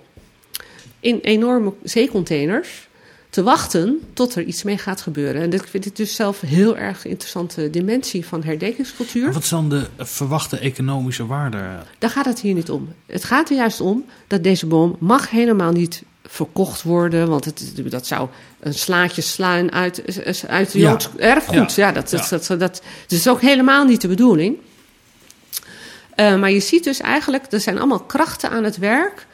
In 1.01 1.19
enorme 1.23 1.73
zeecontainers. 1.83 2.89
Te 3.31 3.43
wachten 3.43 4.01
tot 4.13 4.35
er 4.35 4.43
iets 4.43 4.63
mee 4.63 4.79
gaat 4.79 5.01
gebeuren. 5.01 5.43
En 5.43 5.51
dat 5.51 5.67
vind 5.71 5.87
ik 5.87 5.97
dus 5.97 6.15
zelf 6.15 6.43
een 6.43 6.49
heel 6.49 6.77
erg 6.77 7.05
interessante 7.05 7.71
dimensie 7.71 8.27
van 8.27 8.43
herdenkingscultuur. 8.43 9.27
En 9.27 9.33
wat 9.33 9.43
is 9.43 9.49
dan 9.49 9.69
de 9.69 9.87
verwachte 9.99 10.59
economische 10.59 11.27
waarde? 11.27 11.59
Daar 11.99 12.11
gaat 12.11 12.25
het 12.25 12.41
hier 12.41 12.55
niet 12.55 12.71
om. 12.71 12.89
Het 13.07 13.25
gaat 13.25 13.51
er 13.51 13.57
juist 13.57 13.81
om 13.81 14.05
dat 14.27 14.43
deze 14.43 14.67
boom 14.67 14.97
mag 14.99 15.31
helemaal 15.31 15.73
niet 15.73 16.03
verkocht 16.25 16.83
worden. 16.83 17.29
Want 17.29 17.45
het, 17.45 17.73
dat 17.91 18.07
zou 18.07 18.29
een 18.61 18.75
slaatje 18.75 19.23
slaan 19.23 19.73
uit, 19.73 20.03
uit 20.47 20.73
Ja. 20.73 20.81
Joods 20.91 21.09
erfgoed. 21.17 21.75
Ja, 21.75 21.87
Ja. 21.87 21.93
dat, 21.93 22.11
dat, 22.11 22.29
Ja. 22.29 22.39
dat, 22.39 22.61
dat, 22.61 22.83
is 23.09 23.29
ook 23.29 23.41
helemaal 23.41 23.85
niet 23.85 24.01
de 24.01 24.09
bedoeling. 24.09 24.57
Eh, 26.19 26.39
maar 26.39 26.51
je 26.51 26.61
ziet 26.61 26.85
dus 26.85 27.01
eigenlijk, 27.01 27.53
er 27.53 27.61
zijn 27.61 27.79
allemaal 27.79 28.01
krachten 28.01 28.51
aan 28.51 28.65
het 28.65 28.79
werk. 28.79 29.27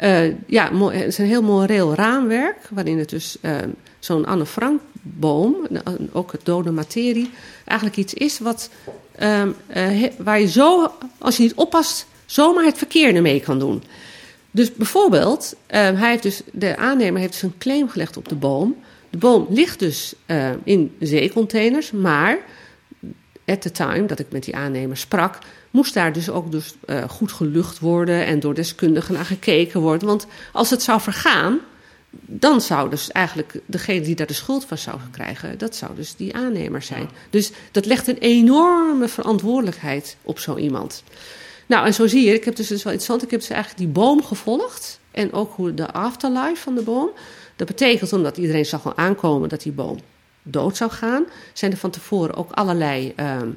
Eh, 0.00 0.46
ja, 0.46 0.88
het 0.88 1.06
is 1.06 1.18
een 1.18 1.26
heel 1.26 1.42
moreel 1.42 1.94
raamwerk, 1.94 2.56
waarin 2.70 2.98
het 2.98 3.08
dus 3.08 3.36
eh, 3.40 3.56
zo'n 3.98 4.26
Anne 4.26 4.46
Frank 4.46 4.80
boom, 5.02 5.66
en 5.84 6.10
ook 6.12 6.32
het 6.32 6.40
dode 6.44 6.70
materie, 6.70 7.30
eigenlijk 7.64 7.98
iets 7.98 8.14
is 8.14 8.38
wat, 8.38 8.70
ehm, 9.16 9.50
eh, 9.66 10.04
waar 10.18 10.40
je 10.40 10.48
zo, 10.48 10.92
als 11.18 11.36
je 11.36 11.42
niet 11.42 11.54
oppast, 11.54 12.06
zomaar 12.26 12.64
het 12.64 12.78
verkeerde 12.78 13.20
mee 13.20 13.40
kan 13.40 13.58
doen. 13.58 13.82
Dus 14.50 14.72
bijvoorbeeld, 14.72 15.56
hij 15.66 16.10
heeft 16.10 16.22
dus, 16.22 16.42
de 16.52 16.76
aannemer 16.76 17.20
heeft 17.20 17.32
dus 17.32 17.42
een 17.42 17.58
claim 17.58 17.88
gelegd 17.88 18.16
op 18.16 18.28
de 18.28 18.34
boom. 18.34 18.76
De 19.10 19.18
boom 19.18 19.46
ligt 19.50 19.78
dus 19.78 20.14
in 20.64 20.96
zeecontainers, 21.00 21.90
maar 21.90 22.38
at 23.50 23.62
the 23.62 23.70
time 23.70 24.06
dat 24.06 24.18
ik 24.18 24.26
met 24.30 24.44
die 24.44 24.56
aannemer 24.56 24.96
sprak, 24.96 25.38
moest 25.70 25.94
daar 25.94 26.12
dus 26.12 26.30
ook 26.30 26.52
dus, 26.52 26.74
eh, 26.86 27.08
goed 27.08 27.32
gelucht 27.32 27.78
worden 27.78 28.26
en 28.26 28.40
door 28.40 28.54
deskundigen 28.54 29.14
naar 29.14 29.24
gekeken 29.24 29.80
worden. 29.80 30.08
Want 30.08 30.26
als 30.52 30.70
het 30.70 30.82
zou 30.82 31.00
vergaan, 31.00 31.58
dan 32.26 32.60
zou 32.60 32.90
dus 32.90 33.10
eigenlijk 33.10 33.60
degene 33.66 34.00
die 34.00 34.14
daar 34.14 34.26
de 34.26 34.32
schuld 34.32 34.64
van 34.64 34.78
zou 34.78 34.98
krijgen, 35.10 35.58
dat 35.58 35.76
zou 35.76 35.94
dus 35.94 36.16
die 36.16 36.34
aannemer 36.34 36.82
zijn. 36.82 37.08
Dus 37.30 37.50
dat 37.70 37.86
legt 37.86 38.08
een 38.08 38.18
enorme 38.18 39.08
verantwoordelijkheid 39.08 40.16
op 40.22 40.38
zo 40.38 40.56
iemand. 40.56 41.02
Nou, 41.66 41.86
en 41.86 41.94
zo 41.94 42.06
zie 42.06 42.24
je, 42.24 42.34
ik 42.34 42.44
heb 42.44 42.56
dus, 42.56 42.66
dus 42.66 42.82
wel 42.82 42.92
interessant, 42.92 43.22
ik 43.22 43.30
heb 43.30 43.40
dus 43.40 43.50
eigenlijk 43.50 43.82
die 43.82 43.92
boom 43.92 44.24
gevolgd 44.24 45.00
en 45.10 45.32
ook 45.32 45.52
hoe 45.54 45.74
de 45.74 45.92
afterlife 45.92 46.62
van 46.62 46.74
de 46.74 46.82
boom. 46.82 47.10
Dat 47.56 47.66
betekent, 47.66 48.12
omdat 48.12 48.36
iedereen 48.36 48.66
zag 48.66 48.86
al 48.86 48.96
aankomen 48.96 49.48
dat 49.48 49.62
die 49.62 49.72
boom 49.72 49.98
dood 50.42 50.76
zou 50.76 50.90
gaan, 50.90 51.24
zijn 51.52 51.72
er 51.72 51.78
van 51.78 51.90
tevoren 51.90 52.34
ook 52.34 52.52
allerlei 52.52 53.12
ehm, 53.16 53.50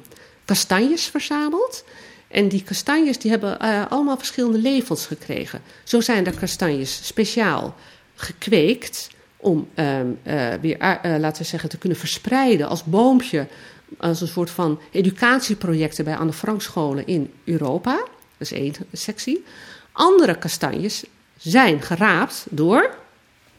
kastanjes 0.44 1.04
verzameld. 1.04 1.84
En 2.28 2.48
die 2.48 2.62
kastanjes 2.62 3.18
die 3.18 3.30
hebben 3.30 3.60
eh, 3.60 3.82
allemaal 3.88 4.16
verschillende 4.16 4.58
levens 4.58 5.06
gekregen. 5.06 5.62
Zo 5.84 6.00
zijn 6.00 6.26
er 6.26 6.38
kastanjes 6.38 7.06
speciaal 7.06 7.74
gekweekt 8.14 9.10
om 9.36 9.68
ehm, 9.74 10.06
eh, 10.22 10.54
weer, 10.60 10.78
eh, 10.78 11.14
laten 11.18 11.42
we 11.42 11.48
zeggen, 11.48 11.68
te 11.68 11.78
kunnen 11.78 11.98
verspreiden 11.98 12.68
als 12.68 12.84
boompje. 12.84 13.46
Als 13.98 14.20
een 14.20 14.28
soort 14.28 14.50
van 14.50 14.80
educatieprojecten 14.90 16.04
bij 16.04 16.16
Anne 16.16 16.32
Frank 16.32 16.62
scholen 16.62 17.06
in 17.06 17.32
Europa. 17.44 17.94
Dat 18.38 18.50
is 18.50 18.52
één 18.52 18.74
sectie. 18.92 19.44
Andere 19.92 20.38
kastanjes 20.38 21.04
zijn 21.36 21.82
geraapt 21.82 22.46
door, 22.50 22.94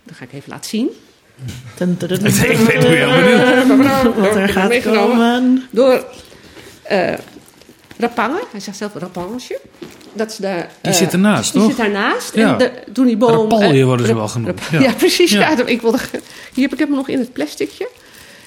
dat 0.03 0.15
ga 0.15 0.23
ik 0.23 0.34
even 0.34 0.49
laten 0.49 0.69
zien. 0.69 0.89
Dun, 1.77 1.95
dun, 1.99 2.07
dun, 2.07 2.19
dun. 2.23 2.51
Ik 2.51 2.65
ben 2.67 2.79
nu 2.79 2.95
heel 2.95 3.67
benieuwd. 3.67 4.15
Wat 4.15 4.36
er 4.36 4.49
gaat 4.49 4.81
komen. 4.81 5.63
Door 5.71 6.05
eh 6.83 7.13
Rapange, 7.97 8.43
hij 8.51 8.59
zegt 8.59 8.77
zelf 8.77 8.93
Rapangetje. 8.93 9.59
Dat 10.13 10.31
is 10.31 10.36
de, 10.36 10.65
Die 10.81 10.91
eh, 10.91 10.97
zit 10.97 11.13
ernaast, 11.13 11.51
die 11.51 11.61
toch? 11.61 11.69
zit 11.69 11.79
daarnaast. 11.79 12.36
Ja. 12.36 12.51
En 12.51 12.57
de, 12.57 12.71
toen 12.93 13.05
die 13.05 13.17
boom... 13.17 13.29
Rapalje 13.51 13.79
eh, 13.79 13.86
worden 13.86 14.05
ze 14.05 14.15
wel 14.15 14.27
genoemd, 14.27 14.61
ja. 14.71 14.79
Ja, 14.88 14.93
precies. 14.93 15.31
Ja. 15.31 15.39
Ja. 15.51 15.65
ik 15.65 15.81
wilde, 15.81 15.97
hier 16.53 16.63
heb 16.69 16.73
ik 16.73 16.79
hem 16.79 16.95
nog 16.95 17.07
in 17.09 17.19
het 17.19 17.33
plasticje. 17.33 17.88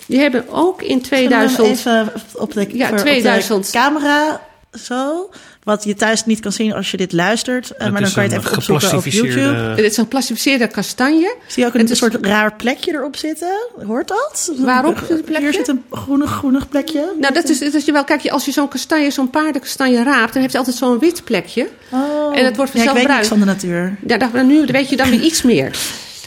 Die 0.07 0.19
hebben 0.21 0.45
ook 0.49 0.83
in 0.83 1.05
Zullen 1.05 1.29
we 1.29 1.35
hem 1.35 1.47
2000... 1.49 1.69
Even 1.69 2.13
op 2.35 2.53
de, 2.53 2.67
Ja, 2.77 2.89
voor- 2.89 2.99
op 2.99 3.05
de 3.05 3.11
2000. 3.11 3.71
camera 3.71 4.41
zo. 4.81 5.31
Wat 5.69 5.85
je 5.85 5.95
thuis 5.95 6.25
niet 6.25 6.41
kan 6.41 6.53
zien 6.53 6.73
als 6.75 6.91
je 6.91 6.97
dit 6.97 7.13
luistert. 7.13 7.71
Eh, 7.71 7.91
maar 7.91 8.01
dan 8.01 8.13
kan 8.13 8.23
je 8.25 8.29
het 8.31 8.39
even 8.39 8.57
opzoeken 8.57 8.75
op 8.75 8.93
geplastificeerde- 8.93 9.41
YouTube. 9.41 9.75
Dit 9.83 9.91
is 9.91 9.97
een 9.97 10.09
plastificeerde 10.09 10.67
kastanje. 10.69 11.37
Zie 11.47 11.63
je 11.63 11.69
ook 11.69 11.75
een 11.75 11.97
soort 11.97 12.15
raar 12.21 12.55
plekje 12.57 12.93
erop 12.93 13.17
zitten? 13.17 13.53
Hoort 13.87 14.09
dat? 14.09 14.53
Waarop 14.59 14.99
zit 14.99 15.09
het 15.09 15.25
plekje? 15.25 15.43
Hier 15.43 15.53
zit 15.53 15.69
een 15.69 15.83
groenig, 15.91 16.31
groenig 16.31 16.69
plekje. 16.69 17.13
Nou, 17.21 17.35
dat 17.35 17.49
is, 17.49 17.59
dat 17.59 17.75
is 17.75 17.85
je 17.85 17.93
wel. 17.93 18.05
Kijk, 18.05 18.27
als 18.29 18.45
je 18.45 18.53
zo'n 18.53 18.69
kastanje, 18.69 19.11
zo'n 19.11 19.31
paardenkastanje 19.31 20.03
raapt, 20.03 20.33
dan 20.33 20.41
heeft 20.43 20.53
hij 20.55 20.61
altijd 20.65 20.77
zo'n 20.77 20.99
wit 20.99 21.25
plekje. 21.25 21.69
Oh. 21.93 22.39
En 22.39 22.45
het 22.45 22.57
wordt 22.57 22.73
Ja, 22.73 22.79
ik 22.81 22.87
vanzelf 22.87 22.93
weet 22.93 23.03
bruin. 23.03 23.17
niks 23.19 23.29
van 23.29 23.39
de 23.39 23.45
natuur. 23.45 23.97
Ja, 24.07 24.17
dan, 24.17 24.47
nu 24.47 24.65
weet 24.67 24.89
je 24.89 24.97
dan 24.97 25.11
weer 25.11 25.21
iets 25.21 25.43
meer. 25.43 25.79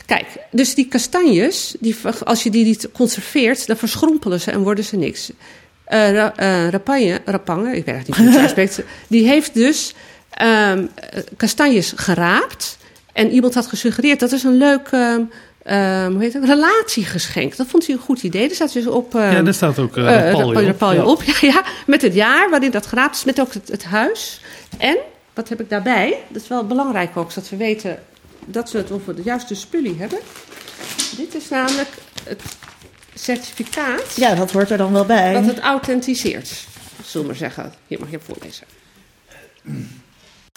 Kijk, 0.06 0.26
dus 0.52 0.76
die 0.76 0.88
kastanjes, 0.88 1.76
die, 1.80 1.96
als 2.24 2.44
je 2.44 2.50
die 2.50 2.66
niet 2.66 2.90
conserveert, 2.94 3.68
dan 3.68 3.78
verschrompelen 3.78 4.42
ze 4.42 4.52
en 4.52 4.60
worden 4.60 4.84
ze 4.84 4.96
niks. 4.96 5.32
Ra, 5.92 6.36
eh, 6.36 6.70
Rapagne, 6.70 7.22
Rapange, 7.26 7.76
ik 7.76 7.86
weet 7.86 7.96
eigenlijk 7.96 8.08
niet 8.08 8.18
hoe 8.18 8.28
het 8.28 8.38
uitspreekt, 8.38 8.82
die 9.08 9.28
heeft 9.28 9.54
dus 9.54 9.94
eh, 10.30 10.74
kastanjes 11.38 11.94
geraapt. 11.96 12.78
En 13.14 13.32
iemand 13.32 13.54
had 13.54 13.68
gesuggereerd, 13.68 14.20
dat 14.20 14.32
is 14.32 14.44
een 14.44 14.58
leuk 14.58 14.88
ehm, 14.92 15.22
ehm, 15.64 16.12
hoe 16.12 16.22
heet 16.22 16.34
het, 16.34 16.44
relatiegeschenk. 16.44 17.56
Dat 17.56 17.68
vond 17.68 17.86
hij 17.86 17.96
een 17.96 18.02
goed 18.02 18.24
idee. 18.24 18.50
Er 18.50 18.56
staat 18.56 18.74
dus 18.74 18.88
op... 18.88 19.14
Ja, 19.14 19.42
daar 19.42 19.54
staat 19.54 19.80
ook 19.80 19.98
eh, 19.98 20.32
Rapalje 20.66 21.06
op. 21.06 21.08
Op. 21.08 21.24
Ja, 21.32 21.36
ja, 21.42 21.64
met 21.86 22.02
het 22.02 22.14
jaar 22.14 22.50
waarin 22.50 22.72
dat 22.72 22.86
geraapt 22.86 23.16
is, 23.16 23.24
met 23.24 23.42
ook 23.42 23.54
het, 23.54 23.68
het 23.68 23.84
huis. 23.84 24.42
En, 24.78 24.98
wat 25.34 25.50
heb 25.50 25.60
ik 25.60 25.70
daarbij? 25.70 26.18
Dat 26.28 26.42
is 26.42 26.48
wel 26.48 26.66
belangrijk 26.66 27.18
ook, 27.18 27.32
zodat 27.32 27.50
we 27.50 27.58
weten 27.58 28.00
dat 28.46 28.72
we 28.72 28.78
het 28.78 28.92
over 28.92 29.16
de 29.16 29.24
juiste 29.24 29.56
spullie 29.56 29.96
hebben. 30.00 30.20
Dit 31.18 31.36
is 31.36 31.50
namelijk 31.50 31.90
het 32.24 32.42
certificaat 33.22 34.16
Ja, 34.16 34.36
dat 34.36 34.52
hoort 34.52 34.70
er 34.72 34.78
dan 34.78 34.94
wel 34.94 35.06
bij. 35.06 35.34
dat 35.34 35.46
het 35.46 35.60
authenticeert. 35.60 36.48
Zullen 37.06 37.28
we 37.28 37.32
maar 37.34 37.36
zeggen. 37.36 37.74
Hier 37.88 38.00
mag 38.00 38.12
je 38.12 38.20
voorlezen. 38.20 38.66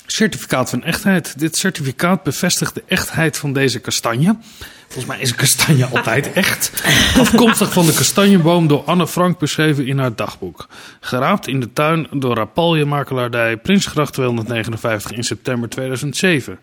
Certificaat 0.07 0.71
van 0.71 0.83
echtheid. 0.85 1.39
Dit 1.39 1.57
certificaat 1.57 2.23
bevestigt 2.23 2.75
de 2.75 2.83
echtheid 2.87 3.37
van 3.37 3.53
deze 3.53 3.79
kastanje. 3.79 4.37
Volgens 4.85 5.07
mij 5.07 5.21
is 5.21 5.31
een 5.31 5.37
kastanje 5.37 5.87
altijd 5.87 6.33
echt. 6.33 6.73
Afkomstig 7.19 7.73
van 7.73 7.87
de 7.87 7.93
kastanjeboom 7.95 8.67
door 8.69 8.83
Anne 8.85 9.07
Frank 9.07 9.39
beschreven 9.39 9.87
in 9.87 9.99
haar 9.99 10.15
dagboek. 10.15 10.69
Geraapt 11.01 11.47
in 11.47 11.61
de 11.61 11.73
tuin 11.73 12.07
door 12.13 12.35
Rapalje 12.37 12.85
makelaardij 12.85 13.57
Prinsgracht 13.57 14.13
259 14.13 15.11
in 15.13 15.25
september 15.25 15.69
2007. 15.69 16.59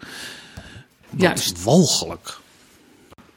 Wat 1.10 1.22
Juist. 1.22 1.64
walgelijk. 1.64 2.38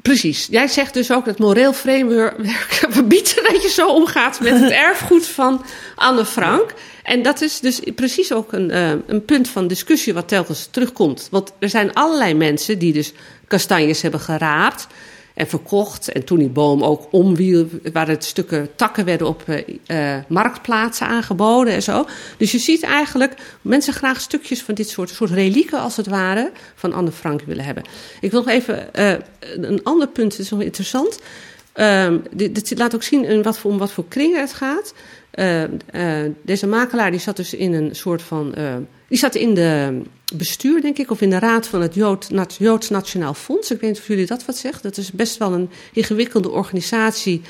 Precies. 0.05 0.47
Jij 0.51 0.69
zegt 0.69 0.95
dus 0.95 1.13
ook 1.13 1.25
dat 1.25 1.39
moreel 1.39 1.73
framework 1.73 2.35
verbiedt 2.89 3.35
dat 3.53 3.63
je 3.63 3.69
zo 3.69 3.89
omgaat 3.89 4.41
met 4.41 4.61
het 4.61 4.71
erfgoed 4.89 5.27
van 5.27 5.65
Anne 5.95 6.25
Frank. 6.25 6.75
En 7.03 7.23
dat 7.23 7.41
is 7.41 7.61
dus 7.61 7.81
precies 7.95 8.33
ook 8.33 8.53
een, 8.53 8.71
eh, 8.71 8.91
een 9.07 9.25
punt 9.25 9.49
van 9.49 9.67
discussie 9.67 10.15
wat 10.15 10.29
telkens 10.29 10.69
terugkomt. 10.71 11.29
Want 11.31 11.53
er 11.59 11.69
zijn 11.69 11.93
allerlei 11.93 12.35
mensen 12.35 12.79
die 12.79 12.93
dus 12.93 13.13
kastanjes 13.47 14.03
hebben 14.03 14.21
geraapt 14.21 14.87
en 15.35 15.47
verkocht. 15.47 16.13
En 16.13 16.25
toen 16.25 16.39
die 16.39 16.49
boom 16.49 16.83
ook 16.83 17.07
omwiel, 17.11 17.67
waar 17.93 18.09
het 18.09 18.25
stukken 18.25 18.69
takken 18.77 19.05
werden 19.05 19.27
op 19.27 19.43
eh, 19.47 20.17
eh, 20.17 20.25
marktplaatsen 20.29 21.07
aangeboden 21.07 21.73
en 21.73 21.83
zo. 21.83 22.07
Dus 22.37 22.53
je 22.53 22.59
ziet 22.59 22.83
eigenlijk 22.83 23.35
mensen 23.61 23.93
graag 23.93 24.21
stukjes 24.21 24.63
van 24.63 24.75
dit 24.75 24.89
soort, 24.89 25.11
soort 25.11 25.31
relieken 25.31 25.81
als 25.81 25.97
het 25.97 26.07
ware 26.07 26.51
van 26.75 26.93
Anne 26.93 27.13
Frank 27.13 27.43
willen 27.43 27.65
hebben. 27.65 27.85
Ik 28.21 28.31
wil 28.31 28.41
nog 28.41 28.49
even 28.49 28.95
eh, 28.95 29.15
een 29.39 29.83
ander 29.83 30.09
punt, 30.09 30.31
dat 30.31 30.41
is 30.41 30.51
nog 30.51 30.63
interessant. 30.63 31.19
Ehm, 31.73 32.19
dit, 32.31 32.79
laat 32.79 32.95
ook 32.95 33.03
zien 33.03 33.43
wat 33.43 33.59
voor, 33.59 33.71
om 33.71 33.79
wat 33.79 33.93
voor 33.93 34.09
kringen 34.09 34.41
het 34.41 34.53
gaat. 34.53 34.95
Eh, 35.31 35.63
eh, 35.63 36.33
deze 36.43 36.67
makelaar 36.67 37.11
die 37.11 37.21
zat 37.21 37.37
dus 37.37 37.55
in 37.55 37.73
een 37.73 37.95
soort 37.95 38.23
van. 38.23 38.55
Eh, 39.05 39.09
die 39.09 39.19
zat 39.19 39.35
in 39.35 39.55
de 39.55 40.01
bestuur, 40.37 40.81
denk 40.81 40.99
ik, 40.99 41.11
of 41.11 41.21
in 41.21 41.31
de 41.31 41.39
raad 41.39 41.67
van 41.67 41.81
het 41.83 41.95
Jood, 41.95 42.31
Nat- 42.31 42.57
Joods 42.59 42.91
Nationaal 42.91 43.35
Fonds. 43.35 43.71
Ik 43.71 43.81
weet 43.81 43.91
niet 43.91 43.99
of 44.01 44.07
jullie 44.07 44.27
dat 44.27 44.45
wat 44.45 44.57
zegt. 44.57 44.83
Dat 44.83 44.97
is 44.97 45.13
best 45.13 45.37
wel 45.37 45.53
een 45.53 45.71
ingewikkelde 45.93 46.51
organisatie. 46.51 47.43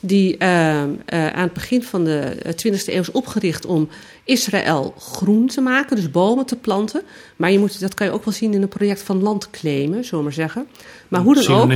Die 0.00 0.36
eh, 0.36 0.82
eh, 0.82 0.88
aan 1.06 1.42
het 1.42 1.52
begin 1.52 1.82
van 1.82 2.04
de 2.04 2.36
20e 2.56 2.84
eeuw 2.86 3.00
is 3.00 3.10
opgericht 3.10 3.66
om 3.66 3.88
Israël 4.24 4.94
groen 4.98 5.46
te 5.46 5.60
maken, 5.60 5.96
dus 5.96 6.10
bomen 6.10 6.46
te 6.46 6.56
planten. 6.56 7.02
Maar 7.36 7.50
je 7.52 7.58
moet, 7.58 7.80
dat 7.80 7.94
kan 7.94 8.06
je 8.06 8.12
ook 8.12 8.24
wel 8.24 8.34
zien 8.34 8.54
in 8.54 8.62
een 8.62 8.68
project 8.68 9.02
van 9.02 9.22
land 9.22 9.50
claimen, 9.50 10.04
zullen 10.04 10.18
we 10.18 10.22
maar 10.24 10.32
zeggen. 10.32 10.66
Maar 11.08 11.20
hoe 11.20 11.34
dan 11.34 11.42
ook. 11.62 11.68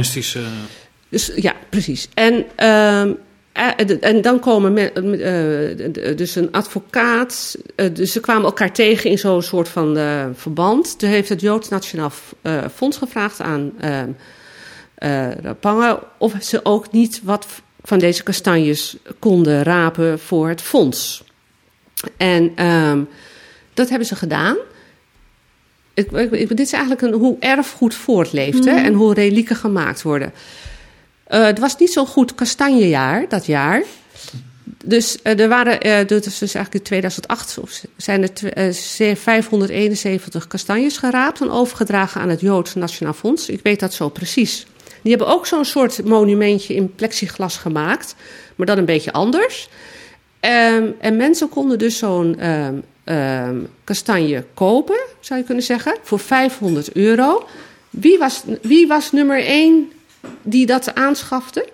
Dus 1.08 1.32
ja, 1.36 1.54
precies. 1.68 2.08
En, 2.14 2.44
ehm, 2.56 3.08
eh, 3.08 3.14
en 3.52 4.20
dan 4.22 4.40
komen 4.40 4.72
me, 4.72 4.90
eh, 4.92 6.16
dus 6.16 6.34
een 6.34 6.52
advocaat. 6.52 7.56
eh, 7.76 7.86
dus 7.94 8.12
ze 8.12 8.20
kwamen 8.20 8.44
elkaar 8.44 8.72
tegen 8.72 9.10
in 9.10 9.18
zo'n 9.18 9.42
soort 9.42 9.68
van 9.68 9.96
eh, 9.96 10.24
verband. 10.34 10.98
Toen 10.98 11.08
heeft 11.08 11.28
het 11.28 11.40
Joods 11.40 11.68
Nationaal 11.68 12.10
eh, 12.42 12.64
Fonds 12.74 12.96
gevraagd 12.96 13.40
aan 13.40 13.72
ehm 13.80 14.08
eh, 14.94 15.30
Rapange 15.30 15.98
of 16.18 16.32
ze 16.40 16.60
ook 16.64 16.92
niet 16.92 17.20
wat 17.24 17.46
van 17.82 17.98
deze 17.98 18.22
kastanjes 18.22 18.96
konden 19.18 19.62
rapen 19.62 20.18
voor 20.18 20.48
het 20.48 20.60
fonds. 20.62 21.24
En 22.16 22.52
ehm, 22.54 23.00
dat 23.74 23.88
hebben 23.88 24.06
ze 24.08 24.16
gedaan. 24.16 24.56
Ik, 25.94 26.10
ik, 26.12 26.30
ik- 26.30 26.48
dit 26.48 26.60
is 26.60 26.72
eigenlijk 26.72 27.02
een, 27.02 27.12
hoe 27.12 27.36
erfgoed 27.40 27.94
voortleeft 27.94 28.64
hè, 28.64 28.72
Mhm. 28.74 28.84
en 28.84 28.92
hoe 28.94 29.14
relieken 29.14 29.56
gemaakt 29.56 30.02
worden. 30.02 30.32
Eh, 31.32 31.44
het 31.44 31.58
was 31.58 31.76
niet 31.76 31.92
zo'n 31.92 32.06
goed 32.06 32.34
kastanjejaar 32.34 33.24
dat 33.28 33.46
jaar. 33.46 33.82
Dus 34.84 35.22
eh, 35.22 35.38
er 35.40 35.48
waren, 35.48 35.80
eh, 35.80 36.06
dat 36.06 36.26
is 36.26 36.38
dus 36.38 36.54
eigenlijk 36.54 36.74
in 36.74 36.82
2008, 36.82 37.58
of 37.58 37.82
zijn 37.96 38.22
er 38.22 38.32
tw- 38.32 38.44
eh, 38.46 38.68
ze- 38.70 39.16
571 39.16 40.46
kastanjes 40.46 40.96
geraapt 40.96 41.40
en 41.40 41.50
overgedragen 41.50 42.20
aan 42.20 42.28
het 42.28 42.40
Joods 42.40 42.74
Nationaal 42.74 43.12
Fonds. 43.14 43.48
Ik 43.48 43.60
weet 43.62 43.80
dat 43.80 43.94
zo 43.94 44.08
precies. 44.08 44.66
Die 45.02 45.10
hebben 45.16 45.28
ook 45.34 45.46
zo'n 45.46 45.64
soort 45.64 46.04
monumentje 46.04 46.74
in 46.74 46.94
plexiglas 46.94 47.56
gemaakt, 47.56 48.14
maar 48.56 48.66
dan 48.66 48.78
een 48.78 48.84
beetje 48.84 49.12
anders. 49.12 49.68
Ehm, 50.40 50.86
en 51.00 51.16
mensen 51.16 51.48
konden 51.48 51.78
dus 51.78 51.98
zo'n 51.98 52.38
ehm, 52.38 52.74
ehm, 53.04 53.56
kastanje 53.84 54.44
kopen, 54.54 55.00
zou 55.20 55.40
je 55.40 55.46
kunnen 55.46 55.64
zeggen, 55.64 55.96
voor 56.02 56.18
500 56.18 56.92
euro. 56.92 57.46
Wie 57.90 58.18
was, 58.18 58.42
wie 58.62 58.86
was 58.86 59.12
nummer 59.12 59.44
één 59.44 59.92
die 60.42 60.66
dat 60.66 60.94
aanschafte? 60.94 61.68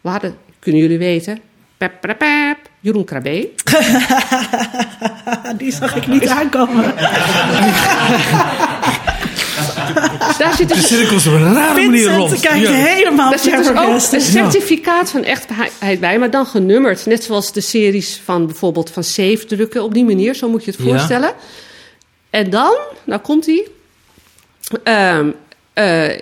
We 0.00 0.08
hadden, 0.08 0.36
kunnen 0.58 0.80
jullie 0.80 0.98
weten, 0.98 1.40
pep, 1.76 1.92
pep, 2.00 2.18
pep, 2.18 2.56
Jeroen 2.80 3.04
Krabbe. 3.04 3.48
Die 5.56 5.72
zag 5.72 5.96
ik 5.96 6.06
niet 6.06 6.26
aankomen. 6.28 6.94
Daar 10.38 10.54
zit 10.56 10.68
dus 10.68 10.80
De 10.80 10.86
cirkels 10.96 11.26
op 11.26 11.32
een 11.32 11.54
rare 11.54 11.80
manier 11.86 12.16
rond. 12.16 12.40
kijkt 12.40 12.66
Ja. 12.66 12.72
helemaal 12.72 13.30
Daar 13.30 13.38
zit 13.38 13.56
dus 13.56 13.68
ook 13.68 14.12
een 14.12 14.20
certificaat 14.20 15.10
van 15.10 15.24
echtheid 15.24 16.00
bij, 16.00 16.18
maar 16.18 16.30
dan 16.30 16.46
genummerd. 16.46 17.06
Net 17.06 17.24
zoals 17.24 17.52
de 17.52 17.60
series 17.60 18.20
van 18.24 18.46
bijvoorbeeld 18.46 18.90
van 18.90 19.04
Safe 19.04 19.44
drukken. 19.46 19.82
Op 19.82 19.94
die 19.94 20.04
manier, 20.04 20.34
zo 20.34 20.48
moet 20.48 20.64
je 20.64 20.70
het 20.70 20.80
Ja. 20.80 20.86
voorstellen. 20.86 21.32
En 22.30 22.50
dan, 22.50 22.76
nou 23.04 23.20
komt 23.20 23.46
hij. 23.46 23.68
Ehm 24.84 25.26
eh, 25.28 25.34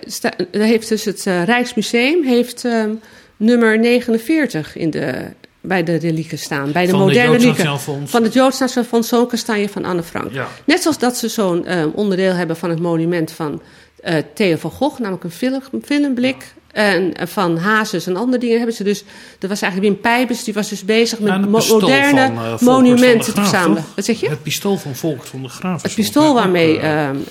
sta- 0.05 0.33
daar 0.51 0.67
heeft 0.67 0.89
dus 0.89 1.05
het 1.05 1.25
eh, 1.27 1.43
Rijksmuseum 1.43 2.23
heeft, 2.23 2.65
ehm, 2.65 2.89
nummer 3.37 3.79
49 3.79 4.75
in 4.75 4.89
de, 4.89 5.13
bij 5.61 5.83
de 5.83 5.95
relieken 5.95 6.37
staan. 6.37 6.71
Bij 6.71 6.85
de 6.85 6.91
Van 6.91 6.99
moderne 6.99 7.21
relieken. 7.25 7.47
Nationaal 7.47 7.77
Fonds. 7.77 8.11
Van 8.11 8.23
het 8.23 8.33
Joods 8.33 8.59
Nationaal 8.59 8.89
Fonds, 8.89 9.07
zo'n 9.07 9.27
kastanje 9.27 9.69
van 9.69 9.85
Anne 9.85 10.03
Frank. 10.03 10.31
Ja. 10.33 10.47
Net 10.65 10.81
zoals 10.81 10.97
dat 10.99 11.17
ze 11.17 11.27
zo'n 11.27 11.65
ehm, 11.65 11.89
onderdeel 11.93 12.33
hebben 12.33 12.55
van 12.57 12.69
het 12.69 12.79
monument 12.79 13.31
van 13.31 13.61
eh, 14.01 14.23
Theo 14.33 14.55
van 14.55 14.71
Gogh, 14.71 14.99
namelijk 14.99 15.23
een 15.23 15.31
film, 15.31 15.61
filmblik. 15.83 16.53
En 16.71 17.13
eh, 17.13 17.27
van 17.27 17.57
Hazes 17.57 18.07
en 18.07 18.15
andere 18.15 18.37
dingen 18.37 18.57
hebben 18.57 18.75
ze 18.75 18.83
dus. 18.83 19.03
Dat 19.39 19.49
was 19.49 19.61
eigenlijk 19.61 19.93
Wim 19.93 20.01
Pijbers, 20.01 20.43
die 20.43 20.53
was 20.53 20.69
dus 20.69 20.85
bezig 20.85 21.19
met 21.19 21.49
moderne 21.49 22.25
van, 22.25 22.45
eh, 22.45 22.59
monumenten 22.59 23.33
te 23.33 23.41
verzamelen. 23.41 23.85
Wat 23.95 24.05
zeg 24.05 24.19
je? 24.19 24.29
Het 24.29 24.43
pistool 24.43 24.77
van 24.77 24.95
Volkert 24.95 25.29
van 25.29 25.41
de 25.41 25.49
Graaf. 25.49 25.81
Het 25.81 25.93
pistool 25.93 26.33
waarmee, 26.33 26.73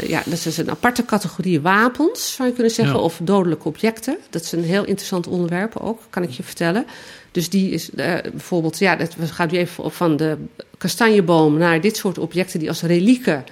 ja, 0.06 0.22
dat 0.24 0.46
is 0.46 0.56
een 0.56 0.70
aparte 0.70 1.04
categorie 1.04 1.60
wapens, 1.60 2.34
zou 2.34 2.48
je 2.48 2.54
kunnen 2.54 2.72
zeggen, 2.72 2.96
Ja. 2.96 3.00
of 3.00 3.20
dodelijke 3.22 3.68
objecten. 3.68 4.16
Dat 4.30 4.42
is 4.42 4.52
een 4.52 4.64
heel 4.64 4.84
interessant 4.84 5.26
onderwerp 5.26 5.76
ook, 5.76 6.00
kan 6.10 6.22
ik 6.22 6.30
je 6.30 6.42
vertellen. 6.42 6.86
Dus 7.30 7.48
die 7.50 7.70
is 7.70 7.90
bijvoorbeeld, 8.32 8.78
ja, 8.78 8.96
dat, 8.96 9.14
we 9.14 9.26
gaan 9.26 9.48
nu 9.50 9.58
even 9.58 9.92
van 9.92 10.16
de 10.16 10.36
kastanjeboom 10.78 11.56
naar 11.58 11.80
dit 11.80 11.96
soort 11.96 12.18
objecten 12.18 12.58
die 12.58 12.68
als 12.68 12.82
relieken 12.82 13.44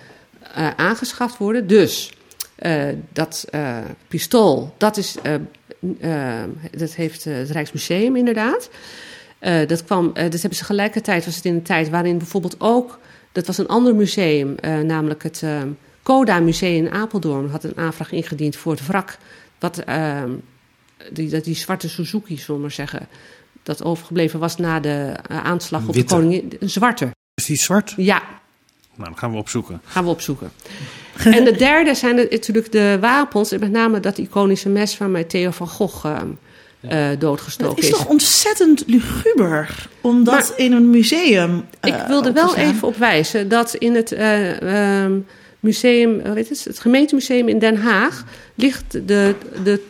aangeschaft 0.77 1.39
worden. 1.39 1.67
Dus 1.67 2.11
dat 3.13 3.47
eh, 3.51 3.79
pistool, 4.09 4.75
dat, 4.77 4.97
is, 4.97 5.17
eh, 5.23 5.35
eh, 6.01 6.49
dat 6.77 6.95
heeft 6.95 7.27
eh, 7.27 7.35
het 7.35 7.51
Rijksmuseum 7.51 8.17
inderdaad. 8.17 8.71
Eh, 9.39 9.67
dat, 9.67 9.85
kwam, 9.85 10.11
eh, 10.15 10.31
dat 10.31 10.41
hebben 10.41 10.59
ze 10.59 10.65
gelijkertijd, 10.65 11.25
was 11.25 11.37
het 11.37 11.45
in 11.45 11.55
een 11.55 11.63
tijd 11.63 11.89
waarin 11.89 12.19
bijvoorbeeld 12.19 12.57
ook, 12.59 12.99
dat 13.33 13.47
was 13.47 13.59
een 13.59 13.67
ander 13.69 13.95
museum, 13.95 14.57
eh, 14.57 14.79
namelijk 14.79 15.23
het 15.23 15.43
eh, 15.43 15.63
Coda 16.03 16.41
Museum 16.41 16.87
in 16.87 16.93
Apeldoorn, 16.93 17.49
had 17.51 17.65
een 17.65 17.77
aanvraag 17.77 18.13
ingediend 18.13 18.57
voor 18.57 18.73
het 18.73 18.87
wrak. 18.87 19.19
Wat, 19.59 19.79
eh, 19.79 20.23
die, 21.13 21.29
dat 21.31 21.45
die 21.45 21.55
zwarte 21.55 21.89
Suzuki, 21.89 22.37
zullen 22.39 22.55
we 22.55 22.61
maar 22.61 22.71
zeggen, 22.71 23.09
dat 23.63 23.83
overgebleven 23.85 24.41
was 24.41 24.57
na 24.57 24.81
de 24.81 25.15
eh, 25.29 25.45
aanslag 25.45 25.87
op 25.89 25.95
Witte. 25.95 26.15
de 26.15 26.21
koningin. 26.21 26.53
Een 26.61 26.71
zwarte. 26.71 27.11
Is 27.35 27.45
die 27.45 27.57
zwart? 27.57 27.95
Ja, 27.97 28.23
Nou, 28.97 29.11
dat 29.11 29.19
gaan 29.19 29.31
we 29.31 29.37
opzoeken. 29.37 29.81
gaan 29.85 30.05
we 30.05 30.11
opzoeken. 30.11 30.51
en 31.25 31.45
de 31.45 31.57
derde 31.57 31.95
zijn 31.95 32.17
het 32.17 32.31
natuurlijk 32.31 32.73
de 32.73 32.99
wapens, 33.01 33.53
en 33.53 33.61
met 33.61 33.71
name 33.71 34.01
dat 34.01 34.19
iconische 34.19 34.69
mes 34.69 34.99
waarmee 34.99 35.27
Theo 35.27 35.51
van 35.51 35.69
Gogh 35.69 36.07
eh, 36.07 36.21
eh, 36.81 37.19
doodgestoken 37.21 37.75
Het 37.75 37.85
is 37.85 37.91
toch 37.91 38.07
ontzettend 38.07 38.83
luguber 38.87 39.89
om 40.01 40.25
dat 40.25 40.35
Maar- 40.35 40.53
in 40.57 40.73
een 40.73 40.91
museum 40.91 41.65
eh, 41.81 41.95
Ik 41.95 42.07
wilde 42.07 42.33
wel 42.33 42.57
even 42.57 42.89
op 42.89 42.97
wijzen 42.97 43.49
dat 43.49 43.75
in 43.75 43.95
het 43.95 44.13
eh, 44.13 45.03
ehm, 45.03 45.19
museum, 45.61 46.21
heet 46.35 46.49
het, 46.49 46.65
het 46.65 46.79
gemeentemuseum 46.79 47.49
in 47.49 47.59
Den 47.59 47.77
Haag 47.77 48.25
ligt 48.55 48.93
de, 49.09 49.35
de 49.65 49.83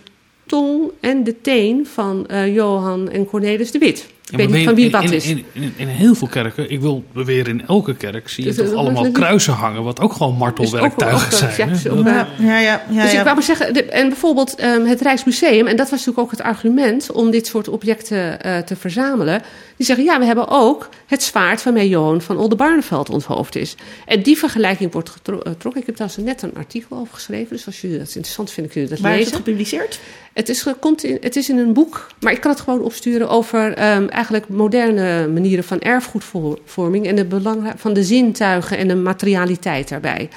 tong 0.46 0.90
en 1.00 1.24
de 1.24 1.40
teen 1.40 1.86
van 1.86 2.26
eh, 2.26 2.54
Johan 2.54 3.11
en 3.11 3.26
Cornelis 3.26 3.70
de 3.70 3.78
Wit. 3.78 4.07
Ik 4.31 4.37
weet 4.37 4.51
niet 4.51 4.64
van 4.64 4.74
wie 4.74 4.91
wat 4.91 5.03
in, 5.05 5.12
is. 5.12 5.27
In, 5.27 5.45
in, 5.53 5.72
in 5.77 5.87
heel 5.89 6.14
veel 6.14 6.29
kerken, 6.29 6.70
ik 6.70 6.81
wil 6.81 7.05
beweren 7.12 7.59
in 7.61 7.66
elke 7.66 7.95
kerk, 7.95 8.29
zie 8.29 8.45
je 8.45 8.53
Dus, 8.55 8.68
toch 8.70 8.74
allemaal 8.79 9.11
kruisen 9.11 9.53
hangen, 9.53 9.83
wat 9.83 10.01
ook 10.01 10.12
gewoon 10.12 10.35
martelwerktuigen 10.37 11.29
Is 11.33 11.43
ook- 11.43 11.49
ook- 11.49 11.55
zijn. 11.55 11.68
ja, 11.85 11.91
ook, 11.91 12.07
Ja, 12.07 12.27
ja, 12.39 12.59
ja, 12.59 12.83
ja, 12.91 13.03
dus 13.03 13.12
ja. 13.12 13.18
ik 13.18 13.24
wou 13.24 13.35
maar 13.35 13.45
zeggen, 13.45 13.74
de- 13.74 13.85
en 13.85 14.09
bijvoorbeeld 14.09 14.55
ehm, 14.55 14.85
het 14.85 15.01
Rijksmuseum, 15.01 15.66
en 15.66 15.77
dat 15.77 15.91
was 15.91 15.99
natuurlijk 15.99 16.18
ook 16.18 16.31
het 16.31 16.43
argument 16.43 17.12
om 17.12 17.31
dit 17.31 17.47
soort 17.47 17.68
objecten 17.68 18.41
eh, 18.43 18.59
te 18.59 18.77
verzamelen. 18.77 19.43
Die 19.77 19.87
zeggen, 19.87 20.05
ja, 20.05 20.18
we 20.18 20.24
hebben 20.24 20.49
ook 20.49 20.89
het 21.07 21.22
zwaard 21.22 21.62
waarmee 21.62 21.89
Johan 21.89 22.20
van 22.20 22.37
Oldenbarneveld 22.39 23.11
onthoofd 23.11 23.57
is. 23.57 23.74
En 24.07 24.22
die 24.22 24.39
vergelijking 24.39 24.93
wordt 24.93 25.11
getro- 25.11 25.41
eh, 25.41 25.53
getrokken. 25.53 25.81
Ik 25.81 25.87
heb 25.87 25.97
daar 25.97 26.14
net 26.20 26.43
een 26.43 26.55
artikel 26.57 26.97
over 26.99 27.14
geschreven, 27.14 27.57
dus 27.57 27.66
als 27.66 27.81
jullie 27.81 27.99
dat 27.99 28.07
interessant 28.07 28.51
vinden, 28.51 28.72
kunnen 28.72 28.89
jullie 28.91 29.03
dat 29.03 29.11
Waar 29.12 29.20
is 29.20 29.24
lezen. 29.27 29.39
het 29.39 29.49
gepubliceerd? 29.49 30.01
Het 30.33 30.49
is, 30.49 30.66
komt 30.81 31.05
in, 31.05 31.18
het 31.20 31.37
is 31.37 31.49
in 31.49 31.59
een 31.59 31.72
boek, 31.72 32.07
maar 32.20 32.33
ik 32.33 32.41
kan 32.41 32.51
het 32.51 32.61
gewoon 32.61 32.81
opsturen 32.83 33.29
over 33.29 33.72
ehm, 33.74 34.07
eigenlijk 34.09 34.49
moderne 34.49 35.29
manieren 35.29 35.64
van 35.64 35.81
erfgoedvorming 35.81 37.07
en 37.07 37.16
de 37.16 37.24
belang 37.24 37.72
van 37.77 37.93
de 37.93 38.03
zintuigen 38.05 38.79
en 38.79 38.89
de 38.89 38.95
materialiteit 38.95 39.89
daarbij. 39.89 40.29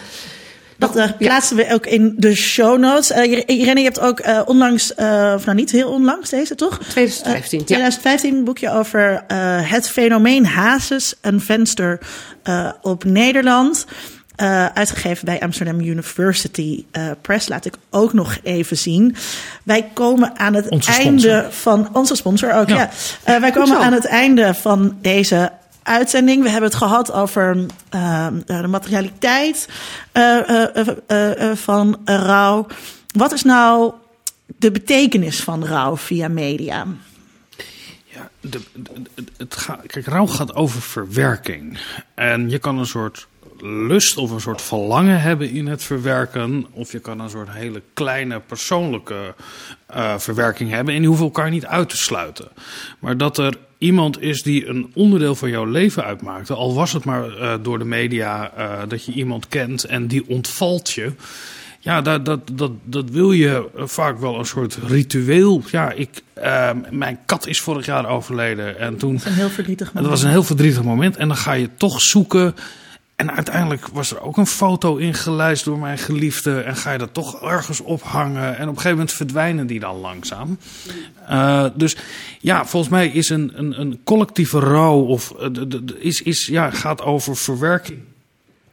Dat 0.80 0.96
eh, 0.96 1.10
plaatsen 1.18 1.56
we 1.56 1.74
ook 1.74 1.86
in 1.86 2.14
de 2.18 2.36
show 2.36 2.80
notes. 2.80 3.12
Eh, 3.12 3.32
Ir- 3.32 3.48
Irene, 3.50 3.80
je 3.80 3.86
hebt 3.86 4.00
ook 4.00 4.20
eh, 4.20 4.42
onlangs, 4.46 4.94
eh, 4.96 5.32
of 5.36 5.46
nou 5.46 5.58
niet 5.58 5.72
heel 5.72 5.90
onlangs, 5.90 6.30
deze 6.30 6.56
toch? 6.56 6.78
2015, 6.90 7.60
ja. 7.60 7.66
2015 7.66 8.36
een 8.36 8.44
boekje 8.44 8.72
over 8.72 9.24
eh, 9.28 9.72
het 9.72 9.90
fenomeen 9.90 10.46
Hazes, 10.46 11.14
een 11.22 11.42
venster 11.42 12.00
eh, 12.44 12.72
op 12.82 13.04
Nederland. 13.04 13.86
Eh, 14.36 14.66
uitgegeven 14.66 15.26
bij 15.26 15.40
Amsterdam 15.40 15.80
University 15.80 16.86
eh, 16.92 17.04
Press. 17.22 17.48
Laat 17.48 17.66
ik 17.66 17.74
ook 17.90 18.14
nog 18.14 18.38
even 18.44 18.78
zien. 18.78 19.16
Wij 19.64 19.90
komen 19.94 20.40
aan 20.40 20.54
het 20.54 20.70
Onze 20.70 20.92
einde 20.92 21.46
van 21.50 21.90
onze 21.94 22.16
sponsor 22.16 22.54
ook. 22.54 22.68
Ja. 22.70 22.76
Ja. 22.76 22.90
Eh, 23.24 23.40
wij 23.42 23.52
komen 23.52 23.78
aan 23.78 23.94
het 23.94 24.06
einde 24.06 24.54
van 24.54 24.98
deze 25.02 25.52
uitzending. 25.84 26.44
We 26.44 26.50
hebben 26.50 26.70
het 26.70 26.80
gehad 26.80 27.12
over 27.12 27.66
eh, 27.90 28.28
de 28.46 28.68
materialiteit 28.68 29.70
eh, 30.12 30.66
eh, 31.08 31.56
van 31.56 32.02
rouw. 32.06 32.68
Wat 33.14 33.32
is 33.34 33.44
nou 33.44 33.94
de 34.58 34.72
betekenis 34.72 35.40
van 35.44 35.66
rouw 35.66 35.98
via 35.98 36.28
media? 36.28 36.86
de, 38.42 38.62
de- 38.74 39.24
het 39.38 39.56
gaat, 39.56 39.86
kijk, 39.86 40.06
rouw 40.06 40.26
gaat 40.28 40.56
over 40.56 40.82
verwerking. 40.82 41.80
En 42.14 42.50
je 42.50 42.60
kan 42.60 42.78
een 42.78 42.86
soort 42.86 43.28
lust 43.62 44.18
of 44.18 44.32
een 44.32 44.42
soort 44.42 44.62
verlangen 44.62 45.22
hebben 45.22 45.50
in 45.50 45.68
het 45.68 45.84
verwerken. 45.84 46.66
Of 46.72 46.92
je 46.92 47.00
kan 47.00 47.20
een 47.20 47.30
soort 47.30 47.50
hele 47.52 47.82
kleine 47.94 48.40
persoonlijke 48.40 49.36
verwerking 50.18 50.70
hebben. 50.70 50.94
En 50.94 51.00
die 51.00 51.08
hoeven 51.08 51.26
elkaar 51.26 51.50
niet 51.50 51.66
uit 51.66 51.90
te 51.90 51.98
sluiten. 51.98 52.48
Maar 53.00 53.18
dat 53.18 53.38
er 53.38 53.58
iemand 53.80 54.22
is 54.22 54.42
die 54.44 54.68
een 54.68 54.92
onderdeel 54.94 55.36
van 55.36 55.50
jouw 55.50 55.66
leven 55.66 56.04
uitmaakte. 56.04 56.54
Al 56.54 56.74
was 56.74 56.94
het 56.94 57.04
maar 57.04 57.38
eh, 57.38 57.54
door 57.62 57.80
de 57.80 57.86
media 57.86 58.52
eh, 58.56 58.80
dat 58.88 59.06
je 59.06 59.12
iemand 59.12 59.48
kent 59.48 59.84
en 59.84 60.08
die 60.08 60.24
ontvalt 60.28 60.90
je. 60.92 61.12
Ja, 61.82 62.02
dat, 62.02 62.26
dat, 62.26 62.40
dat, 62.54 62.72
dat 62.84 63.10
wil 63.10 63.32
je 63.32 63.70
eh, 63.76 63.84
vaak 63.86 64.20
wel 64.20 64.40
een 64.40 64.46
soort 64.46 64.78
ritueel. 64.88 65.62
Ja, 65.72 65.92
ik, 65.92 66.22
eh, 66.34 66.70
mijn 66.90 67.20
kat 67.26 67.48
is 67.48 67.62
vorig 67.62 67.86
jaar 67.86 68.08
overleden. 68.10 68.80
En 68.80 68.98
toen. 68.98 69.20
Een 69.24 69.34
heel 69.34 69.50
verdrietig 69.50 69.86
Het 69.86 69.96
moment. 69.96 70.14
was 70.14 70.24
een 70.24 70.30
heel 70.30 70.44
verdrietig 70.44 70.84
moment. 70.84 71.18
En 71.18 71.28
dan 71.28 71.38
ga 71.38 71.54
je 71.54 71.70
toch 71.78 72.02
zoeken. 72.02 72.56
En 73.20 73.32
uiteindelijk 73.32 73.88
was 73.88 74.12
er 74.12 74.22
ook 74.22 74.38
een 74.38 74.48
foto 74.48 74.96
ingelijst 74.96 75.66
door 75.66 75.80
mijn 75.80 75.98
geliefde. 75.98 76.60
En 76.60 76.76
ga 76.76 76.92
je 76.92 76.98
dat 76.98 77.14
toch 77.14 77.42
ergens 77.42 77.80
ophangen. 77.80 78.44
En 78.58 78.62
op 78.62 78.68
een 78.68 78.76
gegeven 78.76 78.92
moment 78.92 79.12
verdwijnen 79.12 79.68
die 79.68 79.80
dan 79.80 80.00
langzaam. 80.00 80.58
Eh, 81.28 81.66
dus 81.76 81.96
ja, 82.40 82.66
volgens 82.66 82.92
mij 82.92 83.08
is 83.08 83.30
een, 83.30 83.52
een, 83.56 83.80
een 83.80 84.00
collectieve 84.04 84.60
rouw. 84.60 85.00
Of 85.00 85.28
de- 85.52 85.68
de- 85.68 85.86
de- 85.86 86.00
is, 86.00 86.22
is, 86.22 86.46
ja, 86.46 86.70
gaat 86.70 87.02
over 87.02 87.36
verwerking. 87.36 88.00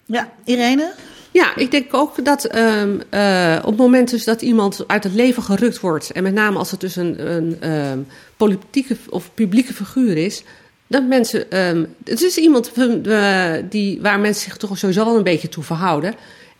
Ja, 0.05 0.32
Irene? 0.44 0.93
Ja, 1.31 1.56
ik 1.56 1.70
denk 1.70 1.94
ook 1.94 2.24
dat 2.24 2.44
ehm, 2.44 3.01
eh, 3.10 3.59
op 3.59 3.68
het 3.70 3.77
moment 3.77 4.10
dus 4.10 4.24
dat 4.24 4.43
iemand 4.43 4.85
uit 4.86 5.05
het 5.05 5.14
leven 5.14 5.43
gerukt 5.43 5.81
wordt, 5.81 6.10
en 6.10 6.23
met 6.23 6.35
name 6.35 6.59
als 6.59 6.70
het 6.70 6.81
dus 6.81 6.97
een, 6.97 7.32
een 7.36 7.60
ehm, 7.60 7.98
politieke 8.36 8.97
of 9.09 9.31
publieke 9.35 9.73
figuur 9.73 10.16
is, 10.16 10.43
dat 10.87 11.07
mensen. 11.07 11.51
ehm, 11.51 11.85
het 12.05 12.23
is 12.23 12.37
iemand 12.37 12.73
eh, 13.05 13.53
die, 13.69 14.01
waar 14.01 14.21
mensen 14.21 14.43
zich 14.43 14.57
toch 14.57 14.79
sowieso 14.79 15.05
wel 15.05 15.17
een 15.17 15.23
beetje 15.23 15.49
toe 15.49 15.65
verhouden. 15.65 16.15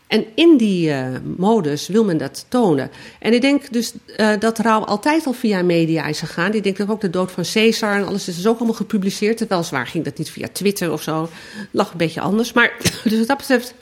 En 0.07 0.25
in 0.35 0.57
die 0.57 0.91
eh, 0.91 1.07
modus 1.37 1.87
wil 1.87 2.03
men 2.03 2.17
dat 2.17 2.45
tonen. 2.47 2.91
En 3.19 3.33
ik 3.33 3.41
denk 3.41 3.73
dus 3.73 3.93
eh, 4.15 4.29
dat 4.39 4.59
rouw 4.59 4.79
altijd 4.79 5.25
al 5.25 5.33
via 5.33 5.61
media 5.61 6.05
is 6.05 6.19
gegaan. 6.19 6.53
Ik 6.53 6.63
denk 6.63 6.77
dat 6.77 6.89
ook 6.89 7.01
de 7.01 7.09
dood 7.09 7.31
van 7.31 7.43
Caesar 7.53 7.95
en 7.95 8.07
alles 8.07 8.27
is 8.27 8.35
dus 8.35 8.47
ook 8.47 8.57
allemaal 8.57 8.75
gepubliceerd. 8.75 9.37
Terwijl 9.37 9.63
zwaar 9.63 9.87
ging 9.87 10.03
dat 10.03 10.17
niet 10.17 10.29
via 10.29 10.47
Twitter 10.51 10.91
of 10.91 11.01
zo. 11.01 11.29
Lag 11.71 11.91
een 11.91 11.97
beetje 11.97 12.21
anders. 12.21 12.53
Maar 12.53 12.73
dus 13.03 13.17
wat 13.17 13.27
dat 13.27 13.37
betreft 13.37 13.73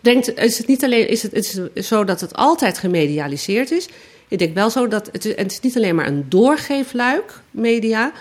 denkt, 0.00 0.38
is 0.38 0.58
het 0.58 0.66
niet 0.66 0.84
alleen 0.84 1.08
is 1.08 1.22
het, 1.22 1.32
is 1.32 1.88
zo 1.88 2.04
dat 2.04 2.20
het 2.20 2.34
altijd 2.34 2.78
gemedialiseerd 2.78 3.70
is. 3.70 3.88
Ik 4.28 4.38
denk 4.38 4.54
wel 4.54 4.70
zo 4.70 4.88
dat 4.88 5.08
het, 5.12 5.24
het 5.24 5.52
is 5.52 5.60
niet 5.60 5.76
alleen 5.76 5.94
maar 5.94 6.06
een 6.06 6.24
doorgeefluik, 6.28 7.40
media. 7.50 8.12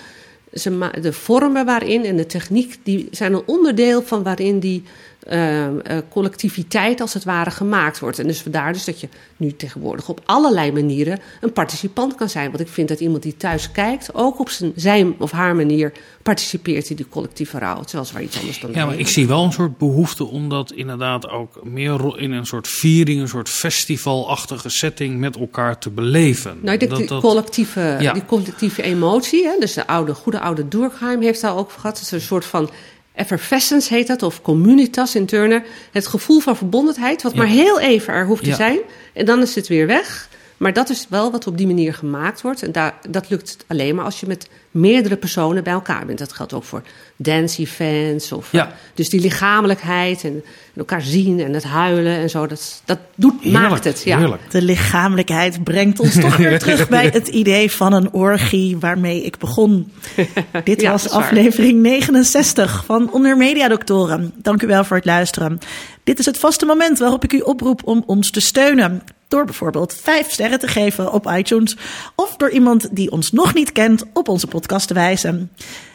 Ze 0.56 0.90
de 1.02 1.14
vormen 1.14 1.66
waarin 1.66 2.06
en 2.06 2.16
de 2.16 2.26
techniek 2.26 2.78
die 2.84 3.08
zijn 3.12 3.34
een 3.34 3.44
onderdeel 3.46 4.02
van 4.02 4.24
waarin 4.24 4.60
die 4.60 4.84
uh, 5.32 5.66
uh, 5.66 5.72
collectiviteit 6.10 7.02
als 7.02 7.14
het 7.14 7.24
ware 7.24 7.52
gemaakt 7.52 8.00
wordt. 8.00 8.20
En 8.20 8.28
dus 8.28 8.42
vandaar 8.42 8.74
dus 8.74 8.86
dat 8.86 9.00
je 9.00 9.08
nu 9.38 9.56
tegenwoordig 9.56 10.10
op 10.10 10.22
allerlei 10.26 10.72
manieren 10.72 11.20
een 11.42 11.54
participant 11.54 12.16
kan 12.16 12.30
zijn. 12.30 12.48
Want 12.48 12.60
ik 12.60 12.68
vind 12.68 12.88
dat 12.88 13.00
iemand 13.00 13.24
die 13.24 13.38
thuis 13.38 13.72
kijkt 13.72 14.14
ook 14.14 14.40
op 14.40 14.50
zijn, 14.50 14.72
zijn 14.76 15.16
of 15.18 15.32
haar 15.32 15.56
manier 15.56 15.92
participeert 16.24 16.90
in 16.90 16.96
die 16.96 17.08
collectieve 17.10 17.58
rouw. 17.58 17.82
Terwijl 17.82 18.10
waar 18.14 18.22
iets 18.24 18.40
anders 18.40 18.60
dan 18.60 18.72
Ja, 18.74 18.86
maar 18.86 19.00
ik 19.00 19.08
zie 19.08 19.28
wel 19.28 19.44
een 19.44 19.52
soort 19.52 19.78
behoefte 19.78 20.24
om 20.26 20.50
dat 20.50 20.72
inderdaad 20.72 21.30
ook 21.30 21.64
meer 21.64 22.20
in 22.20 22.32
een 22.32 22.46
soort 22.46 22.68
viering, 22.68 23.22
een 23.22 23.28
soort 23.28 23.50
festivalachtige 23.50 24.70
setting 24.70 25.20
met 25.20 25.38
elkaar 25.38 25.80
te 25.80 25.90
beleven. 25.90 26.58
Nou, 26.62 26.74
ik 26.74 26.80
denk 26.80 26.92
dat, 26.92 27.00
die, 27.00 27.08
dat- 27.10 27.22
collectieve, 27.22 27.98
Ja. 28.00 28.14
die 28.14 28.26
collectieve 28.26 28.82
emotie, 28.82 29.46
hè, 29.46 29.56
dus 29.60 29.74
de 29.74 29.88
oude, 29.88 30.14
goede 30.14 30.40
oude 30.40 30.68
Durkheim 30.68 31.22
heeft 31.22 31.42
daar 31.42 31.58
ook 31.58 31.72
gehad. 31.72 31.98
Het 31.98 32.06
is 32.06 32.12
een 32.12 32.22
soort 32.22 32.46
van 32.46 32.70
effervescence 33.16 33.94
heet 33.94 34.08
dat, 34.08 34.24
of 34.24 34.42
communitas 34.42 35.16
in 35.16 35.26
Turner. 35.26 35.64
Het 35.92 36.08
gevoel 36.08 36.40
van 36.40 36.58
verbondenheid, 36.58 37.22
wat 37.22 37.32
Ja. 37.32 37.38
maar 37.38 37.48
heel 37.48 37.80
even 37.80 38.14
er 38.14 38.26
hoeft 38.26 38.44
te 38.44 38.54
zijn. 38.54 38.80
En 39.14 39.26
dan 39.26 39.42
is 39.42 39.56
het 39.56 39.68
weer 39.68 39.88
weg. 39.88 40.30
Maar 40.58 40.74
dat 40.74 40.90
is 40.90 41.06
wel 41.10 41.32
wat 41.32 41.48
op 41.48 41.58
die 41.58 41.68
manier 41.68 41.94
gemaakt 41.94 42.42
wordt. 42.42 42.64
En 42.64 42.72
daar, 42.72 42.94
dat 43.10 43.30
lukt 43.30 43.58
alleen 43.68 43.96
maar 43.96 44.06
als 44.06 44.20
je 44.20 44.28
met 44.28 44.50
meerdere 44.72 45.16
personen 45.18 45.64
bij 45.64 45.74
elkaar 45.74 46.06
bent. 46.06 46.20
Dat 46.20 46.34
geldt 46.34 46.54
ook 46.54 46.64
voor 46.64 46.82
dance 47.16 47.62
events. 47.62 48.32
Of, 48.32 48.52
Ja. 48.52 48.66
eh, 48.68 48.72
dus 48.94 49.10
die 49.10 49.20
lichamelijkheid 49.22 50.24
en, 50.24 50.32
en 50.34 50.44
elkaar 50.76 51.02
zien 51.02 51.40
en 51.40 51.54
het 51.54 51.64
huilen 51.64 52.16
en 52.18 52.30
zo. 52.30 52.48
Dat, 52.48 52.82
dat 52.86 53.00
doet, 53.16 53.46
maakt 53.52 53.84
het. 53.84 54.04
Ja. 54.04 54.38
De 54.50 54.62
lichamelijkheid 54.62 55.64
brengt 55.64 56.00
ons 56.00 56.20
toch 56.20 56.38
weer 56.38 56.60
terug 56.60 56.90
bij 56.90 57.10
het 57.14 57.28
idee 57.28 57.72
van 57.72 57.94
een 57.94 58.12
orgie 58.14 58.78
waarmee 58.78 59.24
ik 59.24 59.38
begon. 59.38 59.92
Dit 60.64 60.82
Ja, 60.82 60.92
was 60.92 61.10
aflevering 61.10 61.82
69 61.82 62.84
van 62.86 63.12
Onder 63.12 63.38
Media 63.38 63.68
Doctoren. 63.68 64.34
Dank 64.36 64.62
u 64.62 64.68
wel 64.68 64.84
voor 64.84 64.98
het 64.98 65.06
luisteren. 65.06 65.60
Dit 66.04 66.20
is 66.20 66.26
het 66.26 66.38
vaste 66.38 66.66
moment 66.66 67.00
waarop 67.00 67.24
ik 67.24 67.34
u 67.34 67.40
oproep 67.40 67.82
om 67.86 68.04
ons 68.06 68.32
te 68.32 68.40
steunen. 68.40 69.02
Door 69.28 69.46
bijvoorbeeld 69.46 69.96
vijf 69.96 70.32
sterren 70.32 70.60
te 70.60 70.68
geven 70.68 71.12
op 71.12 71.32
iTunes. 71.32 71.78
Of 72.16 72.36
door 72.36 72.50
iemand 72.50 72.96
die 72.96 73.12
ons 73.12 73.32
nog 73.32 73.54
niet 73.54 73.72
kent 73.72 74.04
op 74.14 74.28
onze 74.28 74.48
podcast 74.48 74.88
te 74.88 74.94
wijzen. 74.94 75.52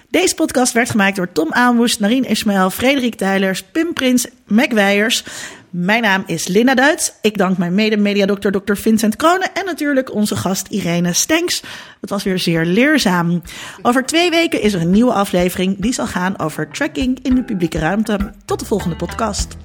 Deze 0.09 0.35
podcast 0.35 0.73
werd 0.73 0.91
gemaakt 0.91 1.17
door 1.17 1.33
Tom 1.33 1.53
Aanwoest, 1.53 2.01
Narien 2.01 2.25
Ismaël, 2.25 2.71
Frederik 2.71 3.15
Tijlers, 3.15 3.63
Pim 3.63 3.93
Prins, 3.93 4.27
Mac 4.47 4.73
Weijers. 4.73 5.25
Mijn 5.71 6.03
naam 6.03 6.23
is 6.27 6.47
Linda 6.47 6.75
Duits. 6.75 7.13
Ik 7.23 7.39
dank 7.39 7.59
mijn 7.59 7.75
mede-mediadokter 7.75 8.53
Dr. 8.53 8.75
Vincent 8.75 9.17
Kronen 9.17 9.55
en 9.55 9.65
natuurlijk 9.65 10.15
onze 10.15 10.37
gast 10.37 10.67
Irene 10.69 11.13
Stenks. 11.13 11.63
Het 12.01 12.11
was 12.11 12.23
weer 12.23 12.39
zeer 12.39 12.65
leerzaam. 12.65 13.43
Over 13.83 14.07
twee 14.07 14.31
weken 14.31 14.63
is 14.63 14.73
er 14.73 14.81
een 14.81 14.91
nieuwe 14.91 15.13
aflevering 15.13 15.77
die 15.79 15.93
zal 15.93 16.07
gaan 16.07 16.39
over 16.39 16.69
tracking 16.69 17.19
in 17.23 17.35
de 17.35 17.43
publieke 17.45 17.79
ruimte. 17.79 18.33
Tot 18.45 18.59
de 18.59 18.67
volgende 18.67 18.97
podcast. 18.97 19.57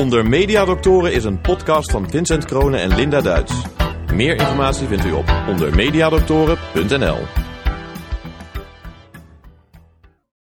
Onder 0.00 0.28
Mediadoktoren 0.28 1.12
is 1.12 1.24
een 1.24 1.40
podcast 1.40 1.90
van 1.90 2.10
Vincent 2.10 2.44
Kronen 2.44 2.80
en 2.80 2.94
Linda 2.94 3.20
Duits. 3.20 3.62
Meer 4.14 4.36
informatie 4.36 4.86
vindt 4.86 5.04
u 5.04 5.12
op 5.12 5.32
ondermediadoktoren.nl. 5.48 7.49